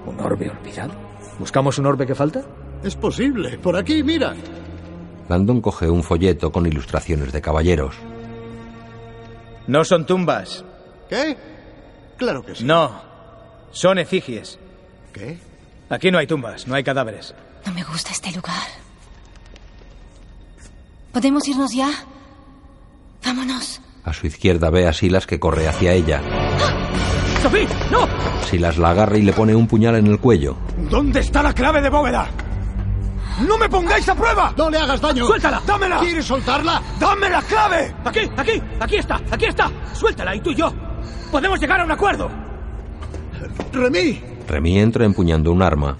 ¿Un 0.05 0.19
orbe 0.19 0.51
olvidado? 0.51 0.93
¿Buscamos 1.39 1.79
un 1.79 1.87
orbe 1.87 2.05
que 2.05 2.13
falta? 2.13 2.43
Es 2.83 2.95
posible. 2.95 3.57
Por 3.57 3.75
aquí, 3.75 4.03
mira. 4.03 4.35
Landon 5.27 5.61
coge 5.61 5.89
un 5.89 6.03
folleto 6.03 6.51
con 6.51 6.67
ilustraciones 6.67 7.31
de 7.31 7.41
caballeros. 7.41 7.95
No 9.67 9.83
son 9.85 10.05
tumbas. 10.05 10.63
¿Qué? 11.09 11.37
Claro 12.17 12.43
que 12.43 12.55
sí. 12.55 12.63
No. 12.65 13.12
Son 13.73 13.97
efigies. 13.97 14.59
¿Qué? 15.11 15.37
Aquí 15.89 16.11
no 16.11 16.19
hay 16.19 16.27
tumbas, 16.27 16.67
no 16.67 16.75
hay 16.75 16.83
cadáveres. 16.83 17.35
No 17.65 17.73
me 17.73 17.83
gusta 17.83 18.11
este 18.11 18.31
lugar. 18.31 18.67
¿Podemos 21.11 21.47
irnos 21.47 21.73
ya? 21.73 21.89
Vámonos. 23.25 23.81
A 24.03 24.13
su 24.13 24.27
izquierda 24.27 24.69
ve 24.69 24.87
a 24.87 24.93
Silas 24.93 25.25
que 25.25 25.39
corre 25.39 25.67
hacia 25.67 25.93
ella. 25.93 26.21
¡Sophie! 27.41 27.67
¡No! 27.91 28.07
Silas 28.49 28.77
la 28.77 28.91
agarra 28.91 29.17
y 29.17 29.23
le 29.23 29.33
pone 29.33 29.55
un 29.55 29.67
puñal 29.67 29.95
en 29.95 30.07
el 30.07 30.19
cuello. 30.19 30.55
¿Dónde 30.89 31.19
está 31.19 31.41
la 31.43 31.53
clave 31.53 31.81
de 31.81 31.89
bóveda? 31.89 32.27
¡No 33.47 33.57
me 33.57 33.67
pongáis 33.67 34.07
a 34.07 34.15
prueba! 34.15 34.53
¡No 34.55 34.69
le 34.69 34.77
hagas 34.77 35.01
daño! 35.01 35.25
¡Suéltala! 35.25 35.61
¡Dámela! 35.65 35.99
¿Quieres 35.99 36.25
soltarla? 36.25 36.81
¡Dame 36.99 37.29
la 37.29 37.41
clave! 37.41 37.95
Aquí, 38.05 38.21
aquí, 38.37 38.61
aquí 38.79 38.95
está, 38.97 39.19
aquí 39.31 39.45
está. 39.45 39.71
Suéltala 39.93 40.35
y 40.35 40.41
tú 40.41 40.51
y 40.51 40.55
yo 40.55 40.71
podemos 41.31 41.59
llegar 41.59 41.81
a 41.81 41.85
un 41.85 41.91
acuerdo. 41.91 42.42
Remy. 43.71 44.21
Remy 44.47 44.79
entra 44.79 45.05
empuñando 45.05 45.51
un 45.51 45.61
arma. 45.61 45.97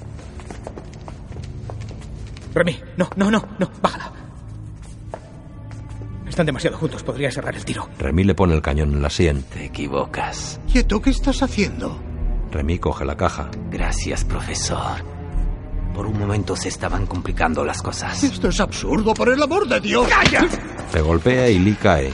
Remy, 2.54 2.80
no, 2.98 3.10
no, 3.16 3.32
no, 3.32 3.44
no, 3.58 3.70
bájala. 3.82 4.12
Están 6.28 6.46
demasiado 6.46 6.78
juntos, 6.78 7.04
podría 7.04 7.32
cerrar 7.32 7.56
el 7.56 7.64
tiro. 7.64 7.88
Remy 8.00 8.24
le 8.24 8.36
pone 8.36 8.56
el 8.56 8.62
cañón 8.62 8.92
en 8.94 9.02
la 9.02 9.10
sien. 9.10 9.44
Te 9.44 9.66
equivocas. 9.66 10.60
Quieto, 10.72 11.02
¿qué 11.02 11.12
estás 11.12 11.44
haciendo? 11.44 12.00
Remy 12.52 12.80
coge 12.80 13.06
la 13.06 13.16
caja. 13.16 13.50
Gracias, 13.72 14.24
profesor. 14.26 15.04
Por 15.94 16.08
un 16.08 16.18
momento 16.18 16.56
se 16.56 16.70
estaban 16.70 17.06
complicando 17.06 17.64
las 17.64 17.82
cosas. 17.82 18.24
Esto 18.24 18.50
es 18.50 18.60
absurdo, 18.60 19.14
por 19.14 19.30
el 19.30 19.42
amor 19.42 19.68
de 19.68 19.80
Dios. 19.80 20.08
¡Calla! 20.08 20.48
Se 20.92 21.02
golpea 21.02 21.50
y 21.50 21.60
Lee 21.60 21.78
cae. 21.80 22.12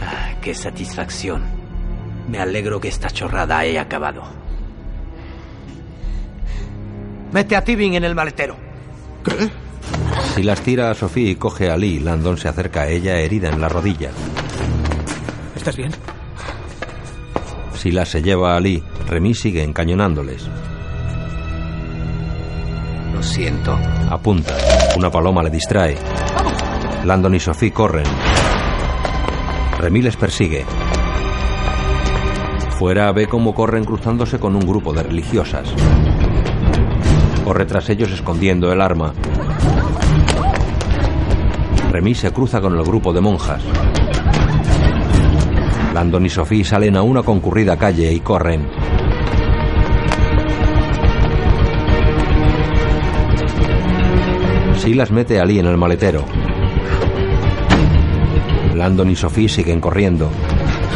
Ah, 0.00 0.34
qué 0.40 0.54
satisfacción. 0.54 1.61
Me 2.32 2.38
alegro 2.40 2.80
que 2.80 2.88
esta 2.88 3.10
chorrada 3.10 3.58
haya 3.58 3.82
acabado. 3.82 4.22
Mete 7.30 7.54
a 7.54 7.62
Tibing 7.62 7.92
en 7.92 8.04
el 8.04 8.14
maletero. 8.14 8.56
¿Qué? 9.22 9.50
Silas 10.34 10.62
tira 10.62 10.90
a 10.90 10.94
Sophie 10.94 11.32
y 11.32 11.34
coge 11.34 11.70
a 11.70 11.76
Lee. 11.76 12.00
Landon 12.00 12.38
se 12.38 12.48
acerca 12.48 12.82
a 12.82 12.88
ella 12.88 13.18
herida 13.18 13.50
en 13.50 13.60
la 13.60 13.68
rodilla. 13.68 14.12
¿Estás 15.54 15.76
bien? 15.76 15.92
Silas 17.74 18.08
se 18.08 18.22
lleva 18.22 18.56
a 18.56 18.60
Lee. 18.60 18.82
Remy 19.08 19.34
sigue 19.34 19.62
encañonándoles. 19.62 20.48
Lo 23.12 23.22
siento. 23.22 23.78
Apunta. 24.08 24.56
Una 24.96 25.10
paloma 25.10 25.42
le 25.42 25.50
distrae. 25.50 25.98
Landon 27.04 27.34
y 27.34 27.40
Sophie 27.40 27.74
corren. 27.74 28.06
Remy 29.78 30.00
les 30.00 30.16
persigue. 30.16 30.64
Fuera 32.82 33.12
ve 33.12 33.28
cómo 33.28 33.54
corren 33.54 33.84
cruzándose 33.84 34.40
con 34.40 34.56
un 34.56 34.66
grupo 34.66 34.92
de 34.92 35.04
religiosas. 35.04 35.72
Corre 37.44 37.64
tras 37.64 37.88
ellos 37.90 38.10
escondiendo 38.10 38.72
el 38.72 38.80
arma. 38.80 39.12
Remy 41.92 42.12
se 42.16 42.32
cruza 42.32 42.60
con 42.60 42.76
el 42.76 42.82
grupo 42.82 43.12
de 43.12 43.20
monjas. 43.20 43.62
Landon 45.94 46.26
y 46.26 46.28
Sophie 46.28 46.64
salen 46.64 46.96
a 46.96 47.02
una 47.02 47.22
concurrida 47.22 47.76
calle 47.76 48.12
y 48.12 48.18
corren. 48.18 48.68
Silas 54.78 55.12
mete 55.12 55.38
a 55.38 55.44
Lee 55.44 55.60
en 55.60 55.66
el 55.66 55.76
maletero. 55.76 56.24
Landon 58.74 59.08
y 59.08 59.14
Sophie 59.14 59.48
siguen 59.48 59.80
corriendo. 59.80 60.32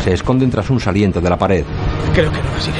Se 0.07 0.13
esconden 0.13 0.49
tras 0.53 0.71
un 0.71 0.79
saliente 0.79 1.21
de 1.21 1.29
la 1.29 1.37
pared. 1.37 1.65
Creo 2.15 2.31
que 2.31 2.39
no 2.39 2.45
la 2.45 2.61
sigue. 2.61 2.79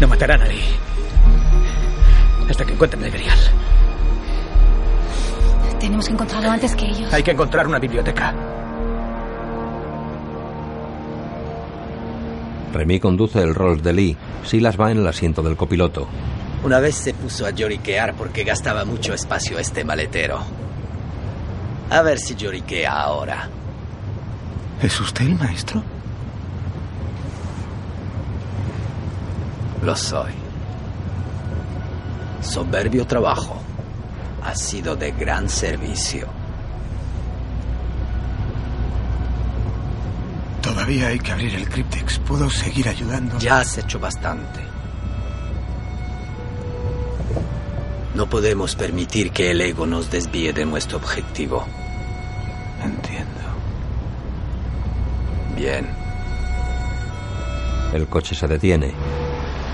No 0.00 0.08
matarán 0.08 0.42
a 0.42 0.46
Lee. 0.46 0.64
Hasta 2.50 2.64
que 2.64 2.72
encuentren 2.72 3.04
el 3.04 3.12
grial. 3.12 3.38
Tenemos 5.78 6.06
que 6.06 6.12
encontrarlo 6.14 6.50
antes 6.50 6.74
que 6.74 6.86
ellos. 6.86 7.12
Hay 7.12 7.22
que 7.22 7.30
encontrar 7.30 7.68
una 7.68 7.78
biblioteca. 7.78 8.34
Remy 12.72 12.98
conduce 12.98 13.40
el 13.40 13.54
Rolls 13.54 13.84
de 13.84 13.92
Lee. 13.92 14.16
Silas 14.44 14.76
va 14.80 14.90
en 14.90 14.98
el 14.98 15.06
asiento 15.06 15.44
del 15.44 15.56
copiloto. 15.56 16.08
Una 16.66 16.80
vez 16.80 16.96
se 16.96 17.14
puso 17.14 17.46
a 17.46 17.50
lloriquear 17.50 18.16
porque 18.16 18.42
gastaba 18.42 18.84
mucho 18.84 19.14
espacio 19.14 19.56
este 19.56 19.84
maletero. 19.84 20.40
A 21.90 22.02
ver 22.02 22.18
si 22.18 22.34
lloriquea 22.34 22.90
ahora. 22.90 23.48
¿Es 24.82 25.00
usted 25.00 25.26
el 25.26 25.36
maestro? 25.36 25.80
Lo 29.84 29.94
soy. 29.94 30.32
Soberbio 32.40 33.06
trabajo. 33.06 33.62
Ha 34.42 34.56
sido 34.56 34.96
de 34.96 35.12
gran 35.12 35.48
servicio. 35.48 36.26
Todavía 40.60 41.06
hay 41.06 41.20
que 41.20 41.30
abrir 41.30 41.54
el 41.54 41.68
cryptex. 41.68 42.18
¿Puedo 42.18 42.50
seguir 42.50 42.88
ayudando? 42.88 43.38
Ya 43.38 43.60
has 43.60 43.78
hecho 43.78 44.00
bastante. 44.00 44.65
No 48.16 48.30
podemos 48.30 48.74
permitir 48.76 49.30
que 49.30 49.50
el 49.50 49.60
ego 49.60 49.86
nos 49.86 50.10
desvíe 50.10 50.54
de 50.54 50.64
nuestro 50.64 50.96
objetivo. 50.96 51.66
Entiendo. 52.82 53.42
Bien. 55.54 55.86
El 57.92 58.06
coche 58.06 58.34
se 58.34 58.48
detiene. 58.48 58.94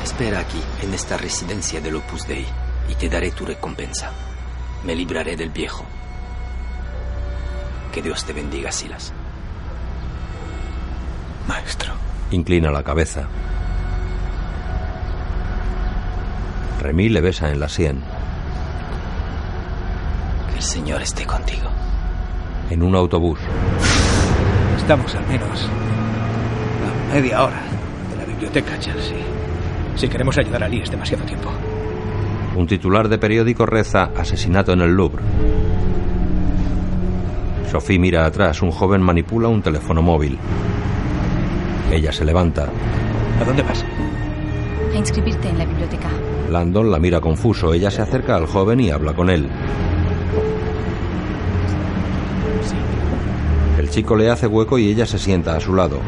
Espera 0.03 0.41
aquí, 0.41 0.61
en 0.83 0.93
esta 0.93 1.17
residencia 1.17 1.81
del 1.81 1.95
Opus 1.95 2.27
Dei, 2.27 2.45
y 2.89 2.97
te 2.97 3.09
daré 3.09 3.31
tu 3.31 3.47
recompensa. 3.47 4.11
Me 4.85 4.97
libraré 4.97 5.37
del 5.37 5.51
viejo. 5.51 5.85
Que 7.93 8.03
Dios 8.03 8.25
te 8.25 8.33
bendiga, 8.33 8.73
Silas. 8.73 9.13
Maestro. 11.47 11.93
Inclina 12.33 12.73
la 12.73 12.83
cabeza. 12.83 13.29
Remy 16.81 17.09
le 17.09 17.21
besa 17.21 17.53
en 17.53 17.61
la 17.61 17.69
sien. 17.69 18.03
El 20.63 20.69
Señor 20.69 21.03
esté 21.03 21.27
contigo. 21.27 21.69
En 22.71 22.85
un 22.85 22.95
autobús. 22.95 23.41
Estamos 24.77 25.13
al 25.13 25.27
menos 25.27 25.69
a 27.11 27.15
media 27.15 27.43
hora 27.43 27.61
de 28.13 28.17
la 28.17 28.25
biblioteca 28.25 28.79
Chelsea. 28.79 29.17
Si 29.97 30.09
queremos 30.09 30.39
ayudar 30.39 30.63
a 30.63 30.69
Lee 30.69 30.83
es 30.83 30.91
demasiado 30.93 31.25
tiempo. 31.25 31.51
Un 32.55 32.69
titular 32.69 33.09
de 33.09 33.19
periódico 33.19 33.67
reza 33.67 34.13
Asesinato 34.17 34.73
en 34.73 34.83
el 34.83 34.95
Louvre. 34.95 35.25
Sophie 37.69 37.99
mira 37.99 38.25
atrás. 38.25 38.63
Un 38.63 38.71
joven 38.71 39.03
manipula 39.03 39.49
un 39.49 39.63
teléfono 39.63 40.01
móvil. 40.01 40.39
Ella 41.91 42.13
se 42.13 42.25
levanta. 42.25 42.69
¿A 43.41 43.45
dónde 43.45 43.63
vas? 43.63 43.85
A 44.95 44.97
inscribirte 44.97 45.49
en 45.49 45.59
la 45.59 45.65
biblioteca. 45.65 46.09
Landon 46.51 46.89
la 46.89 47.01
mira 47.01 47.21
confuso. 47.21 47.75
Ella 47.75 47.91
se 47.91 48.01
acerca 48.01 48.37
al 48.37 48.47
joven 48.47 48.79
y 48.79 48.91
habla 48.91 49.13
con 49.13 49.29
él. 49.29 49.49
Chico 53.93 54.17
le 54.17 54.31
hace 54.31 54.47
hueco 54.47 54.79
y 54.79 54.89
ella 54.89 55.05
se 55.05 55.19
sienta 55.19 55.55
a 55.55 55.61
su 55.61 55.75
lado. 55.75 56.01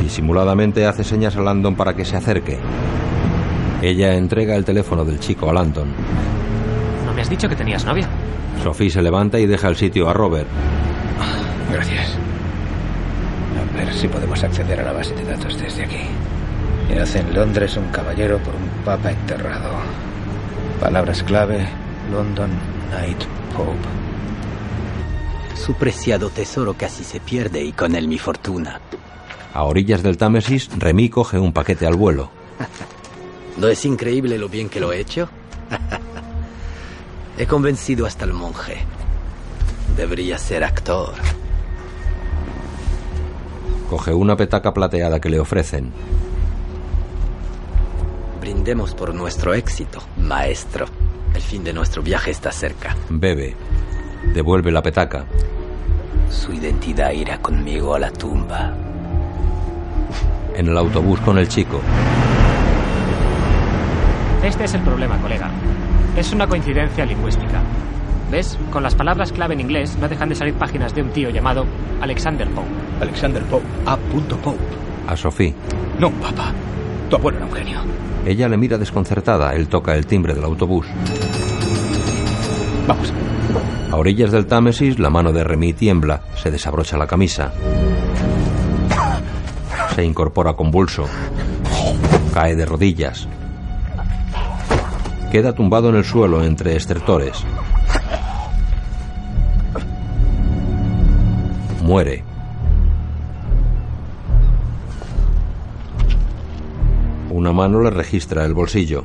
Disimuladamente 0.00 0.86
hace 0.86 1.04
señas 1.04 1.36
a 1.36 1.40
Landon 1.40 1.76
para 1.76 1.94
que 1.94 2.04
se 2.04 2.16
acerque. 2.16 2.58
Ella 3.80 4.14
entrega 4.14 4.56
el 4.56 4.64
teléfono 4.64 5.04
del 5.04 5.20
chico 5.20 5.48
a 5.48 5.52
Landon. 5.52 5.88
¿No 7.06 7.14
me 7.14 7.22
has 7.22 7.30
dicho 7.30 7.48
que 7.48 7.54
tenías 7.54 7.84
novia? 7.84 8.08
Sophie 8.62 8.90
se 8.90 9.02
levanta 9.02 9.38
y 9.38 9.46
deja 9.46 9.68
el 9.68 9.76
sitio 9.76 10.08
a 10.08 10.12
Robert. 10.12 10.48
Gracias. 11.72 12.18
A 13.56 13.76
ver 13.76 13.94
si 13.94 14.08
podemos 14.08 14.42
acceder 14.42 14.80
a 14.80 14.84
la 14.84 14.92
base 14.92 15.14
de 15.14 15.24
datos 15.24 15.56
desde 15.60 15.84
aquí. 15.84 16.02
Y 16.92 16.98
hace 16.98 17.20
en 17.20 17.32
Londres 17.34 17.76
un 17.76 17.88
caballero 17.92 18.38
por 18.38 18.54
un 18.54 18.68
papa 18.84 19.12
enterrado. 19.12 19.70
Palabras 20.80 21.22
clave: 21.22 21.68
London 22.10 22.50
Night 22.90 23.22
Pope. 23.56 24.11
Su 25.54 25.74
preciado 25.74 26.30
tesoro 26.30 26.74
casi 26.74 27.04
se 27.04 27.20
pierde 27.20 27.62
y 27.62 27.72
con 27.72 27.94
él 27.94 28.08
mi 28.08 28.18
fortuna. 28.18 28.80
A 29.54 29.64
orillas 29.64 30.02
del 30.02 30.16
Támesis, 30.16 30.70
Remy 30.76 31.10
coge 31.10 31.38
un 31.38 31.52
paquete 31.52 31.86
al 31.86 31.94
vuelo. 31.94 32.30
¿No 33.58 33.68
es 33.68 33.84
increíble 33.84 34.38
lo 34.38 34.48
bien 34.48 34.68
que 34.68 34.80
lo 34.80 34.92
he 34.92 35.00
hecho? 35.00 35.28
he 37.38 37.46
convencido 37.46 38.06
hasta 38.06 38.24
el 38.24 38.32
monje. 38.32 38.78
Debería 39.96 40.38
ser 40.38 40.64
actor. 40.64 41.12
Coge 43.90 44.14
una 44.14 44.36
petaca 44.36 44.72
plateada 44.72 45.20
que 45.20 45.28
le 45.28 45.38
ofrecen. 45.38 45.92
Brindemos 48.40 48.94
por 48.94 49.14
nuestro 49.14 49.52
éxito, 49.52 50.02
maestro. 50.16 50.86
El 51.34 51.42
fin 51.42 51.62
de 51.62 51.72
nuestro 51.74 52.02
viaje 52.02 52.30
está 52.30 52.50
cerca. 52.52 52.96
Bebe. 53.10 53.54
Devuelve 54.34 54.72
la 54.72 54.82
petaca. 54.82 55.24
Su 56.30 56.52
identidad 56.52 57.12
irá 57.12 57.38
conmigo 57.38 57.94
a 57.94 57.98
la 57.98 58.10
tumba. 58.10 58.74
En 60.56 60.68
el 60.68 60.78
autobús 60.78 61.20
con 61.20 61.38
el 61.38 61.48
chico. 61.48 61.80
Este 64.42 64.64
es 64.64 64.74
el 64.74 64.80
problema, 64.80 65.18
colega. 65.18 65.50
Es 66.16 66.32
una 66.32 66.46
coincidencia 66.46 67.04
lingüística. 67.04 67.62
¿Ves? 68.30 68.58
Con 68.70 68.82
las 68.82 68.94
palabras 68.94 69.30
clave 69.30 69.54
en 69.54 69.60
inglés 69.60 69.96
no 70.00 70.08
dejan 70.08 70.30
de 70.30 70.34
salir 70.34 70.54
páginas 70.54 70.94
de 70.94 71.02
un 71.02 71.10
tío 71.10 71.28
llamado 71.28 71.66
Alexander 72.00 72.48
Pope. 72.48 72.68
Alexander 73.00 73.42
Pope. 73.44 73.66
A. 73.84 73.96
Pope. 73.96 74.58
A 75.06 75.16
Sophie. 75.16 75.54
No, 75.98 76.10
papá. 76.12 76.52
Tu 77.10 77.16
abuelo 77.16 77.38
era 77.38 77.46
un 77.46 77.52
genio. 77.52 77.80
Ella 78.24 78.48
le 78.48 78.56
mira 78.56 78.78
desconcertada. 78.78 79.54
Él 79.54 79.68
toca 79.68 79.94
el 79.94 80.06
timbre 80.06 80.34
del 80.34 80.44
autobús. 80.44 80.86
Vamos. 82.86 83.12
A 83.92 83.96
orillas 83.96 84.32
del 84.32 84.46
Támesis, 84.46 84.98
la 84.98 85.10
mano 85.10 85.34
de 85.34 85.44
Remy 85.44 85.74
tiembla. 85.74 86.22
Se 86.42 86.50
desabrocha 86.50 86.96
la 86.96 87.06
camisa. 87.06 87.52
Se 89.94 90.02
incorpora 90.02 90.54
convulso. 90.54 91.04
Cae 92.32 92.56
de 92.56 92.64
rodillas. 92.64 93.28
Queda 95.30 95.52
tumbado 95.54 95.90
en 95.90 95.96
el 95.96 96.06
suelo 96.06 96.42
entre 96.42 96.74
estertores. 96.74 97.44
Muere. 101.82 102.24
Una 107.28 107.52
mano 107.52 107.82
le 107.82 107.90
registra 107.90 108.46
el 108.46 108.54
bolsillo. 108.54 109.04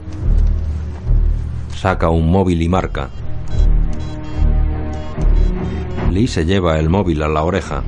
Saca 1.76 2.10
un 2.10 2.32
móvil 2.32 2.62
y 2.62 2.70
marca. 2.70 3.10
Lee 6.12 6.28
se 6.28 6.46
lleva 6.46 6.80
el 6.80 6.90
móvil 6.90 7.22
a 7.24 7.28
la 7.28 7.44
oreja. 7.44 7.84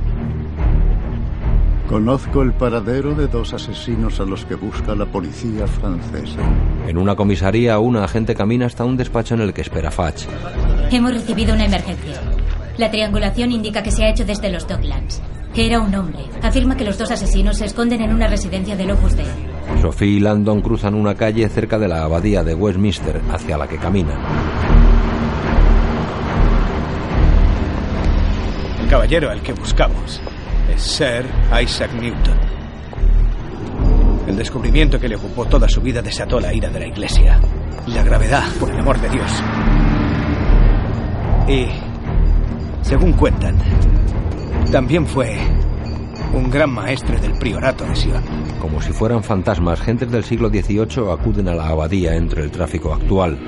Conozco 1.88 2.42
el 2.42 2.52
paradero 2.52 3.14
de 3.14 3.26
dos 3.26 3.52
asesinos 3.52 4.20
a 4.20 4.24
los 4.24 4.44
que 4.44 4.54
busca 4.54 4.94
la 4.94 5.06
policía 5.06 5.66
francesa. 5.66 6.40
En 6.86 6.96
una 6.96 7.16
comisaría, 7.16 7.80
una 7.80 8.04
agente 8.04 8.34
camina 8.34 8.66
hasta 8.66 8.84
un 8.84 8.96
despacho 8.96 9.34
en 9.34 9.40
el 9.40 9.52
que 9.52 9.62
espera 9.62 9.90
Fatch. 9.90 10.26
Hemos 10.92 11.12
recibido 11.12 11.54
una 11.54 11.64
emergencia. 11.64 12.20
La 12.78 12.90
triangulación 12.90 13.50
indica 13.50 13.82
que 13.82 13.90
se 13.90 14.04
ha 14.04 14.10
hecho 14.10 14.24
desde 14.24 14.50
los 14.50 14.68
Docklands. 14.68 15.20
Era 15.56 15.80
un 15.80 15.94
hombre. 15.94 16.24
Afirma 16.42 16.76
que 16.76 16.84
los 16.84 16.96
dos 16.96 17.10
asesinos 17.10 17.58
se 17.58 17.64
esconden 17.64 18.00
en 18.00 18.14
una 18.14 18.28
residencia 18.28 18.76
del 18.76 18.92
Opus 18.92 19.16
Dei. 19.16 19.26
Sophie 19.82 20.08
y 20.08 20.20
Landon 20.20 20.62
cruzan 20.62 20.94
una 20.94 21.14
calle 21.14 21.48
cerca 21.48 21.78
de 21.78 21.88
la 21.88 22.04
abadía 22.04 22.44
de 22.44 22.54
Westminster 22.54 23.20
hacia 23.32 23.58
la 23.58 23.66
que 23.66 23.76
caminan. 23.76 24.18
Caballero 28.90 29.30
al 29.30 29.40
que 29.40 29.52
buscamos 29.52 30.20
es 30.74 30.82
Sir 30.82 31.24
Isaac 31.62 31.92
Newton. 31.92 32.36
El 34.26 34.34
descubrimiento 34.34 34.98
que 34.98 35.08
le 35.08 35.14
ocupó 35.14 35.44
toda 35.44 35.68
su 35.68 35.80
vida 35.80 36.02
desató 36.02 36.40
la 36.40 36.52
ira 36.52 36.68
de 36.70 36.80
la 36.80 36.86
Iglesia. 36.88 37.38
La 37.86 38.02
gravedad, 38.02 38.42
por 38.58 38.68
el 38.68 38.80
amor 38.80 39.00
de 39.00 39.08
Dios. 39.10 39.42
Y, 41.46 41.66
según 42.82 43.12
cuentan, 43.12 43.58
también 44.72 45.06
fue 45.06 45.38
un 46.34 46.50
gran 46.50 46.70
maestre 46.70 47.20
del 47.20 47.38
priorato 47.38 47.84
de 47.84 47.94
Sion. 47.94 48.24
Como 48.60 48.82
si 48.82 48.92
fueran 48.92 49.22
fantasmas, 49.22 49.80
gentes 49.80 50.10
del 50.10 50.24
siglo 50.24 50.48
XVIII 50.48 51.12
acuden 51.12 51.46
a 51.46 51.54
la 51.54 51.68
abadía 51.68 52.16
entre 52.16 52.42
el 52.42 52.50
tráfico 52.50 52.92
actual. 52.92 53.38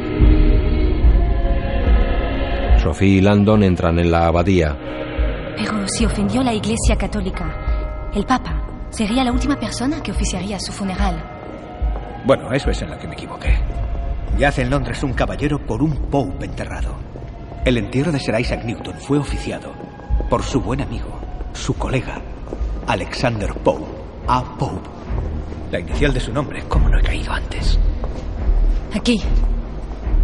Sophie 2.80 3.16
y 3.16 3.20
Landon 3.20 3.64
entran 3.64 3.98
en 3.98 4.12
la 4.12 4.28
abadía. 4.28 4.78
Pero 5.56 5.86
si 5.88 6.04
ofendió 6.04 6.40
a 6.40 6.44
la 6.44 6.54
Iglesia 6.54 6.96
Católica, 6.96 8.10
el 8.14 8.24
Papa 8.24 8.62
sería 8.90 9.24
la 9.24 9.32
última 9.32 9.56
persona 9.58 10.02
que 10.02 10.10
oficiaría 10.10 10.58
su 10.58 10.72
funeral. 10.72 11.22
Bueno, 12.24 12.52
eso 12.52 12.70
es 12.70 12.80
en 12.82 12.90
lo 12.90 12.98
que 12.98 13.08
me 13.08 13.14
equivoqué. 13.14 13.58
Yace 14.38 14.62
en 14.62 14.70
Londres 14.70 15.02
un 15.02 15.12
caballero 15.12 15.58
por 15.58 15.82
un 15.82 15.96
Pope 16.10 16.46
enterrado. 16.46 16.94
El 17.64 17.78
entierro 17.78 18.12
de 18.12 18.18
Sir 18.18 18.38
Isaac 18.38 18.64
Newton 18.64 18.94
fue 18.98 19.18
oficiado 19.18 19.72
por 20.28 20.42
su 20.42 20.60
buen 20.60 20.80
amigo, 20.80 21.20
su 21.52 21.74
colega, 21.74 22.20
Alexander 22.86 23.52
Pope. 23.54 23.84
A. 24.26 24.42
Pope. 24.56 24.88
La 25.70 25.80
inicial 25.80 26.14
de 26.14 26.20
su 26.20 26.32
nombre, 26.32 26.62
como 26.68 26.88
no 26.88 26.98
he 26.98 27.02
caído 27.02 27.32
antes. 27.32 27.78
Aquí. 28.94 29.20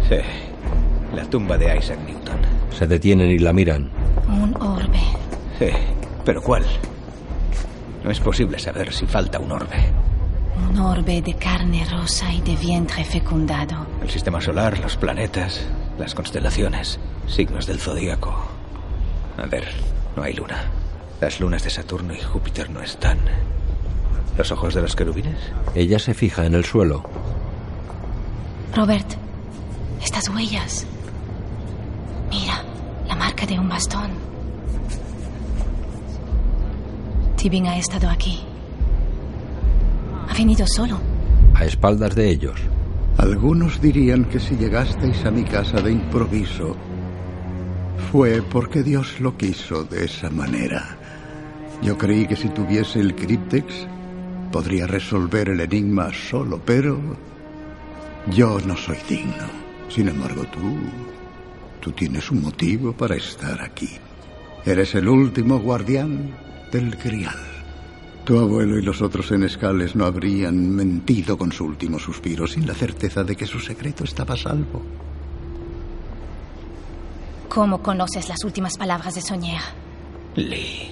Sí, 0.07 0.15
la 1.13 1.25
tumba 1.25 1.57
de 1.57 1.77
Isaac 1.77 1.99
Newton. 2.05 2.37
Se 2.71 2.87
detienen 2.87 3.29
y 3.29 3.39
la 3.39 3.51
miran. 3.51 3.98
Un 4.29 4.55
orbe. 4.61 5.01
Sí, 5.57 5.69
pero 6.23 6.41
¿cuál? 6.41 6.65
No 8.03 8.11
es 8.11 8.19
posible 8.19 8.59
saber 8.59 8.93
si 8.93 9.05
falta 9.05 9.39
un 9.39 9.51
orbe. 9.51 9.91
Un 10.69 10.77
orbe 10.79 11.21
de 11.21 11.33
carne 11.35 11.85
rosa 11.89 12.31
y 12.31 12.41
de 12.41 12.55
vientre 12.55 13.03
fecundado. 13.03 13.85
El 14.01 14.09
sistema 14.09 14.39
solar, 14.39 14.77
los 14.79 14.95
planetas, 14.97 15.65
las 15.97 16.13
constelaciones, 16.13 16.99
signos 17.27 17.65
del 17.65 17.79
zodíaco. 17.79 18.35
A 19.37 19.45
ver, 19.47 19.65
no 20.15 20.23
hay 20.23 20.33
luna. 20.33 20.65
Las 21.21 21.39
lunas 21.39 21.63
de 21.63 21.69
Saturno 21.69 22.13
y 22.13 22.19
Júpiter 22.19 22.69
no 22.69 22.81
están. 22.81 23.17
¿Los 24.37 24.51
ojos 24.51 24.73
de 24.73 24.81
los 24.81 24.95
querubines? 24.95 25.37
Ella 25.75 25.99
se 25.99 26.13
fija 26.13 26.45
en 26.45 26.53
el 26.53 26.63
suelo. 26.63 27.03
Robert, 28.73 29.07
estas 30.01 30.29
huellas. 30.29 30.85
Mira, 32.29 32.58
marca 33.19 33.45
de 33.45 33.59
un 33.59 33.67
bastón. 33.67 34.09
Tibin 37.35 37.67
ha 37.67 37.77
estado 37.77 38.09
aquí. 38.09 38.39
Ha 40.29 40.33
venido 40.33 40.65
solo. 40.65 40.97
A 41.53 41.65
espaldas 41.65 42.15
de 42.15 42.29
ellos. 42.29 42.59
Algunos 43.17 43.81
dirían 43.81 44.23
que 44.25 44.39
si 44.39 44.55
llegasteis 44.55 45.25
a 45.25 45.31
mi 45.31 45.43
casa 45.43 45.81
de 45.81 45.91
improviso, 45.91 46.77
fue 48.09 48.41
porque 48.41 48.81
Dios 48.83 49.19
lo 49.19 49.35
quiso 49.35 49.83
de 49.83 50.05
esa 50.05 50.29
manera. 50.29 50.97
Yo 51.81 51.97
creí 51.97 52.25
que 52.25 52.37
si 52.37 52.47
tuviese 52.49 53.01
el 53.01 53.15
críptex, 53.15 53.87
podría 54.51 54.87
resolver 54.87 55.49
el 55.49 55.59
enigma 55.59 56.09
solo, 56.13 56.61
pero 56.65 56.97
yo 58.31 58.57
no 58.65 58.77
soy 58.77 58.97
digno. 59.09 59.45
Sin 59.89 60.07
embargo, 60.07 60.43
tú, 60.53 60.77
tú 61.79 61.91
tienes 61.91 62.29
un 62.31 62.41
motivo 62.41 62.93
para 62.93 63.15
estar 63.15 63.61
aquí. 63.61 63.89
Eres 64.65 64.95
el 64.95 65.07
último 65.07 65.59
guardián 65.59 66.35
del 66.71 66.95
Grial. 66.95 67.35
Tu 68.25 68.37
abuelo 68.37 68.77
y 68.77 68.83
los 68.83 69.01
otros 69.01 69.27
senescales 69.27 69.95
no 69.95 70.05
habrían 70.05 70.75
mentido 70.75 71.37
con 71.37 71.51
su 71.51 71.65
último 71.65 71.97
suspiro 71.97 72.45
sin 72.45 72.67
la 72.67 72.75
certeza 72.75 73.23
de 73.23 73.35
que 73.35 73.47
su 73.47 73.59
secreto 73.59 74.03
estaba 74.03 74.35
a 74.35 74.37
salvo. 74.37 74.83
¿Cómo 77.47 77.81
conoces 77.81 78.29
las 78.29 78.43
últimas 78.43 78.77
palabras 78.77 79.15
de 79.15 79.21
Soñea? 79.21 79.61
Lee. 80.35 80.91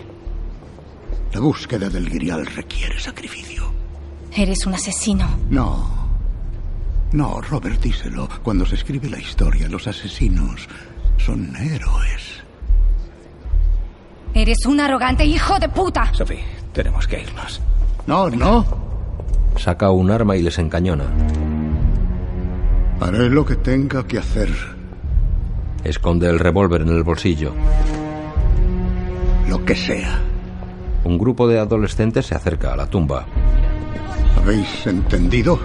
La 1.34 1.39
búsqueda 1.39 1.89
del 1.89 2.09
Grial 2.09 2.45
requiere 2.47 2.99
sacrificio. 2.99 3.72
Eres 4.35 4.65
un 4.65 4.73
asesino. 4.73 5.27
No. 5.49 6.06
No, 7.13 7.41
Robert, 7.41 7.81
díselo. 7.81 8.27
Cuando 8.43 8.65
se 8.65 8.75
escribe 8.75 9.09
la 9.09 9.19
historia, 9.19 9.69
los 9.69 9.88
asesinos 9.88 10.67
son 11.17 11.55
héroes. 11.55 12.43
Eres 14.34 14.65
un 14.65 14.79
arrogante 14.79 15.25
hijo 15.25 15.57
de 15.59 15.69
puta. 15.69 16.13
Sophie, 16.13 16.43
tenemos 16.73 17.07
que 17.07 17.21
irnos. 17.21 17.61
No, 18.05 18.29
no. 18.29 18.65
Saca 19.57 19.89
un 19.89 20.11
arma 20.11 20.35
y 20.35 20.41
les 20.41 20.59
encañona. 20.59 21.05
Haré 22.99 23.29
lo 23.29 23.45
que 23.45 23.55
tenga 23.55 24.05
que 24.05 24.17
hacer. 24.19 24.49
Esconde 25.84 26.27
el 26.27 26.39
revólver 26.39 26.81
en 26.81 26.89
el 26.89 27.03
bolsillo. 27.03 27.53
Lo 29.47 29.63
que 29.63 29.75
sea. 29.75 30.19
Un 31.03 31.17
grupo 31.17 31.47
de 31.47 31.59
adolescentes 31.59 32.25
se 32.25 32.35
acerca 32.35 32.73
a 32.73 32.75
la 32.75 32.88
tumba. 32.88 33.25
¿Habéis 34.38 34.85
entendido? 34.85 35.59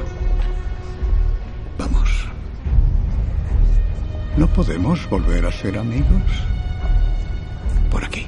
¿No 4.36 4.46
podemos 4.46 5.08
volver 5.10 5.44
a 5.46 5.52
ser 5.52 5.78
amigos? 5.78 6.22
Por 7.90 8.04
aquí. 8.04 8.26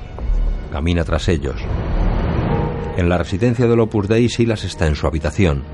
Camina 0.70 1.02
tras 1.02 1.28
ellos. 1.28 1.56
En 2.96 3.08
la 3.08 3.18
residencia 3.18 3.66
del 3.66 3.80
Opus 3.80 4.06
Dei, 4.06 4.28
Silas 4.28 4.64
está 4.64 4.86
en 4.86 4.96
su 4.96 5.06
habitación. 5.06 5.64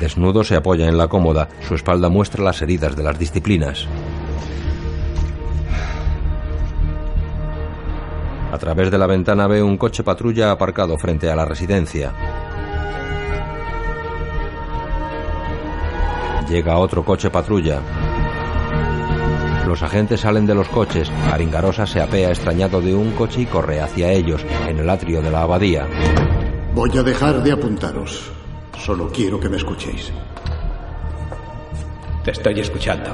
Desnudo 0.00 0.42
se 0.42 0.56
apoya 0.56 0.88
en 0.88 0.98
la 0.98 1.06
cómoda, 1.06 1.48
su 1.60 1.76
espalda 1.76 2.08
muestra 2.08 2.42
las 2.42 2.60
heridas 2.60 2.96
de 2.96 3.04
las 3.04 3.18
disciplinas. 3.18 3.86
A 8.50 8.58
través 8.58 8.90
de 8.90 8.98
la 8.98 9.06
ventana 9.06 9.46
ve 9.46 9.62
un 9.62 9.76
coche 9.76 10.02
patrulla 10.02 10.50
aparcado 10.50 10.98
frente 10.98 11.30
a 11.30 11.36
la 11.36 11.44
residencia. 11.44 12.12
Llega 16.48 16.78
otro 16.78 17.04
coche 17.04 17.30
patrulla. 17.30 17.80
Los 19.66 19.82
agentes 19.82 20.20
salen 20.20 20.46
de 20.46 20.54
los 20.54 20.68
coches. 20.68 21.10
Aringarosa 21.32 21.86
se 21.86 22.00
apea 22.00 22.28
extrañado 22.30 22.80
de 22.80 22.94
un 22.94 23.12
coche 23.12 23.42
y 23.42 23.46
corre 23.46 23.80
hacia 23.80 24.12
ellos, 24.12 24.44
en 24.68 24.78
el 24.78 24.90
atrio 24.90 25.22
de 25.22 25.30
la 25.30 25.42
abadía. 25.42 25.86
Voy 26.74 26.96
a 26.98 27.02
dejar 27.02 27.42
de 27.42 27.52
apuntaros. 27.52 28.30
Solo 28.78 29.10
quiero 29.10 29.38
que 29.40 29.48
me 29.48 29.56
escuchéis. 29.56 30.12
Te 32.24 32.32
estoy 32.32 32.60
escuchando. 32.60 33.10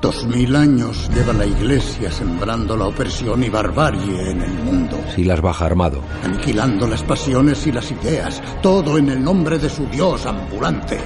Dos 0.00 0.26
mil 0.26 0.54
años 0.54 1.10
lleva 1.12 1.32
la 1.32 1.44
Iglesia 1.44 2.10
sembrando 2.12 2.76
la 2.76 2.86
opresión 2.86 3.42
y 3.42 3.48
barbarie 3.48 4.30
en 4.30 4.42
el 4.42 4.52
mundo, 4.52 4.96
Silas 5.12 5.40
baja 5.40 5.66
armado. 5.66 6.02
aniquilando 6.22 6.86
las 6.86 7.02
pasiones 7.02 7.66
y 7.66 7.72
las 7.72 7.90
ideas, 7.90 8.40
todo 8.62 8.96
en 8.96 9.08
el 9.08 9.22
nombre 9.24 9.58
de 9.58 9.68
su 9.68 9.86
Dios 9.86 10.24
ambulante. 10.24 11.00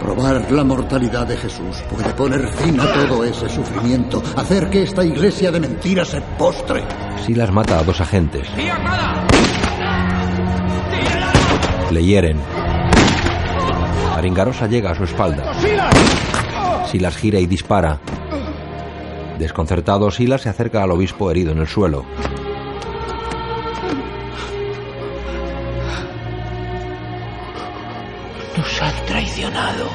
Probar 0.00 0.50
la 0.52 0.64
mortalidad 0.64 1.26
de 1.26 1.36
Jesús 1.36 1.82
puede 1.90 2.14
poner 2.14 2.48
fin 2.52 2.78
a 2.80 2.84
todo 2.84 3.24
ese 3.24 3.48
sufrimiento, 3.48 4.22
hacer 4.36 4.70
que 4.70 4.84
esta 4.84 5.04
iglesia 5.04 5.50
de 5.50 5.60
mentiras 5.60 6.08
se 6.08 6.20
postre. 6.38 6.84
Silas 7.24 7.52
mata 7.52 7.78
a 7.78 7.82
dos 7.82 8.00
agentes. 8.00 8.48
Le 11.90 12.04
hieren. 12.04 12.38
Aringarosa 14.14 14.66
llega 14.66 14.92
a 14.92 14.94
su 14.94 15.04
espalda. 15.04 15.52
Silas 16.86 17.16
gira 17.16 17.38
y 17.40 17.46
dispara. 17.46 17.98
Desconcertado, 19.38 20.10
Silas 20.10 20.42
se 20.42 20.48
acerca 20.48 20.82
al 20.82 20.90
obispo 20.90 21.30
herido 21.30 21.52
en 21.52 21.58
el 21.58 21.68
suelo. 21.68 22.04
Nos 28.56 28.82
han 28.82 29.07
traicionado, 29.38 29.86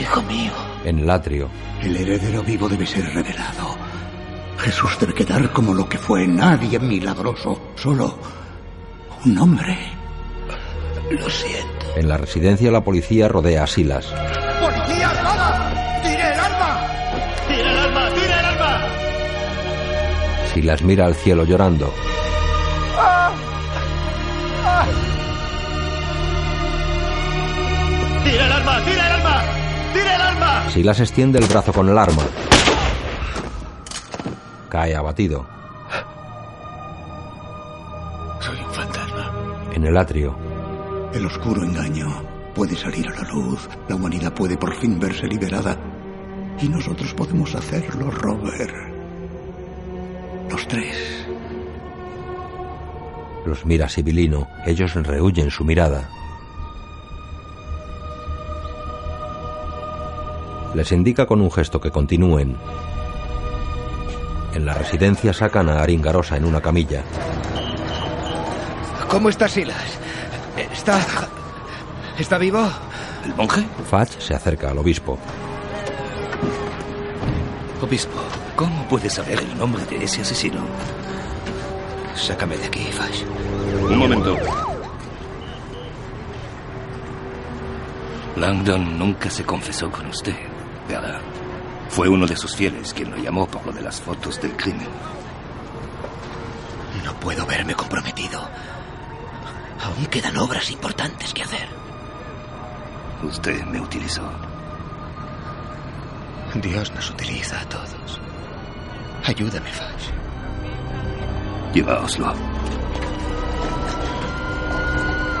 hijo 0.00 0.22
mío. 0.22 0.52
En 0.84 0.98
el 1.00 1.10
atrio, 1.10 1.48
El 1.82 1.96
heredero 1.96 2.42
vivo 2.42 2.68
debe 2.68 2.86
ser 2.86 3.04
revelado. 3.12 3.76
Jesús 4.58 4.96
debe 5.00 5.14
quedar 5.14 5.50
como 5.52 5.74
lo 5.74 5.88
que 5.88 5.98
fue 5.98 6.26
nadie 6.26 6.78
milagroso, 6.78 7.72
solo 7.76 8.18
un 9.24 9.38
hombre. 9.38 9.76
Lo 11.10 11.30
siento. 11.30 11.86
en 11.96 12.08
la 12.08 12.16
residencia, 12.18 12.70
la 12.70 12.82
policía 12.84 13.28
rodea 13.28 13.62
a 13.64 13.66
Silas. 13.66 14.06
¡Policía 14.60 15.10
armada! 15.10 16.00
¡Tire 16.02 16.32
el 16.32 16.40
arma! 16.40 16.88
¡Tire 17.48 17.70
el 17.70 17.78
arma! 17.78 18.10
¡Tire 18.10 18.26
el 18.26 18.44
arma! 18.44 18.84
Silas 20.52 20.82
mira 20.82 21.06
al 21.06 21.14
cielo 21.14 21.44
llorando. 21.44 21.92
¡Tire 28.26 28.44
el 28.44 28.52
arma! 28.52 28.84
¡Tire 28.84 28.94
el 28.96 29.12
arma! 29.12 29.42
¡Tire 29.92 30.14
el 30.16 30.20
arma! 30.20 30.70
Silas 30.70 30.98
extiende 31.00 31.38
el 31.38 31.46
brazo 31.46 31.72
con 31.72 31.88
el 31.88 31.96
arma. 31.96 32.22
Cae 34.68 34.96
abatido. 34.96 35.46
Soy 38.40 38.58
un 38.58 38.74
fantasma. 38.74 39.32
En 39.72 39.84
el 39.84 39.96
atrio, 39.96 40.36
El 41.14 41.24
oscuro 41.24 41.62
engaño 41.62 42.08
puede 42.52 42.74
salir 42.74 43.06
a 43.08 43.22
la 43.22 43.28
luz. 43.32 43.68
La 43.88 43.94
humanidad 43.94 44.34
puede 44.34 44.56
por 44.56 44.74
fin 44.76 44.98
verse 44.98 45.28
liberada. 45.28 45.76
Y 46.60 46.68
nosotros 46.68 47.14
podemos 47.14 47.54
hacerlo, 47.54 48.10
Robert. 48.10 48.74
Los 50.50 50.66
tres. 50.66 51.26
los 53.44 53.64
mira 53.64 53.88
Sibilino. 53.88 54.48
Ellos 54.66 54.94
rehuyen 54.94 55.52
su 55.52 55.64
mirada. 55.64 56.08
Les 60.76 60.92
indica 60.92 61.24
con 61.24 61.40
un 61.40 61.50
gesto 61.50 61.80
que 61.80 61.90
continúen. 61.90 62.54
En 64.52 64.66
la 64.66 64.74
residencia 64.74 65.32
sacan 65.32 65.70
a 65.70 65.80
Aringarosa 65.80 66.36
en 66.36 66.44
una 66.44 66.60
camilla. 66.60 67.02
¿Cómo 69.08 69.30
está 69.30 69.48
Silas? 69.48 69.98
¿Está. 70.74 71.00
¿Está 72.18 72.36
vivo? 72.36 72.68
¿El 73.24 73.34
monje? 73.34 73.64
Fudge 73.88 74.20
se 74.20 74.34
acerca 74.34 74.70
al 74.70 74.76
obispo. 74.76 75.18
Obispo, 77.80 78.20
¿cómo 78.54 78.86
puede 78.86 79.08
saber 79.08 79.38
el 79.38 79.56
nombre 79.56 79.82
de 79.86 80.04
ese 80.04 80.20
asesino? 80.20 80.60
Sácame 82.14 82.58
de 82.58 82.66
aquí, 82.66 82.84
Fash. 82.92 83.22
Un 83.82 83.96
momento. 83.96 84.36
Langdon 88.36 88.98
nunca 88.98 89.30
se 89.30 89.44
confesó 89.44 89.90
con 89.90 90.04
usted, 90.08 90.36
¿verdad? 90.88 91.20
Fue 91.88 92.08
uno 92.08 92.26
de 92.26 92.36
sus 92.36 92.56
fieles 92.56 92.92
quien 92.92 93.10
lo 93.10 93.16
llamó 93.16 93.46
por 93.46 93.64
lo 93.66 93.72
de 93.72 93.82
las 93.82 94.00
fotos 94.00 94.40
del 94.40 94.56
crimen. 94.56 94.88
No 97.04 97.14
puedo 97.14 97.46
verme 97.46 97.74
comprometido. 97.74 98.40
Aún 99.82 100.06
quedan 100.06 100.36
obras 100.36 100.70
importantes 100.70 101.32
que 101.32 101.42
hacer. 101.42 101.68
Usted 103.22 103.64
me 103.64 103.80
utilizó. 103.80 104.22
Dios 106.54 106.92
nos 106.92 107.10
utiliza 107.10 107.60
a 107.60 107.68
todos. 107.68 108.20
Ayúdame, 109.24 109.70
Fash. 109.70 110.10
Lleváoslo. 111.74 112.32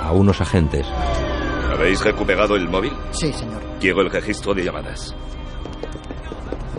A 0.02 0.12
unos 0.12 0.40
agentes. 0.40 0.86
¿Habéis 1.72 2.02
recuperado 2.02 2.56
el 2.56 2.68
móvil? 2.68 2.92
Sí, 3.10 3.32
señor. 3.32 3.62
Quiero 3.80 4.02
el 4.02 4.10
registro 4.10 4.54
de 4.54 4.64
llamadas. 4.64 5.14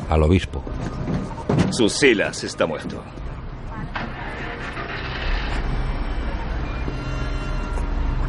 Al 0.09 0.23
obispo. 0.23 0.63
Sus 1.71 1.93
Silas 1.93 2.43
está 2.43 2.65
muerto. 2.65 3.03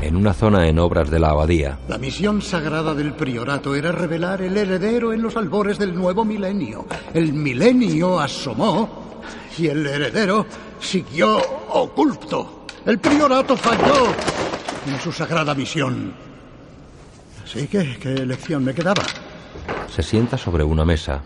En 0.00 0.16
una 0.16 0.32
zona 0.32 0.68
en 0.68 0.78
obras 0.78 1.10
de 1.10 1.18
la 1.18 1.30
abadía, 1.30 1.78
La 1.88 1.98
misión 1.98 2.40
sagrada 2.40 2.94
del 2.94 3.14
priorato 3.14 3.74
era 3.74 3.90
revelar 3.92 4.42
el 4.42 4.56
heredero 4.56 5.12
en 5.12 5.22
los 5.22 5.36
albores 5.36 5.78
del 5.78 5.94
nuevo 5.94 6.24
milenio. 6.24 6.86
El 7.12 7.32
milenio 7.32 8.18
asomó 8.20 9.20
y 9.58 9.66
el 9.66 9.86
heredero 9.86 10.46
siguió 10.80 11.36
oculto. 11.70 12.64
El 12.86 12.98
priorato 12.98 13.56
falló 13.56 14.06
en 14.86 14.98
su 15.00 15.10
sagrada 15.12 15.54
misión. 15.54 16.14
Así 17.44 17.66
que, 17.66 17.98
¿qué 18.00 18.14
elección 18.14 18.64
me 18.64 18.74
quedaba? 18.74 19.02
se 19.88 20.02
sienta 20.02 20.38
sobre 20.38 20.62
una 20.62 20.84
mesa. 20.84 21.22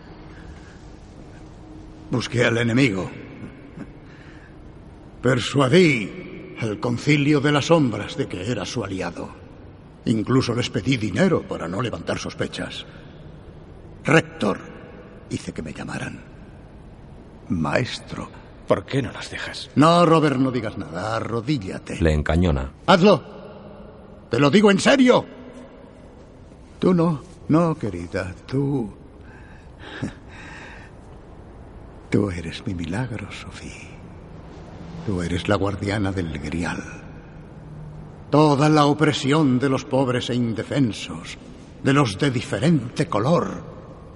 Busqué 2.12 2.44
al 2.44 2.58
enemigo. 2.58 3.10
Persuadí 5.22 6.56
al 6.60 6.78
concilio 6.78 7.40
de 7.40 7.52
las 7.52 7.64
sombras 7.64 8.18
de 8.18 8.28
que 8.28 8.50
era 8.50 8.66
su 8.66 8.84
aliado. 8.84 9.30
Incluso 10.04 10.54
les 10.54 10.68
pedí 10.68 10.98
dinero 10.98 11.40
para 11.48 11.66
no 11.68 11.80
levantar 11.80 12.18
sospechas. 12.18 12.84
Rector, 14.04 14.58
hice 15.30 15.54
que 15.54 15.62
me 15.62 15.72
llamaran. 15.72 16.22
Maestro. 17.48 18.28
¿Por 18.68 18.84
qué 18.84 19.00
no 19.00 19.10
las 19.10 19.30
dejas? 19.30 19.70
No, 19.74 20.04
Robert, 20.04 20.36
no 20.36 20.50
digas 20.50 20.76
nada. 20.76 21.16
Arrodíllate. 21.16 21.98
Le 21.98 22.12
encañona. 22.12 22.72
Hazlo. 22.86 23.24
Te 24.30 24.38
lo 24.38 24.50
digo 24.50 24.70
en 24.70 24.80
serio. 24.80 25.24
Tú 26.78 26.92
no, 26.92 27.22
no, 27.48 27.74
querida. 27.74 28.34
Tú. 28.46 28.92
Tú 32.12 32.30
eres 32.30 32.62
mi 32.66 32.74
milagro, 32.74 33.32
Sofía. 33.32 33.88
Tú 35.06 35.22
eres 35.22 35.48
la 35.48 35.56
guardiana 35.56 36.12
del 36.12 36.38
grial. 36.38 36.82
Toda 38.30 38.68
la 38.68 38.84
opresión 38.84 39.58
de 39.58 39.70
los 39.70 39.86
pobres 39.86 40.28
e 40.28 40.34
indefensos, 40.34 41.38
de 41.82 41.92
los 41.94 42.18
de 42.18 42.30
diferente 42.30 43.06
color, 43.08 43.64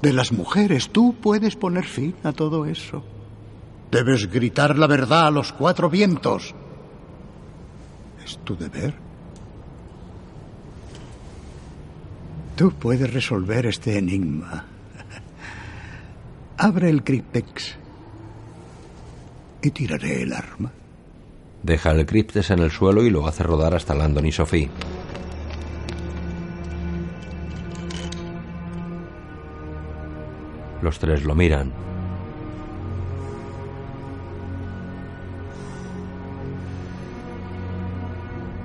de 0.03 0.13
las 0.13 0.31
mujeres, 0.31 0.91
tú 0.91 1.17
puedes 1.23 1.57
poner 1.57 1.87
fin 1.87 2.15
a 2.23 2.33
todo 2.33 2.67
eso. 2.67 3.03
Debes 3.91 4.31
gritar 4.31 4.79
la 4.79 4.87
verdad 4.87 5.29
a 5.29 5.31
los 5.31 5.55
cuatro 5.55 5.89
vientos. 5.89 6.55
Es 8.23 8.37
tu 8.45 8.59
deber. 8.59 8.93
Tú 12.57 12.73
puedes 12.73 13.11
resolver 13.11 13.65
este 13.65 13.97
enigma. 13.97 14.67
Abre 16.59 16.91
el 16.91 17.03
cryptex 17.03 17.86
y 19.63 19.71
tiraré 19.71 20.23
el 20.23 20.33
arma. 20.33 20.73
Deja 21.63 21.91
el 21.91 22.07
criptes 22.07 22.51
en 22.51 22.61
el 22.61 22.71
suelo 22.71 23.03
y 23.03 23.11
lo 23.11 23.27
hace 23.27 23.43
rodar 23.43 23.75
hasta 23.75 23.95
Landon 23.95 24.27
y 24.27 24.33
Sophie. 24.33 24.71
Los 30.83 30.99
tres 30.99 31.25
lo 31.25 31.35
miran. 31.35 31.73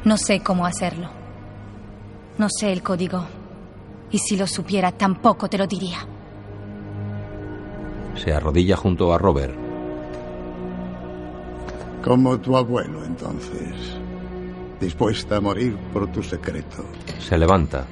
No 0.03 0.17
sé 0.17 0.41
cómo 0.41 0.65
hacerlo. 0.65 1.09
No 2.37 2.47
sé 2.49 2.71
el 2.71 2.81
código. 2.81 3.25
Y 4.11 4.17
si 4.17 4.35
lo 4.35 4.47
supiera, 4.47 4.91
tampoco 4.91 5.47
te 5.47 5.57
lo 5.57 5.67
diría. 5.67 5.99
Se 8.15 8.33
arrodilla 8.33 8.75
junto 8.75 9.13
a 9.13 9.17
Robert. 9.17 9.60
Como 12.03 12.39
tu 12.39 12.57
abuelo, 12.57 13.03
entonces. 13.05 13.97
Dispuesta 14.79 15.37
a 15.37 15.41
morir 15.41 15.77
por 15.93 16.11
tu 16.11 16.23
secreto. 16.23 16.83
Se 17.19 17.37
levanta. 17.37 17.85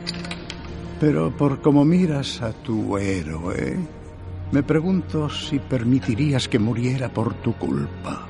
Pero 1.00 1.36
por 1.36 1.62
cómo 1.62 1.86
miras 1.86 2.42
a 2.42 2.52
tu 2.52 2.98
héroe, 2.98 3.78
me 4.52 4.64
pregunto 4.64 5.30
si 5.30 5.60
permitirías 5.60 6.48
que 6.48 6.60
muriera 6.60 7.10
por 7.10 7.36
tu 7.36 7.54
culpa. 7.54 8.26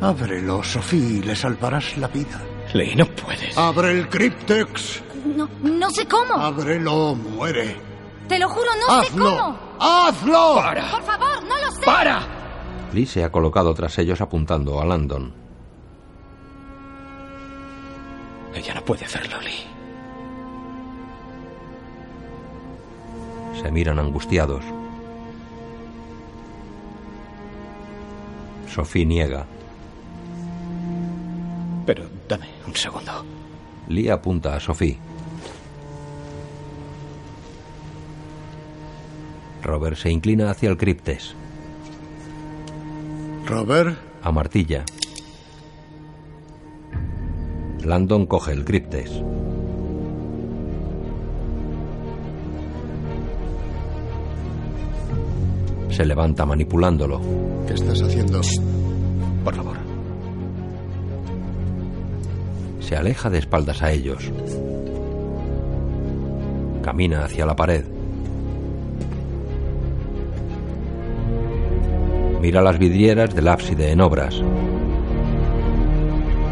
Ábrelo, 0.00 0.62
Sofía, 0.62 1.18
y 1.18 1.22
le 1.22 1.34
salvarás 1.34 1.96
la 1.98 2.06
vida. 2.08 2.40
Lee, 2.72 2.94
no 2.94 3.06
puedes. 3.06 3.58
Abre 3.58 3.90
el 3.90 4.08
cryptex. 4.08 5.02
No, 5.36 5.48
no 5.62 5.90
sé 5.90 6.06
cómo. 6.06 6.34
Ábrelo, 6.34 7.16
muere. 7.16 7.76
Te 8.28 8.38
lo 8.38 8.48
juro, 8.48 8.70
no 8.86 9.02
sé 9.02 9.08
¡Hazlo! 9.08 9.24
cómo. 9.24 9.58
¡Hazlo! 9.80 10.54
Por 10.92 11.02
favor, 11.02 11.42
no 11.48 11.58
lo 11.58 11.70
sé. 11.72 11.84
¡Para! 11.84 12.37
Lee 12.92 13.06
se 13.06 13.22
ha 13.22 13.30
colocado 13.30 13.74
tras 13.74 13.98
ellos 13.98 14.20
apuntando 14.20 14.80
a 14.80 14.86
Landon. 14.86 15.32
Ella 18.54 18.74
no 18.74 18.84
puede 18.84 19.04
hacerlo, 19.04 19.40
Lee. 19.40 19.64
Se 23.60 23.70
miran 23.70 23.98
angustiados. 23.98 24.64
Sophie 28.66 29.04
niega. 29.04 29.44
Pero 31.84 32.04
dame 32.28 32.48
un 32.66 32.74
segundo. 32.74 33.24
Lee 33.88 34.08
apunta 34.08 34.56
a 34.56 34.60
Sophie. 34.60 34.98
Robert 39.62 39.96
se 39.96 40.10
inclina 40.10 40.50
hacia 40.50 40.70
el 40.70 40.76
criptes. 40.76 41.34
Robert, 43.48 43.96
Amartilla. 44.20 44.84
Landon 47.82 48.26
coge 48.26 48.52
el 48.52 48.62
criptes. 48.62 49.10
Se 55.88 56.04
levanta 56.04 56.44
manipulándolo. 56.44 57.22
¿qué 57.66 57.72
estás 57.72 58.02
haciendo? 58.02 58.42
Por 59.42 59.54
favor. 59.54 59.78
Se 62.80 62.96
aleja 62.96 63.30
de 63.30 63.38
espaldas 63.38 63.82
a 63.82 63.90
ellos. 63.92 64.30
Camina 66.82 67.24
hacia 67.24 67.46
la 67.46 67.56
pared. 67.56 67.97
Mira 72.40 72.62
las 72.62 72.78
vidrieras 72.78 73.34
del 73.34 73.48
ábside 73.48 73.90
en 73.90 74.00
obras. 74.00 74.40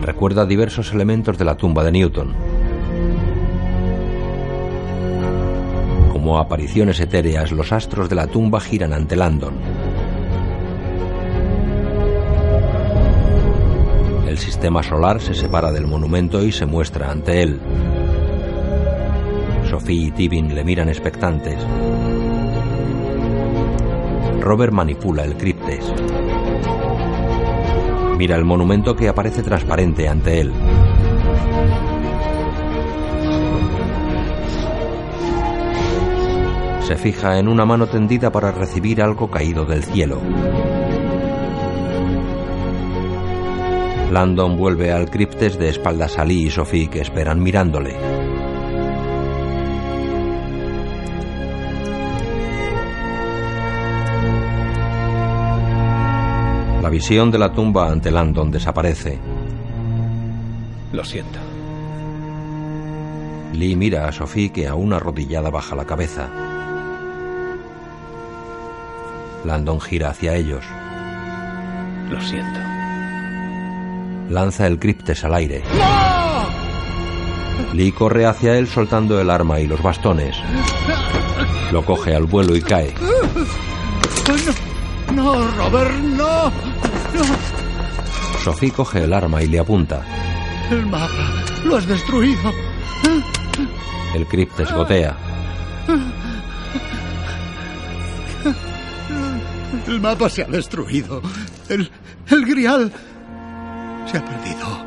Recuerda 0.03 0.45
diversos 0.45 0.93
elementos 0.93 1.39
de 1.39 1.45
la 1.45 1.57
tumba 1.57 1.85
de 1.85 1.93
Newton. 1.93 2.35
Como 6.13 6.39
apariciones 6.39 6.99
etéreas, 6.99 7.53
los 7.53 7.73
astros 7.73 8.09
de 8.09 8.17
la 8.17 8.27
tumba 8.27 8.61
giran 8.61 8.93
ante 8.93 9.15
Landon. 9.15 9.55
El 14.29 14.39
sistema 14.39 14.83
solar 14.83 15.21
se 15.21 15.35
separa 15.35 15.71
del 15.71 15.87
monumento 15.87 16.43
y 16.43 16.51
se 16.51 16.67
muestra 16.67 17.11
ante 17.11 17.43
él. 17.43 17.61
Sophie 19.71 20.09
y 20.09 20.11
Tibin 20.11 20.55
le 20.55 20.65
miran 20.65 20.89
expectantes. 20.89 21.59
Robert 24.47 24.73
manipula 24.73 25.25
el 25.25 25.37
criptes. 25.37 25.56
Mira 28.17 28.37
el 28.37 28.45
monumento 28.45 28.97
que 28.97 29.09
aparece 29.09 29.43
transparente 29.43 30.09
ante 30.09 30.41
él. 30.41 30.53
Se 36.87 36.97
fija 36.97 37.39
en 37.39 37.49
una 37.49 37.67
mano 37.67 37.89
tendida 37.89 38.31
para 38.31 38.53
recibir 38.53 39.03
algo 39.03 39.31
caído 39.31 39.65
del 39.67 39.83
cielo. 39.83 40.21
Landon 44.13 44.57
vuelve 44.57 44.93
al 44.93 45.11
criptes 45.11 45.59
de 45.59 45.69
espaldas 45.69 46.17
a 46.17 46.25
Lee 46.25 46.47
y 46.47 46.51
Sophie 46.51 46.89
que 46.89 47.01
esperan 47.01 47.43
mirándole. 47.43 48.16
Visión 56.97 57.31
de 57.31 57.37
la 57.37 57.53
tumba 57.53 57.91
ante 57.91 58.11
Landon 58.11 58.51
desaparece. 58.51 59.19
Lo 60.93 61.05
siento. 61.05 61.39
Lee 63.53 63.77
mira 63.77 64.09
a 64.09 64.13
Sophie 64.13 64.51
que 64.51 64.67
aún 64.67 64.95
arrodillada 64.95 65.51
baja 65.51 65.77
la 65.77 65.85
cabeza. 65.85 66.31
Landon 69.45 69.79
gira 69.79 70.09
hacia 70.09 70.37
ellos. 70.37 70.65
Lo 72.09 72.19
siento. 72.23 72.61
Lanza 74.31 74.67
el 74.67 74.79
criptes 74.79 75.23
al 75.23 75.35
aire. 75.35 75.65
Lee 77.75 77.93
corre 77.93 78.25
hacia 78.25 78.57
él 78.57 78.69
soltando 78.69 79.21
el 79.21 79.29
arma 79.29 79.61
y 79.61 79.67
los 79.67 79.83
bastones. 79.83 80.35
Lo 81.73 81.85
coge 81.85 82.15
al 82.15 82.25
vuelo 82.25 82.57
y 82.57 82.63
cae. 82.63 82.95
No, 85.15 85.35
no, 85.35 85.51
Robert. 85.59 86.16
Sophie 88.47 88.71
coge 88.71 89.03
el 89.03 89.13
arma 89.13 89.43
y 89.43 89.49
le 89.49 89.59
apunta. 89.59 90.05
El 90.71 90.87
mapa, 90.87 91.43
lo 91.65 91.79
has 91.79 91.85
destruido. 91.85 92.53
El 94.15 94.25
criptes 94.29 94.73
gotea. 94.73 95.17
El 99.89 100.01
mapa 100.01 100.29
se 100.29 100.45
ha 100.45 100.47
destruido. 100.47 101.21
El, 101.69 101.91
el 102.31 102.47
grial 102.47 102.93
se 104.07 104.19
ha 104.19 104.25
perdido. 104.25 104.87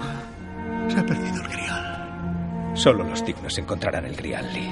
Se 0.87 0.97
ha 0.97 1.05
perdido 1.05 1.43
el 1.43 1.49
grial. 1.49 2.71
Solo 2.75 3.03
los 3.03 3.25
dignos 3.25 3.57
encontrarán 3.57 4.05
el 4.05 4.15
grial, 4.15 4.53
Lee. 4.53 4.71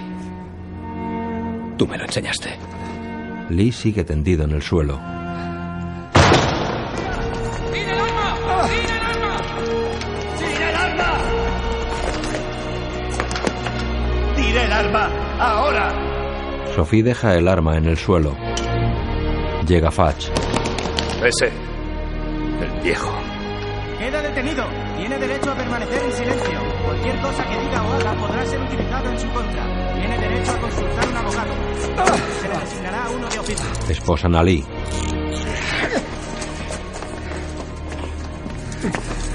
Tú 1.77 1.85
me 1.87 1.97
lo 1.97 2.05
enseñaste. 2.05 2.57
Lee 3.49 3.73
sigue 3.73 4.05
tendido 4.05 4.45
en 4.45 4.51
el 4.51 4.61
suelo. 4.61 4.97
Sophie 16.77 17.01
deja 17.01 17.33
el 17.33 17.47
arma 17.47 17.75
en 17.75 17.85
el 17.85 17.97
suelo. 17.97 18.37
Llega 19.67 19.89
Fatch. 19.89 20.27
Ese. 21.25 21.51
El 22.61 22.81
viejo. 22.83 23.11
Queda 23.97 24.21
detenido. 24.21 24.63
Tiene 24.95 25.17
derecho 25.17 25.51
a 25.53 25.55
permanecer 25.55 26.03
en 26.03 26.11
silencio. 26.13 26.59
Cualquier 26.85 27.19
cosa 27.19 27.43
que 27.45 27.59
diga 27.61 27.83
o 27.83 27.93
haga 27.93 28.13
podrá 28.13 28.45
ser 28.45 28.61
utilizado 28.61 29.09
en 29.09 29.19
su 29.19 29.27
contra. 29.29 29.93
Tiene 29.95 30.19
derecho 30.19 30.51
a 30.51 30.59
consultar 30.59 31.07
un 31.07 31.17
abogado. 31.17 31.53
Se 32.41 32.47
le 32.47 32.59
designará 32.59 33.05
a 33.05 33.09
uno 33.09 33.27
de 33.27 33.39
oficio. 33.39 33.65
Esposan 33.89 34.35
a 34.35 34.43
Lee. 34.43 34.63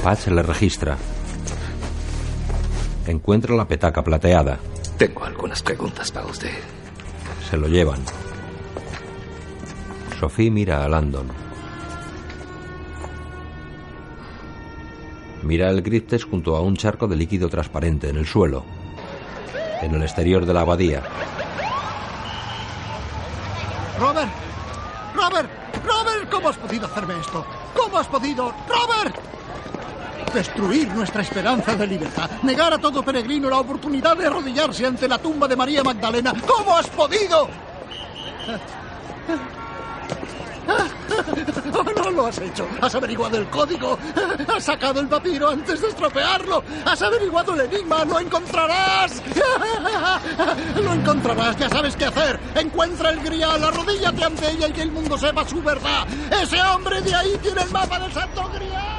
Patch 0.05 0.29
le 0.29 0.43
registra. 0.45 0.97
Encuentra 3.09 3.57
la 3.57 3.67
petaca 3.67 4.05
plateada. 4.05 4.61
Tengo 4.97 5.25
algunas 5.25 5.61
preguntas 5.61 6.13
para 6.13 6.27
usted. 6.27 6.82
Se 7.53 7.59
lo 7.59 7.69
llevan. 7.69 8.03
Sophie 10.19 10.51
mira 10.51 10.83
a 10.83 10.89
Landon. 10.89 11.29
Mira 15.43 15.69
el 15.69 15.83
criptes 15.83 16.25
junto 16.25 16.57
a 16.57 16.63
un 16.63 16.77
charco 16.79 17.07
de 17.07 17.15
líquido 17.15 17.51
transparente 17.51 18.09
en 18.09 18.17
el 18.17 18.27
suelo. 18.27 18.65
En 19.83 19.95
el 19.95 20.03
exterior 20.03 20.47
de 20.47 20.55
la 20.55 20.63
abadía. 20.63 21.03
Robert, 24.01 24.31
Robert, 25.15 25.51
Robert, 25.85 26.31
¿cómo 26.31 26.49
has 26.49 26.57
podido 26.57 26.87
hacerme 26.87 27.21
esto? 27.21 27.45
¿Cómo 27.77 27.99
has 27.99 28.07
podido, 28.07 28.55
Robert? 28.67 29.15
Destruir 30.35 30.89
nuestra 30.89 31.23
esperanza 31.23 31.75
de 31.75 31.87
libertad, 31.87 32.31
negar 32.43 32.73
a 32.73 32.79
todo 32.79 33.03
peregrino 33.03 33.51
la 33.51 33.59
oportunidad 33.59 34.17
de 34.17 34.27
arrodillarse 34.27 34.87
ante 34.87 35.07
la 35.07 35.19
tumba 35.19 35.47
de 35.47 35.57
María 35.57 35.85
Magdalena. 35.85 36.33
¿Cómo 36.47 36.77
has 36.77 36.89
podido? 36.89 37.49
Oh, 41.75 41.83
no 41.85 42.11
Lo 42.11 42.27
has 42.27 42.39
hecho. 42.39 42.67
Has 42.81 42.95
averiguado 42.95 43.39
el 43.39 43.47
código. 43.49 43.99
Has 44.55 44.65
sacado 44.65 45.01
el 45.01 45.09
papiro 45.09 45.49
antes 45.51 45.81
de 45.81 45.89
estropearlo. 45.89 46.63
Has 46.85 47.03
averiguado 47.03 47.55
el 47.55 47.63
enigma. 47.63 48.05
Lo 48.05 48.21
encontrarás. 48.21 49.23
Lo 50.83 50.93
encontrarás. 50.93 51.57
Ya 51.59 51.69
sabes 51.69 51.97
qué 51.97 52.07
hacer. 52.07 52.39
Encuentra 52.55 53.11
el 53.11 53.21
grial. 53.21 53.65
Arrodíllate 53.65 54.25
ante 54.25 54.51
ella 54.51 54.69
y 54.69 54.73
que 54.73 54.83
el 54.83 54.93
mundo 54.93 55.19
sepa 55.19 55.47
su 55.47 55.63
verdad. 55.63 56.07
Ese 56.43 56.61
hombre 56.63 57.01
de 57.01 57.15
ahí 57.15 57.39
tiene 57.43 57.63
el 57.63 57.71
mapa 57.71 57.99
del 57.99 58.13
santo 58.13 58.49
grial. 58.55 58.92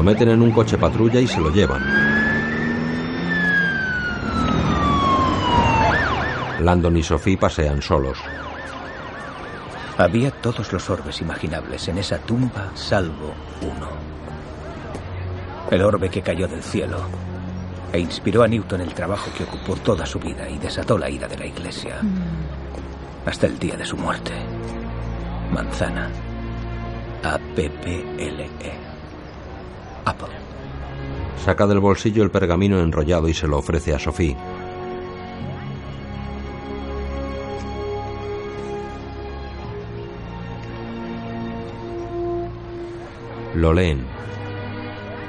Lo 0.00 0.04
meten 0.04 0.30
en 0.30 0.40
un 0.40 0.50
coche 0.50 0.78
patrulla 0.78 1.20
y 1.20 1.26
se 1.26 1.38
lo 1.38 1.50
llevan. 1.50 1.82
Landon 6.64 6.96
y 6.96 7.02
Sophie 7.02 7.36
pasean 7.36 7.82
solos. 7.82 8.16
Había 9.98 10.30
todos 10.30 10.72
los 10.72 10.88
orbes 10.88 11.20
imaginables 11.20 11.86
en 11.88 11.98
esa 11.98 12.16
tumba, 12.16 12.70
salvo 12.72 13.34
uno. 13.60 13.88
El 15.70 15.82
orbe 15.82 16.08
que 16.08 16.22
cayó 16.22 16.48
del 16.48 16.62
cielo 16.62 16.96
e 17.92 18.00
inspiró 18.00 18.42
a 18.42 18.48
Newton 18.48 18.80
el 18.80 18.94
trabajo 18.94 19.30
que 19.36 19.44
ocupó 19.44 19.76
toda 19.76 20.06
su 20.06 20.18
vida 20.18 20.48
y 20.48 20.56
desató 20.56 20.96
la 20.96 21.10
ira 21.10 21.28
de 21.28 21.36
la 21.36 21.44
Iglesia 21.44 21.96
hasta 23.26 23.46
el 23.46 23.58
día 23.58 23.76
de 23.76 23.84
su 23.84 23.98
muerte. 23.98 24.32
Manzana. 25.52 26.08
A-P-P-L-E. 27.22 28.79
Apple. 30.04 30.28
Saca 31.44 31.66
del 31.66 31.80
bolsillo 31.80 32.22
el 32.22 32.30
pergamino 32.30 32.80
enrollado 32.80 33.28
y 33.28 33.34
se 33.34 33.46
lo 33.46 33.58
ofrece 33.58 33.94
a 33.94 33.98
Sophie. 33.98 34.36
Lo 43.54 43.72
leen. 43.72 44.04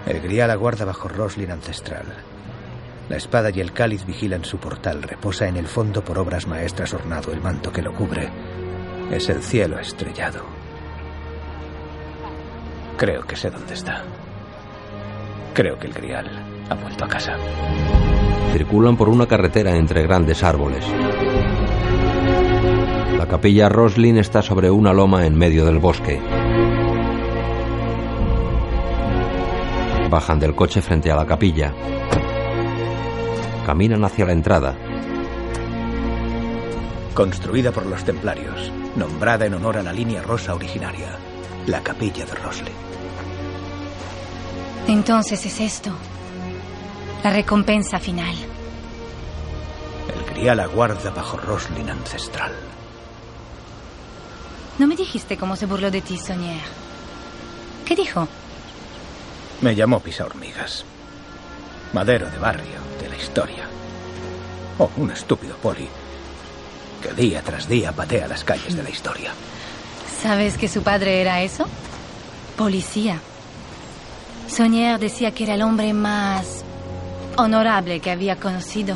El 0.06 0.22
grial 0.22 0.52
aguarda 0.52 0.86
bajo 0.86 1.08
Roslin 1.08 1.52
ancestral. 1.52 2.06
La 3.10 3.18
espada 3.18 3.50
y 3.50 3.60
el 3.60 3.74
cáliz 3.74 4.06
vigilan 4.06 4.46
su 4.46 4.58
portal. 4.58 5.02
Reposa 5.04 5.48
en 5.48 5.58
el 5.58 5.68
fondo 5.68 6.04
por 6.04 6.20
obras 6.20 6.48
maestras 6.48 6.94
ornado 6.94 7.32
el 7.34 7.42
manto 7.42 7.72
que 7.72 7.82
lo 7.82 7.94
cubre. 7.94 8.30
Es 9.12 9.28
el 9.30 9.42
cielo 9.42 9.80
estrellado. 9.80 10.46
Creo 12.98 13.24
que 13.24 13.36
sé 13.36 13.50
dónde 13.50 13.74
está. 13.74 14.04
Creo 15.54 15.78
que 15.78 15.88
el 15.88 15.94
grial 15.94 16.28
ha 16.70 16.76
vuelto 16.76 17.04
a 17.04 17.08
casa. 17.08 17.36
Circulan 18.54 18.96
por 18.96 19.10
una 19.10 19.28
carretera 19.28 19.76
entre 19.76 20.04
grandes 20.04 20.44
árboles. 20.44 20.86
La 23.18 23.28
capilla 23.28 23.68
Roslin 23.68 24.18
está 24.18 24.42
sobre 24.42 24.72
una 24.72 24.94
loma 24.94 25.26
en 25.26 25.38
medio 25.38 25.66
del 25.66 25.80
bosque. 25.80 26.22
Bajan 30.10 30.40
del 30.40 30.56
coche 30.56 30.82
frente 30.82 31.12
a 31.12 31.16
la 31.16 31.26
capilla. 31.26 31.74
Caminan 33.66 34.04
hacia 34.04 34.26
la 34.26 34.34
entrada. 34.34 34.76
Construida 37.14 37.72
por 37.72 37.86
los 37.86 38.04
templarios, 38.04 38.72
nombrada 38.96 39.46
en 39.46 39.54
honor 39.54 39.78
a 39.78 39.84
la 39.84 39.94
línea 39.94 40.22
rosa 40.22 40.56
originaria, 40.56 41.18
la 41.68 41.82
capilla 41.82 42.26
de 42.26 42.36
Roslin. 42.36 42.91
Entonces 44.88 45.46
es 45.46 45.60
esto. 45.60 45.92
La 47.24 47.32
recompensa 47.32 48.00
final. 48.00 48.36
El 50.14 50.34
grial 50.34 50.60
aguarda 50.60 51.12
bajo 51.12 51.38
Roslin 51.38 51.90
ancestral. 51.90 52.52
¿No 54.80 54.88
me 54.88 54.96
dijiste 54.96 55.38
cómo 55.38 55.56
se 55.56 55.66
burló 55.66 55.92
de 55.92 56.02
ti, 56.02 56.18
Sonier? 56.18 56.62
¿Qué 57.86 57.96
dijo? 57.96 58.28
Me 59.62 59.76
llamó 59.76 60.00
pisa 60.00 60.26
hormigas. 60.26 60.84
Madero 61.94 62.30
de 62.30 62.38
barrio, 62.38 62.80
de 63.00 63.10
la 63.10 63.18
historia. 63.18 63.68
O 64.80 64.90
un 64.98 65.12
estúpido 65.12 65.56
poli 65.58 65.88
que 67.02 67.14
día 67.14 67.42
tras 67.42 67.68
día 67.68 67.92
patea 67.92 68.28
las 68.28 68.44
calles 68.44 68.76
de 68.76 68.84
la 68.84 68.90
historia. 68.90 69.34
¿Sabes 70.22 70.58
que 70.58 70.68
su 70.68 70.84
padre 70.84 71.20
era 71.22 71.42
eso? 71.42 71.66
Policía. 72.56 73.20
Sonier 74.52 75.00
decía 75.00 75.32
que 75.32 75.46
era 75.46 75.54
el 75.54 75.62
hombre 75.62 75.94
más 75.94 76.66
honorable 77.38 78.02
que 78.02 78.12
había 78.12 78.36
conocido. 78.36 78.96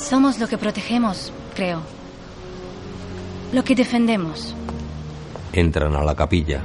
Somos 0.00 0.38
lo 0.38 0.48
que 0.48 0.56
protegemos, 0.56 1.30
creo. 1.54 1.82
Lo 3.52 3.62
que 3.64 3.74
defendemos. 3.74 4.54
Entran 5.52 5.94
a 5.94 6.02
la 6.02 6.14
capilla. 6.14 6.62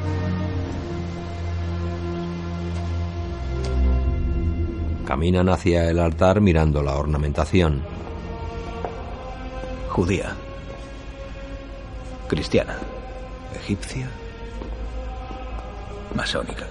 Caminan 5.06 5.50
hacia 5.50 5.90
el 5.90 6.00
altar 6.00 6.40
mirando 6.40 6.82
la 6.82 6.96
ornamentación. 6.96 7.84
Judía. 9.90 10.34
Cristiana. 12.30 12.78
Egipcia. 13.54 14.10
Masónica. 16.16 16.68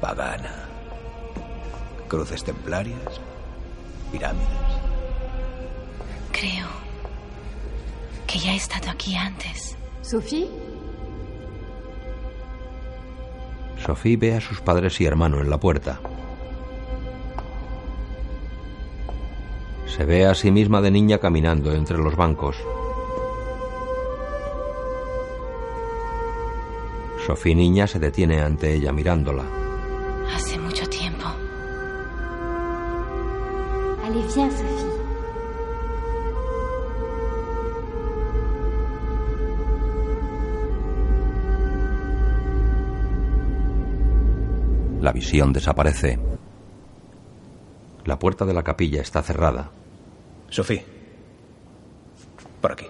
Pagana. 0.00 0.68
Cruces 2.08 2.44
templarias. 2.44 3.20
Pirámides. 4.12 4.48
Creo 6.32 6.66
que 8.26 8.38
ya 8.38 8.52
he 8.52 8.56
estado 8.56 8.90
aquí 8.90 9.16
antes. 9.16 9.76
¿Sophie? 10.02 10.48
Sophie 13.84 14.16
ve 14.16 14.34
a 14.34 14.40
sus 14.40 14.60
padres 14.60 15.00
y 15.00 15.06
hermano 15.06 15.40
en 15.40 15.50
la 15.50 15.58
puerta. 15.58 16.00
Se 19.86 20.04
ve 20.04 20.26
a 20.26 20.34
sí 20.34 20.50
misma 20.50 20.80
de 20.80 20.90
niña 20.90 21.18
caminando 21.18 21.72
entre 21.72 21.98
los 21.98 22.16
bancos. 22.16 22.56
Sophie 27.26 27.56
niña 27.56 27.88
se 27.88 27.98
detiene 27.98 28.40
ante 28.40 28.72
ella 28.72 28.92
mirándola. 28.92 29.42
Hace 30.32 30.56
mucho 30.60 30.88
tiempo. 30.88 31.24
Allez, 34.04 34.32
viens, 34.36 34.54
Sophie. 34.54 34.86
La 45.00 45.10
visión 45.10 45.52
desaparece. 45.52 46.20
La 48.04 48.20
puerta 48.20 48.44
de 48.44 48.54
la 48.54 48.62
capilla 48.62 49.02
está 49.02 49.20
cerrada. 49.24 49.72
Sophie. 50.48 50.84
Por 52.60 52.70
aquí. 52.70 52.86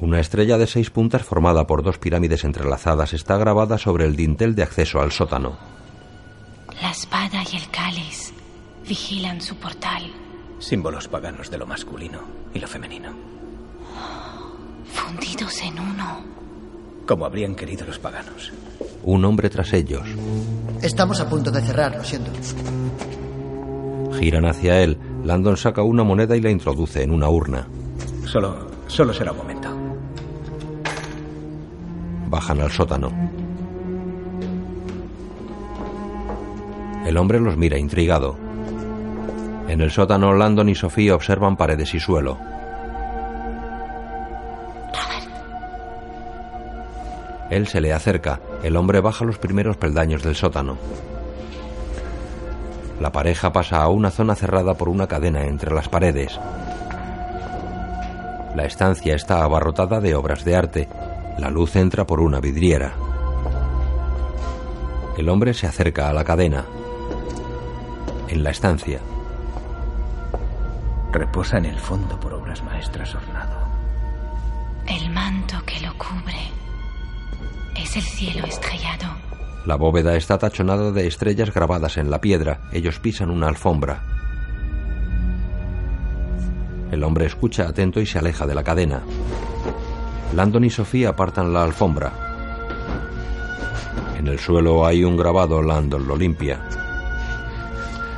Una 0.00 0.18
estrella 0.18 0.56
de 0.56 0.66
seis 0.66 0.88
puntas 0.88 1.22
formada 1.22 1.66
por 1.66 1.82
dos 1.82 1.98
pirámides 1.98 2.44
entrelazadas 2.44 3.12
está 3.12 3.36
grabada 3.36 3.76
sobre 3.76 4.06
el 4.06 4.16
dintel 4.16 4.54
de 4.54 4.62
acceso 4.62 5.00
al 5.00 5.12
sótano. 5.12 5.58
La 6.80 6.90
espada 6.90 7.42
y 7.52 7.56
el 7.56 7.68
cáliz 7.70 8.32
vigilan 8.88 9.42
su 9.42 9.56
portal. 9.56 10.10
Símbolos 10.58 11.06
paganos 11.06 11.50
de 11.50 11.58
lo 11.58 11.66
masculino 11.66 12.20
y 12.54 12.60
lo 12.60 12.66
femenino. 12.66 13.10
Fundidos 14.90 15.60
en 15.62 15.78
uno. 15.78 16.24
Como 17.06 17.26
habrían 17.26 17.54
querido 17.54 17.84
los 17.84 17.98
paganos. 17.98 18.52
Un 19.02 19.24
hombre 19.26 19.50
tras 19.50 19.72
ellos. 19.74 20.08
Estamos 20.80 21.20
a 21.20 21.28
punto 21.28 21.50
de 21.50 21.60
cerrar, 21.60 21.94
lo 21.96 22.04
siento. 22.04 22.30
Giran 24.18 24.46
hacia 24.46 24.82
él. 24.82 24.96
Landon 25.24 25.58
saca 25.58 25.82
una 25.82 26.04
moneda 26.04 26.36
y 26.36 26.40
la 26.40 26.50
introduce 26.50 27.02
en 27.02 27.10
una 27.10 27.28
urna. 27.28 27.68
Solo, 28.24 28.70
solo 28.86 29.12
será 29.12 29.32
un 29.32 29.38
momento. 29.38 29.79
Bajan 32.30 32.60
al 32.60 32.70
sótano. 32.70 33.10
El 37.04 37.16
hombre 37.16 37.40
los 37.40 37.56
mira 37.56 37.76
intrigado. 37.76 38.36
En 39.66 39.80
el 39.80 39.90
sótano, 39.90 40.32
Landon 40.32 40.68
y 40.68 40.76
Sofía 40.76 41.16
observan 41.16 41.56
paredes 41.56 41.92
y 41.92 41.98
suelo. 41.98 42.38
Él 47.50 47.66
se 47.66 47.80
le 47.80 47.92
acerca. 47.92 48.38
El 48.62 48.76
hombre 48.76 49.00
baja 49.00 49.24
los 49.24 49.38
primeros 49.38 49.76
peldaños 49.76 50.22
del 50.22 50.36
sótano. 50.36 50.78
La 53.00 53.10
pareja 53.10 53.52
pasa 53.52 53.82
a 53.82 53.88
una 53.88 54.12
zona 54.12 54.36
cerrada 54.36 54.74
por 54.74 54.88
una 54.88 55.08
cadena 55.08 55.46
entre 55.46 55.74
las 55.74 55.88
paredes. 55.88 56.38
La 58.54 58.66
estancia 58.66 59.16
está 59.16 59.42
abarrotada 59.42 60.00
de 60.00 60.14
obras 60.14 60.44
de 60.44 60.54
arte. 60.54 60.88
La 61.40 61.48
luz 61.48 61.74
entra 61.74 62.06
por 62.06 62.20
una 62.20 62.38
vidriera. 62.38 62.92
El 65.16 65.26
hombre 65.30 65.54
se 65.54 65.66
acerca 65.66 66.10
a 66.10 66.12
la 66.12 66.22
cadena. 66.22 66.66
En 68.28 68.44
la 68.44 68.50
estancia. 68.50 69.00
Reposa 71.10 71.56
en 71.56 71.64
el 71.64 71.78
fondo 71.78 72.20
por 72.20 72.34
obras 72.34 72.62
maestras 72.62 73.14
ornado. 73.14 73.56
El 74.86 75.08
manto 75.08 75.56
que 75.64 75.80
lo 75.80 75.96
cubre 75.96 76.50
es 77.74 77.96
el 77.96 78.02
cielo 78.02 78.46
estrellado. 78.46 79.08
La 79.64 79.76
bóveda 79.76 80.16
está 80.16 80.36
tachonada 80.36 80.92
de 80.92 81.06
estrellas 81.06 81.54
grabadas 81.54 81.96
en 81.96 82.10
la 82.10 82.20
piedra. 82.20 82.60
Ellos 82.70 82.98
pisan 82.98 83.30
una 83.30 83.48
alfombra. 83.48 84.02
El 86.92 87.02
hombre 87.02 87.24
escucha 87.24 87.66
atento 87.66 87.98
y 87.98 88.04
se 88.04 88.18
aleja 88.18 88.46
de 88.46 88.54
la 88.54 88.62
cadena. 88.62 89.00
Landon 90.34 90.64
y 90.64 90.70
Sofía 90.70 91.10
apartan 91.10 91.52
la 91.52 91.64
alfombra. 91.64 92.12
En 94.16 94.28
el 94.28 94.38
suelo 94.38 94.86
hay 94.86 95.02
un 95.02 95.16
grabado, 95.16 95.60
Landon 95.60 96.06
lo 96.06 96.16
limpia. 96.16 96.60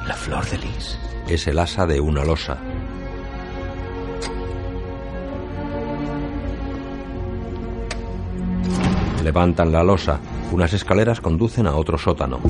La 0.07 0.15
flor 0.15 0.45
de 0.51 0.59
lis. 0.59 0.99
Es 1.27 1.47
el 1.47 1.59
asa 1.59 1.87
de 1.87 2.01
una 2.01 2.25
losa. 2.25 2.59
Levantan 9.23 9.73
la 9.73 9.83
losa. 9.83 10.21
Unas 10.51 10.73
escaleras 10.75 11.21
conducen 11.21 11.67
a 11.67 11.77
otro 11.77 11.97
sótano. 11.97 12.41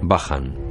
Bajan. 0.00 0.61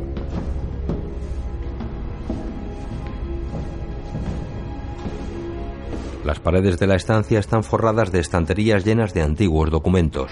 Las 6.24 6.40
paredes 6.40 6.78
de 6.78 6.86
la 6.86 6.96
estancia 6.96 7.40
están 7.40 7.64
forradas 7.64 8.12
de 8.12 8.20
estanterías 8.20 8.86
llenas 8.86 9.14
de 9.14 9.24
antiguos 9.24 9.72
documentos. 9.72 10.32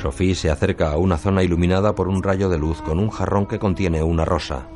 Sophie 0.00 0.34
se 0.34 0.50
acerca 0.50 0.92
a 0.92 0.96
una 0.96 1.18
zona 1.18 1.42
iluminada 1.42 1.94
por 1.94 2.08
un 2.08 2.22
rayo 2.22 2.48
de 2.48 2.58
luz 2.58 2.80
con 2.80 2.98
un 2.98 3.10
jarrón 3.10 3.46
que 3.46 3.58
contiene 3.58 4.02
una 4.02 4.24
rosa. 4.24 4.68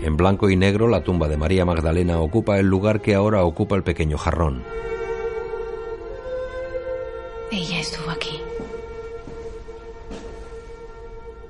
En 0.00 0.16
blanco 0.16 0.48
y 0.48 0.56
negro, 0.56 0.86
la 0.86 1.02
tumba 1.02 1.26
de 1.26 1.36
María 1.36 1.64
Magdalena 1.64 2.20
ocupa 2.20 2.58
el 2.58 2.66
lugar 2.66 3.00
que 3.00 3.16
ahora 3.16 3.42
ocupa 3.42 3.74
el 3.74 3.82
pequeño 3.82 4.16
jarrón. 4.16 4.62
Ella 7.50 7.80
estuvo 7.80 8.10
aquí. 8.10 8.40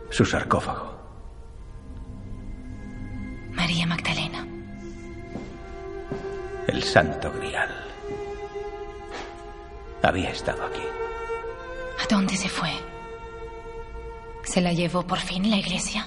Su 0.08 0.24
sarcófago. 0.24 0.87
María 3.58 3.86
Magdalena. 3.86 4.46
El 6.68 6.80
santo 6.84 7.32
grial. 7.32 7.68
Había 10.00 10.30
estado 10.30 10.62
aquí. 10.64 10.80
¿A 12.00 12.06
dónde 12.08 12.36
se 12.36 12.48
fue? 12.48 12.70
¿Se 14.44 14.60
la 14.60 14.72
llevó 14.72 15.02
por 15.04 15.18
fin 15.18 15.50
la 15.50 15.56
iglesia? 15.56 16.06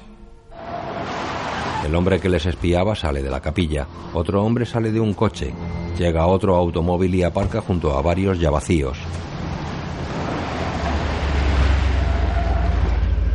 El 1.86 1.94
hombre 1.94 2.22
que 2.22 2.30
les 2.30 2.46
espiaba 2.46 2.96
sale 2.96 3.22
de 3.22 3.30
la 3.30 3.42
capilla. 3.42 3.86
Otro 4.14 4.46
hombre 4.46 4.66
sale 4.66 4.90
de 4.94 5.02
un 5.02 5.14
coche. 5.14 5.54
Llega 5.98 6.28
otro 6.28 6.56
automóvil 6.56 7.14
y 7.16 7.24
aparca 7.24 7.60
junto 7.60 7.98
a 7.98 8.02
varios 8.02 8.40
ya 8.40 8.50
vacíos. 8.50 8.98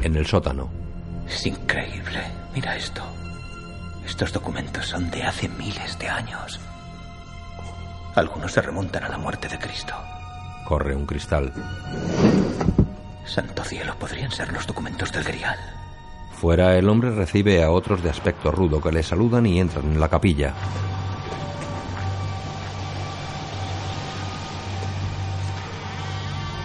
En 0.03 0.17
el 0.17 0.27
sótano. 0.27 0.71
Es 1.29 1.47
increíble. 1.47 2.23
Mira 2.55 2.77
esto. 2.77 3.03
Estos 4.07 4.33
documentos 4.33 4.87
son 4.87 5.11
de 5.11 5.25
hace 5.25 5.49
miles 5.49 5.99
de 5.99 6.09
años. 6.09 6.61
Algunos 8.15 8.53
se 8.53 8.63
remontan 8.63 9.03
a 9.03 9.09
la 9.09 9.19
muerte 9.19 9.49
de 9.49 9.59
Cristo. 9.59 9.95
Corre 10.65 10.95
un 10.95 11.05
cristal. 11.05 11.53
Santo 13.25 13.65
cielo, 13.65 13.95
podrían 13.99 14.31
ser 14.31 14.53
los 14.53 14.67
documentos 14.67 15.13
del 15.13 15.25
Grial. 15.25 15.59
Fuera, 16.31 16.77
el 16.77 16.89
hombre 16.89 17.11
recibe 17.11 17.63
a 17.63 17.71
otros 17.71 18.03
de 18.03 18.11
aspecto 18.11 18.53
rudo 18.53 18.81
que 18.81 18.93
le 18.93 19.03
saludan 19.03 19.45
y 19.45 19.59
entran 19.59 19.87
en 19.87 20.01
la 20.01 20.09
capilla. 20.09 20.55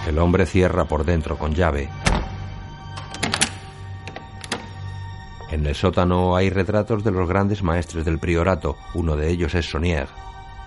El 0.08 0.20
hombre 0.20 0.46
cierra 0.46 0.86
por 0.86 1.06
dentro 1.06 1.38
con 1.38 1.54
llave. 1.56 1.90
En 5.52 5.66
el 5.66 5.76
sótano 5.76 6.38
hay 6.38 6.50
retratos 6.50 7.04
de 7.04 7.12
los 7.12 7.28
grandes 7.28 7.62
maestres 7.62 8.06
del 8.06 8.20
priorato. 8.20 8.78
Uno 8.94 9.18
de 9.18 9.30
ellos 9.30 9.54
es 9.54 9.70
Sonier. 9.70 10.08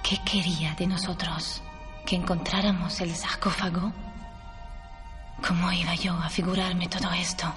¿Qué 0.03 0.19
quería 0.31 0.75
de 0.75 0.87
nosotros? 0.87 1.63
¿Que 2.05 2.17
encontráramos 2.17 3.01
el 3.01 3.15
sarcófago? 3.15 3.91
¿Cómo 5.47 5.73
iba 5.73 5.95
yo 5.95 6.13
a 6.13 6.29
figurarme 6.29 6.87
todo 6.89 7.11
esto? 7.13 7.51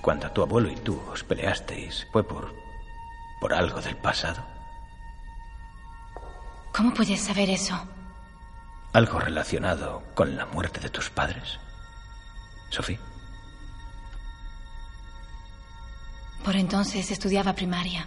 Cuando 0.00 0.30
tu 0.30 0.42
abuelo 0.42 0.70
y 0.70 0.76
tú 0.76 1.00
os 1.12 1.24
peleasteis, 1.24 2.06
¿fue 2.12 2.22
por. 2.22 2.54
por 3.40 3.52
algo 3.52 3.80
del 3.80 3.96
pasado? 3.96 4.44
¿Cómo 6.72 6.94
puedes 6.94 7.20
saber 7.20 7.50
eso? 7.50 7.74
¿Algo 8.92 9.18
relacionado 9.18 10.04
con 10.14 10.36
la 10.36 10.46
muerte 10.46 10.78
de 10.78 10.88
tus 10.88 11.10
padres? 11.10 11.58
Sophie. 12.70 13.07
Por 16.44 16.56
entonces 16.56 17.10
estudiaba 17.10 17.52
primaria. 17.52 18.06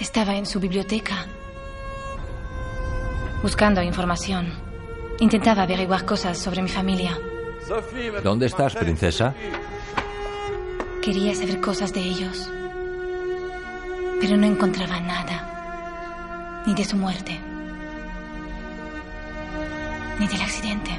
Estaba 0.00 0.34
en 0.36 0.46
su 0.46 0.58
biblioteca, 0.58 1.26
buscando 3.42 3.82
información. 3.82 4.52
Intentaba 5.20 5.62
averiguar 5.62 6.04
cosas 6.04 6.38
sobre 6.38 6.62
mi 6.62 6.68
familia. 6.68 7.18
¿Dónde 8.22 8.46
estás, 8.46 8.74
princesa? 8.74 9.34
Quería 11.02 11.34
saber 11.34 11.60
cosas 11.60 11.92
de 11.92 12.00
ellos, 12.00 12.48
pero 14.20 14.36
no 14.36 14.46
encontraba 14.46 15.00
nada, 15.00 16.62
ni 16.66 16.74
de 16.74 16.84
su 16.84 16.96
muerte, 16.96 17.38
ni 20.18 20.26
del 20.28 20.40
accidente. 20.40 20.90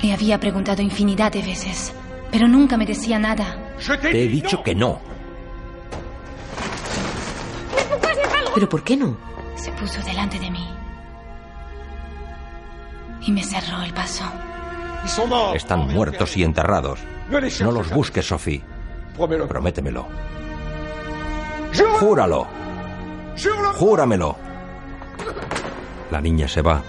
Le 0.00 0.12
había 0.12 0.38
preguntado 0.38 0.82
infinidad 0.82 1.32
de 1.32 1.42
veces, 1.42 1.92
pero 2.32 2.48
nunca 2.48 2.76
me 2.76 2.86
decía 2.86 3.18
nada. 3.18 3.56
Te 4.00 4.24
he 4.24 4.26
dicho 4.26 4.62
que 4.62 4.74
no. 4.74 5.00
¿Pero 8.54 8.68
por 8.68 8.82
qué 8.82 8.96
no? 8.96 9.16
Se 9.54 9.70
puso 9.72 10.02
delante 10.02 10.38
de 10.38 10.50
mí 10.50 10.66
y 13.26 13.32
me 13.32 13.44
cerró 13.44 13.82
el 13.82 13.92
paso. 13.92 14.24
Están 15.54 15.88
muertos 15.92 16.36
y 16.36 16.42
enterrados. 16.42 17.00
No 17.60 17.70
los 17.70 17.90
busques, 17.90 18.26
Sophie. 18.26 18.62
Prométemelo. 19.48 20.06
Júralo. 22.00 22.46
Júramelo. 23.74 24.36
La 26.10 26.20
niña 26.20 26.48
se 26.48 26.62
va. 26.62 26.82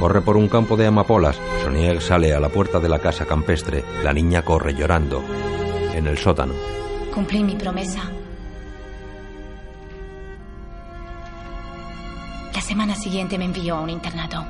Corre 0.00 0.20
por 0.20 0.36
un 0.36 0.48
campo 0.48 0.76
de 0.76 0.86
amapolas. 0.86 1.40
Sonier 1.62 2.00
sale 2.00 2.34
a 2.34 2.40
la 2.40 2.48
puerta 2.48 2.78
de 2.78 2.88
la 2.88 2.98
casa 2.98 3.24
campestre. 3.24 3.84
La 4.02 4.12
niña 4.12 4.42
corre 4.42 4.74
llorando. 4.74 5.22
En 5.94 6.06
el 6.06 6.18
sótano. 6.18 6.54
Cumplí 7.12 7.42
mi 7.42 7.54
promesa. 7.54 8.02
La 12.52 12.60
semana 12.60 12.94
siguiente 12.94 13.38
me 13.38 13.44
envió 13.46 13.76
a 13.76 13.80
un 13.80 13.90
internado. 13.90 14.44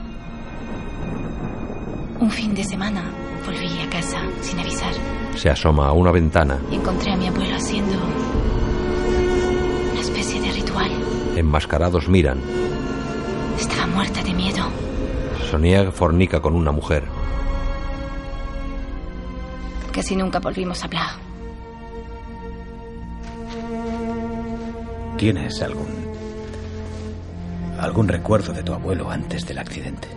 Un 2.20 2.30
fin 2.30 2.54
de 2.54 2.64
semana 2.64 3.04
volví 3.44 3.78
a 3.80 3.90
casa 3.90 4.20
sin 4.40 4.58
avisar. 4.58 4.92
Se 5.36 5.50
asoma 5.50 5.88
a 5.88 5.92
una 5.92 6.10
ventana. 6.10 6.58
Encontré 6.72 7.12
a 7.12 7.16
mi 7.16 7.28
abuelo 7.28 7.56
haciendo 7.56 7.98
una 9.92 10.00
especie 10.00 10.40
de 10.40 10.52
ritual. 10.52 10.90
Enmascarados 11.36 12.08
miran. 12.08 12.40
Estaba 13.58 13.86
muerta 13.86 14.22
de 14.22 14.32
miedo. 14.32 14.64
Sonier 15.54 15.92
fornica 15.92 16.42
con 16.42 16.56
una 16.56 16.72
mujer. 16.72 17.04
Casi 19.92 20.16
nunca 20.16 20.40
volvimos 20.40 20.82
a 20.82 20.86
hablar. 20.86 21.10
¿Tienes 25.16 25.62
algún 25.62 25.86
algún 27.78 28.08
recuerdo 28.08 28.52
de 28.52 28.64
tu 28.64 28.74
abuelo 28.74 29.08
antes 29.08 29.46
del 29.46 29.58
accidente? 29.58 30.08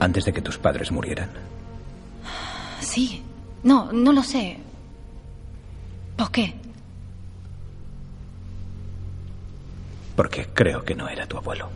Antes 0.00 0.24
de 0.24 0.32
que 0.32 0.40
tus 0.40 0.56
padres 0.56 0.90
murieran. 0.90 1.28
Sí. 2.80 3.22
No, 3.64 3.92
no 3.92 4.14
lo 4.14 4.22
sé. 4.22 4.56
¿Por 6.16 6.30
qué? 6.30 6.54
Porque 10.16 10.46
creo 10.54 10.82
que 10.86 10.94
no 10.94 11.06
era 11.06 11.26
tu 11.26 11.36
abuelo. 11.36 11.68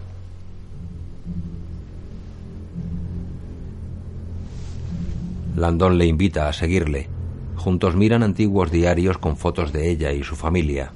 Landon 5.61 5.99
le 5.99 6.07
invita 6.07 6.49
a 6.49 6.55
seguirle. 6.55 7.09
Juntos 7.55 7.95
miran 7.95 8.23
antiguos 8.23 8.71
diarios 8.71 9.19
con 9.19 9.37
fotos 9.37 9.73
de 9.75 9.91
ella 9.91 10.11
y 10.11 10.25
su 10.25 10.35
familia. 10.35 10.91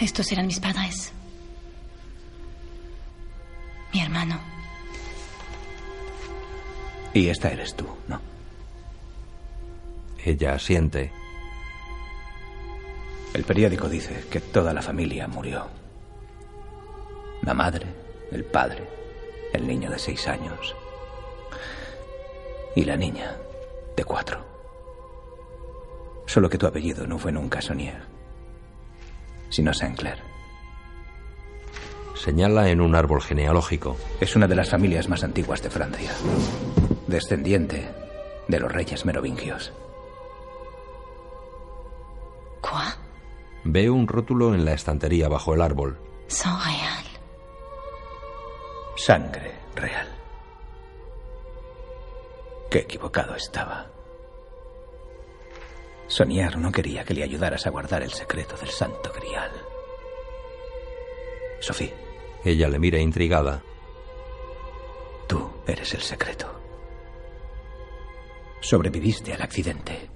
Estos 0.00 0.30
eran 0.30 0.46
mis 0.46 0.60
padres. 0.60 1.12
Mi 3.92 4.00
hermano. 4.00 4.38
Y 7.12 7.26
esta 7.28 7.50
eres 7.50 7.74
tú, 7.74 7.88
¿no? 8.06 8.20
Ella 10.24 10.54
asiente. 10.54 11.10
El 13.34 13.42
periódico 13.42 13.88
dice 13.88 14.26
que 14.30 14.40
toda 14.40 14.72
la 14.72 14.82
familia 14.82 15.26
murió. 15.26 15.85
La 17.46 17.54
madre, 17.54 17.86
el 18.32 18.44
padre, 18.44 18.82
el 19.52 19.66
niño 19.66 19.88
de 19.88 20.00
seis 20.00 20.26
años 20.26 20.74
y 22.74 22.84
la 22.84 22.96
niña 22.96 23.36
de 23.96 24.04
cuatro. 24.04 24.44
Solo 26.26 26.50
que 26.50 26.58
tu 26.58 26.66
apellido 26.66 27.06
no 27.06 27.18
fue 27.18 27.30
nunca 27.30 27.62
Sonier, 27.62 28.02
sino 29.48 29.72
Sinclair. 29.72 30.18
Señala 32.16 32.68
en 32.68 32.80
un 32.80 32.96
árbol 32.96 33.22
genealógico. 33.22 33.96
Es 34.20 34.34
una 34.34 34.48
de 34.48 34.56
las 34.56 34.68
familias 34.68 35.08
más 35.08 35.22
antiguas 35.22 35.62
de 35.62 35.70
Francia, 35.70 36.10
descendiente 37.06 37.88
de 38.48 38.58
los 38.58 38.72
reyes 38.72 39.04
merovingios. 39.04 39.72
¿Quoi? 42.60 42.92
Ve 43.62 43.88
un 43.88 44.08
rótulo 44.08 44.52
en 44.52 44.64
la 44.64 44.72
estantería 44.72 45.28
bajo 45.28 45.54
el 45.54 45.62
árbol. 45.62 46.00
Sang 46.26 46.58
real. 46.64 47.15
Sangre 48.96 49.52
real. 49.74 50.08
Qué 52.70 52.78
equivocado 52.78 53.34
estaba. 53.36 53.86
Sonier 56.08 56.56
no 56.56 56.72
quería 56.72 57.04
que 57.04 57.14
le 57.14 57.22
ayudaras 57.22 57.66
a 57.66 57.70
guardar 57.70 58.02
el 58.02 58.12
secreto 58.12 58.56
del 58.56 58.70
Santo 58.70 59.12
Grial. 59.14 59.50
Sophie, 61.60 61.92
Ella 62.44 62.68
le 62.68 62.78
mira 62.78 62.98
intrigada. 62.98 63.62
tú 65.26 65.50
eres 65.66 65.92
el 65.94 66.00
secreto. 66.02 66.46
Sobreviviste 68.60 69.34
al 69.34 69.42
accidente. 69.42 70.08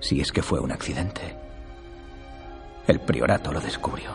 Si 0.00 0.20
es 0.20 0.30
que 0.32 0.42
fue 0.42 0.60
un 0.60 0.72
accidente. 0.72 1.36
El 2.86 3.00
priorato 3.00 3.52
lo 3.52 3.60
descubrió. 3.60 4.10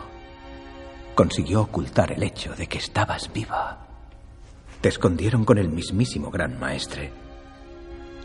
Consiguió 1.14 1.62
ocultar 1.62 2.12
el 2.12 2.22
hecho 2.22 2.54
de 2.54 2.66
que 2.66 2.78
estabas 2.78 3.32
viva. 3.32 3.86
Te 4.80 4.88
escondieron 4.88 5.44
con 5.44 5.58
el 5.58 5.68
mismísimo 5.68 6.30
gran 6.30 6.58
maestre, 6.58 7.12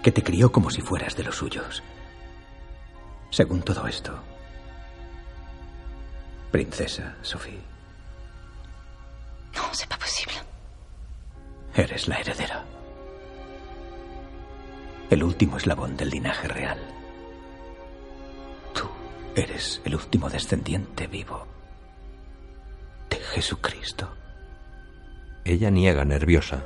que 0.02 0.12
te 0.12 0.24
crió 0.24 0.52
como 0.52 0.70
si 0.70 0.82
fueras 0.82 1.16
de 1.18 1.24
los 1.24 1.36
suyos. 1.36 1.84
Según 3.32 3.62
todo 3.64 3.86
esto, 3.88 4.18
princesa 6.52 7.16
Sophie, 7.22 7.60
No, 9.56 9.62
c'est 9.74 9.88
pas 9.90 9.98
posible. 10.00 10.36
eres 11.76 12.08
la 12.08 12.20
heredera. 12.20 12.64
El 15.10 15.24
último 15.24 15.58
eslabón 15.58 15.98
del 15.98 16.10
linaje 16.10 16.48
real. 16.48 16.80
Tú 18.74 18.88
eres 19.36 19.82
el 19.86 19.96
último 19.96 20.30
descendiente 20.30 21.08
vivo 21.08 21.46
de 23.10 23.18
Jesucristo. 23.18 24.10
Ella 25.44 25.70
niega 25.70 26.06
nerviosa. 26.06 26.64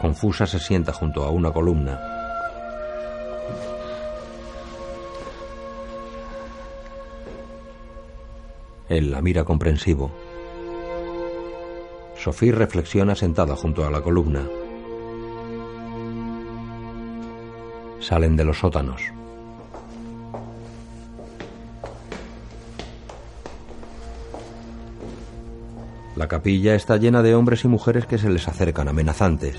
Confusa 0.00 0.46
se 0.46 0.58
sienta 0.58 0.92
junto 0.92 1.24
a 1.24 1.30
una 1.30 1.52
columna. 1.52 2.00
Él 8.88 9.10
la 9.10 9.20
mira 9.20 9.44
comprensivo. 9.44 10.10
Sophie 12.16 12.52
reflexiona 12.52 13.14
sentada 13.14 13.54
junto 13.56 13.84
a 13.86 13.90
la 13.90 14.00
columna. 14.00 14.46
Salen 18.00 18.36
de 18.36 18.44
los 18.44 18.58
sótanos. 18.58 19.00
La 26.16 26.28
capilla 26.28 26.74
está 26.74 26.96
llena 26.96 27.22
de 27.22 27.34
hombres 27.34 27.64
y 27.64 27.68
mujeres 27.68 28.06
que 28.06 28.18
se 28.18 28.28
les 28.28 28.46
acercan 28.48 28.88
amenazantes. 28.88 29.56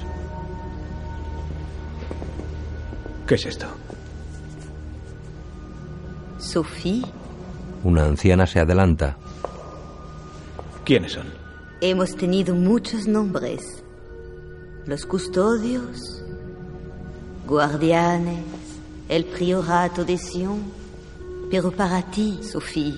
¿Qué 3.27 3.35
es 3.35 3.45
esto? 3.45 3.68
Sophie, 6.38 7.03
Una 7.84 8.05
anciana 8.05 8.45
se 8.45 8.59
adelanta. 8.59 9.18
¿Quiénes 10.85 11.13
son? 11.13 11.27
hemos 11.84 12.15
tenido 12.15 12.53
muchos 12.53 13.07
nombres. 13.07 13.84
Los 14.85 15.07
custodios, 15.07 16.20
guardianes, 17.52 18.45
el 19.10 19.26
priorato 19.26 20.06
de 20.06 20.18
Sion. 20.18 20.72
Pero 21.52 21.69
para 21.69 22.02
ti, 22.10 22.40
Sophie, 22.41 22.95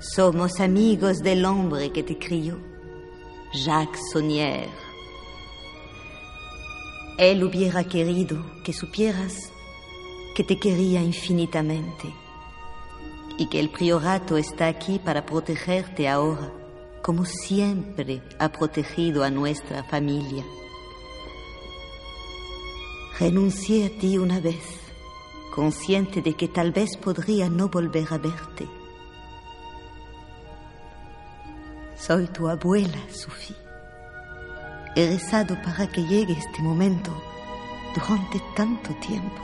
somos 0.00 0.58
amigos 0.58 1.18
del 1.18 1.44
hombre 1.44 1.92
que 1.92 2.02
te 2.02 2.18
crió, 2.18 2.58
Jacques 3.54 4.00
Saunier. 4.12 4.68
Él 7.16 7.44
hubiera 7.44 7.84
querido 7.84 8.44
que 8.64 8.72
supieras 8.72 9.52
que 10.34 10.42
te 10.42 10.58
quería 10.58 11.00
infinitamente 11.00 12.12
y 13.38 13.48
que 13.48 13.60
el 13.60 13.70
priorato 13.70 14.36
está 14.36 14.66
aquí 14.66 14.98
para 14.98 15.24
protegerte 15.24 16.08
ahora, 16.08 16.52
como 17.02 17.24
siempre 17.24 18.20
ha 18.40 18.50
protegido 18.50 19.22
a 19.22 19.30
nuestra 19.30 19.84
familia. 19.84 20.44
Renuncié 23.18 23.86
a 23.86 23.98
ti 23.98 24.18
una 24.18 24.40
vez, 24.40 24.62
consciente 25.54 26.20
de 26.20 26.34
que 26.34 26.48
tal 26.48 26.70
vez 26.70 26.98
podría 26.98 27.48
no 27.48 27.70
volver 27.70 28.06
a 28.10 28.18
verte. 28.18 28.68
Soy 31.96 32.26
tu 32.26 32.46
abuela, 32.46 32.98
Sophie. 33.10 33.56
He 34.94 35.06
rezado 35.08 35.56
para 35.62 35.86
que 35.86 36.02
llegue 36.02 36.34
este 36.34 36.60
momento 36.60 37.10
durante 37.94 38.38
tanto 38.54 38.94
tiempo. 38.96 39.40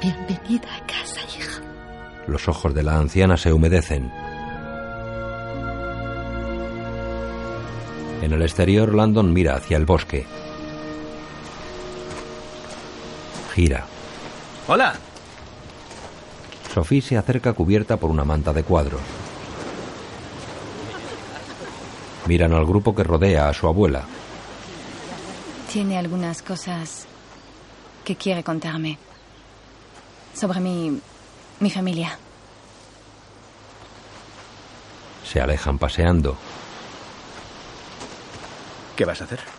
Bienvenida 0.00 0.74
a 0.74 0.86
casa, 0.86 1.20
hija. 1.36 1.60
Los 2.26 2.48
ojos 2.48 2.72
de 2.72 2.82
la 2.82 2.96
anciana 2.98 3.36
se 3.36 3.52
humedecen. 3.52 4.10
En 8.22 8.32
el 8.32 8.40
exterior, 8.40 8.94
Landon 8.94 9.34
mira 9.34 9.56
hacia 9.56 9.76
el 9.76 9.84
bosque. 9.84 10.37
Gira. 13.58 13.84
Hola. 14.68 14.94
Sophie 16.72 17.02
se 17.02 17.16
acerca 17.16 17.54
cubierta 17.54 17.96
por 17.96 18.08
una 18.08 18.24
manta 18.24 18.52
de 18.52 18.62
cuadros. 18.62 19.00
Miran 22.28 22.52
al 22.52 22.64
grupo 22.64 22.94
que 22.94 23.02
rodea 23.02 23.48
a 23.48 23.52
su 23.52 23.66
abuela. 23.66 24.04
Tiene 25.72 25.98
algunas 25.98 26.40
cosas 26.40 27.08
que 28.04 28.14
quiere 28.14 28.44
contarme. 28.44 28.96
Sobre 30.34 30.60
mi. 30.60 31.00
mi 31.58 31.70
familia. 31.70 32.16
Se 35.24 35.40
alejan 35.40 35.78
paseando. 35.78 36.36
¿Qué 38.94 39.04
vas 39.04 39.20
a 39.20 39.24
hacer? 39.24 39.57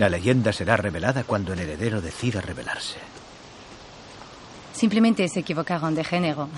La 0.00 0.08
leyenda 0.08 0.50
será 0.50 0.78
revelada 0.78 1.24
cuando 1.24 1.52
el 1.52 1.58
heredero 1.58 2.00
decida 2.00 2.40
revelarse. 2.40 2.96
Simplemente 4.72 5.28
se 5.28 5.40
equivocaron 5.40 5.94
de 5.94 6.04
género. 6.04 6.48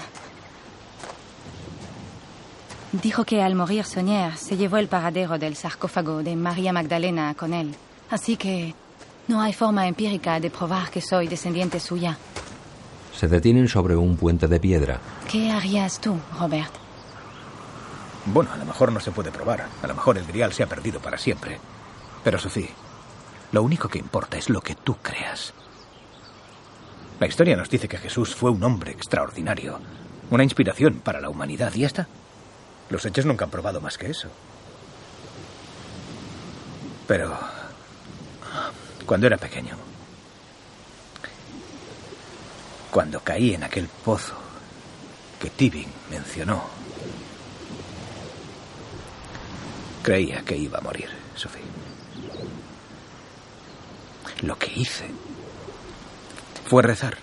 Dijo 2.92 3.24
que 3.24 3.42
al 3.42 3.56
morir 3.56 3.84
Sonier 3.84 4.36
se 4.36 4.56
llevó 4.56 4.76
el 4.76 4.86
paradero 4.86 5.38
del 5.38 5.56
sarcófago 5.56 6.22
de 6.22 6.36
María 6.36 6.72
Magdalena 6.72 7.34
con 7.34 7.52
él. 7.52 7.74
Así 8.10 8.36
que 8.36 8.76
no 9.26 9.40
hay 9.40 9.52
forma 9.52 9.88
empírica 9.88 10.38
de 10.38 10.48
probar 10.48 10.92
que 10.92 11.00
soy 11.00 11.26
descendiente 11.26 11.80
suya. 11.80 12.16
Se 13.12 13.26
detienen 13.26 13.66
sobre 13.66 13.96
un 13.96 14.16
puente 14.16 14.46
de 14.46 14.60
piedra. 14.60 15.00
¿Qué 15.28 15.50
harías 15.50 16.00
tú, 16.00 16.16
Robert? 16.38 16.72
Bueno, 18.26 18.52
a 18.52 18.56
lo 18.58 18.66
mejor 18.66 18.92
no 18.92 19.00
se 19.00 19.10
puede 19.10 19.32
probar. 19.32 19.66
A 19.82 19.86
lo 19.88 19.94
mejor 19.96 20.16
el 20.16 20.26
grial 20.26 20.52
se 20.52 20.62
ha 20.62 20.68
perdido 20.68 21.00
para 21.00 21.18
siempre. 21.18 21.58
Pero, 22.22 22.38
Sofía, 22.38 22.68
lo 23.52 23.62
único 23.62 23.88
que 23.88 23.98
importa 23.98 24.38
es 24.38 24.48
lo 24.48 24.60
que 24.60 24.74
tú 24.74 24.96
creas. 25.02 25.52
La 27.20 27.26
historia 27.26 27.56
nos 27.56 27.70
dice 27.70 27.86
que 27.86 27.98
Jesús 27.98 28.34
fue 28.34 28.50
un 28.50 28.64
hombre 28.64 28.90
extraordinario, 28.90 29.78
una 30.30 30.42
inspiración 30.42 31.00
para 31.00 31.20
la 31.20 31.28
humanidad, 31.28 31.72
y 31.74 31.80
ya 31.80 31.86
está. 31.86 32.08
Los 32.90 33.04
hechos 33.04 33.26
nunca 33.26 33.44
han 33.44 33.50
probado 33.50 33.80
más 33.80 33.96
que 33.96 34.10
eso. 34.10 34.28
Pero 37.06 37.38
Cuando 39.06 39.26
era 39.26 39.36
pequeño. 39.36 39.76
Cuando 42.90 43.20
caí 43.20 43.54
en 43.54 43.64
aquel 43.64 43.88
pozo 43.88 44.34
que 45.40 45.50
Tibin 45.50 45.88
mencionó. 46.10 46.62
Creía 50.02 50.42
que 50.42 50.56
iba 50.56 50.78
a 50.78 50.82
morir, 50.82 51.08
Sophie. 51.34 51.71
Lo 54.42 54.58
que 54.58 54.72
hice 54.72 55.08
fue 56.66 56.82
rezar. 56.82 57.16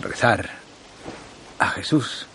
Rezar 0.00 0.50
a 1.58 1.68
Jesús 1.68 2.26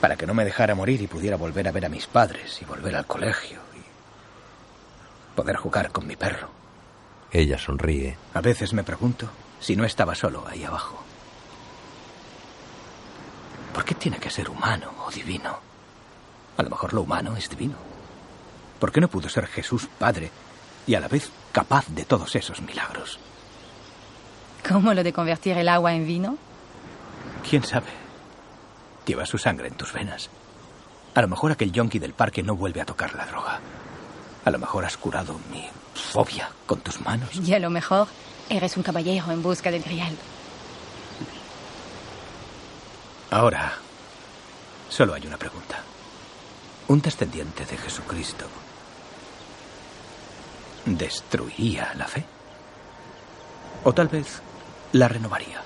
para 0.00 0.16
que 0.16 0.26
no 0.26 0.34
me 0.34 0.44
dejara 0.44 0.74
morir 0.74 1.00
y 1.00 1.06
pudiera 1.06 1.36
volver 1.36 1.68
a 1.68 1.72
ver 1.72 1.86
a 1.86 1.88
mis 1.88 2.06
padres 2.06 2.60
y 2.60 2.64
volver 2.64 2.96
al 2.96 3.06
colegio 3.06 3.60
y 3.74 5.36
poder 5.36 5.56
jugar 5.56 5.92
con 5.92 6.06
mi 6.06 6.16
perro. 6.16 6.50
Ella 7.30 7.58
sonríe. 7.58 8.18
A 8.34 8.40
veces 8.40 8.72
me 8.72 8.84
pregunto 8.84 9.30
si 9.60 9.76
no 9.76 9.84
estaba 9.84 10.14
solo 10.14 10.44
ahí 10.46 10.64
abajo. 10.64 11.02
¿Por 13.72 13.84
qué 13.84 13.94
tiene 13.94 14.18
que 14.18 14.30
ser 14.30 14.50
humano 14.50 14.92
o 15.06 15.10
divino? 15.10 15.58
A 16.56 16.62
lo 16.62 16.70
mejor 16.70 16.92
lo 16.92 17.02
humano 17.02 17.36
es 17.36 17.48
divino. 17.48 17.76
¿Por 18.78 18.92
qué 18.92 19.00
no 19.00 19.08
pudo 19.08 19.28
ser 19.28 19.46
Jesús 19.46 19.88
Padre 19.98 20.30
y 20.86 20.94
a 20.94 21.00
la 21.00 21.08
vez 21.08 21.30
capaz 21.54 21.86
de 21.88 22.04
todos 22.04 22.34
esos 22.34 22.60
milagros? 22.60 23.20
¿Cómo 24.68 24.92
lo 24.92 25.04
de 25.04 25.12
convertir 25.12 25.56
el 25.56 25.68
agua 25.68 25.94
en 25.94 26.04
vino? 26.04 26.36
¿Quién 27.48 27.62
sabe? 27.62 27.86
Lleva 29.06 29.24
su 29.24 29.38
sangre 29.38 29.68
en 29.68 29.74
tus 29.74 29.92
venas. 29.92 30.30
A 31.14 31.22
lo 31.22 31.28
mejor 31.28 31.52
aquel 31.52 31.70
yonki 31.70 32.00
del 32.00 32.12
parque 32.12 32.42
no 32.42 32.56
vuelve 32.56 32.80
a 32.80 32.84
tocar 32.84 33.14
la 33.14 33.26
droga. 33.26 33.60
A 34.44 34.50
lo 34.50 34.58
mejor 34.58 34.84
has 34.84 34.96
curado 34.96 35.38
mi 35.52 35.64
fobia 35.94 36.50
con 36.66 36.80
tus 36.80 37.00
manos. 37.00 37.30
Y 37.36 37.54
a 37.54 37.60
lo 37.60 37.70
mejor 37.70 38.08
eres 38.48 38.76
un 38.76 38.82
caballero 38.82 39.30
en 39.30 39.42
busca 39.42 39.70
del 39.70 39.84
grial. 39.84 40.16
Ahora, 43.30 43.74
solo 44.88 45.14
hay 45.14 45.24
una 45.24 45.36
pregunta. 45.36 45.78
¿Un 46.88 47.00
descendiente 47.00 47.64
de 47.64 47.76
Jesucristo 47.76 48.46
destruiría 50.84 51.92
la 51.94 52.06
fe? 52.06 52.24
¿O 53.84 53.92
tal 53.92 54.08
vez 54.08 54.40
la 54.92 55.08
renovaría? 55.08 55.62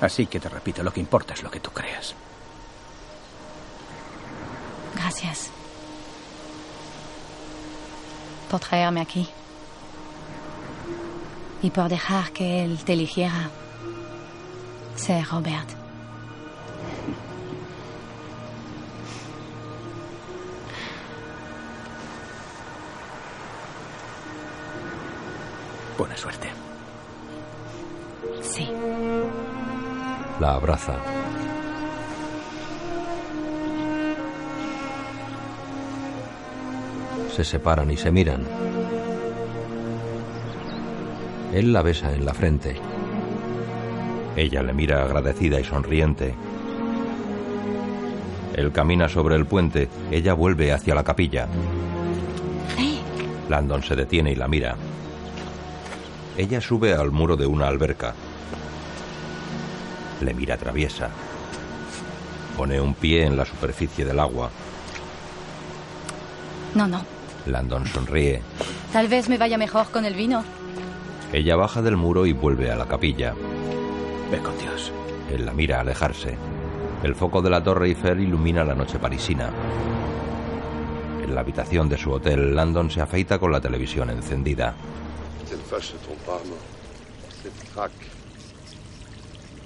Así 0.00 0.26
que 0.26 0.40
te 0.40 0.48
repito, 0.48 0.82
lo 0.82 0.92
que 0.92 1.00
importa 1.00 1.34
es 1.34 1.42
lo 1.42 1.50
que 1.50 1.60
tú 1.60 1.70
creas. 1.70 2.14
Gracias. 4.94 5.50
Por 8.50 8.60
traerme 8.60 9.00
aquí. 9.00 9.28
Y 11.62 11.70
por 11.70 11.88
dejar 11.88 12.30
que 12.32 12.64
él 12.64 12.78
te 12.84 12.92
eligiera 12.92 13.50
ser 14.96 15.26
Robert. 15.26 15.68
Buena 25.98 26.16
suerte. 26.16 26.48
Sí. 28.42 28.68
La 30.40 30.54
abraza. 30.54 30.96
Se 37.34 37.44
separan 37.44 37.90
y 37.90 37.96
se 37.96 38.10
miran. 38.10 38.44
Él 41.52 41.72
la 41.72 41.82
besa 41.82 42.12
en 42.12 42.24
la 42.24 42.34
frente. 42.34 42.76
Ella 44.36 44.62
le 44.62 44.74
mira 44.74 45.02
agradecida 45.02 45.58
y 45.58 45.64
sonriente. 45.64 46.34
Él 48.54 48.72
camina 48.72 49.08
sobre 49.08 49.36
el 49.36 49.46
puente, 49.46 49.88
ella 50.10 50.34
vuelve 50.34 50.72
hacia 50.72 50.94
la 50.94 51.04
capilla. 51.04 51.48
Landon 53.48 53.82
se 53.82 53.94
detiene 53.94 54.32
y 54.32 54.34
la 54.34 54.48
mira. 54.48 54.76
Ella 56.36 56.60
sube 56.60 56.92
al 56.92 57.10
muro 57.10 57.36
de 57.36 57.46
una 57.46 57.66
alberca. 57.66 58.14
Le 60.20 60.34
mira 60.34 60.56
traviesa. 60.56 61.08
Pone 62.56 62.80
un 62.80 62.94
pie 62.94 63.24
en 63.24 63.36
la 63.36 63.44
superficie 63.44 64.04
del 64.04 64.20
agua. 64.20 64.50
No, 66.74 66.86
no. 66.86 67.02
Landon 67.46 67.86
sonríe. 67.86 68.42
Tal 68.92 69.08
vez 69.08 69.28
me 69.28 69.38
vaya 69.38 69.56
mejor 69.56 69.90
con 69.90 70.04
el 70.04 70.14
vino. 70.14 70.44
Ella 71.32 71.56
baja 71.56 71.80
del 71.80 71.96
muro 71.96 72.26
y 72.26 72.32
vuelve 72.32 72.70
a 72.70 72.76
la 72.76 72.86
capilla. 72.86 73.34
Ve 74.30 74.38
con 74.38 74.58
Dios. 74.58 74.92
Él 75.32 75.46
la 75.46 75.52
mira 75.52 75.80
alejarse. 75.80 76.36
El 77.02 77.14
foco 77.14 77.40
de 77.40 77.50
la 77.50 77.62
Torre 77.62 77.88
Eiffel 77.88 78.20
ilumina 78.20 78.64
la 78.64 78.74
noche 78.74 78.98
parisina. 78.98 79.50
En 81.22 81.34
la 81.34 81.40
habitación 81.40 81.88
de 81.88 81.98
su 81.98 82.10
hotel, 82.12 82.54
Landon 82.54 82.90
se 82.90 83.00
afeita 83.00 83.38
con 83.38 83.52
la 83.52 83.60
televisión 83.60 84.10
encendida. 84.10 84.74
Se. 85.46 85.54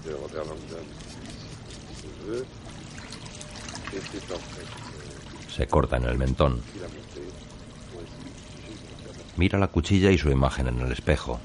De 0.04 0.12
Robert 0.12 0.34
Langdon. 0.34 0.84
Corta 5.68 5.96
en 5.96 6.04
el 6.04 6.18
mentón. 6.18 6.60
Mira 9.36 9.58
la 9.58 9.68
cuchilla 9.68 10.10
y 10.10 10.18
su 10.18 10.30
imagen 10.30 10.68
en 10.68 10.80
el 10.80 10.92
espejo. 10.92 11.40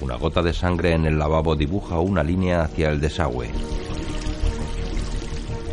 Una 0.00 0.16
gota 0.16 0.42
de 0.42 0.52
sangre 0.52 0.92
en 0.92 1.06
el 1.06 1.18
lavabo 1.18 1.56
dibuja 1.56 1.98
una 1.98 2.22
línea 2.22 2.62
hacia 2.62 2.90
el 2.90 3.00
desagüe. 3.00 3.50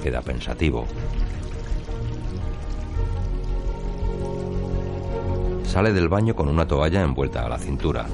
Queda 0.04 0.22
pensativo. 0.22 0.88
Sale 5.76 5.92
del 5.92 6.08
baño 6.08 6.34
con 6.38 6.48
una 6.48 6.66
toalla 6.66 7.02
envuelta 7.02 7.46
a 7.46 7.50
la 7.50 7.58
cintura. 7.58 8.06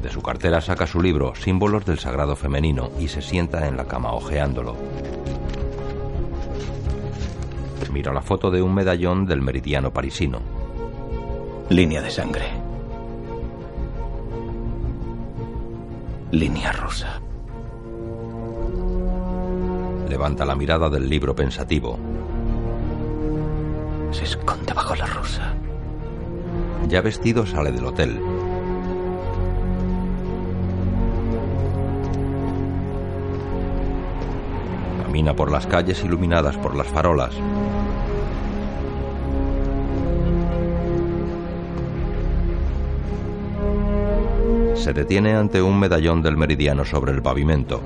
De 0.00 0.10
su 0.10 0.22
cartera 0.22 0.60
saca 0.60 0.86
su 0.86 1.02
libro, 1.02 1.34
Símbolos 1.34 1.84
del 1.84 1.98
Sagrado 1.98 2.36
Femenino, 2.36 2.92
y 3.00 3.08
se 3.08 3.20
sienta 3.20 3.66
en 3.66 3.76
la 3.76 3.86
cama 3.86 4.12
hojeándolo. 4.12 4.76
Mira 7.92 8.12
la 8.12 8.22
foto 8.22 8.48
de 8.52 8.62
un 8.62 8.72
medallón 8.72 9.26
del 9.26 9.42
meridiano 9.42 9.92
parisino. 9.92 10.38
Línea 11.68 12.00
de 12.00 12.10
sangre. 12.10 12.46
Línea 16.30 16.70
rosa. 16.70 17.20
Levanta 20.08 20.44
la 20.44 20.54
mirada 20.54 20.88
del 20.88 21.08
libro 21.08 21.34
pensativo. 21.34 21.98
Se 24.12 24.22
esconde 24.22 24.72
bajo 24.74 24.94
la 24.94 25.06
rosa. 25.06 25.56
Ya 26.88 27.00
vestido 27.00 27.46
sale 27.46 27.72
del 27.72 27.84
hotel. 27.86 28.20
Camina 35.02 35.34
por 35.34 35.50
las 35.50 35.66
calles 35.66 36.02
iluminadas 36.04 36.56
por 36.58 36.74
las 36.74 36.86
farolas. 36.88 37.34
Se 44.74 44.92
detiene 44.92 45.34
ante 45.34 45.62
un 45.62 45.78
medallón 45.78 46.22
del 46.22 46.36
meridiano 46.36 46.84
sobre 46.84 47.12
el 47.12 47.22
pavimento. 47.22 47.80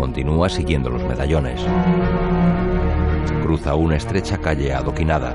Continúa 0.00 0.48
siguiendo 0.48 0.88
los 0.88 1.02
medallones. 1.04 1.60
Cruza 3.48 3.74
una 3.76 3.96
estrecha 3.96 4.36
calle 4.36 4.74
adoquinada. 4.74 5.34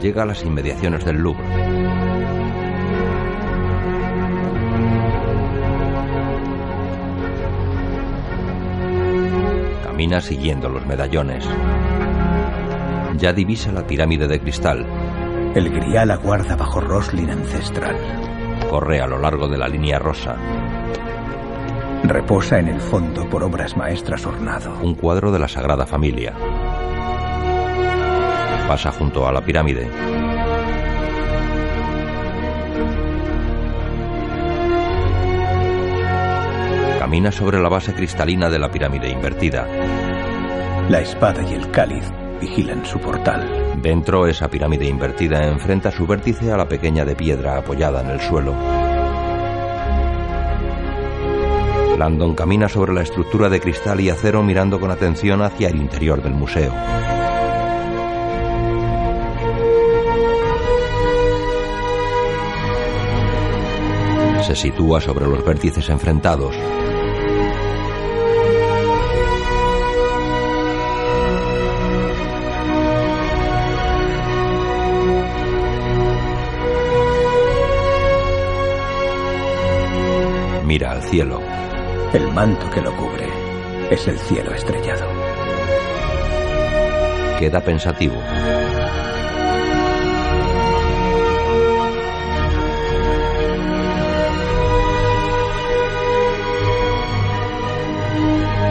Llega 0.00 0.22
a 0.22 0.24
las 0.24 0.44
inmediaciones 0.44 1.04
del 1.04 1.16
Louvre. 1.16 1.42
Camina 9.82 10.20
siguiendo 10.20 10.68
los 10.68 10.86
medallones. 10.86 11.44
Ya 13.18 13.32
divisa 13.32 13.72
la 13.72 13.84
pirámide 13.84 14.28
de 14.28 14.38
cristal. 14.38 14.86
El 15.56 15.70
grial 15.70 16.12
aguarda 16.12 16.54
bajo 16.54 16.80
Roslin 16.80 17.30
ancestral. 17.30 17.96
Corre 18.70 19.00
a 19.00 19.08
lo 19.08 19.18
largo 19.18 19.48
de 19.48 19.58
la 19.58 19.66
línea 19.66 19.98
rosa. 19.98 20.36
Reposa 22.10 22.58
en 22.58 22.66
el 22.66 22.80
fondo 22.80 23.28
por 23.28 23.44
obras 23.44 23.76
maestras 23.76 24.26
ornado. 24.26 24.80
Un 24.82 24.96
cuadro 24.96 25.30
de 25.30 25.38
la 25.38 25.46
Sagrada 25.46 25.86
Familia. 25.86 26.34
Pasa 28.66 28.90
junto 28.90 29.28
a 29.28 29.32
la 29.32 29.40
pirámide. 29.40 29.88
Camina 36.98 37.30
sobre 37.30 37.62
la 37.62 37.68
base 37.68 37.94
cristalina 37.94 38.50
de 38.50 38.58
la 38.58 38.72
pirámide 38.72 39.08
invertida. 39.08 39.68
La 40.88 40.98
espada 40.98 41.44
y 41.48 41.54
el 41.54 41.70
cáliz 41.70 42.10
vigilan 42.40 42.84
su 42.84 42.98
portal. 42.98 43.80
Dentro, 43.80 44.26
esa 44.26 44.48
pirámide 44.48 44.86
invertida 44.86 45.46
enfrenta 45.46 45.92
su 45.92 46.08
vértice 46.08 46.50
a 46.50 46.56
la 46.56 46.66
pequeña 46.66 47.04
de 47.04 47.14
piedra 47.14 47.58
apoyada 47.58 48.00
en 48.00 48.10
el 48.10 48.20
suelo. 48.20 48.79
Landon 52.00 52.34
camina 52.34 52.66
sobre 52.66 52.94
la 52.94 53.02
estructura 53.02 53.50
de 53.50 53.60
cristal 53.60 54.00
y 54.00 54.08
acero 54.08 54.42
mirando 54.42 54.80
con 54.80 54.90
atención 54.90 55.42
hacia 55.42 55.68
el 55.68 55.76
interior 55.76 56.22
del 56.22 56.32
museo. 56.32 56.72
Se 64.46 64.56
sitúa 64.56 65.02
sobre 65.02 65.26
los 65.26 65.44
vértices 65.44 65.90
enfrentados. 65.90 66.56
Mira 80.64 80.92
al 80.92 81.02
cielo. 81.02 81.59
El 82.12 82.26
manto 82.32 82.68
que 82.70 82.80
lo 82.80 82.90
cubre 82.96 83.28
es 83.88 84.08
el 84.08 84.18
cielo 84.18 84.52
estrellado. 84.52 85.06
Queda 87.38 87.60
pensativo. 87.60 88.16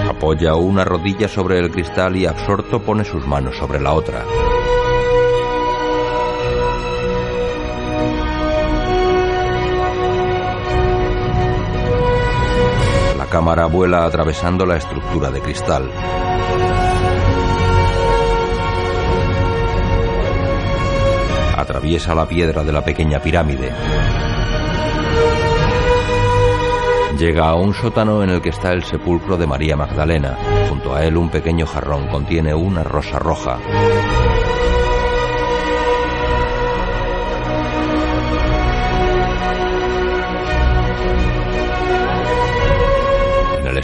Apoya 0.10 0.56
una 0.56 0.84
rodilla 0.84 1.30
sobre 1.30 1.60
el 1.60 1.72
cristal 1.72 2.18
y 2.18 2.26
absorto 2.26 2.82
pone 2.82 3.06
sus 3.06 3.26
manos 3.26 3.56
sobre 3.56 3.80
la 3.80 3.94
otra. 3.94 4.26
Vuela 13.66 14.06
atravesando 14.06 14.66
la 14.66 14.78
estructura 14.78 15.30
de 15.30 15.42
cristal. 15.42 15.92
Atraviesa 21.56 22.16
la 22.16 22.26
piedra 22.28 22.64
de 22.64 22.72
la 22.72 22.84
pequeña 22.84 23.20
pirámide. 23.22 23.72
Llega 27.18 27.50
a 27.50 27.56
un 27.56 27.74
sótano 27.74 28.24
en 28.24 28.30
el 28.30 28.42
que 28.42 28.50
está 28.50 28.72
el 28.72 28.84
sepulcro 28.84 29.36
de 29.36 29.46
María 29.46 29.76
Magdalena. 29.76 30.38
Junto 30.70 30.96
a 30.96 31.04
él 31.04 31.18
un 31.18 31.30
pequeño 31.30 31.66
jarrón 31.66 32.08
contiene 32.08 32.54
una 32.54 32.84
rosa 32.84 33.20
roja. 33.20 33.60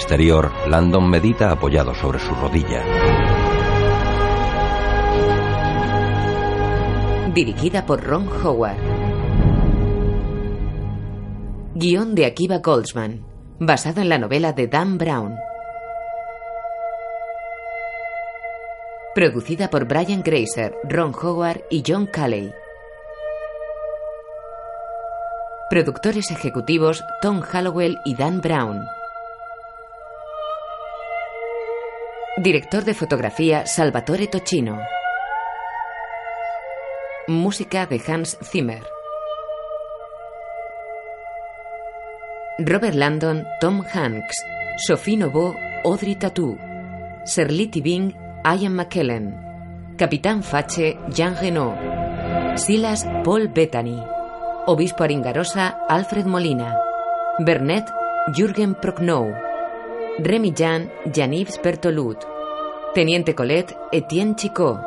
Exterior, 0.06 0.52
Landon 0.70 1.10
medita 1.10 1.50
apoyado 1.50 1.96
sobre 1.96 2.20
su 2.20 2.32
rodilla. 2.36 2.84
Dirigida 7.34 7.88
por 7.88 8.04
Ron 8.04 8.30
Howard. 8.30 8.78
Guión 11.74 12.14
de 12.14 12.28
Akiva 12.28 12.60
Goldsman, 12.60 13.26
basado 13.60 14.00
en 14.02 14.10
la 14.10 14.20
novela 14.20 14.54
de 14.54 14.68
Dan 14.68 15.00
Brown. 15.00 15.36
Producida 19.16 19.72
por 19.72 19.88
Brian 19.88 20.22
Grazer, 20.22 20.76
Ron 20.84 21.16
Howard 21.20 21.64
y 21.72 21.82
John 21.86 22.06
Calley. 22.06 22.54
Productores 25.68 26.30
ejecutivos 26.30 27.04
Tom 27.24 27.42
Hallowell 27.42 27.98
y 28.06 28.14
Dan 28.14 28.40
Brown. 28.40 28.86
Director 32.46 32.84
de 32.84 32.94
fotografía 32.94 33.66
Salvatore 33.66 34.28
Tocino. 34.28 34.78
Música 37.28 37.88
de 37.88 38.00
Hans 38.08 38.38
Zimmer. 38.44 38.84
Robert 42.60 42.94
Landon, 42.94 43.48
Tom 43.60 43.84
Hanks, 43.92 44.36
Sophie 44.78 45.18
Novo, 45.18 45.56
Audrey 45.84 46.14
Tatou, 46.18 46.60
Serliti 47.24 47.82
Bing, 47.82 48.14
Ian 48.46 48.76
McKellen, 48.76 49.96
Capitán 49.98 50.44
Fache, 50.44 51.00
Jean 51.10 51.36
Renault, 51.42 51.76
Silas, 52.58 53.08
Paul 53.24 53.48
Bettany, 53.48 54.00
Obispo 54.68 55.04
Aringarosa, 55.04 55.80
Alfred 55.90 56.28
Molina, 56.28 56.78
Bernet, 57.40 57.86
Jürgen 58.36 58.76
Prochnow, 58.76 59.34
Remy 60.20 60.54
Jan, 60.56 60.92
Jean-Yves 61.12 61.60
Bertholut, 61.64 62.35
Teniente 62.96 63.36
Colette, 63.36 63.76
Etienne 63.92 64.38
Chicot, 64.38 64.80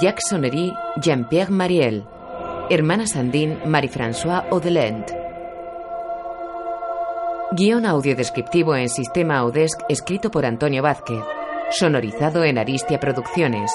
Jacques 0.00 0.22
Sonnery, 0.26 0.72
Jean-Pierre 0.98 1.50
Mariel, 1.50 2.04
Hermana 2.70 3.06
Sandin, 3.06 3.58
Marie-François 3.66 4.46
Audelent. 4.50 5.04
Guión 7.50 7.84
audio 7.84 8.16
descriptivo 8.16 8.74
en 8.76 8.88
sistema 8.88 9.36
Audesc 9.36 9.78
escrito 9.90 10.30
por 10.30 10.46
Antonio 10.46 10.82
Vázquez. 10.82 11.22
Sonorizado 11.68 12.44
en 12.44 12.56
Aristia 12.56 12.98
Producciones. 12.98 13.70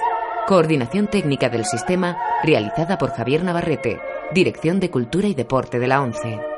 Coordinación 0.48 1.06
técnica 1.06 1.48
del 1.48 1.66
sistema 1.66 2.18
realizada 2.42 2.98
por 2.98 3.12
Javier 3.12 3.44
Navarrete. 3.44 4.00
Dirección 4.34 4.80
de 4.80 4.90
Cultura 4.90 5.28
y 5.28 5.36
Deporte 5.36 5.78
de 5.78 5.88
la 5.88 6.02
ONCE. 6.02 6.51